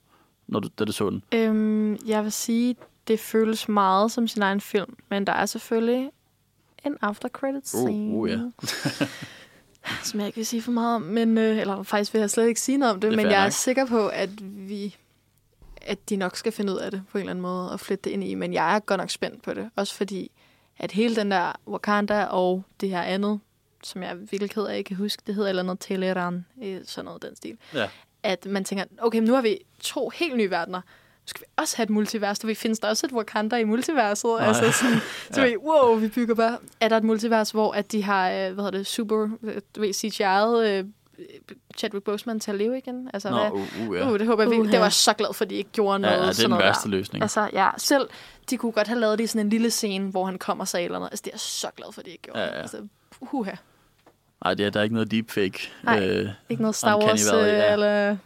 når 0.47 0.61
du, 0.61 0.69
da 0.79 0.85
du 0.85 0.93
så 0.93 1.11
den? 1.11 1.23
Øhm, 1.33 1.99
jeg 2.07 2.25
vil 2.25 2.33
sige, 2.33 2.77
det 3.09 3.21
føles 3.21 3.69
meget 3.69 4.13
som 4.13 4.29
sin 4.29 4.43
egen 4.43 4.61
film, 4.61 4.97
men 5.09 5.27
der 5.27 5.33
er 5.33 5.47
selvfølgelig 5.47 6.11
en 6.85 6.97
after 7.01 7.29
credit 7.29 7.69
scene. 7.69 8.15
Uh, 8.15 8.21
uh, 8.21 8.31
ja. 8.31 8.39
som 10.05 10.21
jeg 10.21 10.27
ikke 10.27 10.37
vil 10.37 10.47
sige 10.47 10.63
for 10.63 10.73
meget 10.73 10.95
om, 10.95 11.03
men, 11.03 11.39
øh, 11.39 11.59
eller 11.59 11.83
faktisk 11.83 12.15
vil 12.15 12.21
jeg 12.21 12.31
slet 12.31 12.49
ikke 12.49 12.61
sige 12.61 12.79
noget 12.79 12.95
om 12.95 13.01
det, 13.01 13.11
Det 13.11 13.17
men 13.17 13.27
jeg 13.27 13.47
er 13.47 13.51
sikker 13.51 13.87
på, 13.87 14.09
at 14.09 14.31
vi 14.69 14.97
at 15.83 16.09
de 16.09 16.17
nok 16.17 16.37
skal 16.37 16.53
finde 16.53 16.73
ud 16.73 16.79
af 16.79 16.91
det 16.91 17.03
på 17.13 17.19
en 17.19 17.23
eller 17.23 17.31
anden 17.31 17.43
måde 17.43 17.73
og 17.73 17.81
flytte 17.81 18.03
det 18.05 18.11
ind 18.11 18.25
i, 18.25 18.35
men 18.35 18.53
jeg 18.53 18.75
er 18.75 18.79
godt 18.79 18.99
nok 18.99 19.11
spændt 19.11 19.43
på 19.43 19.55
det, 19.55 19.71
også 19.77 19.95
fordi 19.95 20.31
at 20.79 20.93
hele 20.93 21.17
den 21.17 21.31
der 21.31 21.53
Wakanda 21.69 22.25
og 22.25 22.63
det 22.81 22.89
her 22.91 23.03
andet, 23.03 23.41
som 23.85 24.03
jeg 24.03 24.17
virkelig 24.21 24.51
ked 24.51 24.65
af, 24.65 24.77
ikke 24.79 24.89
kan 24.89 24.97
huske, 24.97 25.23
det 25.27 25.35
hedder 25.35 25.49
eller 25.49 25.63
noget 25.63 25.81
Teleran, 25.81 26.47
øh, 26.65 26.81
sådan 26.87 27.05
noget 27.05 27.23
den 27.23 27.37
stil, 27.37 27.57
Ja. 27.75 27.89
at 28.23 28.47
man 28.47 28.65
tænker, 28.65 28.85
okay, 28.99 29.19
nu 29.21 29.35
har 29.35 29.43
vi 29.43 29.59
to 29.81 30.09
helt 30.15 30.37
nye 30.37 30.51
verdener, 30.51 30.79
nu 30.81 31.27
skal 31.27 31.41
vi 31.41 31.47
også 31.57 31.77
have 31.77 31.85
et 31.85 31.91
multivers, 31.91 32.39
du 32.39 32.47
ved, 32.47 32.55
findes 32.55 32.79
der 32.79 32.89
også 32.89 33.07
et 33.07 33.13
Wakanda 33.13 33.57
i 33.57 33.65
multiverset? 33.65 34.31
Nej. 34.39 34.47
Altså 34.49 34.73
sådan, 34.73 34.97
du 35.37 35.41
Ja. 35.41 35.47
ved, 35.47 35.57
wow, 35.57 35.95
vi 35.95 36.09
bygger 36.09 36.35
bare, 36.35 36.59
er 36.81 36.89
der 36.89 36.97
et 36.97 37.05
multivers, 37.05 37.51
hvor 37.51 37.73
at 37.73 37.93
de 37.93 38.03
har, 38.03 38.31
øh, 38.31 38.37
hvad 38.37 38.65
hedder 38.65 38.71
det, 38.71 38.87
super, 38.87 39.29
øh, 39.43 39.61
du 39.77 39.81
ved, 39.81 39.91
CGI'et 39.95 40.87
Chadwick 41.77 42.05
Boseman 42.05 42.41
til 42.41 42.51
at 42.51 42.57
leve 42.59 42.79
igen? 42.79 43.11
Altså, 43.15 43.31
Nå, 43.31 43.37
hvad, 43.39 43.51
uh, 43.51 43.89
uh, 43.89 43.97
ja. 43.97 44.11
uh, 44.11 44.19
det 44.19 44.27
håber 44.27 44.43
jeg. 44.43 44.53
Uha. 44.61 44.71
Det 44.71 44.79
var 44.79 44.85
jeg 44.85 44.93
så 44.93 45.13
glad 45.13 45.35
for, 45.35 45.45
at 45.45 45.51
de 45.51 45.55
ikke 45.55 45.71
gjorde 45.71 45.93
Ja, 45.95 45.99
noget 45.99 46.13
ja, 46.17 46.23
det 46.23 46.29
er 46.29 46.33
sådan 46.33 46.43
den 46.45 46.51
noget 46.51 46.65
værste 46.65 46.91
der. 46.91 46.97
løsning. 46.97 47.23
Altså, 47.23 47.51
ja, 47.53 47.71
selv 47.79 48.09
de 48.51 48.57
kunne 48.57 48.73
godt 48.73 48.89
have 48.89 49.01
lavet 49.01 49.19
det 49.19 49.25
i 49.25 49.27
sådan 49.27 49.47
en 49.47 49.51
lille 49.51 49.71
scene, 49.71 50.11
hvor 50.11 50.25
han 50.27 50.39
kommer 50.39 50.65
sig 50.65 50.85
eller 50.85 50.99
noget. 50.99 51.11
Altså, 51.13 51.23
det 51.25 51.31
er 51.31 51.35
jeg 51.35 51.41
så 51.41 51.69
glad 51.77 51.93
for, 51.93 52.01
at 52.01 52.05
de 52.07 52.11
ikke 52.11 52.23
gjorde. 52.23 52.41
Ja, 52.41 52.47
ja. 52.47 52.61
Altså, 52.61 52.87
uha. 53.21 53.51
Nej, 54.45 54.55
det 54.55 54.67
er, 54.67 54.71
der 54.71 54.81
er 54.81 54.85
ikke 54.85 54.95
noget 54.95 55.11
deepfake. 55.11 55.71
Nej. 55.83 56.09
Øh, 56.09 56.29
Ikke 56.49 56.63
noget 56.63 56.75
Star 56.77 56.99
Wars 56.99 57.33
Valley, 57.33 57.49
øh, 57.53 57.59
ja. 57.59 57.73
eller 57.73 58.17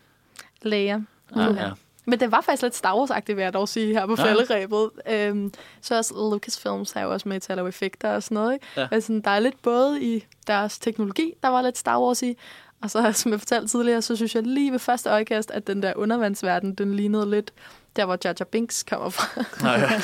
Leia. 0.62 1.00
ja, 1.36 1.48
Uha. 1.50 1.62
ja. 1.64 1.70
Men 2.06 2.20
det 2.20 2.32
var 2.32 2.40
faktisk 2.40 2.62
lidt 2.62 2.74
Star 2.76 2.94
Wars-agtigt, 2.96 3.34
vil 3.36 3.42
jeg 3.42 3.52
dog 3.52 3.68
sige, 3.68 3.92
her 3.94 4.06
på 4.06 4.14
Ja. 4.18 4.24
falderæbet. 4.24 4.90
Øhm, 5.10 5.52
så 5.80 5.96
også 5.96 6.14
Lucasfilms 6.14 6.92
er 6.96 7.00
jo 7.02 7.12
også 7.12 7.28
med 7.28 7.40
til 7.40 7.52
at 7.52 7.56
lave 7.56 7.68
effekter 7.68 8.14
og 8.14 8.22
sådan 8.22 8.34
noget. 8.34 8.52
Ikke? 8.54 8.66
Ja. 8.76 8.88
Altså, 8.90 9.20
der 9.24 9.30
er 9.30 9.38
lidt 9.38 9.62
både 9.62 10.02
i 10.02 10.24
deres 10.46 10.78
teknologi, 10.78 11.32
der 11.42 11.48
var 11.48 11.62
lidt 11.62 11.78
Star 11.78 12.00
Wars 12.00 12.22
i, 12.22 12.36
og 12.84 12.90
så, 12.90 13.12
som 13.12 13.32
jeg 13.32 13.40
fortalte 13.40 13.68
tidligere, 13.68 14.02
så 14.02 14.16
synes 14.16 14.34
jeg 14.34 14.42
lige 14.42 14.72
ved 14.72 14.78
første 14.78 15.10
øjekast, 15.10 15.50
at 15.50 15.66
den 15.66 15.82
der 15.82 15.92
undervandsverden, 15.96 16.74
den 16.74 16.94
lignede 16.94 17.30
lidt 17.30 17.50
der, 17.96 18.04
hvor 18.04 18.18
Jar 18.24 18.46
Binks 18.52 18.82
kommer 18.82 19.10
fra. 19.10 19.44
Nej, 19.62 19.72
ja. 19.74 20.00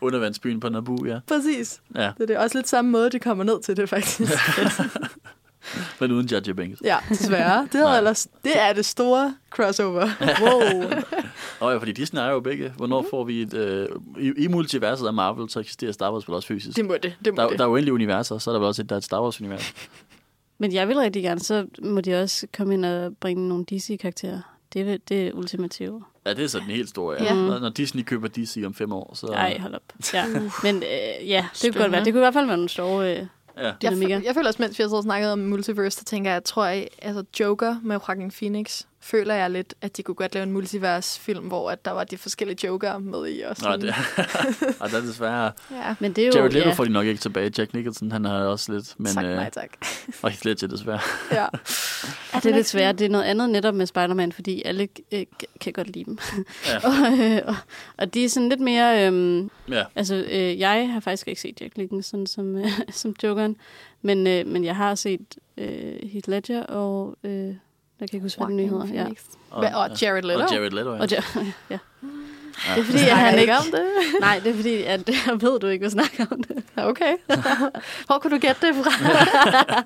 Undervandsbyen 0.06 0.60
på 0.60 0.68
Naboo, 0.68 1.06
ja. 1.06 1.18
Præcis. 1.28 1.80
ja. 1.94 2.12
Det 2.18 2.30
er 2.30 2.38
også 2.38 2.58
lidt 2.58 2.68
samme 2.68 2.90
måde, 2.90 3.10
de 3.10 3.18
kommer 3.18 3.44
ned 3.44 3.62
til 3.62 3.76
det, 3.76 3.88
faktisk. 3.88 4.32
Men 6.00 6.12
uden 6.12 6.26
Jar 6.26 6.54
Binks. 6.54 6.80
ja, 6.84 6.96
desværre. 7.08 7.68
Det, 7.72 7.80
er 7.80 7.86
ellers, 7.96 8.28
det 8.44 8.60
er 8.60 8.72
det 8.72 8.84
store 8.84 9.34
crossover. 9.50 10.08
Wow. 10.40 10.90
Og 11.60 11.72
ja, 11.72 11.78
fordi 11.78 11.92
Disney 11.92 12.20
er 12.20 12.30
jo 12.30 12.40
begge. 12.40 12.72
Hvornår 12.76 13.06
får 13.10 13.24
vi 13.24 13.42
et... 13.42 13.54
Øh, 13.54 13.88
i, 14.18 14.32
I 14.44 14.48
multiverset 14.48 15.06
af 15.06 15.12
Marvel, 15.12 15.50
så 15.50 15.60
eksisterer 15.60 15.92
Star 15.92 16.12
Wars 16.12 16.28
vel 16.28 16.34
også 16.34 16.48
fysisk. 16.48 16.76
Det 16.76 16.84
må 16.84 16.94
det. 17.02 17.14
det, 17.24 17.34
må 17.34 17.42
Der, 17.42 17.48
det. 17.48 17.58
der 17.58 17.64
er 17.64 17.68
uendelige 17.68 17.94
universer, 17.94 18.38
så 18.38 18.50
er 18.50 18.54
der 18.54 18.58
vel 18.58 18.66
også 18.68 18.82
et, 18.82 18.88
der 18.88 18.94
er 18.94 18.98
et 18.98 19.04
Star 19.04 19.22
Wars-univers. 19.22 19.74
Men 20.58 20.72
jeg 20.72 20.88
vil 20.88 20.96
rigtig 20.98 21.22
gerne, 21.22 21.40
så 21.40 21.66
må 21.82 22.00
de 22.00 22.22
også 22.22 22.46
komme 22.56 22.74
ind 22.74 22.84
og 22.84 23.16
bringe 23.16 23.48
nogle 23.48 23.64
DC-karakterer. 23.64 24.40
Det 24.72 24.90
er 24.90 24.96
det 25.08 25.26
er 25.26 25.32
ultimative. 25.32 26.02
Ja, 26.26 26.34
det 26.34 26.44
er 26.44 26.48
så 26.48 26.58
den 26.58 26.66
helt 26.66 26.88
store, 26.88 27.16
ja. 27.22 27.24
Ja. 27.24 27.34
Når, 27.34 27.58
når 27.58 27.68
Disney 27.68 28.02
køber 28.02 28.28
DC 28.28 28.62
om 28.66 28.74
fem 28.74 28.92
år, 28.92 29.14
så... 29.14 29.26
Nej, 29.26 29.58
hold 29.58 29.74
op. 29.74 29.82
Ja. 30.14 30.26
Men 30.64 30.76
øh, 30.76 31.28
ja, 31.28 31.46
det 31.62 31.72
kunne 31.72 31.82
godt 31.82 31.92
være. 31.92 32.04
Det 32.04 32.12
kunne 32.12 32.20
i 32.20 32.24
hvert 32.24 32.34
fald 32.34 32.46
være 32.46 32.56
nogle 32.56 32.68
store... 32.68 33.18
Øh, 33.20 33.26
Ja. 33.58 33.72
Jeg, 33.82 34.22
jeg 34.24 34.34
føler 34.34 34.46
også, 34.48 34.62
mens 34.62 34.78
vi 34.78 34.82
har 34.82 35.02
snakket 35.02 35.32
om 35.32 35.38
multiverse, 35.38 35.98
så 35.98 36.04
tænker 36.04 36.30
jeg, 36.30 36.34
jeg 36.34 36.44
tror, 36.44 36.64
at 36.64 36.88
altså 37.02 37.24
Joker 37.40 37.76
med 37.82 37.96
Joaquin 38.08 38.30
Phoenix, 38.30 38.82
føler 39.06 39.34
jeg 39.34 39.50
lidt, 39.50 39.74
at 39.80 39.96
de 39.96 40.02
kunne 40.02 40.14
godt 40.14 40.34
lave 40.34 40.42
en 40.42 40.52
multivers-film, 40.52 41.44
hvor 41.44 41.70
at 41.70 41.84
der 41.84 41.90
var 41.90 42.04
de 42.04 42.18
forskellige 42.18 42.66
Joker 42.66 42.98
med 42.98 43.28
i. 43.28 43.40
Og 43.40 43.56
sådan. 43.56 43.80
det, 43.80 43.94
og 44.80 44.90
der 44.90 44.96
er 44.96 45.00
desværre... 45.00 45.52
Ja, 45.70 45.94
men 46.00 46.12
det 46.12 46.22
er 46.22 46.28
jo... 46.28 46.32
Jared 46.34 46.50
Leto 46.50 46.68
ja. 46.68 46.74
får 46.74 46.84
de 46.84 46.90
nok 46.90 47.06
ikke 47.06 47.20
tilbage. 47.20 47.52
Jack 47.58 47.74
Nicholson, 47.74 48.12
han 48.12 48.24
har 48.24 48.44
også 48.44 48.72
lidt, 48.72 48.94
men... 48.98 49.06
tak, 49.06 49.24
øh, 49.24 49.30
nej 49.30 49.50
tak. 49.50 49.68
og 50.22 50.32
lidt 50.44 50.58
til, 50.58 50.70
desværre. 50.70 51.00
Ja. 51.32 51.46
Ja, 52.34 52.40
det 52.40 52.50
er 52.50 52.54
lidt 52.54 52.66
svært. 52.66 52.98
Det 52.98 53.04
er 53.04 53.08
noget 53.08 53.24
andet 53.24 53.50
netop 53.50 53.74
med 53.74 53.86
Spider-Man, 53.86 54.32
fordi 54.32 54.62
alle 54.64 54.88
øh, 55.12 55.26
kan 55.60 55.72
godt 55.72 55.86
lide 55.90 56.04
dem. 56.04 56.18
Ja. 56.66 56.76
og, 56.88 57.18
øh, 57.18 57.42
og, 57.46 57.54
og 57.98 58.14
de 58.14 58.24
er 58.24 58.28
sådan 58.28 58.48
lidt 58.48 58.60
mere... 58.60 59.10
Øh, 59.12 59.44
Ja. 59.68 59.84
altså, 59.94 60.14
øh, 60.14 60.58
jeg 60.58 60.92
har 60.92 61.00
faktisk 61.00 61.28
ikke 61.28 61.40
set 61.40 61.60
Jack 61.60 61.76
Nicholson 61.76 62.26
som, 62.26 62.56
øh, 62.56 62.66
som 62.90 63.14
Jokeren, 63.22 63.56
men, 64.02 64.26
øh, 64.26 64.46
men 64.46 64.64
jeg 64.64 64.76
har 64.76 64.94
set 64.94 65.36
øh, 65.56 66.08
Heath 66.10 66.28
Ledger 66.28 66.62
og... 66.62 67.16
Øh, 67.24 67.54
jeg 68.00 68.10
kan 68.10 68.16
ikke 68.16 68.24
huske, 68.24 68.38
hvad 68.44 68.56
den 68.56 68.68
hedder. 68.68 68.86
Ja. 68.94 69.06
Og, 69.50 69.60
Hvad, 69.60 69.72
og 69.74 69.90
Jared 70.02 70.22
Leto? 70.22 70.40
Og 70.40 70.52
Jared 70.52 70.70
Leto, 70.70 70.94
ja. 70.94 71.00
Og 71.00 71.10
ja, 71.10 71.22
ja. 71.70 71.78
Ja. 72.68 72.74
Det 72.74 72.80
er 72.80 72.84
fordi, 72.84 72.98
at 73.04 73.16
han 73.16 73.38
ikke 73.38 73.52
om 73.56 73.64
det? 73.72 73.84
Nej, 74.20 74.40
det 74.44 74.50
er 74.52 74.54
fordi, 74.56 74.82
at 74.82 75.08
jeg 75.08 75.42
ved, 75.42 75.60
du 75.60 75.66
ikke 75.66 75.82
vil 75.82 75.90
snakke 75.90 76.26
om 76.30 76.42
det. 76.42 76.62
Okay. 76.76 77.16
Hvor 78.06 78.18
kunne 78.18 78.30
du 78.30 78.38
gætte 78.40 78.66
det 78.66 78.74
fra? 78.76 79.84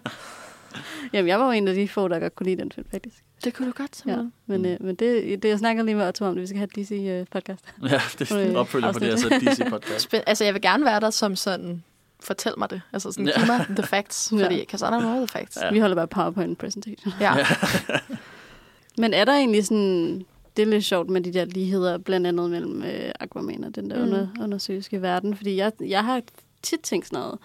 Jamen, 1.12 1.28
jeg 1.28 1.38
var 1.38 1.44
jo 1.46 1.50
en 1.50 1.68
af 1.68 1.74
de 1.74 1.88
få, 1.88 2.08
der 2.08 2.18
godt 2.18 2.34
kunne 2.34 2.44
lide 2.46 2.60
den 2.62 2.72
film, 2.72 2.86
faktisk. 2.90 3.16
Det 3.44 3.54
kunne 3.54 3.68
du 3.68 3.72
godt, 3.76 3.90
Ja. 4.06 4.12
simpelthen. 4.12 4.32
Men, 4.46 4.66
øh, 4.66 4.76
men 4.80 4.94
det, 4.94 5.42
det, 5.42 5.48
jeg 5.48 5.58
snakker 5.58 5.82
lige 5.82 5.94
med 5.94 6.08
Otto 6.08 6.24
om, 6.24 6.34
det 6.34 6.42
vi 6.42 6.46
skal 6.46 6.58
have 6.58 6.68
DC-podcast. 6.78 7.88
Ja, 7.90 8.00
det 8.18 8.30
er 8.30 8.36
en 8.38 8.50
Øh, 8.50 8.54
opfølger 8.54 8.92
på 8.92 8.98
det, 8.98 9.10
altså 9.10 9.28
DC-podcast. 9.28 10.22
Altså, 10.26 10.44
jeg 10.44 10.54
vil 10.54 10.62
gerne 10.62 10.84
være 10.84 11.00
der 11.00 11.10
som 11.10 11.36
sådan, 11.36 11.84
fortæl 12.22 12.52
mig 12.58 12.70
det. 12.70 12.82
Altså 12.92 13.12
sådan, 13.12 13.26
Ja. 13.26 13.38
giv 13.38 13.46
mig 13.46 13.66
the 13.76 13.82
facts, 13.86 14.32
Ja. 14.38 14.44
fordi, 14.44 14.56
because 14.58 14.86
I 14.86 14.88
don't 14.88 15.00
know 15.00 15.16
the 15.16 15.26
facts. 15.28 15.58
Ja. 15.62 15.70
Vi 15.72 15.78
holder 15.78 15.96
bare 15.96 16.08
PowerPoint 16.08 16.58
presentation. 16.58 17.12
Ja. 17.20 17.34
Men 18.98 19.14
er 19.14 19.24
der 19.24 19.32
egentlig 19.32 19.66
sådan... 19.66 20.24
Det 20.56 20.62
er 20.62 20.66
lidt 20.66 20.84
sjovt 20.84 21.10
med 21.10 21.20
de 21.20 21.32
der 21.32 21.44
ligheder, 21.44 21.98
blandt 21.98 22.26
andet 22.26 22.50
mellem 22.50 22.82
øh, 22.82 23.12
Aquaman 23.20 23.64
og 23.64 23.74
den 23.74 23.90
der 23.90 23.96
Mm. 23.96 24.02
under, 24.02 24.26
undersøgelske 24.40 25.02
verden. 25.02 25.36
Fordi 25.36 25.56
jeg, 25.56 25.72
jeg 25.80 26.04
har 26.04 26.22
tit 26.62 26.80
tænkt 26.80 27.06
sådan 27.06 27.18
noget. 27.24 27.38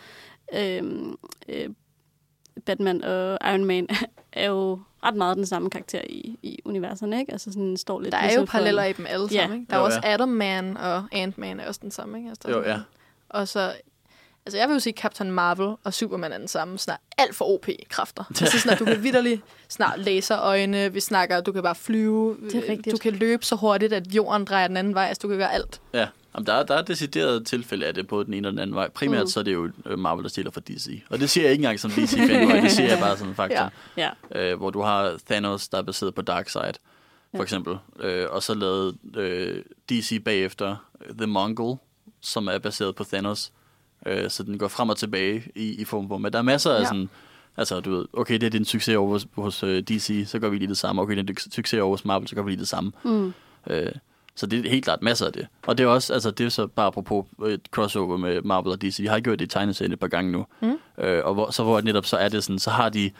Øhm, 0.83 1.15
øh, 1.49 1.69
Batman 2.65 3.03
og 3.03 3.37
Iron 3.53 3.65
Man 3.65 3.87
er 4.33 4.45
jo 4.47 4.79
ret 5.03 5.15
meget 5.15 5.37
den 5.37 5.45
samme 5.45 5.69
karakter 5.69 6.01
i, 6.09 6.39
i 6.43 6.59
universerne, 6.65 7.19
ikke? 7.19 7.31
Altså 7.31 7.51
sådan 7.51 7.77
står 7.77 7.99
lidt 8.01 8.11
Der 8.11 8.17
er 8.17 8.23
jo 8.23 8.27
ligesom 8.27 8.47
for- 8.47 8.51
paralleller 8.51 8.83
i 8.83 8.93
dem 8.93 9.05
alle 9.09 9.27
Ja. 9.31 9.41
sammen. 9.41 9.59
Ikke? 9.59 9.69
Der 9.69 9.75
er 9.75 9.79
Jo, 9.79 9.85
også 9.85 9.99
ja. 10.03 10.13
Atom 10.13 10.29
Man 10.29 10.77
og 10.77 11.03
Ant-Man 11.11 11.59
er 11.59 11.67
også 11.67 11.79
den 11.83 11.91
samme. 11.91 12.17
Ikke? 12.17 12.29
Altså, 12.29 12.49
Jo, 12.51 12.63
ja. 12.63 12.79
Og 13.29 13.47
så, 13.47 13.73
altså 14.45 14.57
jeg 14.57 14.67
vil 14.67 14.73
jo 14.73 14.79
sige, 14.79 14.93
Captain 14.93 15.31
Marvel 15.31 15.75
og 15.83 15.93
Superman 15.93 16.31
er 16.31 16.37
den 16.37 16.47
samme. 16.47 16.77
Snart 16.77 16.99
alt 17.17 17.35
for 17.35 17.45
OP-kræfter. 17.45 18.23
Altså 18.41 18.59
sådan, 18.59 18.73
at 18.73 18.79
du 18.79 18.85
kan 18.85 19.03
vidderligt 19.03 19.41
snart 19.69 19.99
laserøjne, 19.99 20.93
vi 20.93 20.99
snakker, 20.99 21.41
du 21.41 21.51
kan 21.51 21.63
bare 21.63 21.75
flyve. 21.75 22.37
Det 22.51 22.55
er 22.55 22.69
rigtigt. 22.71 22.91
Du 22.93 22.97
kan 22.97 23.13
løbe 23.13 23.45
så 23.45 23.55
hurtigt, 23.55 23.93
at 23.93 24.07
jorden 24.07 24.45
drejer 24.45 24.67
den 24.67 24.77
anden 24.77 24.95
vej. 24.95 25.05
Altså 25.07 25.21
du 25.21 25.27
kan 25.27 25.37
gøre 25.37 25.53
alt. 25.53 25.81
Ja, 25.93 26.07
Jamen, 26.35 26.45
der, 26.47 26.53
er, 26.53 26.63
der 26.63 26.75
er 26.75 26.81
decideret 26.81 27.47
tilfælde 27.47 27.85
af 27.85 27.93
det 27.93 28.07
på 28.07 28.23
den 28.23 28.33
ene 28.33 28.47
og 28.47 28.51
den 28.51 28.59
anden 28.59 28.75
vej. 28.75 28.89
Primært 28.89 29.21
Mm. 29.21 29.27
så 29.27 29.39
er 29.39 29.43
det 29.43 29.53
jo 29.53 29.69
øh, 29.85 29.99
Marvel, 29.99 30.23
der 30.23 30.29
stiller 30.29 30.51
for 30.51 30.59
DC. 30.59 31.03
Og 31.09 31.19
det 31.19 31.29
siger 31.29 31.43
jeg 31.43 31.51
ikke 31.51 31.61
engang 31.61 31.79
som 31.79 31.91
DC-fan, 31.91 32.63
det 32.63 32.71
siger 32.71 32.89
jeg 32.89 32.99
bare 32.99 33.17
sådan 33.17 33.35
fakta. 33.35 33.69
Ja. 33.97 34.09
Ja. 34.31 34.51
øh, 34.51 34.57
hvor 34.57 34.69
du 34.69 34.81
har 34.81 35.17
Thanos, 35.29 35.67
der 35.67 35.77
er 35.77 35.81
baseret 35.81 36.15
på 36.15 36.21
Darkseid, 36.21 36.73
for 37.31 37.37
Ja. 37.37 37.41
eksempel. 37.41 37.77
Øh, 37.99 38.27
og 38.29 38.43
så 38.43 38.53
lavede 38.53 38.97
øh, 39.15 39.63
DC 39.89 40.23
bagefter 40.25 40.75
The 41.17 41.27
Mongol, 41.27 41.77
som 42.21 42.47
er 42.47 42.57
baseret 42.59 42.95
på 42.95 43.03
Thanos. 43.03 43.51
Øh, 44.05 44.29
så 44.29 44.43
den 44.43 44.57
går 44.57 44.67
frem 44.67 44.89
og 44.89 44.97
tilbage 44.97 45.43
i, 45.55 45.81
i 45.81 45.83
form 45.85 46.05
hvor 46.05 46.17
Men 46.17 46.33
der 46.33 46.39
er 46.39 46.43
masser 46.43 46.71
af 46.71 46.79
Ja. 46.79 46.85
sådan... 46.85 47.09
Altså, 47.57 47.79
du 47.79 47.95
ved, 47.95 48.05
okay, 48.13 48.33
det 48.33 48.43
er 48.43 48.49
din 48.49 48.65
succes 48.65 48.95
over 48.95 49.09
hos, 49.09 49.27
hos 49.35 49.63
øh, 49.63 49.83
DC, 49.83 50.23
så 50.27 50.39
gør 50.39 50.49
vi 50.49 50.57
lige 50.57 50.67
det 50.67 50.77
samme. 50.77 51.01
Okay, 51.01 51.11
det 51.13 51.19
er 51.19 51.23
din 51.23 51.35
succes 51.37 51.79
over 51.79 51.91
hos 51.93 52.05
Marvel, 52.05 52.27
så 52.27 52.35
gør 52.35 52.41
vi 52.41 52.51
lige 52.51 52.59
det 52.59 52.67
samme. 52.67 52.91
Mm. 53.03 53.33
Øh, 53.69 53.91
så 54.35 54.45
det 54.45 54.65
er 54.65 54.69
helt 54.69 54.83
klart 54.83 55.01
masser 55.01 55.25
af 55.25 55.33
det. 55.33 55.47
Og 55.67 55.77
det 55.77 55.83
er 55.83 55.87
også, 55.87 56.13
altså 56.13 56.31
det 56.31 56.45
er 56.45 56.49
så 56.49 56.67
bare 56.67 56.87
apropos 56.87 57.25
et 57.47 57.61
crossover 57.71 58.17
med 58.17 58.41
Marvel 58.41 58.71
og 58.71 58.81
DC. 58.81 58.97
De 58.97 59.07
har 59.07 59.19
gjort 59.19 59.39
det 59.39 59.45
i 59.45 59.47
tegneserien 59.47 59.93
et 59.93 59.99
par 59.99 60.07
gange 60.07 60.31
nu. 60.31 60.45
Mm. 60.61 60.77
Øh, 61.03 61.25
og 61.25 61.33
hvor, 61.33 61.51
så 61.51 61.63
hvor 61.63 61.81
netop 61.81 62.05
så 62.05 62.17
er 62.17 62.29
det 62.29 62.43
sådan, 62.43 62.59
så 62.59 62.69
har 62.69 62.89
de 62.89 63.11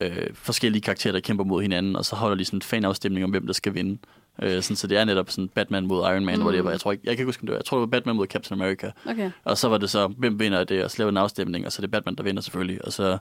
øh, 0.00 0.26
forskellige 0.34 0.82
karakterer, 0.82 1.12
der 1.12 1.20
kæmper 1.20 1.44
mod 1.44 1.62
hinanden, 1.62 1.96
og 1.96 2.04
så 2.04 2.16
holder 2.16 2.36
de 2.36 2.44
sådan 2.44 2.56
en 2.56 2.62
fanafstemning 2.62 3.24
om, 3.24 3.30
hvem 3.30 3.46
der 3.46 3.52
skal 3.52 3.74
vinde. 3.74 3.98
Øh, 4.42 4.62
sådan, 4.62 4.76
så 4.76 4.86
det 4.86 4.98
er 4.98 5.04
netop 5.04 5.30
sådan 5.30 5.48
Batman 5.48 5.86
mod 5.86 5.98
Iron 5.98 6.24
Man, 6.24 6.36
mm. 6.36 6.42
Hvor 6.42 6.52
det 6.52 6.64
var, 6.64 6.70
jeg 6.70 6.80
tror 6.80 6.92
ikke, 6.92 7.02
jeg 7.04 7.10
kan 7.10 7.22
ikke 7.22 7.28
huske, 7.28 7.42
om 7.42 7.46
det 7.46 7.52
var, 7.52 7.58
jeg 7.58 7.64
tror 7.64 7.76
det 7.76 7.80
var 7.80 7.86
Batman 7.86 8.16
mod 8.16 8.26
Captain 8.26 8.60
America. 8.60 8.90
Okay. 9.06 9.30
Og 9.44 9.58
så 9.58 9.68
var 9.68 9.78
det 9.78 9.90
så, 9.90 10.06
hvem 10.06 10.40
vinder 10.40 10.64
det, 10.64 10.84
og 10.84 10.90
så 10.90 10.98
laver 10.98 11.10
en 11.10 11.16
afstemning, 11.16 11.66
og 11.66 11.72
så 11.72 11.78
er 11.78 11.80
det 11.80 11.90
Batman, 11.90 12.14
der 12.14 12.22
vinder 12.22 12.42
selvfølgelig, 12.42 12.84
og 12.84 12.92
så, 12.92 13.18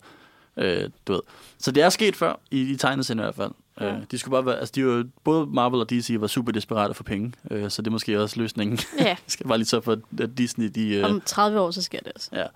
øh, 0.57 0.89
du 1.07 1.13
ved. 1.13 1.21
Så 1.57 1.71
det 1.71 1.83
er 1.83 1.89
sket 1.89 2.15
før, 2.15 2.39
i, 2.51 2.61
i 2.61 2.75
tegneserien 2.75 3.19
i 3.19 3.23
hvert 3.23 3.35
fald. 3.35 3.51
Ja. 3.79 3.93
Øh, 3.93 4.01
de 4.11 4.17
skulle 4.17 4.31
bare 4.31 4.45
være, 4.45 4.59
altså 4.59 4.71
de 4.75 4.85
var, 4.85 5.05
både 5.23 5.45
Marvel 5.45 5.79
og 5.79 5.89
DC 5.89 6.15
var 6.19 6.27
super 6.27 6.51
desperate 6.51 6.93
for 6.93 7.03
penge, 7.03 7.33
øh, 7.51 7.69
så 7.69 7.81
det 7.81 7.87
er 7.87 7.91
måske 7.91 8.21
også 8.21 8.39
løsningen. 8.39 8.79
Ja. 8.99 9.15
Skal 9.27 9.47
bare 9.47 9.57
lige 9.57 9.67
så 9.67 9.81
for, 9.81 9.97
at 10.19 10.29
Disney, 10.37 10.71
de... 10.75 10.95
Øh, 10.95 11.05
Om 11.05 11.21
30 11.25 11.59
år, 11.59 11.71
så 11.71 11.81
sker 11.81 11.99
det 11.99 12.07
altså. 12.07 12.47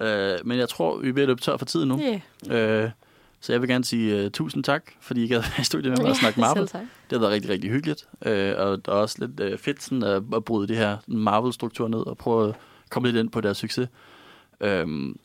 øh, 0.00 0.46
men 0.46 0.58
jeg 0.58 0.68
tror, 0.68 0.96
vi 0.96 1.08
er 1.08 1.12
ved 1.12 1.22
at 1.22 1.28
løbe 1.28 1.40
tør 1.40 1.56
for 1.56 1.64
tid 1.64 1.84
nu. 1.84 2.00
Yeah. 2.50 2.84
Øh, 2.84 2.90
så 3.44 3.52
jeg 3.52 3.60
vil 3.60 3.68
gerne 3.68 3.84
sige 3.84 4.24
uh, 4.24 4.30
tusind 4.30 4.64
tak, 4.64 4.84
fordi 5.00 5.24
I 5.24 5.28
gad 5.28 5.40
være 5.40 5.60
i 5.60 5.64
studiet 5.64 5.90
med 5.90 5.98
mig 6.02 6.10
og 6.10 6.16
snakke 6.16 6.40
Marvel. 6.40 6.62
Det 6.72 6.82
har 7.12 7.18
været 7.18 7.32
rigtig, 7.32 7.50
rigtig 7.50 7.70
hyggeligt. 7.70 8.06
Øh, 8.26 8.54
og 8.58 8.86
der 8.86 8.92
er 8.92 8.96
også 8.96 9.16
lidt 9.26 9.40
øh, 9.40 9.58
fedt 9.58 9.82
sådan, 9.82 10.02
at, 10.02 10.22
at 10.34 10.44
bryde 10.44 10.68
det 10.68 10.76
her 10.76 10.96
Marvel-struktur 11.06 11.88
ned 11.88 11.98
og 12.06 12.18
prøve 12.18 12.48
at 12.48 12.54
komme 12.90 13.08
lidt 13.08 13.16
ind 13.16 13.30
på 13.30 13.40
deres 13.40 13.56
succes. 13.56 13.88
Øhm, 14.60 15.18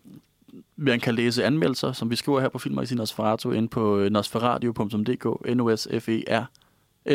man 0.75 0.99
kan 0.99 1.15
læse 1.15 1.43
anmeldelser, 1.45 1.91
som 1.91 2.09
vi 2.09 2.15
skriver 2.15 2.39
her 2.39 2.49
på 2.49 2.59
Filmmagasinet 2.59 2.97
Nosferatu, 2.99 3.51
ind 3.51 3.69
på 3.69 4.07
nosferadio.dk, 4.11 5.55
n 5.55 5.59
o 5.59 5.75
s 5.75 5.87
f 5.99 6.09
e 6.09 6.23
r 6.29 6.45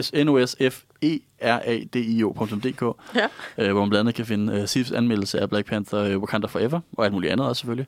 s 0.02 0.12
n 0.14 0.28
o 0.28 0.46
s 0.46 0.56
f 0.70 0.82
e 1.02 1.18
r 1.42 1.60
a 1.64 1.78
d 1.94 1.96
i 1.96 2.22
o.dk, 2.24 2.82
Ja. 3.14 3.28
øh, 3.58 3.72
hvor 3.72 3.80
man 3.80 3.88
blandt 3.88 4.00
andet 4.00 4.14
kan 4.14 4.26
finde 4.26 4.60
øh, 4.60 4.68
Sifs 4.68 4.92
anmeldelse 4.92 5.40
af 5.40 5.48
Black 5.50 5.66
Panther 5.68 6.00
øh, 6.00 6.18
Wakanda 6.18 6.46
Forever, 6.46 6.80
og 6.92 7.04
alt 7.04 7.12
muligt 7.14 7.32
andet 7.32 7.46
også 7.46 7.60
selvfølgelig. 7.60 7.86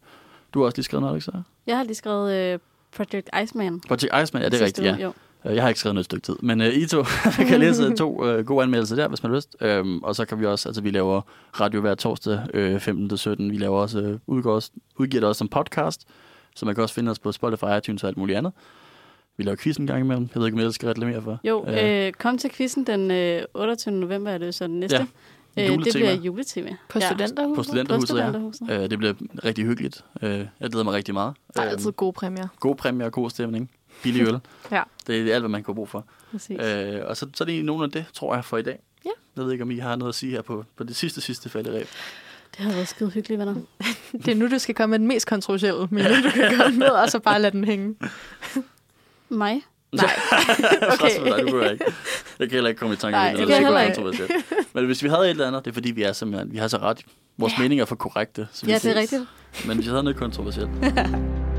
Du 0.55 0.59
har 0.59 0.67
også 0.67 0.79
lige 0.79 0.85
skrevet 0.85 1.01
noget, 1.03 1.15
Alexa? 1.15 1.33
Jeg 1.67 1.77
har 1.77 1.85
lige 1.85 1.95
skrevet 1.95 2.35
øh, 2.35 2.59
Project 2.97 3.29
Iceman. 3.43 3.81
Project 3.81 4.13
Iceman, 4.23 4.43
ja, 4.43 4.49
det 4.49 4.61
er 4.61 4.65
rigtigt, 4.65 4.87
ja. 4.87 4.97
Jo. 4.97 5.13
Øh, 5.45 5.55
Jeg 5.55 5.63
har 5.63 5.69
ikke 5.69 5.81
skrevet 5.81 5.95
noget 5.95 6.03
et 6.03 6.05
stykke 6.05 6.25
tid, 6.27 6.37
men 6.43 6.61
uh, 6.61 6.67
I 6.67 6.87
to 6.87 7.03
kan 7.49 7.61
læse 7.61 7.95
to 7.97 8.39
uh, 8.39 8.45
gode 8.47 8.63
anmeldelser 8.63 8.97
der, 8.97 9.09
hvis 9.09 9.23
man 9.23 9.33
har 9.33 9.37
lyst. 9.37 9.57
Um, 9.81 10.05
og 10.05 10.17
så 10.17 10.25
kan 10.25 10.41
vi 10.41 10.47
også, 10.47 10.69
altså 10.69 10.83
vi 10.83 10.91
laver 10.91 11.21
radio 11.61 11.81
hver 11.81 11.95
torsdag 11.95 12.41
uh, 12.55 12.77
15-17. 12.77 13.35
Vi 13.51 13.57
laver 13.59 13.79
også, 13.81 13.99
uh, 14.01 14.35
udgiver, 14.37 14.55
også, 14.55 14.71
udgiver 14.97 15.21
det 15.21 15.29
også 15.29 15.39
som 15.39 15.49
podcast, 15.49 16.05
så 16.57 16.67
man 16.67 16.75
kan 16.75 16.83
også 16.83 16.95
finde 16.95 17.11
os 17.11 17.19
på 17.19 17.33
Spotify, 17.33 17.65
iTunes 17.79 18.03
og 18.03 18.09
alt 18.09 18.17
muligt 18.17 18.39
andet. 18.39 18.53
Vi 19.37 19.45
laver 19.45 19.57
quiz 19.57 19.77
en 19.77 19.87
gang 19.87 20.01
imellem. 20.01 20.29
Jeg 20.35 20.41
ved 20.41 20.47
ikke, 20.49 20.57
om 20.59 20.65
jeg 20.65 20.73
skal 20.73 20.89
reklamere 20.89 21.23
for. 21.23 21.41
Jo, 21.45 21.65
Øh. 21.69 22.07
øh, 22.07 22.13
kom 22.13 22.39
til 22.39 22.51
quizzen 22.51 22.87
den 22.87 23.11
øh, 23.11 23.43
28. 23.55 23.95
november, 23.95 24.31
er 24.31 24.39
det 24.39 24.55
så 24.55 24.67
den 24.67 24.81
næste. 24.81 24.97
Ja, 24.97 25.07
Øh, 25.59 25.65
det 25.85 25.95
bliver 25.95 26.13
juletema. 26.13 26.77
På 26.89 26.99
ja. 26.99 27.07
studenterhuset. 27.07 27.57
På 27.57 27.63
På 28.01 28.07
studenterhuset, 28.07 28.69
ja. 28.69 28.83
Uh, 28.85 28.91
det 28.91 28.99
bliver 28.99 29.15
rigtig 29.45 29.65
hyggeligt. 29.65 30.05
Uh, 30.23 30.29
jeg 30.29 30.49
glæder 30.61 30.83
mig 30.85 30.93
rigtig 30.95 31.15
meget. 31.15 31.35
Der 31.57 31.61
er 31.63 31.67
Øhm, 31.67 31.73
altid 31.73 31.93
gode 31.93 32.13
præmier. 32.13 32.49
God 32.61 32.75
præmie 32.77 33.07
og 33.07 33.13
god 33.13 33.31
stemning. 33.31 33.71
Billig 34.03 34.23
øl. 34.23 34.39
Ja. 34.73 34.83
Det 35.07 35.31
er 35.31 35.35
alt, 35.35 35.43
hvad 35.43 35.49
man 35.51 35.61
kan 35.61 35.67
få 35.67 35.73
brug 35.73 35.89
for. 35.89 36.05
Præcis. 36.31 36.61
Øh, 36.61 37.01
og 37.07 37.17
så, 37.17 37.27
så 37.35 37.45
er 37.45 37.47
det 37.47 37.65
nogen 37.65 37.83
af 37.83 37.91
det, 37.91 38.05
tror 38.13 38.35
jeg, 38.35 38.45
for 38.45 38.57
i 38.59 38.63
dag. 38.63 38.79
Ja. 39.05 39.11
Jeg 39.37 39.45
ved 39.45 39.53
ikke, 39.53 39.63
om 39.63 39.71
I 39.71 39.79
har 39.79 39.97
noget 39.97 40.09
at 40.09 40.15
sige 40.15 40.33
her 40.33 40.43
på, 40.43 40.65
på 40.77 40.85
det 40.85 40.97
sidste, 40.97 41.21
sidste 41.21 41.49
falderæb. 41.49 41.87
Det 42.57 42.65
har 42.65 42.73
været 42.73 42.89
skide 42.89 43.11
hyggeligt, 43.11 43.39
venner. 43.39 43.55
Det 44.25 44.29
er 44.29 44.35
nu, 44.35 44.51
du 44.51 44.59
skal 44.59 44.75
komme 44.75 44.91
med 44.91 44.99
den 44.99 45.07
mest 45.09 45.27
kontroversielle 45.27 45.87
mening, 45.91 46.25
du 46.25 46.31
kan 46.31 46.57
komme 46.57 46.79
med, 46.79 46.89
og 46.89 47.11
så 47.11 47.19
bare 47.19 47.41
lade 47.41 47.53
den 47.53 47.65
hænge. 47.65 47.97
Mig? 49.29 49.63
Nej. 49.97 50.21
Okay. 50.95 51.29
Nej, 51.31 51.37
det 51.41 51.51
kunne 51.51 51.63
jeg 51.65 51.73
ikke. 51.73 51.85
Jeg 52.39 52.49
kan 52.49 52.55
heller 52.57 52.69
ikke 52.69 52.79
komme 52.79 52.95
i 52.95 52.97
tanke 52.97 53.19
om 53.19 53.25
det 53.27 53.39
det. 53.39 53.47
kan 53.47 53.57
jeg 53.57 53.65
heller 53.65 53.85
kontroversielt. 53.95 54.33
Men 54.73 54.87
hvis 54.87 55.03
vi 55.03 55.09
havde 55.09 55.23
et 55.25 55.31
eller 55.31 55.47
andet, 55.49 55.65
det 55.65 55.71
er 55.71 55.75
fordi, 55.75 55.91
vi 55.91 56.03
er 56.03 56.13
simpelthen, 56.13 56.53
vi 56.53 56.59
har 56.59 56.69
så 56.69 56.79
ret. 56.79 57.01
Vores 57.39 57.53
Ja. 57.53 57.63
meninger 57.63 57.85
er 57.85 57.87
for 57.87 57.97
korrekte. 57.97 58.49
Så 58.53 58.67
Ja, 58.67 58.75
det 58.75 58.85
er 58.85 58.95
rigtigt. 59.01 59.23
Men 59.67 59.79
vi 59.79 59.83
havde 59.85 60.03
noget 60.03 60.17
kontroversielt. 60.19 60.71